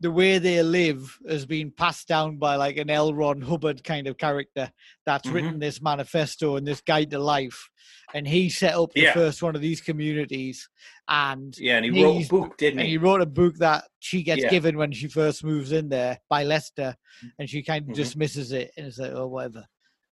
the 0.00 0.10
way 0.12 0.38
they 0.38 0.62
live 0.62 1.18
has 1.28 1.44
been 1.44 1.72
passed 1.72 2.06
down 2.06 2.36
by 2.38 2.54
like 2.54 2.76
an 2.76 2.88
L. 2.88 3.12
Ron 3.12 3.40
Hubbard 3.40 3.82
kind 3.82 4.06
of 4.06 4.16
character 4.16 4.70
that's 5.04 5.26
Mhm. 5.28 5.32
written 5.32 5.58
this 5.58 5.82
manifesto 5.82 6.54
and 6.54 6.64
this 6.64 6.80
guide 6.80 7.10
to 7.10 7.18
life, 7.18 7.68
and 8.14 8.26
he 8.28 8.48
set 8.48 8.74
up 8.74 8.92
the 8.92 9.00
Yeah. 9.02 9.12
first 9.12 9.42
one 9.42 9.56
of 9.56 9.60
these 9.60 9.80
communities, 9.80 10.68
and 11.08 11.56
Yeah, 11.58 11.78
and 11.78 11.84
he 11.86 12.04
wrote 12.04 12.24
a 12.24 12.28
book, 12.28 12.56
didn't 12.58 12.78
and 12.78 12.86
he? 12.86 12.92
he 12.92 12.98
wrote 12.98 13.22
a 13.22 13.26
book 13.26 13.56
that 13.56 13.88
she 13.98 14.22
gets 14.22 14.42
Yeah. 14.42 14.50
given 14.50 14.76
when 14.76 14.92
she 14.92 15.08
first 15.08 15.42
moves 15.42 15.72
in 15.72 15.88
there 15.88 16.20
by 16.28 16.44
Lester, 16.44 16.94
and 17.40 17.50
she 17.50 17.64
kind 17.64 17.82
of 17.82 17.90
Mhm. 17.90 17.96
dismisses 17.96 18.52
it 18.52 18.70
and 18.76 18.86
it's 18.86 18.98
like, 18.98 19.10
oh, 19.12 19.26
whatever. 19.26 19.66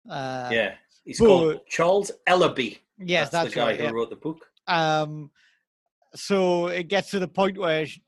Uh, 0.08 0.48
yeah, 0.50 0.76
he's 1.04 1.18
but- 1.18 1.26
called 1.26 1.60
Charles 1.68 2.10
Ellaby. 2.26 2.78
Yes, 2.98 3.28
that's, 3.28 3.32
that's, 3.32 3.50
the 3.50 3.60
guy 3.60 3.66
right. 3.66 3.76
who 3.78 3.84
yeah. 3.84 3.90
wrote 3.90 4.08
the 4.08 4.16
book. 4.16 4.50
Um, 4.66 5.30
so 6.14 6.68
it 6.68 6.88
gets 6.88 7.10
to 7.10 7.18
the 7.18 7.28
point 7.28 7.58
where 7.58 7.86
sh 7.86 7.98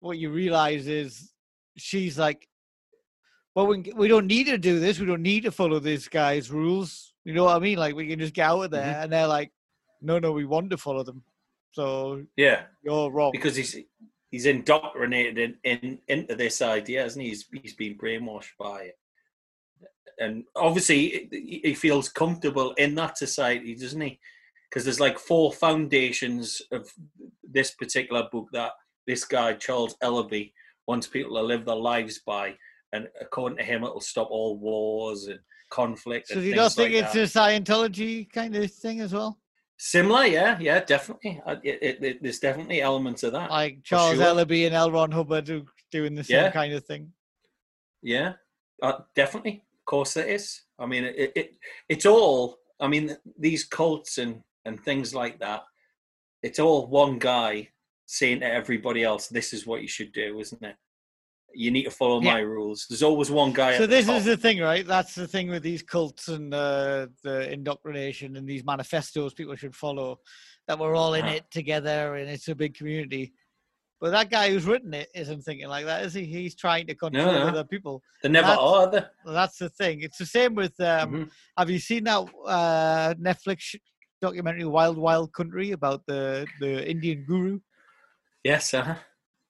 what 0.00 0.18
you 0.18 0.30
realize 0.30 0.88
is 0.88 1.32
she's 1.76 2.18
like, 2.18 2.48
well, 3.54 3.68
we, 3.68 3.92
we 3.94 4.08
don't 4.08 4.26
need 4.26 4.46
to 4.46 4.58
do 4.58 4.80
this. 4.80 4.98
We 4.98 5.06
don't 5.06 5.22
need 5.22 5.44
to 5.44 5.52
follow 5.52 5.78
this 5.78 6.08
guy's 6.08 6.50
rules. 6.50 7.14
You 7.24 7.34
know 7.34 7.44
what 7.44 7.56
I 7.56 7.60
mean? 7.60 7.78
Like 7.78 7.94
we 7.94 8.08
can 8.08 8.18
just 8.18 8.34
get 8.34 8.48
out 8.48 8.62
of 8.62 8.70
there. 8.72 8.94
Mhm. 8.94 9.02
And 9.04 9.12
they're 9.12 9.28
like, 9.28 9.52
no, 10.00 10.18
no, 10.18 10.32
we 10.32 10.44
want 10.44 10.70
to 10.70 10.76
follow 10.76 11.04
them. 11.04 11.22
So 11.70 12.24
Yeah, 12.36 12.62
you're 12.82 13.10
wrong. 13.12 13.30
because 13.32 13.54
he's 13.54 13.76
he's 14.32 14.46
indoctrinated 14.46 15.38
in, 15.38 15.56
in 15.62 15.98
into 16.08 16.34
this 16.34 16.60
idea, 16.62 17.02
hasn't 17.02 17.22
he? 17.22 17.28
He's 17.28 17.46
he's 17.62 17.74
been 17.74 17.96
brainwashed 17.96 18.56
by 18.58 18.82
it, 18.90 18.98
and 20.18 20.44
obviously 20.56 21.28
he 21.62 21.74
feels 21.74 22.08
comfortable 22.08 22.72
in 22.72 22.94
that 22.96 23.16
society, 23.18 23.74
doesn't 23.76 24.00
he? 24.00 24.18
Because 24.72 24.84
there's 24.84 25.00
like 25.00 25.18
four 25.18 25.52
foundations 25.52 26.62
of 26.72 26.90
this 27.44 27.72
particular 27.72 28.26
book 28.32 28.48
that 28.52 28.72
this 29.06 29.24
guy 29.24 29.52
Charles 29.52 29.96
Ellaby 30.02 30.52
wants 30.86 31.06
people 31.06 31.36
to 31.36 31.42
live 31.42 31.66
their 31.66 31.74
lives 31.76 32.20
by, 32.26 32.54
and 32.92 33.06
according 33.20 33.58
to 33.58 33.64
him, 33.64 33.84
it'll 33.84 34.00
stop 34.00 34.28
all 34.30 34.56
wars 34.56 35.26
and 35.26 35.40
conflict. 35.70 36.28
so 36.28 36.36
and 36.36 36.44
you 36.44 36.54
not 36.54 36.72
think 36.72 36.94
like 36.94 37.04
it's 37.04 37.34
that. 37.34 37.36
a 37.36 37.60
Scientology 37.60 38.32
kind 38.32 38.56
of 38.56 38.70
thing 38.72 39.00
as 39.00 39.12
well? 39.12 39.38
similar? 39.78 40.24
Yeah, 40.26 40.56
yeah, 40.60 40.80
definitely. 40.84 41.42
It, 41.64 41.78
it, 41.82 42.04
it, 42.04 42.22
there's 42.22 42.38
definitely 42.38 42.80
elements 42.80 43.24
of 43.24 43.32
that. 43.32 43.50
Like 43.50 43.82
Charles 43.82 44.16
sure. 44.16 44.24
Ellaby 44.26 44.64
and 44.66 44.74
L. 44.74 44.92
Ron 44.92 45.10
Hubbard 45.10 45.50
doing 45.90 46.14
the 46.14 46.22
same 46.24 46.36
Yeah. 46.44 46.50
kind 46.52 46.72
of 46.72 46.84
thing. 46.84 47.12
Yeah, 48.00 48.34
uh, 48.80 49.00
definitely. 49.16 49.64
Of 49.80 49.84
course, 49.86 50.16
it 50.16 50.28
is. 50.28 50.62
I 50.78 50.86
mean, 50.86 51.04
it, 51.04 51.32
it 51.34 51.54
it's 51.88 52.06
all. 52.06 52.58
I 52.80 52.86
mean, 52.88 53.16
these 53.38 53.64
cults 53.64 54.18
and 54.18 54.42
and 54.64 54.82
things 54.82 55.14
like 55.14 55.38
that. 55.40 55.62
It's 56.42 56.58
all 56.58 56.86
one 56.86 57.18
guy 57.18 57.68
saying 58.06 58.40
to 58.40 58.46
everybody 58.52 59.02
else, 59.04 59.28
"This 59.28 59.52
is 59.52 59.66
what 59.66 59.82
you 59.82 59.88
should 59.88 60.12
do," 60.12 60.38
isn't 60.40 60.62
it? 60.62 60.76
You 61.54 61.70
need 61.70 61.84
to 61.84 61.90
follow 61.90 62.20
my 62.20 62.38
rules. 62.40 62.86
There's 62.88 63.02
always 63.02 63.30
one 63.30 63.52
guy. 63.52 63.76
so 63.76 63.82
the 63.82 63.86
this 63.88 64.06
top. 64.06 64.16
is 64.16 64.24
the 64.24 64.36
thing 64.38 64.58
right 64.60 64.86
that's 64.86 65.14
the 65.14 65.28
thing 65.28 65.50
with 65.50 65.62
these 65.62 65.82
cults 65.82 66.28
and 66.28 66.52
uh, 66.54 67.08
the 67.22 67.50
indoctrination 67.52 68.36
and 68.36 68.48
these 68.48 68.64
manifestos 68.64 69.34
people 69.34 69.54
should 69.54 69.76
follow 69.76 70.18
that 70.66 70.78
we're 70.78 70.94
all 70.94 71.12
in 71.14 71.26
it 71.26 71.44
together 71.50 72.14
and 72.14 72.30
it's 72.30 72.48
a 72.48 72.54
big 72.54 72.74
community 72.74 73.34
but 74.00 74.10
that 74.12 74.30
guy 74.30 74.48
who's 74.48 74.64
written 74.64 74.94
it 74.94 75.08
isn't 75.14 75.42
thinking 75.42 75.68
like 75.68 75.84
that 75.84 76.06
is 76.06 76.14
he 76.14 76.24
he's 76.24 76.54
trying 76.54 76.86
to 76.86 76.94
control 76.94 77.26
no. 77.32 77.48
other 77.48 77.64
people 77.64 78.00
They 78.22 78.30
never 78.30 78.46
that's- 78.48 78.58
are. 78.72 78.90
They? 78.90 79.04
That's 79.26 79.58
the 79.58 79.68
thing 79.68 80.00
it's 80.00 80.16
the 80.18 80.24
same 80.26 80.54
with 80.54 80.72
um 80.80 81.12
Mhm. 81.12 81.30
have 81.58 81.68
you 81.68 81.78
seen 81.80 82.04
that 82.04 82.20
uh 82.46 83.12
netflix 83.20 83.60
sh- 83.60 83.76
documentary 84.26 84.64
wild 84.64 84.96
wild 84.96 85.32
country 85.34 85.72
about 85.72 86.00
the 86.06 86.46
the 86.60 86.88
indian 86.88 87.24
guru 87.28 87.58
Yes. 88.44 88.74
Uh-huh. 88.74 88.96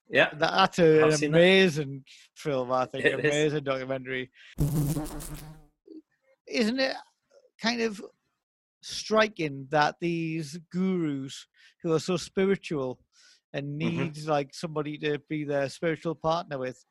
Yeah. 0.09 0.29
that, 0.37 0.51
that's 0.51 0.77
a, 0.79 1.03
an 1.05 1.11
seen 1.13 1.31
that. 1.31 1.37
amazing 1.37 2.03
film 2.35 2.71
i 2.71 2.85
think 2.85 3.05
It 3.05 3.13
is. 3.19 3.25
amazing 3.25 3.63
documentary 3.63 4.29
isn't 6.47 6.79
it 6.79 6.95
kind 7.61 7.81
of 7.81 8.01
striking 8.81 9.67
that 9.71 9.95
these 10.01 10.59
gurus 10.71 11.47
who 11.81 11.93
are 11.93 11.99
so 11.99 12.17
spiritual 12.17 12.99
and 13.53 13.79
Mhm. 13.81 14.27
like 14.27 14.53
somebody 14.53 14.97
to 14.97 15.19
be 15.29 15.43
their 15.45 15.69
spiritual 15.69 16.15
partner 16.15 16.57
with 16.57 16.83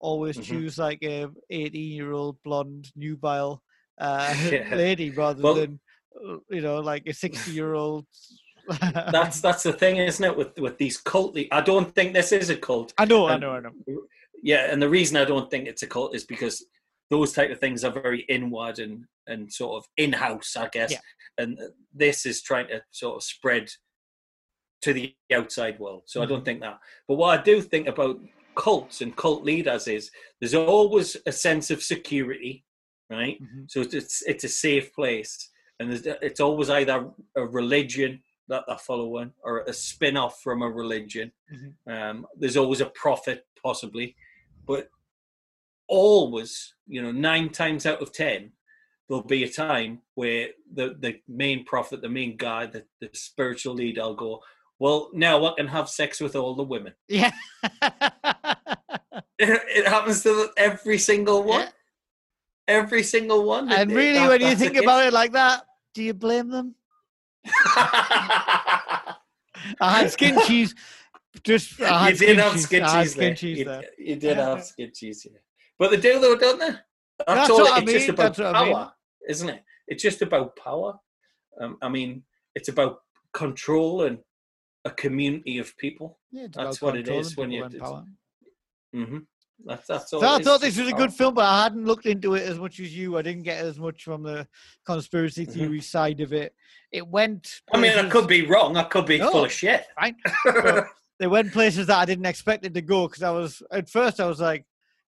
always 0.00 0.36
Mhm. 0.36 0.44
choose 0.44 0.78
like 0.78 1.02
a 1.02 1.28
18 1.50 1.92
year 1.98 2.12
old 2.12 2.36
blonde 2.44 2.90
nubile 2.96 3.62
uh, 3.98 4.28
Yeah. 4.52 4.74
lady 4.74 5.10
rather 5.10 5.42
Well- 5.42 5.54
than 5.54 5.80
you 6.50 6.60
know 6.60 6.76
like 6.80 7.06
a 7.06 7.12
60 7.14 7.50
year 7.52 7.74
old 7.74 8.06
That's 8.92 9.40
that's 9.40 9.64
the 9.64 9.72
thing, 9.72 9.96
isn't 9.96 10.24
it? 10.24 10.36
With 10.36 10.56
with 10.58 10.78
these 10.78 10.96
cult, 10.98 11.36
I 11.50 11.60
don't 11.60 11.92
think 11.94 12.14
this 12.14 12.30
is 12.32 12.48
a 12.50 12.56
cult. 12.56 12.92
i 12.98 13.04
know 13.04 13.26
i 13.26 13.36
know 13.36 13.50
i 13.52 13.60
know 13.60 13.72
yeah 14.42 14.70
and 14.72 14.80
the 14.80 14.88
reason 14.88 15.16
i 15.16 15.24
don't 15.24 15.50
think 15.50 15.66
it's 15.68 15.82
a 15.82 15.86
cult 15.86 16.14
is 16.14 16.24
because 16.24 16.64
those 17.10 17.32
type 17.32 17.50
of 17.50 17.58
things 17.60 17.84
are 17.84 17.90
very 17.92 18.20
inward 18.28 18.78
and 18.78 19.04
and 19.26 19.52
sort 19.52 19.76
of 19.78 19.88
in-house 19.96 20.56
i 20.56 20.68
guess 20.68 20.90
Yeah. 20.92 20.98
and 21.38 21.58
this 21.94 22.24
is 22.26 22.40
trying 22.42 22.68
to 22.68 22.82
sort 22.90 23.16
of 23.16 23.22
spread 23.22 23.70
to 24.82 24.92
the 24.92 25.14
outside 25.32 25.78
world 25.78 26.02
so 26.06 26.20
i 26.20 26.24
Mm-hmm. 26.24 26.32
don't 26.34 26.44
think 26.44 26.60
that 26.60 26.78
but 27.08 27.16
what 27.16 27.38
i 27.38 27.42
do 27.42 27.60
think 27.60 27.86
about 27.88 28.18
cults 28.56 29.00
and 29.00 29.16
cult 29.16 29.44
leaders 29.44 29.86
is 29.88 30.10
there's 30.40 30.54
always 30.54 31.16
a 31.26 31.32
sense 31.32 31.70
of 31.70 31.82
security 31.82 32.64
right 33.10 33.38
Mhm. 33.42 33.70
so 33.70 33.80
it's 33.80 34.22
it's 34.22 34.44
a 34.44 34.48
safe 34.48 34.92
place 34.94 35.50
and 35.90 36.06
it's 36.22 36.40
always 36.40 36.70
either 36.70 37.08
a 37.36 37.44
religion 37.46 38.20
that 38.48 38.64
they're 38.66 38.76
following 38.78 39.32
or 39.42 39.60
a 39.60 39.72
spin-off 39.72 40.40
from 40.42 40.62
a 40.62 40.68
religion. 40.68 41.32
Mhm. 41.52 41.72
um, 41.94 42.26
there's 42.36 42.56
always 42.56 42.80
a 42.80 42.86
prophet 43.04 43.46
possibly 43.62 44.16
but 44.66 44.88
always 45.88 46.74
you 46.86 47.00
know 47.02 47.12
nine 47.12 47.48
times 47.50 47.86
out 47.86 48.00
of 48.02 48.12
ten 48.12 48.50
there'll 49.08 49.22
be 49.22 49.44
a 49.44 49.48
time 49.48 50.00
where 50.14 50.48
the 50.74 50.96
the 51.00 51.20
main 51.28 51.64
prophet 51.64 52.00
the 52.02 52.08
main 52.08 52.36
guy 52.36 52.66
the, 52.66 52.84
the 53.00 53.08
spiritual 53.12 53.74
leader 53.74 54.02
will 54.02 54.14
go 54.14 54.40
well 54.78 55.10
now 55.12 55.44
i 55.46 55.52
can 55.56 55.66
have 55.68 55.88
sex 55.88 56.20
with 56.20 56.34
all 56.36 56.54
the 56.54 56.62
women. 56.74 56.92
Yeah. 57.08 57.30
It 59.38 59.86
happens 59.88 60.22
to 60.22 60.50
every 60.56 60.98
single 60.98 61.42
one. 61.42 61.62
Yeah. 61.62 61.70
every 62.68 63.02
single 63.02 63.44
one. 63.44 63.72
And 63.72 63.90
It- 63.90 63.94
really 63.94 64.18
that- 64.18 64.28
when 64.28 64.40
you 64.40 64.54
think 64.56 64.76
about 64.76 65.04
it 65.06 65.12
like 65.12 65.32
that 65.32 65.64
do 65.94 66.02
you 66.02 66.14
blame 66.14 66.48
them 66.50 66.74
I 69.80 69.98
had 69.98 70.10
skin 70.10 70.38
cheese. 70.46 70.74
Just 71.44 71.80
I 71.80 72.10
had 72.10 72.20
you 72.20 72.26
did 72.26 72.38
have 72.38 72.60
skin 72.60 72.82
I 72.82 72.90
had 72.90 73.02
cheese 73.04 73.12
skin 73.12 73.36
cheese 73.36 73.58
you, 73.58 73.64
there. 73.64 73.82
you 73.98 74.16
did 74.16 74.36
have 74.36 74.64
skin 74.64 74.90
cheese 74.94 75.26
yeah. 75.30 75.38
but 75.78 75.90
they 75.90 75.96
do 75.96 76.20
though 76.20 76.36
don't 76.36 76.58
they 76.58 76.70
that's, 76.70 76.80
That's 77.26 77.50
all 77.50 77.60
what 77.60 77.72
I 77.72 77.82
it's 77.82 77.92
just 77.92 78.08
about 78.10 78.36
that's 78.36 78.38
power 78.38 78.52
I 78.54 78.64
mean. 78.68 78.86
isn't 79.28 79.48
it 79.48 79.62
it's 79.88 80.02
just 80.02 80.20
about 80.22 80.56
power 80.56 80.94
um, 81.60 81.78
i 81.82 81.88
mean 81.88 82.22
it's 82.54 82.68
about 82.68 82.98
control 83.32 84.02
and 84.02 84.18
a 84.84 84.90
community 84.90 85.58
of 85.58 85.76
people 85.78 86.18
Yeah, 86.32 86.48
That's 86.52 86.82
what 86.82 86.96
it 86.96 87.08
is 87.08 87.36
when 87.36 87.50
you- 87.50 87.64
and 87.64 87.74
it's- 87.74 87.88
power. 87.88 88.04
hmm 88.92 89.18
That's 89.64 89.86
that's 89.86 90.12
all. 90.12 90.20
So 90.20 90.26
I 90.28 90.38
thought 90.42 90.60
this 90.60 90.78
was 90.78 90.88
a 90.88 90.92
good 90.92 91.12
film, 91.12 91.34
but 91.34 91.44
I 91.44 91.62
hadn't 91.64 91.84
looked 91.84 92.06
into 92.06 92.34
it 92.34 92.42
as 92.46 92.58
much 92.58 92.80
as 92.80 92.96
you. 92.96 93.16
I 93.18 93.22
didn't 93.22 93.42
get 93.42 93.64
as 93.64 93.78
much 93.78 94.04
from 94.04 94.22
the 94.22 94.46
conspiracy 94.84 95.46
Mhm. 95.46 95.52
theory 95.52 95.80
side 95.80 96.20
of 96.20 96.32
it. 96.32 96.54
It 96.90 97.06
went. 97.06 97.62
I 97.72 97.78
mean, 97.80 97.92
I 97.98 98.08
could 98.08 98.28
be 98.28 98.42
wrong. 98.46 98.76
I 98.76 98.84
could 98.84 99.06
be 99.06 99.18
No. 99.18 99.30
full 99.30 99.44
of 99.44 99.52
shit. 99.52 99.86
But 100.62 100.86
they 101.18 101.26
went 101.26 101.52
places 101.52 101.86
that 101.86 101.98
I 101.98 102.04
didn't 102.04 102.26
expect 102.26 102.64
it 102.66 102.74
to 102.74 102.82
go 102.82 103.06
because 103.08 103.22
I 103.22 103.30
was 103.30 103.62
at 103.70 103.88
first 103.88 104.20
I 104.20 104.26
was 104.26 104.40
like, 104.40 104.64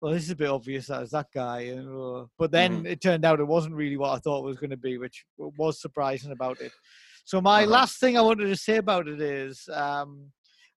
well, 0.02 0.14
this 0.14 0.24
is 0.24 0.32
a 0.32 0.36
bit 0.36 0.50
obvious 0.50 0.88
that 0.88 1.02
it's 1.04 1.12
that 1.12 1.28
guy, 1.34 1.70
uh, 1.70 2.26
but 2.38 2.52
then 2.52 2.72
Mm-hmm. 2.80 2.86
it 2.88 3.02
turned 3.02 3.26
out 3.26 3.40
it 3.40 3.44
wasn't 3.46 3.76
really 3.76 3.98
what 3.98 4.12
I 4.16 4.20
thought 4.20 4.40
it 4.40 4.46
was 4.46 4.58
going 4.58 4.70
to 4.72 4.78
be, 4.78 4.98
which 4.98 5.26
was 5.38 5.82
surprising 5.82 6.32
about 6.32 6.62
it. 6.62 6.72
So 7.26 7.42
my 7.42 7.64
Uh-huh. 7.64 7.72
last 7.72 8.00
thing 8.00 8.18
I 8.18 8.22
wanted 8.22 8.48
to 8.48 8.56
say 8.56 8.78
about 8.78 9.08
it 9.08 9.22
is, 9.22 9.68
um, 9.74 10.32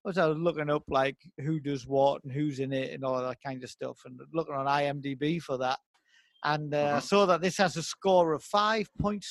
was 0.05 0.18
I 0.18 0.26
was 0.26 0.38
looking 0.38 0.70
up 0.70 0.84
like 0.88 1.16
who 1.40 1.61
does 1.61 1.86
what 1.86 2.22
and 2.24 2.32
who's 2.32 2.59
in 2.59 2.72
it 2.72 2.92
and 2.92 3.05
all 3.05 3.20
that 3.22 3.38
kind 3.44 3.62
of 3.62 3.70
stuff, 3.70 3.98
and 4.05 4.18
looking 4.32 4.55
on 4.55 4.66
IMDb 4.66 5.40
for 5.40 5.59
that. 5.59 5.78
And 6.44 6.74
uh, 6.74 6.78
Uh-huh. 6.78 7.00
saw 7.00 7.26
that 7.26 7.40
this 7.40 7.57
has 7.59 7.76
a 7.76 7.82
score 7.82 8.32
of 8.32 8.42
5.6 8.42 9.22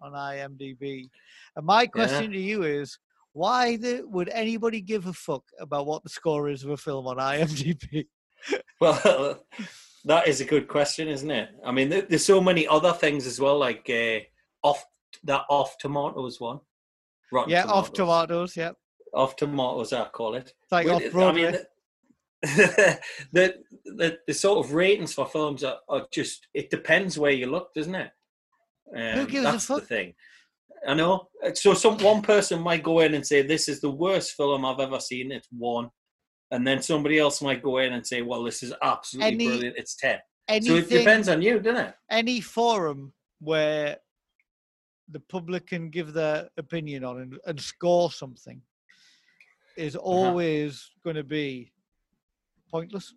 on 0.00 0.12
IMDb. 0.12 1.08
And 1.54 1.64
my 1.64 1.86
question 1.86 2.32
to 2.32 2.38
you 2.38 2.64
is, 2.64 2.98
why 3.32 3.76
the, 3.76 4.02
would 4.06 4.28
anybody 4.30 4.80
give 4.80 5.06
a 5.06 5.12
fuck 5.12 5.44
about 5.60 5.86
what 5.86 6.02
the 6.02 6.08
score 6.08 6.48
is 6.48 6.64
of 6.64 6.70
a 6.70 6.76
film 6.76 7.06
on 7.06 7.18
IMDb? 7.18 8.06
Well, 8.80 9.44
that 10.04 10.28
is 10.28 10.40
a 10.40 10.44
good 10.44 10.68
question, 10.68 11.08
isn't 11.08 11.30
it? 11.30 11.50
I 11.64 11.72
mean, 11.72 11.88
there, 11.88 12.02
there's 12.02 12.24
so 12.24 12.40
many 12.40 12.66
other 12.68 12.92
things 12.92 13.26
as 13.26 13.40
well, 13.40 13.58
like 13.58 13.90
uh, 13.90 14.20
off 14.62 14.84
that 15.24 15.42
off 15.50 15.76
tomatoes 15.78 16.40
one. 16.40 16.60
Rotten 17.32 17.50
yeah, 17.50 17.64
off 17.64 17.92
tomatoes. 17.92 18.56
Yeah, 18.56 18.72
Off 19.14 19.36
tomatoes, 19.36 19.92
I 19.92 20.04
call 20.08 20.34
it. 20.34 20.52
like 20.70 20.86
off 20.88 21.02
I 21.14 21.32
mean, 21.32 21.52
the, 21.52 21.66
the, 23.32 23.54
the 23.84 24.18
the 24.26 24.34
sort 24.34 24.64
of 24.64 24.72
ratings 24.72 25.14
for 25.14 25.26
films 25.26 25.64
are, 25.64 25.78
are 25.88 26.06
just 26.12 26.46
it 26.54 26.70
depends 26.70 27.18
where 27.18 27.32
you 27.32 27.46
look, 27.46 27.72
doesn't 27.74 27.94
it? 27.94 28.10
Um, 28.94 29.26
gives 29.26 29.40
a 29.46 29.50
that's 29.52 29.66
the 29.66 29.74
fuck? 29.80 29.84
thing. 29.88 30.14
I 30.86 30.94
know. 30.94 31.28
So 31.54 31.74
some 31.74 31.98
one 31.98 32.22
person 32.22 32.60
might 32.60 32.82
go 32.84 33.00
in 33.00 33.14
and 33.14 33.26
say 33.26 33.42
this 33.42 33.68
is 33.68 33.80
the 33.80 33.90
worst 33.90 34.32
film 34.36 34.64
I've 34.64 34.78
ever 34.80 35.00
seen. 35.00 35.32
It's 35.32 35.48
one, 35.50 35.90
and 36.50 36.66
then 36.66 36.80
somebody 36.82 37.18
else 37.18 37.42
might 37.42 37.62
go 37.62 37.78
in 37.78 37.92
and 37.94 38.06
say, 38.06 38.22
well, 38.22 38.44
this 38.44 38.62
is 38.62 38.72
absolutely 38.82 39.32
Any- 39.32 39.46
brilliant. 39.48 39.76
It's 39.76 39.96
ten. 39.96 40.18
Anything, 40.48 40.70
So 40.70 40.76
it 40.78 40.88
depends 40.88 41.28
on 41.28 41.42
you, 41.42 41.58
doesn't 41.60 41.84
it? 41.88 41.94
any 42.10 42.40
forum 42.40 43.12
where 43.40 43.96
the 45.10 45.20
public 45.20 45.66
can 45.66 45.90
give 45.90 46.12
their 46.14 46.48
opinion 46.56 47.04
on 47.04 47.20
and, 47.20 47.38
and 47.46 47.60
score 47.60 48.10
something 48.10 48.60
is 49.78 49.94
Uh-huh. 49.96 50.04
always 50.04 50.90
going 51.04 51.16
to 51.16 51.24
be 51.24 51.72
pointless. 52.70 53.14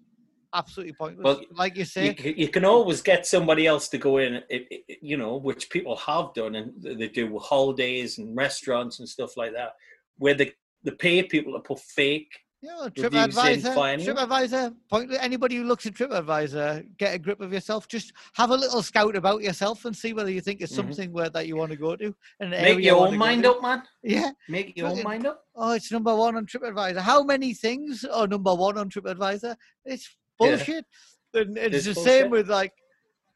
Absolutely 0.53 0.93
pointless. 0.93 1.23
Well, 1.25 1.41
like 1.51 1.75
you 1.77 1.81
You, 1.81 1.85
say, 1.85 2.15
c- 2.17 2.33
you 2.37 2.47
can 2.49 2.65
always 2.65 3.01
get 3.01 3.25
somebody 3.25 3.65
else 3.67 3.87
to 3.89 3.97
go 3.97 4.17
in, 4.17 4.35
it, 4.35 4.67
it- 4.69 4.99
you 5.01 5.17
know, 5.17 5.37
which 5.37 5.69
people 5.69 5.95
have 5.95 6.33
done, 6.33 6.55
and 6.55 6.73
they 6.81 7.07
do 7.07 7.39
holidays 7.39 8.17
and 8.17 8.35
restaurants 8.35 8.99
and 8.99 9.07
stuff 9.07 9.37
like 9.37 9.53
that, 9.53 9.71
where 10.17 10.33
they, 10.33 10.51
they 10.83 10.91
pay 10.91 11.23
people 11.23 11.53
to 11.53 11.59
put 11.59 11.79
fake 11.79 12.31
know, 12.63 12.87
TripAdvisor. 12.89 14.05
TripAdvisor, 14.05 14.75
pointless. 14.89 15.17
Anybody 15.19 15.55
who 15.57 15.63
looks 15.63 15.85
at 15.85 15.93
TripAdvisor, 15.93 16.85
get 16.97 17.15
a 17.15 17.19
grip 17.19 17.41
of 17.41 17.51
yourself. 17.51 17.87
Just 17.87 18.13
have 18.33 18.51
a 18.51 18.55
little 18.55 18.81
scout 18.83 19.15
about 19.15 19.41
yourself 19.41 19.85
and 19.85 19.95
see 19.95 20.13
whether 20.13 20.29
you 20.29 20.41
think 20.41 20.61
it's 20.61 20.71
Mhm. 20.73 20.75
something 20.75 21.11
where 21.11 21.29
that 21.29 21.47
you 21.47 21.55
want 21.55 21.71
to 21.71 21.77
go 21.77 21.95
to. 21.95 22.15
An 22.39 22.51
Make 22.51 22.59
area 22.61 22.75
you 22.75 22.81
your 22.81 23.07
own 23.07 23.17
mind 23.17 23.43
to. 23.43 23.51
up, 23.53 23.61
man. 23.61 23.83
Yeah. 24.03 24.31
Make 24.47 24.77
your 24.77 24.87
own 24.87 24.91
Fucking- 24.93 25.03
mind 25.03 25.25
up. 25.27 25.45
Oh, 25.55 25.71
it's 25.71 25.91
number 25.91 26.15
one 26.15 26.35
on 26.35 26.45
TripAdvisor. 26.45 26.97
How 26.99 27.23
many 27.23 27.53
things 27.53 28.05
are 28.05 28.27
number 28.27 28.53
one 28.53 28.77
on 28.77 28.89
TripAdvisor? 28.89 29.55
It's 29.85 30.09
Yeah. 30.39 30.47
bullshit. 30.55 30.85
And 31.33 31.57
it's 31.57 31.75
It's 31.75 31.85
the 31.85 31.93
bullshit. 31.93 32.11
same 32.23 32.29
with 32.31 32.49
like, 32.49 32.73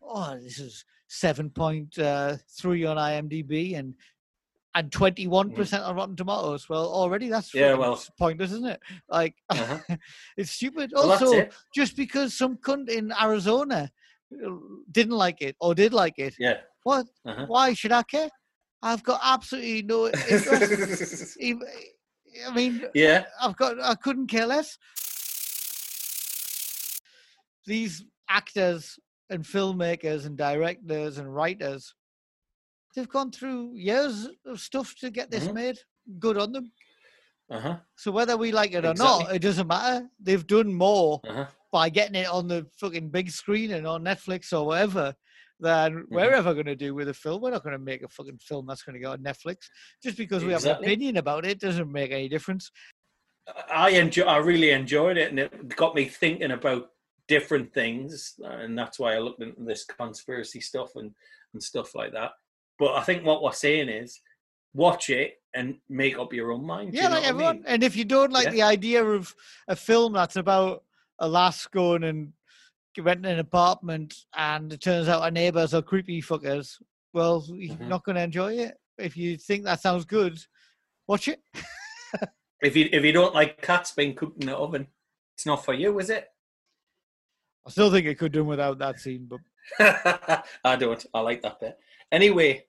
oh, 0.01 0.37
this 0.39 0.59
is 0.59 0.85
seven 1.07 1.49
point 1.49 1.97
uh, 1.97 2.37
three 2.59 2.83
on 2.85 2.97
IMDb 2.97 3.75
and 3.75 3.95
and 4.75 4.91
twenty 4.91 5.25
one 5.25 5.51
percent 5.51 5.83
on 5.83 5.95
Rotten 5.95 6.15
Tomatoes. 6.15 6.67
Well, 6.69 6.85
already 6.85 7.29
that's 7.29 7.53
Yeah, 7.53 7.73
well. 7.73 7.99
pointless, 8.19 8.51
isn't 8.51 8.67
it? 8.67 8.79
Like, 9.09 9.35
Uh-huh. 9.49 9.79
it's 10.37 10.51
stupid. 10.51 10.91
Well, 10.93 11.11
also, 11.11 11.31
it. 11.39 11.53
just 11.73 11.95
because 11.95 12.33
some 12.37 12.57
cunt 12.57 12.89
in 12.89 13.11
Arizona 13.19 13.89
uh, 14.45 14.49
didn't 14.91 15.15
like 15.17 15.41
it 15.41 15.55
or 15.61 15.73
did 15.73 15.93
like 15.93 16.19
it, 16.19 16.35
Yeah. 16.37 16.57
what? 16.83 17.05
Uh-huh. 17.25 17.45
Why 17.47 17.73
should 17.73 17.91
I 17.93 18.03
care? 18.03 18.29
I've 18.83 19.01
got 19.03 19.19
absolutely 19.23 19.81
no 19.83 20.07
interest. 20.29 21.37
I 21.41 22.53
mean, 22.53 22.83
yeah. 22.93 23.23
I've 23.41 23.55
got 23.55 23.79
I 23.81 23.95
couldn't 23.95 24.27
care 24.27 24.45
less. 24.45 24.77
These 27.65 28.03
actors 28.29 28.99
and 29.29 29.43
filmmakers 29.43 30.25
and 30.25 30.37
directors 30.37 31.17
and 31.17 31.33
writers, 31.33 31.95
they've 32.95 33.09
gone 33.09 33.31
through 33.31 33.73
years 33.73 34.27
of 34.45 34.59
stuff 34.59 34.95
to 34.99 35.09
get 35.09 35.29
this 35.29 35.47
Mhm. 35.47 35.53
made. 35.53 35.79
Good 36.19 36.37
on 36.37 36.51
them. 36.51 36.71
Uh-huh. 37.49 37.79
So 37.95 38.11
whether 38.11 38.37
we 38.37 38.51
like 38.51 38.71
it 38.73 38.85
or 38.85 38.93
not, 38.95 39.33
it 39.35 39.41
doesn't 39.41 39.67
matter. 39.67 40.09
They've 40.19 40.45
done 40.47 40.73
more 40.73 41.21
Uh-huh. 41.27 41.47
by 41.71 41.89
getting 41.89 42.15
it 42.15 42.27
on 42.27 42.47
the 42.47 42.65
fucking 42.79 43.09
big 43.09 43.29
screen 43.29 43.71
and 43.71 43.85
on 43.85 44.03
Netflix 44.03 44.51
or 44.57 44.65
whatever 44.65 45.15
than 45.59 45.93
Mm-hmm. 45.93 46.15
we're 46.15 46.31
ever 46.31 46.53
going 46.53 46.65
to 46.65 46.75
do 46.75 46.95
with 46.95 47.07
a 47.09 47.13
film. 47.13 47.41
We're 47.41 47.51
not 47.51 47.63
going 47.63 47.73
to 47.73 47.79
make 47.79 48.01
a 48.01 48.07
fucking 48.07 48.39
film 48.39 48.65
that's 48.65 48.83
going 48.83 48.95
to 48.95 48.99
go 48.99 49.11
on 49.11 49.19
Netflix. 49.19 49.69
Just 50.01 50.17
because 50.17 50.43
we 50.43 50.53
have 50.53 50.65
an 50.65 50.77
opinion 50.77 51.17
about 51.17 51.45
it 51.45 51.59
doesn't 51.59 51.91
make 51.91 52.11
any 52.11 52.27
difference. 52.29 52.71
I 53.69 53.89
enjoy. 53.91 54.23
I 54.23 54.37
really 54.37 54.71
enjoyed 54.71 55.17
it, 55.17 55.29
and 55.29 55.37
it 55.39 55.75
got 55.75 55.93
me 55.93 56.05
thinking 56.05 56.49
about 56.51 56.91
different 57.27 57.73
things, 57.73 58.33
and 58.43 58.75
that's 58.77 58.97
why 58.97 59.13
I 59.15 59.19
looked 59.19 59.41
into 59.41 59.63
this 59.63 59.85
conspiracy 59.85 60.59
stuff 60.61 60.95
and 60.95 61.13
and 61.53 61.61
stuff 61.61 61.93
like 61.95 62.11
that. 62.13 62.31
But 62.77 62.95
I 62.95 63.01
think 63.03 63.23
what 63.25 63.41
we're 63.43 63.51
saying 63.53 63.89
is, 63.89 64.19
watch 64.73 65.09
it 65.09 65.35
and 65.53 65.77
make 65.89 66.17
up 66.17 66.33
your 66.33 66.51
own 66.51 66.65
mind. 66.65 66.93
Yeah, 66.93 67.03
you 67.03 67.09
know 67.09 67.15
like 67.15 67.21
what 67.21 67.25
I 67.25 67.29
everyone. 67.29 67.55
mean? 67.57 67.63
And 67.67 67.83
if 67.83 67.95
you 67.95 68.03
don't 68.05 68.33
like 68.33 68.45
Yeah. 68.45 68.51
the 68.51 68.61
idea 68.63 69.03
of 69.05 69.33
a 69.67 69.75
film 69.75 70.13
that's 70.13 70.35
about 70.35 70.83
a 71.19 71.27
lass 71.27 71.65
going 71.67 72.03
and 72.03 72.33
renting 72.97 73.31
an 73.31 73.39
apartment 73.39 74.13
and 74.35 74.73
it 74.73 74.81
turns 74.81 75.07
out 75.07 75.21
our 75.21 75.31
neighbours 75.31 75.73
are 75.73 75.81
creepy 75.81 76.21
fuckers, 76.21 76.81
well, 77.13 77.45
you're 77.49 77.75
Mhm. 77.77 77.87
not 77.87 78.03
going 78.03 78.17
to 78.17 78.21
enjoy 78.21 78.53
it. 78.57 78.77
If 78.97 79.15
you 79.15 79.37
think 79.37 79.63
that 79.63 79.79
sounds 79.81 80.03
good, 80.05 80.37
watch 81.07 81.27
it. 81.27 81.41
If 82.61 82.75
you 82.75 82.89
if 82.91 83.03
you 83.03 83.11
don't 83.11 83.35
like 83.35 83.61
cats 83.61 83.91
being 83.91 84.15
cooked 84.15 84.41
in 84.41 84.47
the 84.47 84.55
oven, 84.57 84.87
it's 85.35 85.45
not 85.45 85.63
for 85.65 85.73
you, 85.73 85.99
is 85.99 86.09
it? 86.09 86.29
I 87.67 87.69
still 87.69 87.91
think 87.91 88.07
it 88.07 88.15
could 88.17 88.31
do 88.31 88.43
without 88.45 88.79
that 88.79 88.99
scene, 88.99 89.27
but 89.29 89.39
I 90.63 90.75
don't. 90.77 91.05
I 91.13 91.19
like 91.19 91.41
that 91.43 91.59
bit. 91.59 91.77
Anyway, 92.11 92.65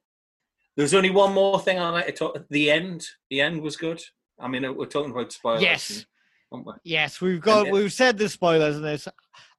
there's 0.77 0.95
only 0.95 1.11
one 1.11 1.33
more 1.33 1.61
thing 1.61 1.79
I 1.79 1.91
like 1.91 2.07
to 2.07 2.13
talk. 2.13 2.39
The 2.51 2.71
end. 2.71 3.07
The 3.31 3.41
end 3.41 3.61
was 3.63 3.77
good. 3.77 4.03
I 4.39 4.49
mean, 4.49 4.63
we're 4.77 4.87
talking 4.87 5.13
about 5.13 5.33
spoilers. 5.33 5.63
Yes. 5.63 6.07
and- 6.53 6.65
we? 6.65 6.73
yes, 6.85 7.21
we've 7.21 7.41
got 7.41 7.67
it- 7.67 7.73
we've 7.73 7.93
said 7.93 8.19
the 8.19 8.29
spoilers 8.29 8.77
in 8.77 8.83
this. 8.83 9.09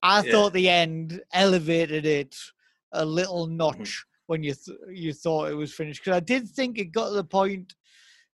I 0.01 0.23
Yeah. 0.23 0.31
thought 0.31 0.53
the 0.53 0.69
end 0.69 1.21
elevated 1.33 2.05
it 2.05 2.35
a 2.93 3.03
little 3.05 3.45
Mm-hmm. 3.47 3.57
notch 3.57 4.05
when 4.27 4.41
you 4.43 4.53
th- 4.53 4.77
you 4.89 5.13
thought 5.13 5.51
it 5.51 5.55
was 5.55 5.73
finished 5.73 6.01
because 6.01 6.15
I 6.15 6.21
did 6.21 6.47
think 6.49 6.77
it 6.77 6.85
got 6.91 7.09
to 7.09 7.15
the 7.15 7.23
point 7.23 7.75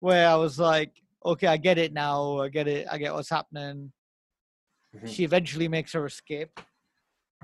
where 0.01 0.29
I 0.29 0.35
was 0.37 0.59
like, 0.59 1.03
okay, 1.25 1.47
I 1.49 1.57
get 1.59 1.77
it 1.79 1.93
now. 1.93 2.39
I 2.39 2.49
get 2.49 2.69
it. 2.69 2.87
I 2.91 2.97
get 2.99 3.13
what's 3.13 3.29
happening. 3.31 3.93
Mhm. 4.97 5.09
She 5.09 5.25
eventually 5.25 5.69
makes 5.69 5.93
her 5.93 6.07
escape. 6.07 6.59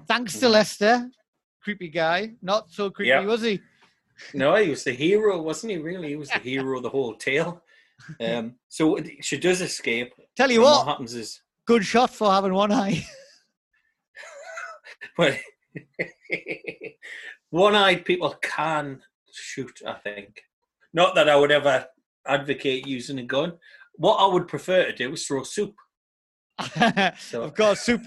Thanks 0.07 0.39
to 0.41 0.47
Mhm. 0.47 0.51
Lester, 0.53 1.11
creepy 1.61 1.89
guy. 1.89 2.35
Not 2.41 2.71
so 2.71 2.91
creepy, 2.91 3.09
Yeah. 3.11 3.21
was 3.25 3.43
he? 3.43 3.61
No, 4.35 4.55
he 4.57 4.71
was 4.71 4.85
the 4.85 4.93
hero, 4.93 5.41
wasn't 5.43 5.73
he? 5.73 5.79
Really, 5.79 6.09
he 6.09 6.17
was 6.17 6.29
the 6.31 6.39
hero 6.39 6.77
of 6.77 6.83
the 6.83 6.91
whole 6.91 7.15
tale. 7.15 7.63
Um, 8.21 8.57
so 8.69 8.99
she 9.21 9.39
does 9.39 9.61
escape. 9.61 10.13
Tell 10.37 10.51
you 10.51 10.63
what, 10.63 10.79
what 10.79 10.87
happens 10.89 11.15
is, 11.15 11.41
good 11.65 11.85
shot 11.85 12.11
for 12.11 12.31
having 12.31 12.53
one 12.53 12.73
eye. 12.73 13.07
well, 15.19 15.35
one-eyed 17.51 18.05
people 18.05 18.35
can 18.43 19.01
shoot. 19.33 19.81
I 19.87 19.95
think. 19.95 20.43
Not 20.93 21.15
that 21.15 21.29
I 21.29 21.37
would 21.37 21.53
ever 21.53 21.87
advocate 22.27 22.87
using 22.87 23.21
a 23.21 23.23
gun. 23.23 23.53
What 23.95 24.17
I 24.17 24.27
would 24.27 24.49
prefer 24.49 24.87
to 24.87 24.93
do 24.93 25.13
is 25.13 25.25
throw 25.25 25.45
soup. 25.45 25.75
So- 27.21 27.43
of 27.45 27.55
course, 27.55 27.81
soup. 27.81 28.03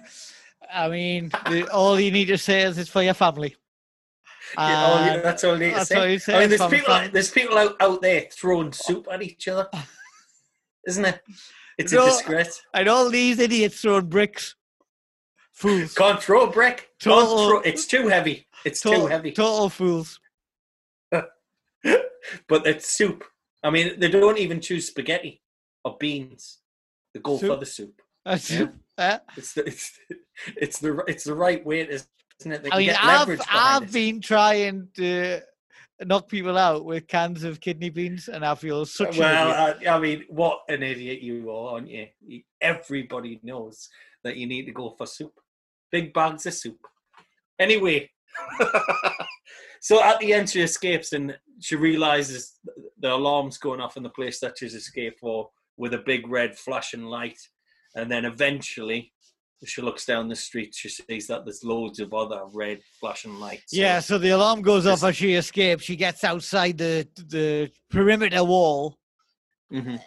I 0.72 0.90
mean, 0.90 1.30
the, 1.50 1.70
all 1.72 1.98
you 1.98 2.12
need 2.12 2.26
to 2.26 2.38
say 2.38 2.64
is 2.64 2.78
it's 2.78 2.90
for 2.90 3.02
your 3.02 3.14
family. 3.14 3.56
Yeah, 4.56 5.06
you- 5.06 5.12
And 5.14 5.24
that's 5.24 5.44
all 5.44 5.54
you 5.54 5.68
need 5.68 5.74
to 5.76 5.86
say. 5.86 5.96
I 6.30 6.40
mean, 6.40 6.50
there's 6.50 6.66
people, 6.68 7.10
there's 7.12 7.32
people 7.32 7.58
out, 7.58 7.76
out 7.82 8.02
there 8.02 8.28
throwing 8.32 8.72
soup 8.72 9.08
at 9.12 9.22
each 9.24 9.48
other, 9.48 9.68
isn't 10.88 11.06
it? 11.06 11.22
It's 11.78 11.94
a 11.94 11.98
disgrace. 12.06 12.62
And 12.74 12.88
all 12.88 13.10
these 13.10 13.40
idiots 13.40 13.82
throwing 13.82 14.08
bricks. 14.08 14.56
Fools. 15.54 15.94
Can't 15.96 16.22
throw 16.22 16.44
a 16.48 16.52
brick. 16.52 16.90
Total- 17.00 17.50
throw, 17.50 17.60
it's 17.62 17.86
too 17.86 18.08
heavy. 18.08 18.48
It's 18.66 18.82
too 18.82 19.08
heavy. 19.08 19.32
total 19.32 19.70
fools. 19.70 20.20
but 21.12 21.28
it's 22.68 22.90
soup. 22.96 23.24
I 23.64 23.70
mean, 23.70 24.00
they 24.00 24.10
don't 24.10 24.38
even 24.38 24.62
choose 24.62 24.88
spaghetti 24.88 25.42
or 25.84 25.98
beans. 26.00 26.60
They 27.14 27.20
go 27.20 27.38
for 27.38 27.56
the 27.56 27.66
soup. 27.66 28.02
Yeah. 28.50 28.68
Eh? 29.00 29.20
It's 29.38 29.54
the 29.54 29.64
it's 29.68 30.00
it's 30.56 30.80
the 30.80 31.04
it's 31.08 31.24
the 31.24 31.36
right 31.36 31.64
way, 31.64 31.82
isn't 32.40 32.52
it? 32.52 32.64
They 32.64 32.70
I 32.72 32.78
mean, 32.78 32.90
I've 33.00 33.42
I've 33.50 33.84
it. 33.84 33.92
been 33.94 34.22
trying 34.22 34.88
to 34.96 35.42
knock 36.06 36.28
people 36.30 36.58
out 36.58 36.86
with 36.86 37.08
cans 37.08 37.44
of 37.44 37.60
kidney 37.60 37.90
beans, 37.90 38.28
and 38.28 38.46
I 38.46 38.56
feel 38.56 38.82
uh, 38.82 38.86
such 38.86 39.18
well. 39.18 39.76
I, 39.84 39.88
I 39.90 40.00
mean, 40.00 40.26
what 40.30 40.62
an 40.70 40.84
idiot 40.84 41.22
you 41.22 41.50
are, 41.52 41.74
aren't 41.74 41.90
you? 41.90 42.08
You- 42.26 42.44
Everybody 42.62 43.40
knows 43.44 43.88
that 44.24 44.36
you 44.38 44.48
need 44.48 44.66
to 44.66 44.72
go 44.72 44.90
for 44.98 45.06
soup, 45.06 45.34
big 45.92 46.14
bags 46.14 46.46
of 46.48 46.54
soup. 46.54 46.80
Anyway, 47.60 48.10
so 49.82 50.04
at 50.04 50.20
the 50.20 50.34
end, 50.34 50.50
she 50.50 50.62
escapes 50.62 51.14
and 51.14 51.38
she 51.60 51.76
realizes 51.76 52.56
the 53.00 53.14
alarm's 53.14 53.58
going 53.58 53.80
off 53.82 53.98
in 53.98 54.04
the 54.04 54.10
place 54.10 54.40
that 54.40 54.58
she's 54.58 54.74
escaped 54.74 55.20
for 55.20 55.50
with 55.78 55.94
a 55.94 56.00
big 56.00 56.28
red 56.28 56.58
flashing 56.58 57.04
light. 57.04 57.40
And 57.96 58.12
then 58.12 58.26
eventually, 58.26 59.14
she 59.66 59.82
looks 59.82 60.06
down 60.06 60.28
the 60.28 60.36
street. 60.36 60.76
She 60.76 60.90
sees 60.90 61.28
that 61.28 61.44
there's 61.46 61.64
loads 61.64 62.00
of 62.00 62.14
other 62.14 62.42
red 62.54 62.80
flashing 63.00 63.40
lights. 63.40 63.74
Yeah, 63.74 64.00
so 64.00 64.18
the 64.18 64.30
alarm 64.30 64.62
goes 64.62 64.86
off 64.86 65.04
as 65.04 65.16
she 65.18 65.34
escapes. 65.34 65.84
She 65.84 65.96
gets 65.96 66.24
outside 66.24 66.78
the 66.78 67.08
the 67.16 67.72
perimeter 67.90 68.44
wall, 68.44 68.98
Mhm. 69.72 70.00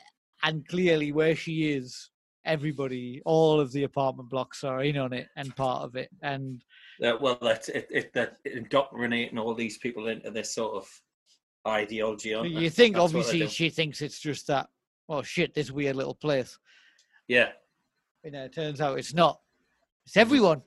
and 0.43 0.67
clearly 0.69 1.11
where 1.13 1.35
she 1.35 1.73
is, 1.73 2.11
everybody, 2.45 3.21
all 3.25 3.59
of 3.61 3.73
the 3.73 3.83
apartment 3.83 4.31
blocks 4.31 4.63
are 4.65 4.83
in 4.85 4.97
on 4.97 5.13
it 5.13 5.29
and 5.37 5.55
part 5.57 5.83
of 5.83 5.97
it. 5.97 6.11
And 6.23 6.63
Uh, 7.03 7.17
well, 7.21 7.39
that's 7.41 7.69
it, 7.71 7.87
it. 7.91 8.13
That 8.13 8.37
indoctrinating 8.45 9.39
all 9.39 9.55
these 9.55 9.79
people 9.79 10.09
into 10.09 10.31
this 10.31 10.55
sort 10.55 10.75
of 10.77 10.89
ideology. 11.67 12.31
you 12.31 12.71
think 12.71 12.95
That's 12.95 13.05
obviously 13.05 13.47
she 13.49 13.71
thinks 13.71 14.01
it's 14.01 14.21
just 14.21 14.47
that. 14.47 14.69
Oh 15.09 15.23
shit! 15.23 15.55
This 15.55 15.71
weird 15.73 15.97
little 15.97 16.15
place. 16.15 16.57
yeah. 17.27 17.53
You 18.25 18.31
know, 18.33 18.45
it 18.45 18.53
turns 18.55 18.81
out 18.81 18.99
it's 18.99 19.15
not. 19.15 19.41
It's 20.07 20.17
everyone. 20.17 20.63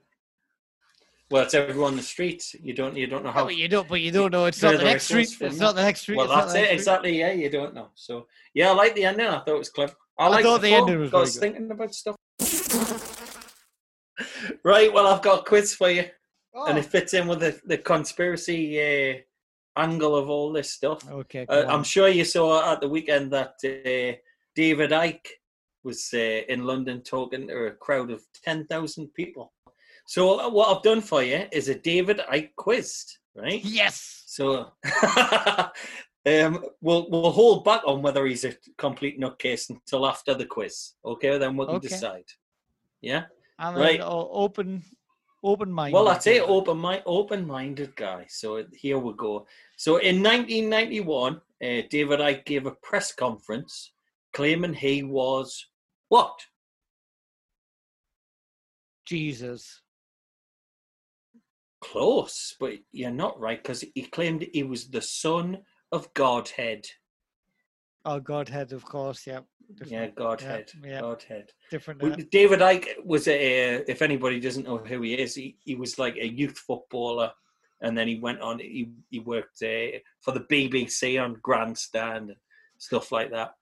Well, 1.30 1.44
it's 1.44 1.54
everyone 1.54 1.92
on 1.92 1.98
the 1.98 2.04
street. 2.04 2.44
You 2.62 2.74
don't. 2.74 2.96
You 2.96 3.08
don't 3.08 3.24
know 3.24 3.30
No, 3.30 3.34
how. 3.34 3.46
but 3.46 3.56
you 3.56 3.68
don't. 3.68 3.88
But 3.88 4.02
you 4.02 4.12
don't 4.12 4.32
know. 4.32 4.46
It's 4.46 4.62
not 4.62 4.78
the 4.78 4.84
next 4.84 5.06
street. 5.06 5.36
It's 5.40 5.58
not 5.60 5.76
the 5.76 5.82
next 5.84 6.02
street. 6.02 6.18
well, 6.18 6.28
that's 6.28 6.54
it 6.54 6.66
street. 6.66 6.72
exactly. 6.74 7.20
Yeah, 7.20 7.32
you 7.32 7.50
don't 7.50 7.74
know. 7.74 7.90
So 7.96 8.28
yeah, 8.54 8.70
I 8.70 8.74
like 8.74 8.96
the 8.96 9.06
ending. 9.06 9.28
I 9.28 9.40
thought 9.40 9.48
it 9.50 9.58
was 9.58 9.70
clever. 9.70 9.94
I, 10.20 10.26
I 10.26 10.28
like 10.30 10.44
thought 10.44 10.62
the 10.62 10.70
film, 10.70 10.90
ending 10.90 11.12
was 11.12 11.14
us 11.14 11.34
good. 11.34 11.40
thinking 11.40 11.72
about 11.72 11.94
stuff. 11.96 12.16
right. 14.64 14.92
Well, 14.94 15.08
I've 15.08 15.22
got 15.22 15.40
a 15.40 15.44
quiz 15.44 15.74
for 15.74 15.90
you, 15.90 16.02
and 16.02 16.10
Oh, 16.56 16.76
it 16.78 16.86
fits 16.86 17.14
in 17.14 17.28
with 17.28 17.40
the 17.40 17.60
the 17.66 17.78
conspiracy 17.78 19.16
uh, 19.16 19.80
angle 19.82 20.16
of 20.16 20.30
all 20.30 20.52
this 20.52 20.72
stuff. 20.72 21.08
okay. 21.10 21.46
Uh, 21.50 21.66
I'm 21.68 21.84
sure 21.84 22.08
you 22.10 22.26
saw 22.26 22.72
at 22.74 22.82
the 22.82 22.90
weekend 22.90 23.32
that 23.32 23.56
uh, 23.66 24.18
David 24.56 24.92
Icke 24.92 25.26
was 25.84 26.10
uh, 26.14 26.18
in 26.18 26.66
London 26.66 27.02
talking 27.02 27.48
to 27.48 27.66
a 27.66 27.72
crowd 27.72 28.12
of 28.12 28.24
10,000 28.44 29.14
people. 29.14 29.54
So, 30.06 30.50
what 30.50 30.76
I've 30.76 30.84
done 30.84 31.02
for 31.02 31.24
you 31.24 31.46
is 31.52 31.70
a 31.70 31.76
David 31.76 32.20
Icke 32.32 32.56
quiz, 32.58 33.06
right? 33.36 33.64
Yes. 33.64 34.24
So, 34.28 34.72
um, 36.26 36.64
we'll, 36.82 37.10
we'll 37.10 37.32
hold 37.32 37.64
back 37.64 37.82
on 37.86 38.02
whether 38.02 38.26
he's 38.26 38.44
a 38.44 38.54
complete 38.78 39.20
nutcase 39.20 39.70
until 39.70 40.06
after 40.06 40.34
the 40.34 40.46
quiz. 40.46 40.94
Okay, 41.06 41.38
then 41.38 41.56
we 41.56 41.66
can 41.66 41.76
Okay. 41.76 41.88
decide. 41.88 42.26
Yeah? 43.02 43.26
I'm 43.60 43.76
Right. 43.76 44.00
an 44.00 44.06
open, 44.08 44.84
open 45.44 45.72
mind. 45.72 45.94
Well, 45.94 46.06
that's 46.06 46.28
it. 46.28 46.42
Open 46.42 46.78
mind, 46.78 47.04
open-minded 47.06 47.96
guy. 47.96 48.26
So 48.30 48.66
here 48.74 48.98
we 49.00 49.14
go. 49.14 49.46
So 49.78 49.98
in 49.98 50.22
1991, 50.22 51.36
uh, 51.36 51.40
David 51.90 52.20
Icke 52.20 52.46
gave 52.46 52.66
a 52.66 52.72
press 52.72 53.14
conference 53.14 53.94
claiming 54.34 54.74
he 54.74 55.04
was 55.04 55.68
what? 56.14 56.42
Jesus. 59.04 59.82
Close, 61.82 62.56
but 62.60 62.74
you're 62.92 63.10
not 63.10 63.40
right 63.40 63.62
because 63.62 63.84
he 63.96 64.04
claimed 64.04 64.46
he 64.54 64.62
was 64.62 64.92
the 64.92 65.02
son 65.02 65.64
of 65.92 66.14
Godhead. 66.14 66.86
Oh, 68.06 68.20
Godhead, 68.20 68.74
of 68.74 68.86
course. 68.86 69.26
Yeah. 69.26 69.40
Yeah, 69.88 70.10
Godhead. 70.10 70.70
yeah. 70.86 71.02
Godhead. 71.02 71.50
different. 71.72 72.04
Uh, 72.04 72.16
David 72.30 72.60
Icke 72.60 73.04
was 73.04 73.28
a. 73.28 73.84
If 73.90 74.04
anybody 74.04 74.40
doesn't 74.40 74.68
know 74.68 74.78
who 74.78 75.02
he 75.02 75.16
is, 75.16 75.34
he, 75.34 75.58
he 75.66 75.74
was 75.74 75.98
like 75.98 76.18
a 76.18 76.28
youth 76.28 76.60
footballer, 76.60 77.32
and 77.82 77.98
then 77.98 78.08
he 78.08 78.20
went 78.20 78.40
on. 78.42 78.60
He 78.60 78.92
he 79.10 79.20
worked 79.20 79.64
uh, 79.64 79.98
for 80.22 80.32
the 80.32 80.46
BBC 80.52 81.20
on 81.20 81.40
Grandstand 81.42 82.30
and 82.30 82.38
stuff 82.78 83.12
like 83.12 83.32
that. 83.32 83.56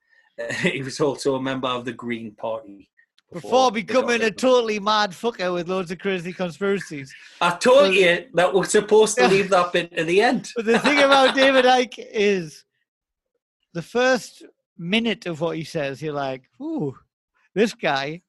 he 0.61 0.81
was 0.81 0.99
also 0.99 1.35
a 1.35 1.41
member 1.41 1.67
of 1.67 1.85
the 1.85 1.93
Green 1.93 2.31
Party. 2.31 2.89
Before 3.31 3.69
got 3.69 3.73
becoming 3.73 4.21
a 4.23 4.31
totally 4.31 4.79
mad 4.79 5.11
fucker 5.11 5.53
with 5.53 5.69
loads 5.69 5.89
of 5.89 5.99
crazy 5.99 6.33
conspiracies. 6.33 7.13
I 7.39 7.51
told 7.51 7.93
you 7.93 8.25
that 8.33 8.53
we're 8.53 8.65
supposed 8.65 9.17
to 9.17 9.27
leave 9.27 9.49
that 9.51 9.71
bit 9.71 9.95
to 9.95 10.03
the 10.03 10.21
end. 10.21 10.51
But 10.53 10.65
the 10.65 10.79
thing 10.79 10.97
about 10.97 11.33
David 11.35 11.63
Icke 11.63 12.05
is 12.11 12.65
the 13.73 13.81
first 13.81 14.43
minute 14.77 15.27
of 15.27 15.39
what 15.39 15.55
he 15.55 15.63
says, 15.63 16.01
you're 16.01 16.13
like, 16.13 16.43
ooh, 16.61 16.97
this 17.53 17.73
guy. 17.73 18.21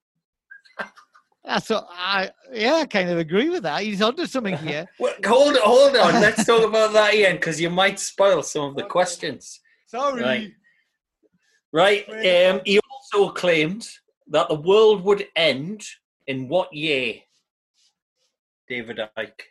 That's 1.44 1.70
what 1.70 1.88
I, 1.90 2.30
yeah, 2.52 2.74
I 2.74 2.86
kind 2.86 3.10
of 3.10 3.18
agree 3.18 3.50
with 3.50 3.64
that. 3.64 3.82
He's 3.82 4.00
onto 4.00 4.26
something 4.26 4.56
here. 4.58 4.86
Well, 5.00 5.14
hold 5.26 5.56
hold 5.56 5.96
on. 5.96 6.20
Let's 6.20 6.44
talk 6.44 6.64
about 6.64 6.92
that 6.92 7.14
again 7.14 7.34
because 7.34 7.60
you 7.60 7.68
might 7.68 7.98
spoil 7.98 8.44
some 8.44 8.66
of 8.66 8.76
the 8.76 8.84
questions. 8.84 9.58
Sorry. 9.86 10.22
Right. 10.22 10.52
Right. 11.72 12.06
Um, 12.08 12.60
he 12.64 12.78
also 12.78 13.30
claimed 13.32 13.88
that 14.28 14.48
the 14.48 14.54
world 14.54 15.02
would 15.04 15.26
end 15.34 15.82
in 16.26 16.48
what 16.48 16.72
year? 16.72 17.14
David 18.68 19.00
Icke. 19.18 19.42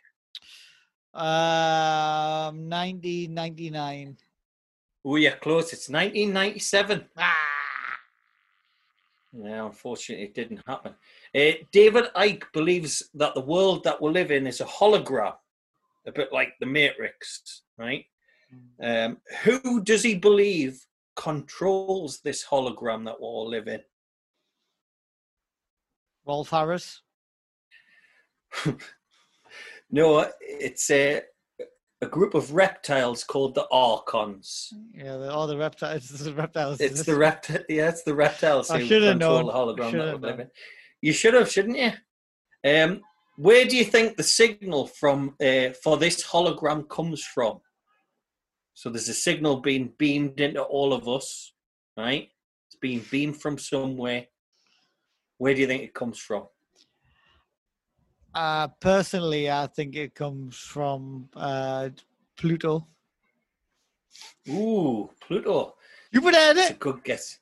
Um, 1.14 2.70
1999. 2.70 4.16
Oh, 5.04 5.16
yeah, 5.16 5.34
close. 5.34 5.72
It's 5.72 5.88
1997. 5.88 7.04
Ah, 7.18 7.34
Yeah, 9.32 9.66
unfortunately, 9.66 10.26
it 10.26 10.34
didn't 10.34 10.62
happen. 10.66 10.94
Uh, 11.34 11.52
David 11.72 12.04
Icke 12.16 12.44
believes 12.52 13.10
that 13.14 13.34
the 13.34 13.40
world 13.40 13.84
that 13.84 14.00
we 14.00 14.10
live 14.10 14.30
in 14.30 14.46
is 14.46 14.60
a 14.60 14.64
hologram, 14.64 15.34
a 16.06 16.12
bit 16.12 16.32
like 16.32 16.54
the 16.60 16.66
Matrix, 16.66 17.62
right? 17.76 18.04
Um, 18.82 19.18
who 19.44 19.82
does 19.82 20.02
he 20.02 20.14
believe 20.14 20.84
controls 21.16 22.20
this 22.20 22.44
hologram 22.44 23.04
that 23.04 23.20
we 23.20 23.26
all 23.26 23.48
live 23.48 23.68
in? 23.68 23.80
Rolf 26.26 26.50
Harris. 26.50 27.02
No, 29.92 30.26
it's 30.40 30.90
a, 30.90 31.20
a 32.00 32.06
group 32.06 32.32
of 32.32 32.54
reptiles 32.54 33.24
called 33.24 33.54
the 33.54 33.66
Archons. 33.70 34.72
Yeah, 34.94 35.18
the, 35.18 35.30
all 35.30 35.46
the 35.46 35.58
reptiles. 35.58 36.08
The 36.24 36.32
reptiles. 36.32 36.80
It's 36.80 37.04
the 37.04 37.12
rept- 37.12 37.64
yeah, 37.68 37.90
it's 37.90 38.02
the 38.02 38.14
reptiles 38.14 38.70
I 38.70 38.78
control 38.78 39.14
known. 39.14 39.46
the 39.46 39.52
hologram 39.52 39.92
that 39.92 40.20
we 40.20 40.28
live 40.28 40.40
in. 40.40 40.50
You 41.02 41.12
should 41.12 41.34
have, 41.34 41.50
shouldn't 41.50 41.76
you? 41.76 41.92
Um, 42.64 43.02
where 43.36 43.66
do 43.66 43.76
you 43.76 43.84
think 43.84 44.16
the 44.16 44.22
signal 44.22 44.86
from 44.86 45.34
uh, 45.42 45.70
for 45.84 45.98
this 45.98 46.24
hologram 46.26 46.88
comes 46.88 47.22
from? 47.22 47.60
So 48.74 48.90
there's 48.90 49.08
a 49.08 49.14
signal 49.14 49.60
being 49.60 49.92
beamed 49.98 50.40
into 50.40 50.62
all 50.62 50.92
of 50.92 51.08
us, 51.08 51.52
right? 51.96 52.28
It's 52.66 52.76
being 52.76 53.04
beamed 53.10 53.40
from 53.40 53.58
somewhere. 53.58 54.26
Where 55.38 55.54
do 55.54 55.60
you 55.60 55.66
think 55.66 55.82
it 55.82 55.94
comes 55.94 56.18
from? 56.18 56.46
Uh, 58.34 58.68
personally, 58.80 59.50
I 59.50 59.66
think 59.66 59.94
it 59.94 60.14
comes 60.14 60.56
from 60.56 61.28
uh, 61.36 61.90
Pluto. 62.36 62.86
Ooh, 64.48 65.10
Pluto. 65.20 65.74
You 66.10 66.20
put 66.20 66.34
it 66.34 66.50
in 66.50 66.58
It's 66.58 66.70
a 66.70 66.74
good 66.74 67.04
guess. 67.04 67.38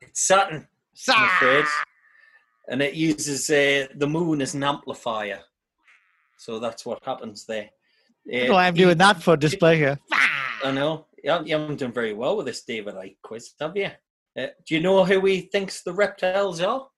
It's 0.00 0.26
Saturn. 0.26 0.66
Afraid. 1.08 1.64
And 2.68 2.82
it 2.82 2.94
uses 2.94 3.48
uh, 3.50 3.86
the 3.94 4.06
moon 4.06 4.40
as 4.42 4.54
an 4.54 4.64
amplifier. 4.64 5.40
So 6.36 6.58
that's 6.58 6.84
what 6.84 7.02
happens 7.04 7.46
there. 7.46 7.70
Uh, 8.30 8.54
I'm 8.54 8.74
doing 8.74 8.98
that 8.98 9.22
for 9.22 9.36
displeasure. 9.36 9.98
I 10.64 10.70
know. 10.70 11.06
You 11.22 11.30
haven't, 11.32 11.78
done 11.78 11.92
very 11.92 12.12
well 12.12 12.36
with 12.36 12.46
this 12.46 12.62
David 12.62 12.94
Icke 12.94 13.16
quiz, 13.22 13.54
have 13.60 13.76
you? 13.76 13.90
Uh, 14.38 14.46
do 14.66 14.74
you 14.74 14.80
know 14.80 15.04
who 15.04 15.24
he 15.26 15.40
thinks 15.40 15.82
the 15.82 15.92
reptiles 15.92 16.60
are? 16.60 16.88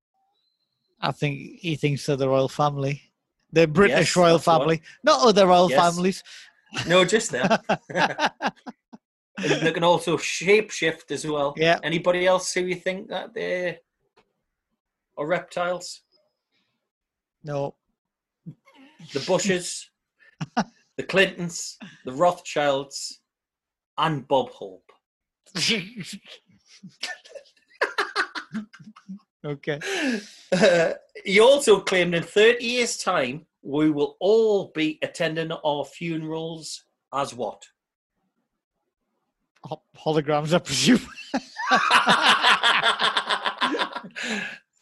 I 1.01 1.13
think 1.13 1.61
he 1.61 1.77
thinks 1.77 2.07
they're 2.07 2.17
the 2.17 2.29
royal 2.29 2.49
family. 2.49 3.03
The 3.53 3.67
British 3.67 4.15
Yes, 4.15 4.17
royal 4.17 4.39
family, 4.39 4.83
not 5.03 5.27
other 5.27 5.47
royal 5.47 5.71
Yes. 5.71 5.81
families. 5.81 6.23
No, 6.87 7.05
just 7.05 7.31
them. 7.31 7.49
They 9.39 9.71
can 9.71 9.85
also 9.85 10.17
shapeshift 10.17 11.13
as 11.13 11.25
well. 11.25 11.55
Yeah. 11.57 11.79
Anybody 11.85 12.27
else 12.27 12.53
who 12.53 12.63
you 12.63 12.75
think 12.75 13.09
that 13.09 13.35
they 13.35 13.79
are 15.17 15.27
reptiles? 15.27 16.03
no. 17.45 17.77
The 19.13 19.21
Bushes, 19.21 19.91
the 20.97 21.05
Clintons, 21.05 21.79
the 22.05 22.13
Rothschilds, 22.13 23.21
and 23.99 24.27
Bob 24.27 24.51
Hope. 24.51 24.91
Okay. 29.45 29.81
Uh, 30.53 30.93
he 31.25 31.41
also 31.41 31.81
claimed 31.81 32.15
in 32.15 32.23
30 32.23 32.65
years' 32.65 32.97
time, 32.97 33.47
we 33.63 33.91
will 33.91 34.17
all 34.21 34.73
be 34.75 34.99
attending 35.03 35.53
our 35.53 35.85
funerals 35.85 36.85
as 37.15 37.35
what? 37.35 37.65
Ho- 39.65 39.83
Holograms, 39.97 40.53
I 40.55 40.59
presume. 40.59 41.01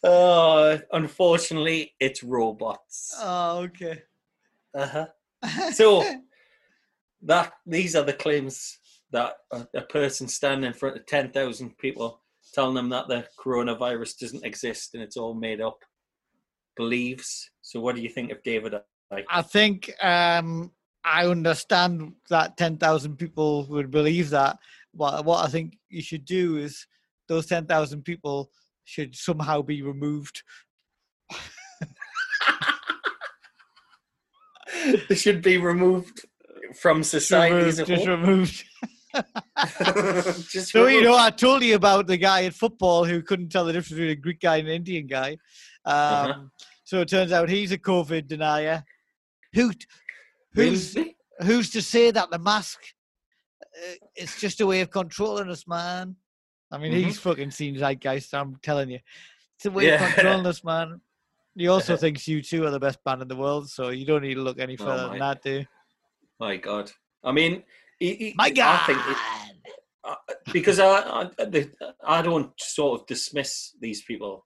uh, 0.03 0.77
unfortunately, 0.91 1.93
it's 1.99 2.23
robots. 2.23 3.15
Oh, 3.19 3.59
okay. 3.59 4.03
Uh-huh. 4.73 5.07
So 5.73 6.03
that 7.21 7.53
these 7.65 7.95
are 7.95 8.03
the 8.03 8.13
claims 8.13 8.79
that 9.11 9.33
a, 9.51 9.67
a 9.75 9.81
person 9.81 10.27
standing 10.27 10.67
in 10.67 10.73
front 10.73 10.97
of 10.97 11.05
10,000 11.05 11.77
people 11.77 12.21
telling 12.53 12.75
them 12.75 12.89
that 12.89 13.07
the 13.07 13.25
coronavirus 13.39 14.19
doesn't 14.19 14.45
exist 14.45 14.93
and 14.93 15.03
it's 15.03 15.17
all 15.17 15.33
made 15.33 15.61
up 15.61 15.79
believes. 16.75 17.49
So 17.61 17.79
what 17.79 17.95
do 17.95 18.01
you 18.01 18.09
think 18.09 18.31
of 18.31 18.43
David 18.43 18.73
I 19.29 19.41
think 19.41 19.91
um, 20.03 20.71
I 21.03 21.27
understand 21.27 22.13
that 22.29 22.57
10,000 22.57 23.17
people 23.17 23.65
would 23.67 23.91
believe 23.91 24.29
that. 24.31 24.57
What, 24.91 25.25
what 25.25 25.45
I 25.45 25.49
think 25.49 25.77
you 25.89 26.01
should 26.01 26.25
do 26.25 26.57
is 26.57 26.87
those 27.27 27.45
10,000 27.45 28.03
people 28.03 28.49
should 28.83 29.15
somehow 29.15 29.61
be 29.61 29.81
removed. 29.81 30.43
they 35.09 35.15
should 35.15 35.41
be 35.41 35.57
removed 35.57 36.25
from 36.79 37.03
society 37.03 37.55
Removed, 37.55 37.69
as 37.69 37.79
a 37.79 37.85
just 37.85 38.07
removed. 38.07 38.63
Just 40.49 40.71
So, 40.71 40.87
you 40.87 41.01
know, 41.03 41.17
I 41.17 41.29
told 41.29 41.63
you 41.63 41.75
about 41.75 42.07
the 42.07 42.17
guy 42.17 42.45
at 42.45 42.53
football 42.53 43.05
who 43.05 43.21
couldn't 43.21 43.49
tell 43.49 43.65
the 43.65 43.73
difference 43.73 43.91
between 43.91 44.09
a 44.11 44.15
Greek 44.15 44.39
guy 44.39 44.57
and 44.57 44.67
an 44.67 44.73
Indian 44.75 45.07
guy. 45.07 45.31
Um, 45.85 45.95
Uh-huh. 45.95 46.33
So 46.83 47.01
it 47.01 47.09
turns 47.09 47.31
out 47.33 47.49
he's 47.49 47.71
a 47.73 47.77
COVID 47.77 48.27
denier. 48.27 48.83
Who, 49.53 49.71
who's, 50.53 50.95
Really? 50.95 51.17
who's 51.41 51.69
to 51.71 51.81
say 51.81 52.11
that 52.11 52.29
the 52.31 52.39
mask 52.39 52.79
uh, 53.61 53.93
it's 54.15 54.39
just 54.39 54.61
a 54.61 54.65
way 54.65 54.81
of 54.81 54.89
controlling 54.89 55.49
us, 55.49 55.67
man? 55.67 56.15
I 56.71 56.77
mean, 56.77 56.91
Mhm. 56.93 57.03
he's 57.03 57.19
fucking 57.19 57.51
seen 57.51 57.75
Zeitgeist. 57.75 58.33
I'm 58.33 58.55
telling 58.63 58.89
you, 58.89 58.99
it's 59.57 59.65
a 59.65 59.71
way 59.71 59.87
Yeah. 59.87 60.03
of 60.03 60.13
controlling 60.15 60.45
us, 60.47 60.63
man. 60.63 61.01
He 61.55 61.67
also 61.67 61.95
thinks 61.97 62.23
U2 62.27 62.65
are 62.65 62.71
the 62.71 62.79
best 62.79 63.03
band 63.03 63.21
in 63.21 63.27
the 63.27 63.35
world, 63.35 63.69
so 63.69 63.89
you 63.89 64.05
don't 64.05 64.21
need 64.23 64.35
to 64.35 64.41
look 64.41 64.59
any 64.59 64.77
Oh, 64.79 64.85
further 64.85 65.09
than 65.09 65.19
that, 65.19 65.43
do 65.43 65.51
you? 65.51 65.65
My 66.39 66.55
God. 66.57 66.91
I 67.23 67.31
mean, 67.31 67.63
he, 67.99 68.15
he- 68.15 68.33
My 68.37 68.45
I 68.45 68.49
God! 68.51 68.85
think 68.85 68.99
it- 69.07 69.17
uh, 70.03 70.15
because 70.53 70.79
I, 70.79 70.85
I 70.87 71.23
the, 71.45 71.69
I 72.05 72.21
don't 72.21 72.51
sort 72.57 73.01
of 73.01 73.07
dismiss 73.07 73.75
these 73.81 74.03
people. 74.03 74.45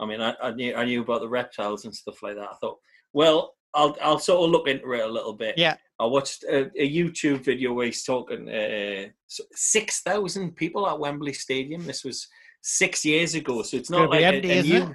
I 0.00 0.06
mean, 0.06 0.22
I, 0.22 0.34
I 0.42 0.52
knew 0.52 0.74
I 0.74 0.84
knew 0.86 1.02
about 1.02 1.20
the 1.20 1.28
reptiles 1.28 1.84
and 1.84 1.94
stuff 1.94 2.22
like 2.22 2.36
that. 2.36 2.48
I 2.50 2.54
thought, 2.60 2.78
well, 3.12 3.54
I'll 3.74 3.94
I'll 4.02 4.18
sort 4.18 4.42
of 4.44 4.50
look 4.50 4.68
into 4.68 4.90
it 4.94 5.00
a 5.04 5.06
little 5.12 5.34
bit. 5.34 5.58
Yeah. 5.58 5.76
I 6.00 6.06
watched 6.06 6.44
a, 6.44 6.70
a 6.80 6.90
YouTube 6.90 7.44
video 7.44 7.74
where 7.74 7.86
he's 7.86 8.02
talking 8.04 8.48
uh, 8.48 9.08
six 9.54 10.00
thousand 10.00 10.56
people 10.56 10.88
at 10.88 10.98
Wembley 10.98 11.34
Stadium. 11.34 11.84
This 11.84 12.04
was 12.04 12.26
six 12.62 13.04
years 13.04 13.34
ago, 13.34 13.62
so 13.62 13.76
it's 13.76 13.90
not 13.90 14.08
like 14.10 14.22
empty, 14.24 14.50
a, 14.50 14.60
a 14.60 14.62
new. 14.62 14.94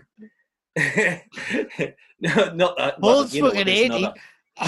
no, 2.20 2.54
not 2.54 2.78
that. 2.78 3.00
well, 3.00 3.16
Holds 3.18 3.38
fucking 3.38 3.60
it 3.62 3.68
is, 3.68 3.90
not 3.90 3.96
80. 3.98 4.04
that. 4.06 4.18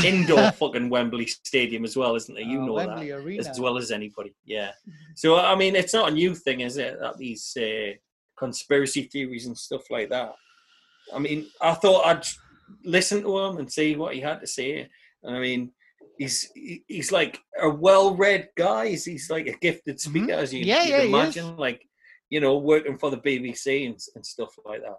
Indoor 0.05 0.51
fucking 0.59 0.89
Wembley 0.89 1.25
Stadium 1.27 1.83
as 1.83 1.95
well, 1.97 2.15
isn't 2.15 2.37
it? 2.37 2.45
You 2.45 2.61
Uh, 2.61 2.65
know 2.65 2.77
that 2.77 2.99
Arena. 3.11 3.47
as 3.49 3.59
well 3.59 3.77
as 3.77 3.91
anybody. 3.91 4.33
Yeah. 4.45 4.71
So 5.15 5.37
I 5.37 5.55
mean, 5.55 5.75
it's 5.75 5.93
not 5.93 6.09
a 6.09 6.13
new 6.13 6.33
thing, 6.33 6.61
is 6.61 6.77
it? 6.77 6.97
That 6.99 7.17
these 7.17 7.57
uh, 7.57 7.91
conspiracy 8.37 9.03
theories 9.03 9.47
and 9.47 9.57
stuff 9.57 9.89
like 9.89 10.09
that. 10.09 10.33
I 11.13 11.19
mean, 11.19 11.47
I 11.59 11.73
thought 11.73 12.05
I'd 12.05 12.25
listen 12.85 13.21
to 13.23 13.39
him 13.39 13.57
and 13.57 13.71
see 13.71 13.95
what 13.95 14.13
he 14.15 14.21
had 14.21 14.39
to 14.41 14.47
say. 14.47 14.87
And 15.23 15.35
I 15.35 15.39
mean, 15.39 15.71
he's 16.17 16.49
he's 16.87 17.11
like 17.11 17.39
a 17.61 17.69
well-read 17.69 18.49
guy. 18.55 18.89
He's, 18.89 19.05
he's 19.05 19.29
like 19.29 19.47
a 19.47 19.57
gifted 19.57 19.99
speaker, 19.99 20.33
as 20.33 20.53
you, 20.53 20.61
Mm-hmm. 20.61 20.69
Yeah, 20.69 20.83
you 20.83 20.89
yeah, 20.91 20.97
can 20.99 21.07
he 21.07 21.13
imagine. 21.13 21.57
Like 21.57 21.85
you 22.29 22.39
know, 22.39 22.57
working 22.59 22.97
for 22.97 23.09
the 23.09 23.17
BBC 23.17 23.87
and, 23.87 23.99
and 24.15 24.25
stuff 24.25 24.53
like 24.63 24.81
that. 24.81 24.97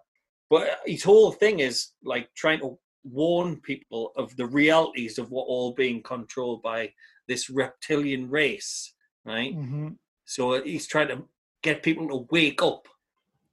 But 0.51 0.81
his 0.85 1.05
whole 1.05 1.31
thing 1.31 1.61
is 1.61 1.93
like 2.05 2.29
trying 2.35 2.59
to 2.61 2.77
warn 3.05 3.57
people 3.61 4.13
of 4.17 4.37
the 4.37 4.47
realities 4.47 5.19
of 5.19 5.31
what 5.31 5.45
all 5.45 5.73
being 5.73 6.03
controlled 6.03 6.63
by 6.63 6.93
this 7.29 7.49
reptilian 7.51 8.29
race, 8.29 8.93
right? 9.25 9.55
Mhm. 9.57 9.97
So 10.25 10.63
he's 10.63 10.87
trying 10.87 11.09
to 11.09 11.25
get 11.63 11.83
people 11.83 12.09
to 12.09 12.27
wake 12.31 12.63
up, 12.63 12.89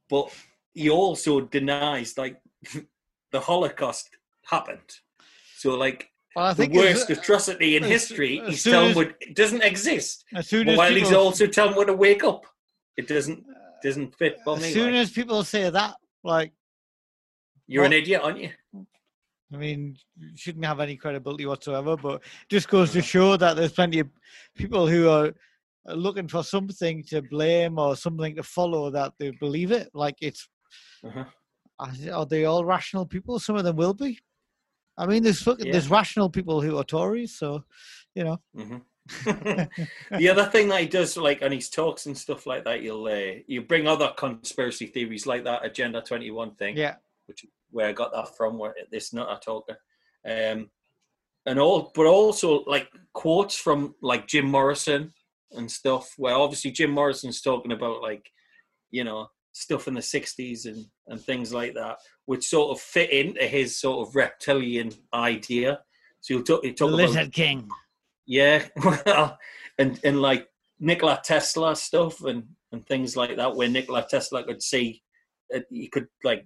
but 0.09 0.31
he 0.73 0.89
also 0.89 1.41
denies 1.41 2.17
like 2.17 2.41
the 3.31 3.39
Holocaust 3.39 4.09
happened. 4.45 4.89
So 5.57 5.75
like 5.75 6.11
Well, 6.35 6.45
I 6.45 6.53
the 6.53 6.55
think 6.63 6.75
as- 6.75 6.81
worst 6.81 7.09
atrocity 7.09 7.77
in 7.77 7.83
as- 7.83 7.89
history, 7.89 8.39
as 8.41 8.49
he's 8.49 8.63
telling 8.63 8.89
as- 8.91 8.95
what 8.95 9.15
doesn't 9.33 9.63
exist. 9.63 10.25
as 10.35 10.47
soon 10.47 10.69
as 10.69 10.77
while 10.77 10.93
he's 10.93 11.11
also 11.13 11.47
telling 11.47 11.75
what 11.75 11.85
to 11.87 11.93
wake 11.93 12.23
up, 12.23 12.45
it 12.97 13.07
doesn't 13.07 13.45
doesn't 13.83 14.15
fit 14.15 14.39
for 14.43 14.57
me. 14.57 14.67
as 14.67 14.73
soon 14.73 14.91
like. 14.93 15.01
as 15.01 15.11
people 15.11 15.43
say 15.43 15.69
that, 15.69 15.95
like, 16.23 16.51
You're 17.67 17.85
an 17.85 17.93
idiot, 17.93 18.21
aren't 18.23 18.39
you? 18.41 18.49
I 19.53 19.57
mean, 19.57 19.97
shouldn't 20.35 20.65
have 20.65 20.79
any 20.79 20.97
credibility 20.97 21.45
whatsoever. 21.45 21.95
But 21.95 22.21
just 22.49 22.67
goes 22.69 22.91
to 22.93 23.01
show 23.01 23.37
that 23.37 23.55
there's 23.55 23.71
plenty 23.71 23.99
of 23.99 24.09
people 24.55 24.87
who 24.87 25.09
are 25.09 25.33
looking 25.85 26.27
for 26.27 26.43
something 26.43 27.03
to 27.05 27.21
blame 27.21 27.79
or 27.79 27.95
something 27.95 28.35
to 28.35 28.43
follow 28.43 28.89
that 28.91 29.13
they 29.19 29.31
believe 29.31 29.71
it. 29.71 29.89
Like 29.93 30.15
it's, 30.21 30.49
Uh-huh. 31.03 31.25
are- 31.79 32.25
they 32.25 32.43
all 32.45 32.65
rational 32.65 33.05
people? 33.05 33.39
Some 33.39 33.55
of 33.55 33.63
them 33.63 33.77
will 33.77 33.93
be. 33.93 34.19
I 34.97 35.05
mean, 35.05 35.23
there's 35.23 35.41
fucking, 35.41 35.67
Yeah. 35.67 35.73
there's 35.73 35.89
rational 35.89 36.29
people 36.29 36.59
who 36.61 36.77
are 36.77 36.83
Tories, 36.83 37.37
so 37.37 37.63
you 38.15 38.23
know. 38.23 38.41
hmm 38.53 38.77
the 40.11 40.27
other 40.29 40.45
thing 40.47 40.67
that 40.67 40.81
he 40.81 40.87
does, 40.87 41.15
like 41.15 41.41
on 41.41 41.51
his 41.53 41.69
talks 41.69 42.07
and 42.07 42.17
stuff 42.17 42.45
like 42.45 42.65
that, 42.65 42.81
you'll 42.81 43.05
uh, 43.05 43.39
you 43.47 43.61
bring 43.61 43.87
other 43.87 44.11
conspiracy 44.17 44.87
theories 44.87 45.25
like 45.25 45.43
that 45.45 45.63
Agenda 45.63 46.01
Twenty 46.01 46.31
One 46.31 46.55
thing, 46.55 46.75
Yeah, 46.75 46.95
which 47.27 47.45
where 47.71 47.87
I 47.87 47.93
got 47.93 48.13
that 48.13 48.35
from, 48.35 48.57
where 48.57 48.75
this 48.91 49.13
nutter 49.13 49.39
talker, 49.43 49.77
um, 50.25 50.69
and 51.45 51.59
all, 51.59 51.91
but 51.95 52.05
also 52.05 52.63
like 52.65 52.89
quotes 53.13 53.57
from 53.57 53.95
like 54.01 54.27
Jim 54.27 54.45
Morrison 54.45 55.13
and 55.51 55.71
stuff, 55.71 56.13
where 56.17 56.35
obviously 56.35 56.71
Jim 56.71 56.91
Morrison's 56.91 57.41
talking 57.41 57.71
about 57.71 58.01
like, 58.01 58.29
you 58.91 59.03
know, 59.03 59.27
stuff 59.53 59.87
in 59.87 59.93
the 59.93 60.01
'60s 60.01 60.65
and 60.65 60.85
and 61.07 61.21
things 61.21 61.53
like 61.53 61.73
that, 61.75 61.97
which 62.25 62.47
sort 62.47 62.71
of 62.71 62.81
fit 62.81 63.09
into 63.11 63.45
his 63.45 63.79
sort 63.79 64.07
of 64.07 64.15
reptilian 64.15 64.91
idea. 65.13 65.79
So 66.19 66.35
you'll 66.35 66.43
talk, 66.43 66.63
the 66.63 66.73
talk 66.73 66.89
about 66.89 66.97
Lizard 66.97 67.33
King. 67.33 67.69
yeah, 68.25 68.65
well, 69.05 69.37
and 69.77 69.99
and 70.03 70.21
like 70.21 70.47
Nikola 70.79 71.21
Tesla 71.23 71.75
stuff 71.75 72.23
and 72.23 72.43
and 72.71 72.85
things 72.85 73.15
like 73.15 73.37
that, 73.37 73.55
where 73.55 73.69
Nikola 73.69 74.05
Tesla 74.09 74.43
could 74.43 74.61
see, 74.61 75.01
uh, 75.55 75.59
he 75.69 75.87
could 75.87 76.07
like 76.23 76.45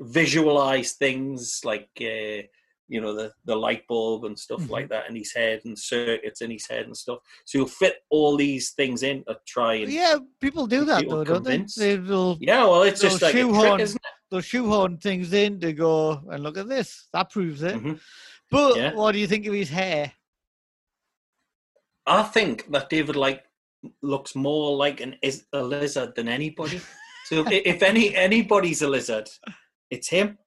visualize 0.00 0.92
things 0.92 1.60
like 1.64 1.88
uh, 2.00 2.42
you 2.90 3.00
know 3.00 3.14
the 3.14 3.32
the 3.44 3.54
light 3.54 3.86
bulb 3.86 4.24
and 4.24 4.38
stuff 4.38 4.60
Mhm. 4.62 4.70
like 4.70 4.88
that 4.88 5.08
in 5.10 5.16
his 5.16 5.32
head 5.34 5.60
and 5.64 5.78
circuits 5.78 6.40
in 6.40 6.50
his 6.50 6.66
head 6.66 6.86
and 6.86 6.96
stuff. 6.96 7.18
So 7.44 7.58
you'll 7.58 7.68
fit 7.68 7.96
all 8.10 8.36
these 8.36 8.70
things 8.70 9.02
in 9.02 9.24
to 9.24 9.36
try 9.46 9.74
and 9.74 9.92
yeah, 9.92 10.12
Yeah, 10.14 10.18
people 10.40 10.66
do 10.66 10.84
that 10.86 11.08
though, 11.08 11.24
don't 11.24 11.44
they? 11.44 11.64
they 11.76 11.98
will 11.98 12.38
well, 12.40 12.82
it's 12.84 13.00
just 13.00 13.20
like 13.22 13.30
a 13.30 13.32
trick, 13.32 13.44
shoehorn- 13.44 13.80
isn't 13.80 14.02
they'll 14.30 14.40
shoehorn 14.40 14.98
things 14.98 15.32
in 15.32 15.60
to 15.60 15.72
go 15.72 16.22
and 16.30 16.42
look 16.42 16.56
at 16.58 16.68
this. 16.68 17.08
That 17.12 17.30
proves 17.30 17.62
it. 17.62 17.76
it? 17.76 17.82
Mhm. 17.82 18.00
But 18.50 18.76
Yeah. 18.76 18.94
what 18.94 19.12
do 19.12 19.18
you 19.18 19.26
think 19.26 19.46
of 19.46 19.52
his 19.54 19.68
hair? 19.70 20.12
I 22.06 22.22
think 22.22 22.70
that 22.72 22.88
David 22.88 23.16
like 23.16 23.44
looks 24.02 24.34
more 24.34 24.76
like 24.76 25.00
an 25.00 25.16
is 25.22 25.44
a 25.52 25.62
lizard 25.62 26.14
than 26.16 26.28
anybody. 26.28 26.80
So 27.26 27.44
if 27.48 27.82
any 27.82 28.14
anybody's 28.16 28.80
a 28.82 28.88
lizard, 28.88 29.28
it's 29.90 30.08
him. 30.08 30.38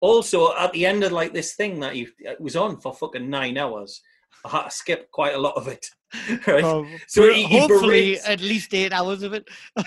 Also, 0.00 0.54
at 0.56 0.72
the 0.72 0.84
end 0.84 1.02
of 1.04 1.12
like 1.12 1.32
this 1.32 1.54
thing 1.54 1.80
that 1.80 1.96
you 1.96 2.08
it 2.18 2.40
was 2.40 2.56
on 2.56 2.78
for 2.80 2.92
fucking 2.94 3.28
nine 3.30 3.56
hours, 3.56 4.00
I 4.44 4.48
had 4.50 4.64
to 4.64 4.70
skip 4.70 5.10
quite 5.10 5.34
a 5.34 5.38
lot 5.38 5.56
of 5.56 5.68
it. 5.68 5.86
Right? 6.46 6.62
Well, 6.62 6.86
So 7.08 7.32
he- 7.32 7.44
he 7.44 7.58
hopefully 7.58 8.12
berates- 8.14 8.28
at 8.28 8.40
least 8.40 8.72
eight 8.74 8.92
hours 8.92 9.22
of 9.24 9.32
it. 9.32 9.48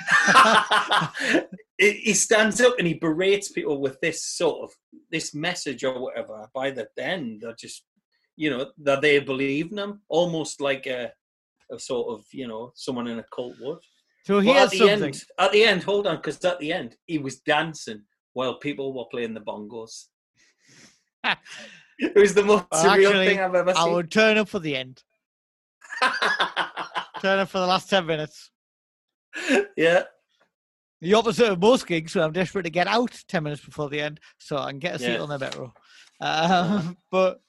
he 1.77 1.91
he 1.91 2.14
stands 2.14 2.59
up 2.61 2.76
and 2.77 2.88
he 2.88 2.95
berates 2.95 3.51
people 3.51 3.80
with 3.81 3.99
this 4.01 4.23
sort 4.23 4.64
of 4.64 4.72
this 5.11 5.34
message 5.34 5.84
or 5.84 5.99
whatever. 5.99 6.47
By 6.53 6.72
the 6.72 6.88
end, 6.97 7.41
they're 7.41 7.55
just 7.59 7.84
you 8.35 8.49
know 8.49 8.72
that 8.84 9.01
they 9.01 9.19
believe 9.19 9.72
in 9.72 9.80
him, 9.80 10.01
almost 10.09 10.61
like 10.61 10.85
a, 10.88 11.11
a 11.72 11.80
sort 11.80 12.07
of 12.14 12.26
you 12.31 12.47
know 12.47 12.72
someone 12.76 13.07
in 13.07 13.19
a 13.19 13.26
cult 13.34 13.55
would. 13.61 13.80
So 14.26 14.41
But 14.43 14.57
at 14.57 14.69
the 14.72 14.77
something. 14.80 15.03
end, 15.03 15.23
at 15.39 15.51
the 15.51 15.64
end, 15.64 15.84
hold 15.84 16.05
on, 16.07 16.18
because 16.18 16.43
at 16.43 16.59
the 16.59 16.73
end 16.73 16.95
he 17.05 17.18
was 17.18 17.39
dancing 17.39 18.01
while 18.38 18.53
people 18.59 18.93
were 18.93 19.05
playing 19.09 19.34
the 19.34 19.39
bongos. 19.41 20.05
it 21.97 22.15
was 22.15 22.35
the 22.35 22.43
most 22.43 22.65
Well, 22.72 22.85
surreal 22.85 23.07
actually, 23.07 23.26
thing 23.26 23.39
I've 23.39 23.55
ever 23.55 23.73
seen. 23.73 23.81
I 23.84 23.91
would 23.91 24.11
turn 24.11 24.38
up 24.38 24.47
for 24.47 24.59
the 24.59 24.76
end. 24.76 25.01
Turn 27.19 27.39
up 27.39 27.49
for 27.49 27.57
the 27.57 27.65
last 27.65 27.89
ten 27.89 28.05
minutes. 28.05 28.51
yeah, 29.76 30.03
the 31.01 31.15
opposite 31.15 31.51
of 31.51 31.59
most 31.59 31.88
gigs, 31.88 32.14
where 32.14 32.23
I'm 32.26 32.31
desperate 32.31 32.61
to 32.64 32.69
get 32.69 32.85
out 32.85 33.19
ten 33.27 33.41
minutes 33.41 33.65
before 33.65 33.89
the 33.89 33.99
end 33.99 34.19
so 34.38 34.57
I 34.59 34.69
can 34.69 34.77
get 34.77 34.93
a 34.93 34.99
seat 34.99 35.14
Yeah. 35.14 35.22
on 35.22 35.30
the 35.30 35.39
metro. 35.39 35.73
Um, 36.22 36.95
but 37.11 37.41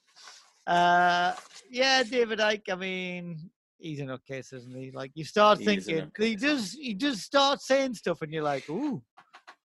uh, 0.66 1.34
yeah, 1.70 2.02
David 2.02 2.38
Icke. 2.38 2.72
I 2.72 2.76
mean, 2.76 3.50
he's 3.76 4.00
an 4.00 4.06
nutcase, 4.08 4.54
isn't 4.54 4.74
he? 4.74 4.90
Like 4.90 5.10
you 5.14 5.24
start 5.24 5.58
He 5.58 5.66
thinking, 5.66 6.10
he 6.18 6.34
just 6.34 6.78
he 6.78 6.94
just 6.94 7.20
starts 7.20 7.66
saying 7.66 7.92
stuff, 7.92 8.22
and 8.22 8.32
you're 8.32 8.42
like, 8.42 8.66
ooh. 8.70 9.02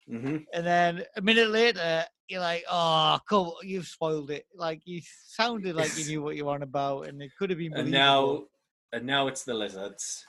Hmm 0.08 0.38
And 0.52 0.66
then 0.66 1.04
a 1.16 1.20
minute 1.20 1.50
later, 1.50 2.04
you're 2.28 2.40
like, 2.40 2.64
"Oh, 2.70 3.18
come, 3.28 3.48
on, 3.48 3.68
you've 3.68 3.86
spoiled 3.86 4.30
it." 4.30 4.46
Like 4.54 4.80
you 4.84 5.00
sounded 5.26 5.76
like 5.76 5.96
you 5.96 6.04
knew 6.08 6.22
what 6.22 6.36
you 6.36 6.46
were 6.46 6.52
on 6.52 6.62
about, 6.62 7.08
and 7.08 7.22
it 7.22 7.30
could 7.38 7.50
have 7.50 7.58
been. 7.58 7.74
And 7.74 7.90
now, 7.90 8.44
and 8.92 9.06
now 9.06 9.28
it's 9.28 9.44
the 9.44 9.54
lizards. 9.54 10.24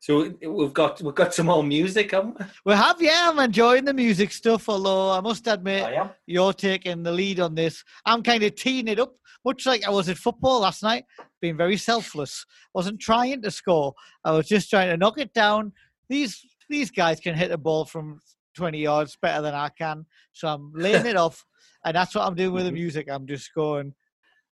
So 0.00 0.32
we've 0.40 0.72
got 0.72 1.02
we've 1.02 1.14
got 1.14 1.34
some 1.34 1.46
more 1.46 1.62
music, 1.62 2.12
haven't 2.12 2.38
we? 2.38 2.46
we 2.66 2.74
have, 2.74 3.02
yeah. 3.02 3.28
I'm 3.30 3.38
enjoying 3.40 3.84
the 3.84 3.92
music 3.92 4.32
stuff, 4.32 4.68
although 4.68 5.10
I 5.10 5.20
must 5.20 5.46
admit, 5.46 5.86
you're 6.26 6.54
taking 6.54 7.02
the 7.02 7.12
lead 7.12 7.40
on 7.40 7.54
this. 7.54 7.84
I'm 8.06 8.22
kind 8.22 8.42
of 8.42 8.54
teeing 8.54 8.88
it 8.88 8.98
up, 8.98 9.14
much 9.44 9.66
like 9.66 9.84
I 9.86 9.90
was 9.90 10.08
at 10.08 10.16
football 10.16 10.60
last 10.60 10.82
night, 10.82 11.04
being 11.42 11.58
very 11.58 11.76
selfless. 11.76 12.46
Wasn't 12.72 13.00
trying 13.00 13.42
to 13.42 13.50
score. 13.50 13.92
I 14.24 14.32
was 14.32 14.48
just 14.48 14.70
trying 14.70 14.88
to 14.88 14.96
knock 14.96 15.18
it 15.18 15.34
down. 15.34 15.72
These 16.08 16.42
these 16.68 16.90
guys 16.90 17.20
can 17.20 17.34
hit 17.34 17.50
a 17.50 17.58
ball 17.58 17.84
from 17.84 18.20
20 18.56 18.78
yards 18.78 19.16
better 19.20 19.42
than 19.42 19.54
I 19.54 19.68
can, 19.70 20.04
so 20.32 20.48
I'm 20.48 20.72
laying 20.74 21.06
it 21.06 21.16
off, 21.16 21.44
and 21.84 21.94
that's 21.94 22.14
what 22.14 22.26
I'm 22.26 22.34
doing 22.34 22.52
with 22.52 22.64
the 22.64 22.70
Mhm. 22.70 22.74
music. 22.74 23.08
I'm 23.10 23.26
just 23.26 23.52
going. 23.54 23.94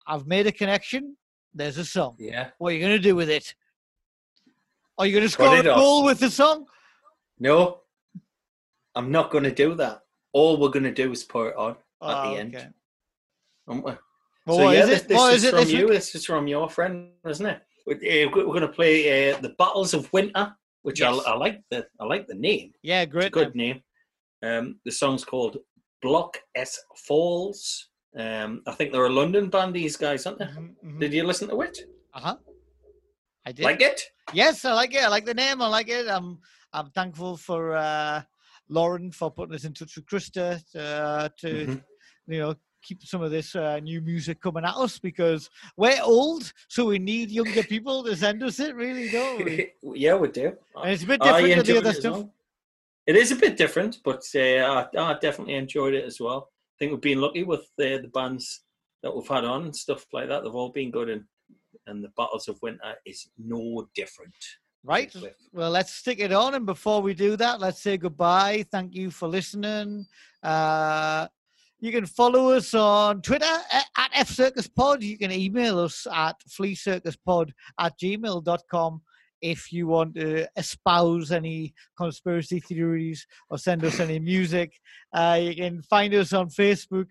I've 0.08 0.26
made 0.26 0.48
a 0.48 0.52
connection. 0.52 1.18
There's 1.54 1.78
a 1.78 1.86
song. 1.86 2.16
Yeah. 2.20 2.50
What 2.58 2.70
are 2.70 2.76
you 2.76 2.80
going 2.80 2.96
to 2.98 3.00
do 3.00 3.16
with 3.16 3.30
it? 3.30 3.54
Are 4.98 5.06
you 5.06 5.14
going 5.14 5.26
to 5.26 5.30
score 5.30 5.48
a 5.56 5.60
off. 5.60 5.64
goal 5.78 6.04
with 6.06 6.20
the 6.20 6.30
song? 6.30 6.66
No, 7.40 7.82
I'm 8.96 9.12
not 9.12 9.32
going 9.32 9.44
to 9.46 9.52
do 9.54 9.76
that. 9.76 10.02
All 10.34 10.58
we're 10.60 10.70
going 10.70 10.84
to 10.84 10.92
do 10.94 11.12
is 11.12 11.24
put 11.24 11.50
it 11.50 11.56
on 11.56 11.72
at 11.72 11.78
Oh, 12.02 12.32
the 12.34 12.40
end, 12.40 12.56
okay. 12.56 12.68
aren't 13.68 13.86
we? 13.86 13.92
Well, 14.46 14.58
so 14.58 14.64
what 14.66 14.76
yeah, 14.76 14.84
is 14.84 14.90
this, 14.90 15.02
it? 15.04 15.08
this 15.10 15.22
is, 15.22 15.34
is 15.36 15.44
it 15.44 15.50
from 15.52 15.60
this 15.60 15.72
you. 15.72 15.80
week? 15.86 15.94
This 15.94 16.16
is 16.16 16.26
from 16.26 16.48
your 16.48 16.70
friend, 16.70 17.12
isn't 17.28 17.46
it? 17.46 17.62
We're, 17.86 17.96
uh, 17.96 18.30
we're 18.36 18.46
going 18.46 18.62
to 18.62 18.68
play 18.68 19.32
uh, 19.32 19.40
the 19.40 19.50
Battles 19.58 19.94
of 19.94 20.12
Winter, 20.14 20.56
which 20.84 21.00
Yes. 21.00 21.20
I, 21.26 21.32
I 21.32 21.36
like 21.38 21.62
the 21.72 21.86
I 22.00 22.06
like 22.06 22.28
the 22.28 22.36
name. 22.36 22.72
Yeah, 22.84 23.02
It's 23.02 23.10
a 23.10 23.12
great. 23.12 23.32
good 23.32 23.56
name. 23.56 23.82
Um, 24.44 24.80
the 24.86 24.92
song's 24.92 25.26
called 25.26 25.58
Block 26.02 26.38
S 26.56 26.80
Falls. 27.08 27.90
Um, 28.18 28.62
I 28.66 28.72
think 28.74 28.92
they're 28.92 29.06
a 29.06 29.10
London 29.22 29.50
band. 29.50 29.74
These 29.76 29.98
guys, 29.98 30.26
aren't 30.26 30.40
they? 30.40 30.46
Mm-hmm. 30.46 31.00
Did 31.00 31.14
you 31.14 31.24
listen 31.24 31.50
to 31.50 31.62
it? 31.62 31.78
Uh 32.14 32.20
huh. 32.22 32.36
I 33.46 33.52
did. 33.52 33.64
Like 33.66 33.82
it? 33.82 34.02
Yes, 34.34 34.64
I 34.66 34.74
like 34.74 34.94
it. 34.94 35.04
I 35.04 35.08
like 35.10 35.26
the 35.26 35.34
name. 35.34 35.62
I 35.62 35.68
like 35.68 35.90
it. 35.90 36.08
I'm 36.08 36.40
I'm 36.74 36.90
thankful 36.92 37.36
for 37.38 37.76
uh, 37.76 38.22
Lauren 38.70 39.12
for 39.12 39.32
putting 39.32 39.56
us 39.56 39.64
in 39.66 39.74
touch 39.74 39.96
with 39.96 40.06
Krista 40.06 40.62
uh, 40.76 41.30
to 41.40 41.48
Mhm. 41.68 41.84
you 42.28 42.40
know 42.40 42.56
keep 42.82 43.04
some 43.04 43.22
of 43.22 43.32
this 43.32 43.56
uh, 43.56 43.80
new 43.80 44.02
music 44.02 44.42
coming 44.42 44.66
at 44.66 44.76
us 44.76 45.00
because 45.00 45.50
we're 45.78 46.02
old, 46.02 46.52
so 46.68 46.86
we 46.86 47.00
need 47.00 47.32
younger 47.32 47.64
people 47.64 48.04
to 48.04 48.16
send 48.16 48.44
us 48.44 48.60
it. 48.60 48.76
Really, 48.76 49.10
don't 49.10 49.46
we? 49.46 49.72
yeah, 49.96 50.16
we 50.16 50.28
do. 50.30 50.54
And 50.76 50.92
it's 50.92 51.04
a 51.04 51.08
bit 51.08 51.22
different 51.22 51.66
to 51.66 51.74
the 51.74 51.78
other 51.80 51.90
it 51.90 51.96
stuff. 51.96 52.14
well. 52.14 52.34
It 53.08 53.16
is 53.16 53.32
a 53.32 53.36
bit 53.36 53.58
different, 53.58 53.98
but 54.04 54.24
uh, 54.36 54.40
I, 54.40 54.88
I 54.98 55.18
definitely 55.20 55.56
enjoyed 55.56 55.94
it 55.94 56.06
as 56.06 56.20
well. 56.20 56.50
I 56.52 56.76
think 56.78 56.92
we've 56.92 57.02
been 57.02 57.22
lucky 57.22 57.44
with 57.44 57.62
uh, 57.80 57.98
the 58.02 58.12
bands 58.14 58.62
that 59.02 59.16
we've 59.16 59.28
had 59.28 59.46
on 59.46 59.64
and 59.64 59.76
stuff 59.76 60.06
like 60.14 60.30
that. 60.30 60.44
They've 60.44 60.54
all 60.54 60.70
been 60.70 60.92
good, 60.92 61.10
and 61.10 61.24
and 61.88 62.04
the 62.04 62.10
Battles 62.16 62.48
of 62.48 62.62
Winter 62.62 62.96
is 63.06 63.30
no 63.38 63.88
different. 63.96 64.36
Right. 64.84 65.14
Well, 65.52 65.72
let's 65.72 65.94
stick 65.94 66.20
it 66.20 66.32
on. 66.32 66.56
And 66.56 66.66
before 66.66 67.02
we 67.02 67.14
do 67.14 67.36
that, 67.36 67.60
let's 67.60 67.82
say 67.82 67.98
goodbye. 67.98 68.66
Thank 68.72 68.96
you 68.96 69.12
for 69.12 69.28
listening. 69.28 70.06
Uh, 70.42 71.28
you 71.80 71.92
can 71.92 72.06
follow 72.06 72.52
us 72.52 72.74
on 72.74 73.22
Twitter 73.22 73.46
at 73.98 74.12
FCircusPod. 74.14 75.02
You 75.02 75.18
can 75.18 75.32
email 75.32 75.80
us 75.80 76.06
at 76.14 76.36
fleacircuspod 76.50 77.52
at 77.80 77.98
gmail.com 78.00 79.02
if 79.42 79.72
you 79.72 79.88
want 79.88 80.16
to 80.16 80.46
espouse 80.58 81.32
any 81.32 81.74
conspiracy 81.98 82.60
theories 82.60 83.26
or 83.50 83.58
send 83.58 83.86
us 83.86 84.00
any 84.00 84.20
music. 84.20 84.74
Uh, 85.14 85.40
you 85.42 85.56
can 85.56 85.82
find 85.84 86.14
us 86.14 86.34
on 86.34 86.50
Facebook. 86.50 87.06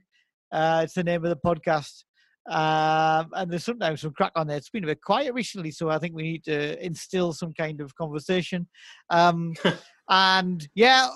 Uh, 0.53 0.83
it's 0.85 0.95
the 0.95 1.05
name 1.05 1.25
of 1.25 1.31
the 1.31 1.37
podcast. 1.37 2.05
Um, 2.49 3.31
and 3.35 3.51
there's 3.51 3.65
sometimes 3.65 4.01
some 4.01 4.13
crack 4.13 4.33
on 4.35 4.47
there. 4.47 4.57
It's 4.57 4.71
been 4.71 4.85
a 4.85 4.89
bit 4.89 5.03
quiet 5.03 5.35
recently, 5.35 5.71
so 5.71 5.91
I 5.91 5.99
think 5.99 6.15
we 6.15 6.23
need 6.23 6.45
to 6.45 6.85
instill 6.85 7.33
some 7.33 7.53
kind 7.53 7.81
of 7.81 7.95
conversation. 7.95 8.67
Um, 9.11 9.55
and 10.09 10.67
yeah, 10.75 11.09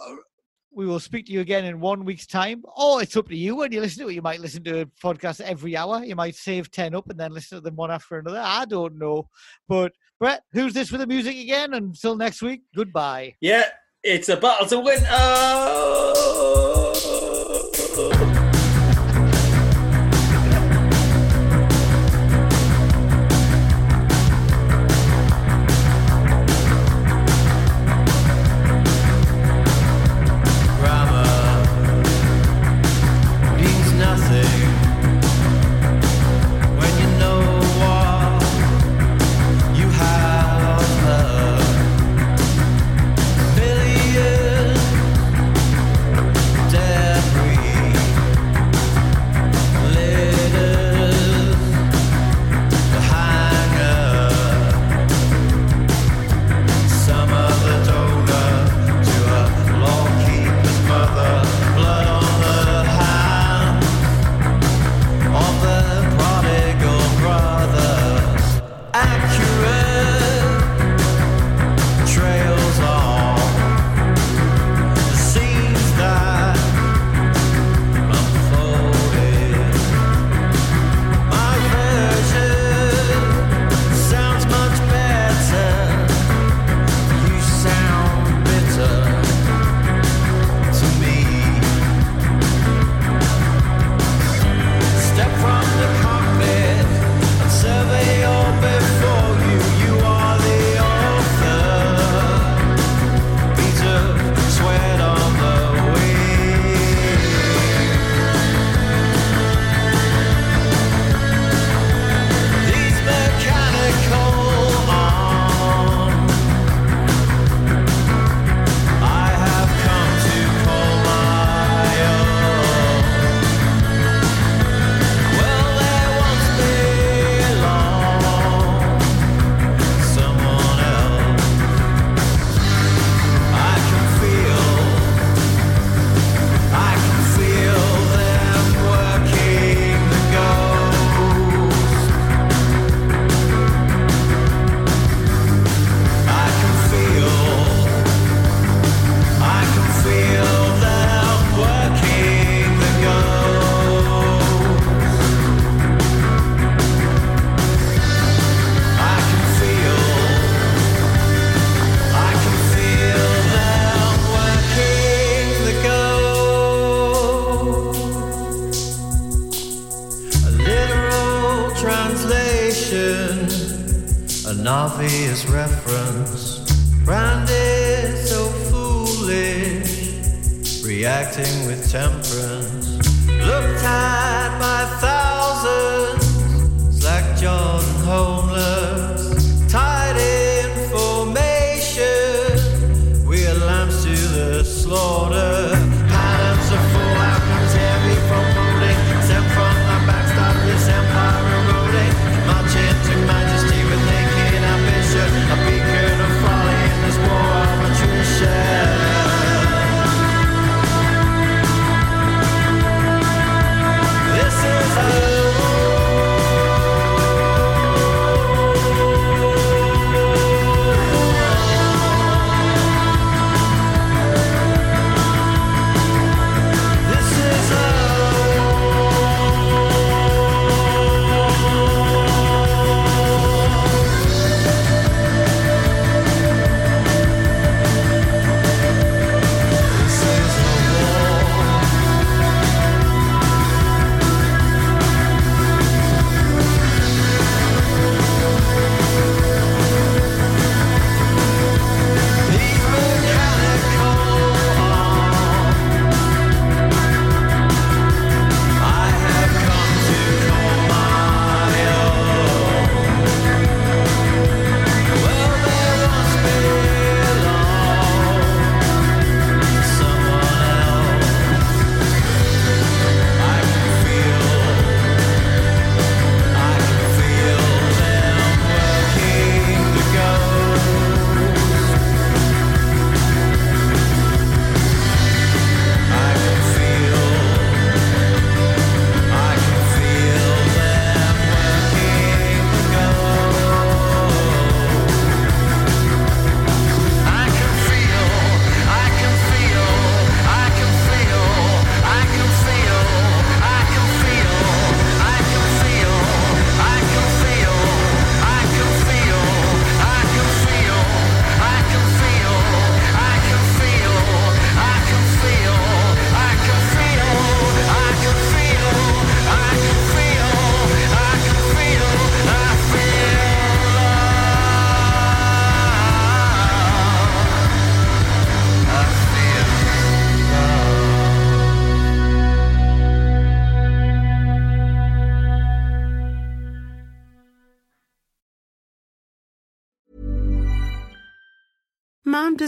we 0.74 0.86
will 0.86 1.00
speak 1.00 1.26
to 1.26 1.32
you 1.32 1.40
again 1.40 1.64
in 1.64 1.80
one 1.80 2.04
week's 2.04 2.26
time. 2.26 2.62
Or 2.76 3.02
it's 3.02 3.16
up 3.16 3.28
to 3.28 3.36
you 3.36 3.56
when 3.56 3.72
you 3.72 3.80
listen 3.80 4.02
to 4.04 4.10
it. 4.10 4.14
You 4.14 4.22
might 4.22 4.40
listen 4.40 4.64
to 4.64 4.80
a 4.82 4.86
podcast 4.86 5.40
every 5.40 5.76
hour. 5.76 6.04
You 6.04 6.16
might 6.16 6.34
save 6.34 6.70
10 6.70 6.94
up 6.94 7.08
and 7.10 7.18
then 7.18 7.32
listen 7.32 7.58
to 7.58 7.62
them 7.62 7.76
one 7.76 7.90
after 7.90 8.18
another. 8.18 8.40
I 8.42 8.64
don't 8.64 8.98
know. 8.98 9.28
But 9.68 9.92
Brett, 10.18 10.42
who's 10.52 10.72
this 10.72 10.90
with 10.90 11.00
the 11.00 11.06
music 11.06 11.36
again? 11.36 11.74
Until 11.74 12.16
next 12.16 12.42
week, 12.42 12.62
goodbye. 12.74 13.34
Yeah, 13.40 13.64
it's 14.02 14.28
a 14.28 14.36
battle 14.36 14.78
of 14.78 14.84
Winter. 14.84 15.04
Grammar 15.04 15.18
oh! 15.18 16.71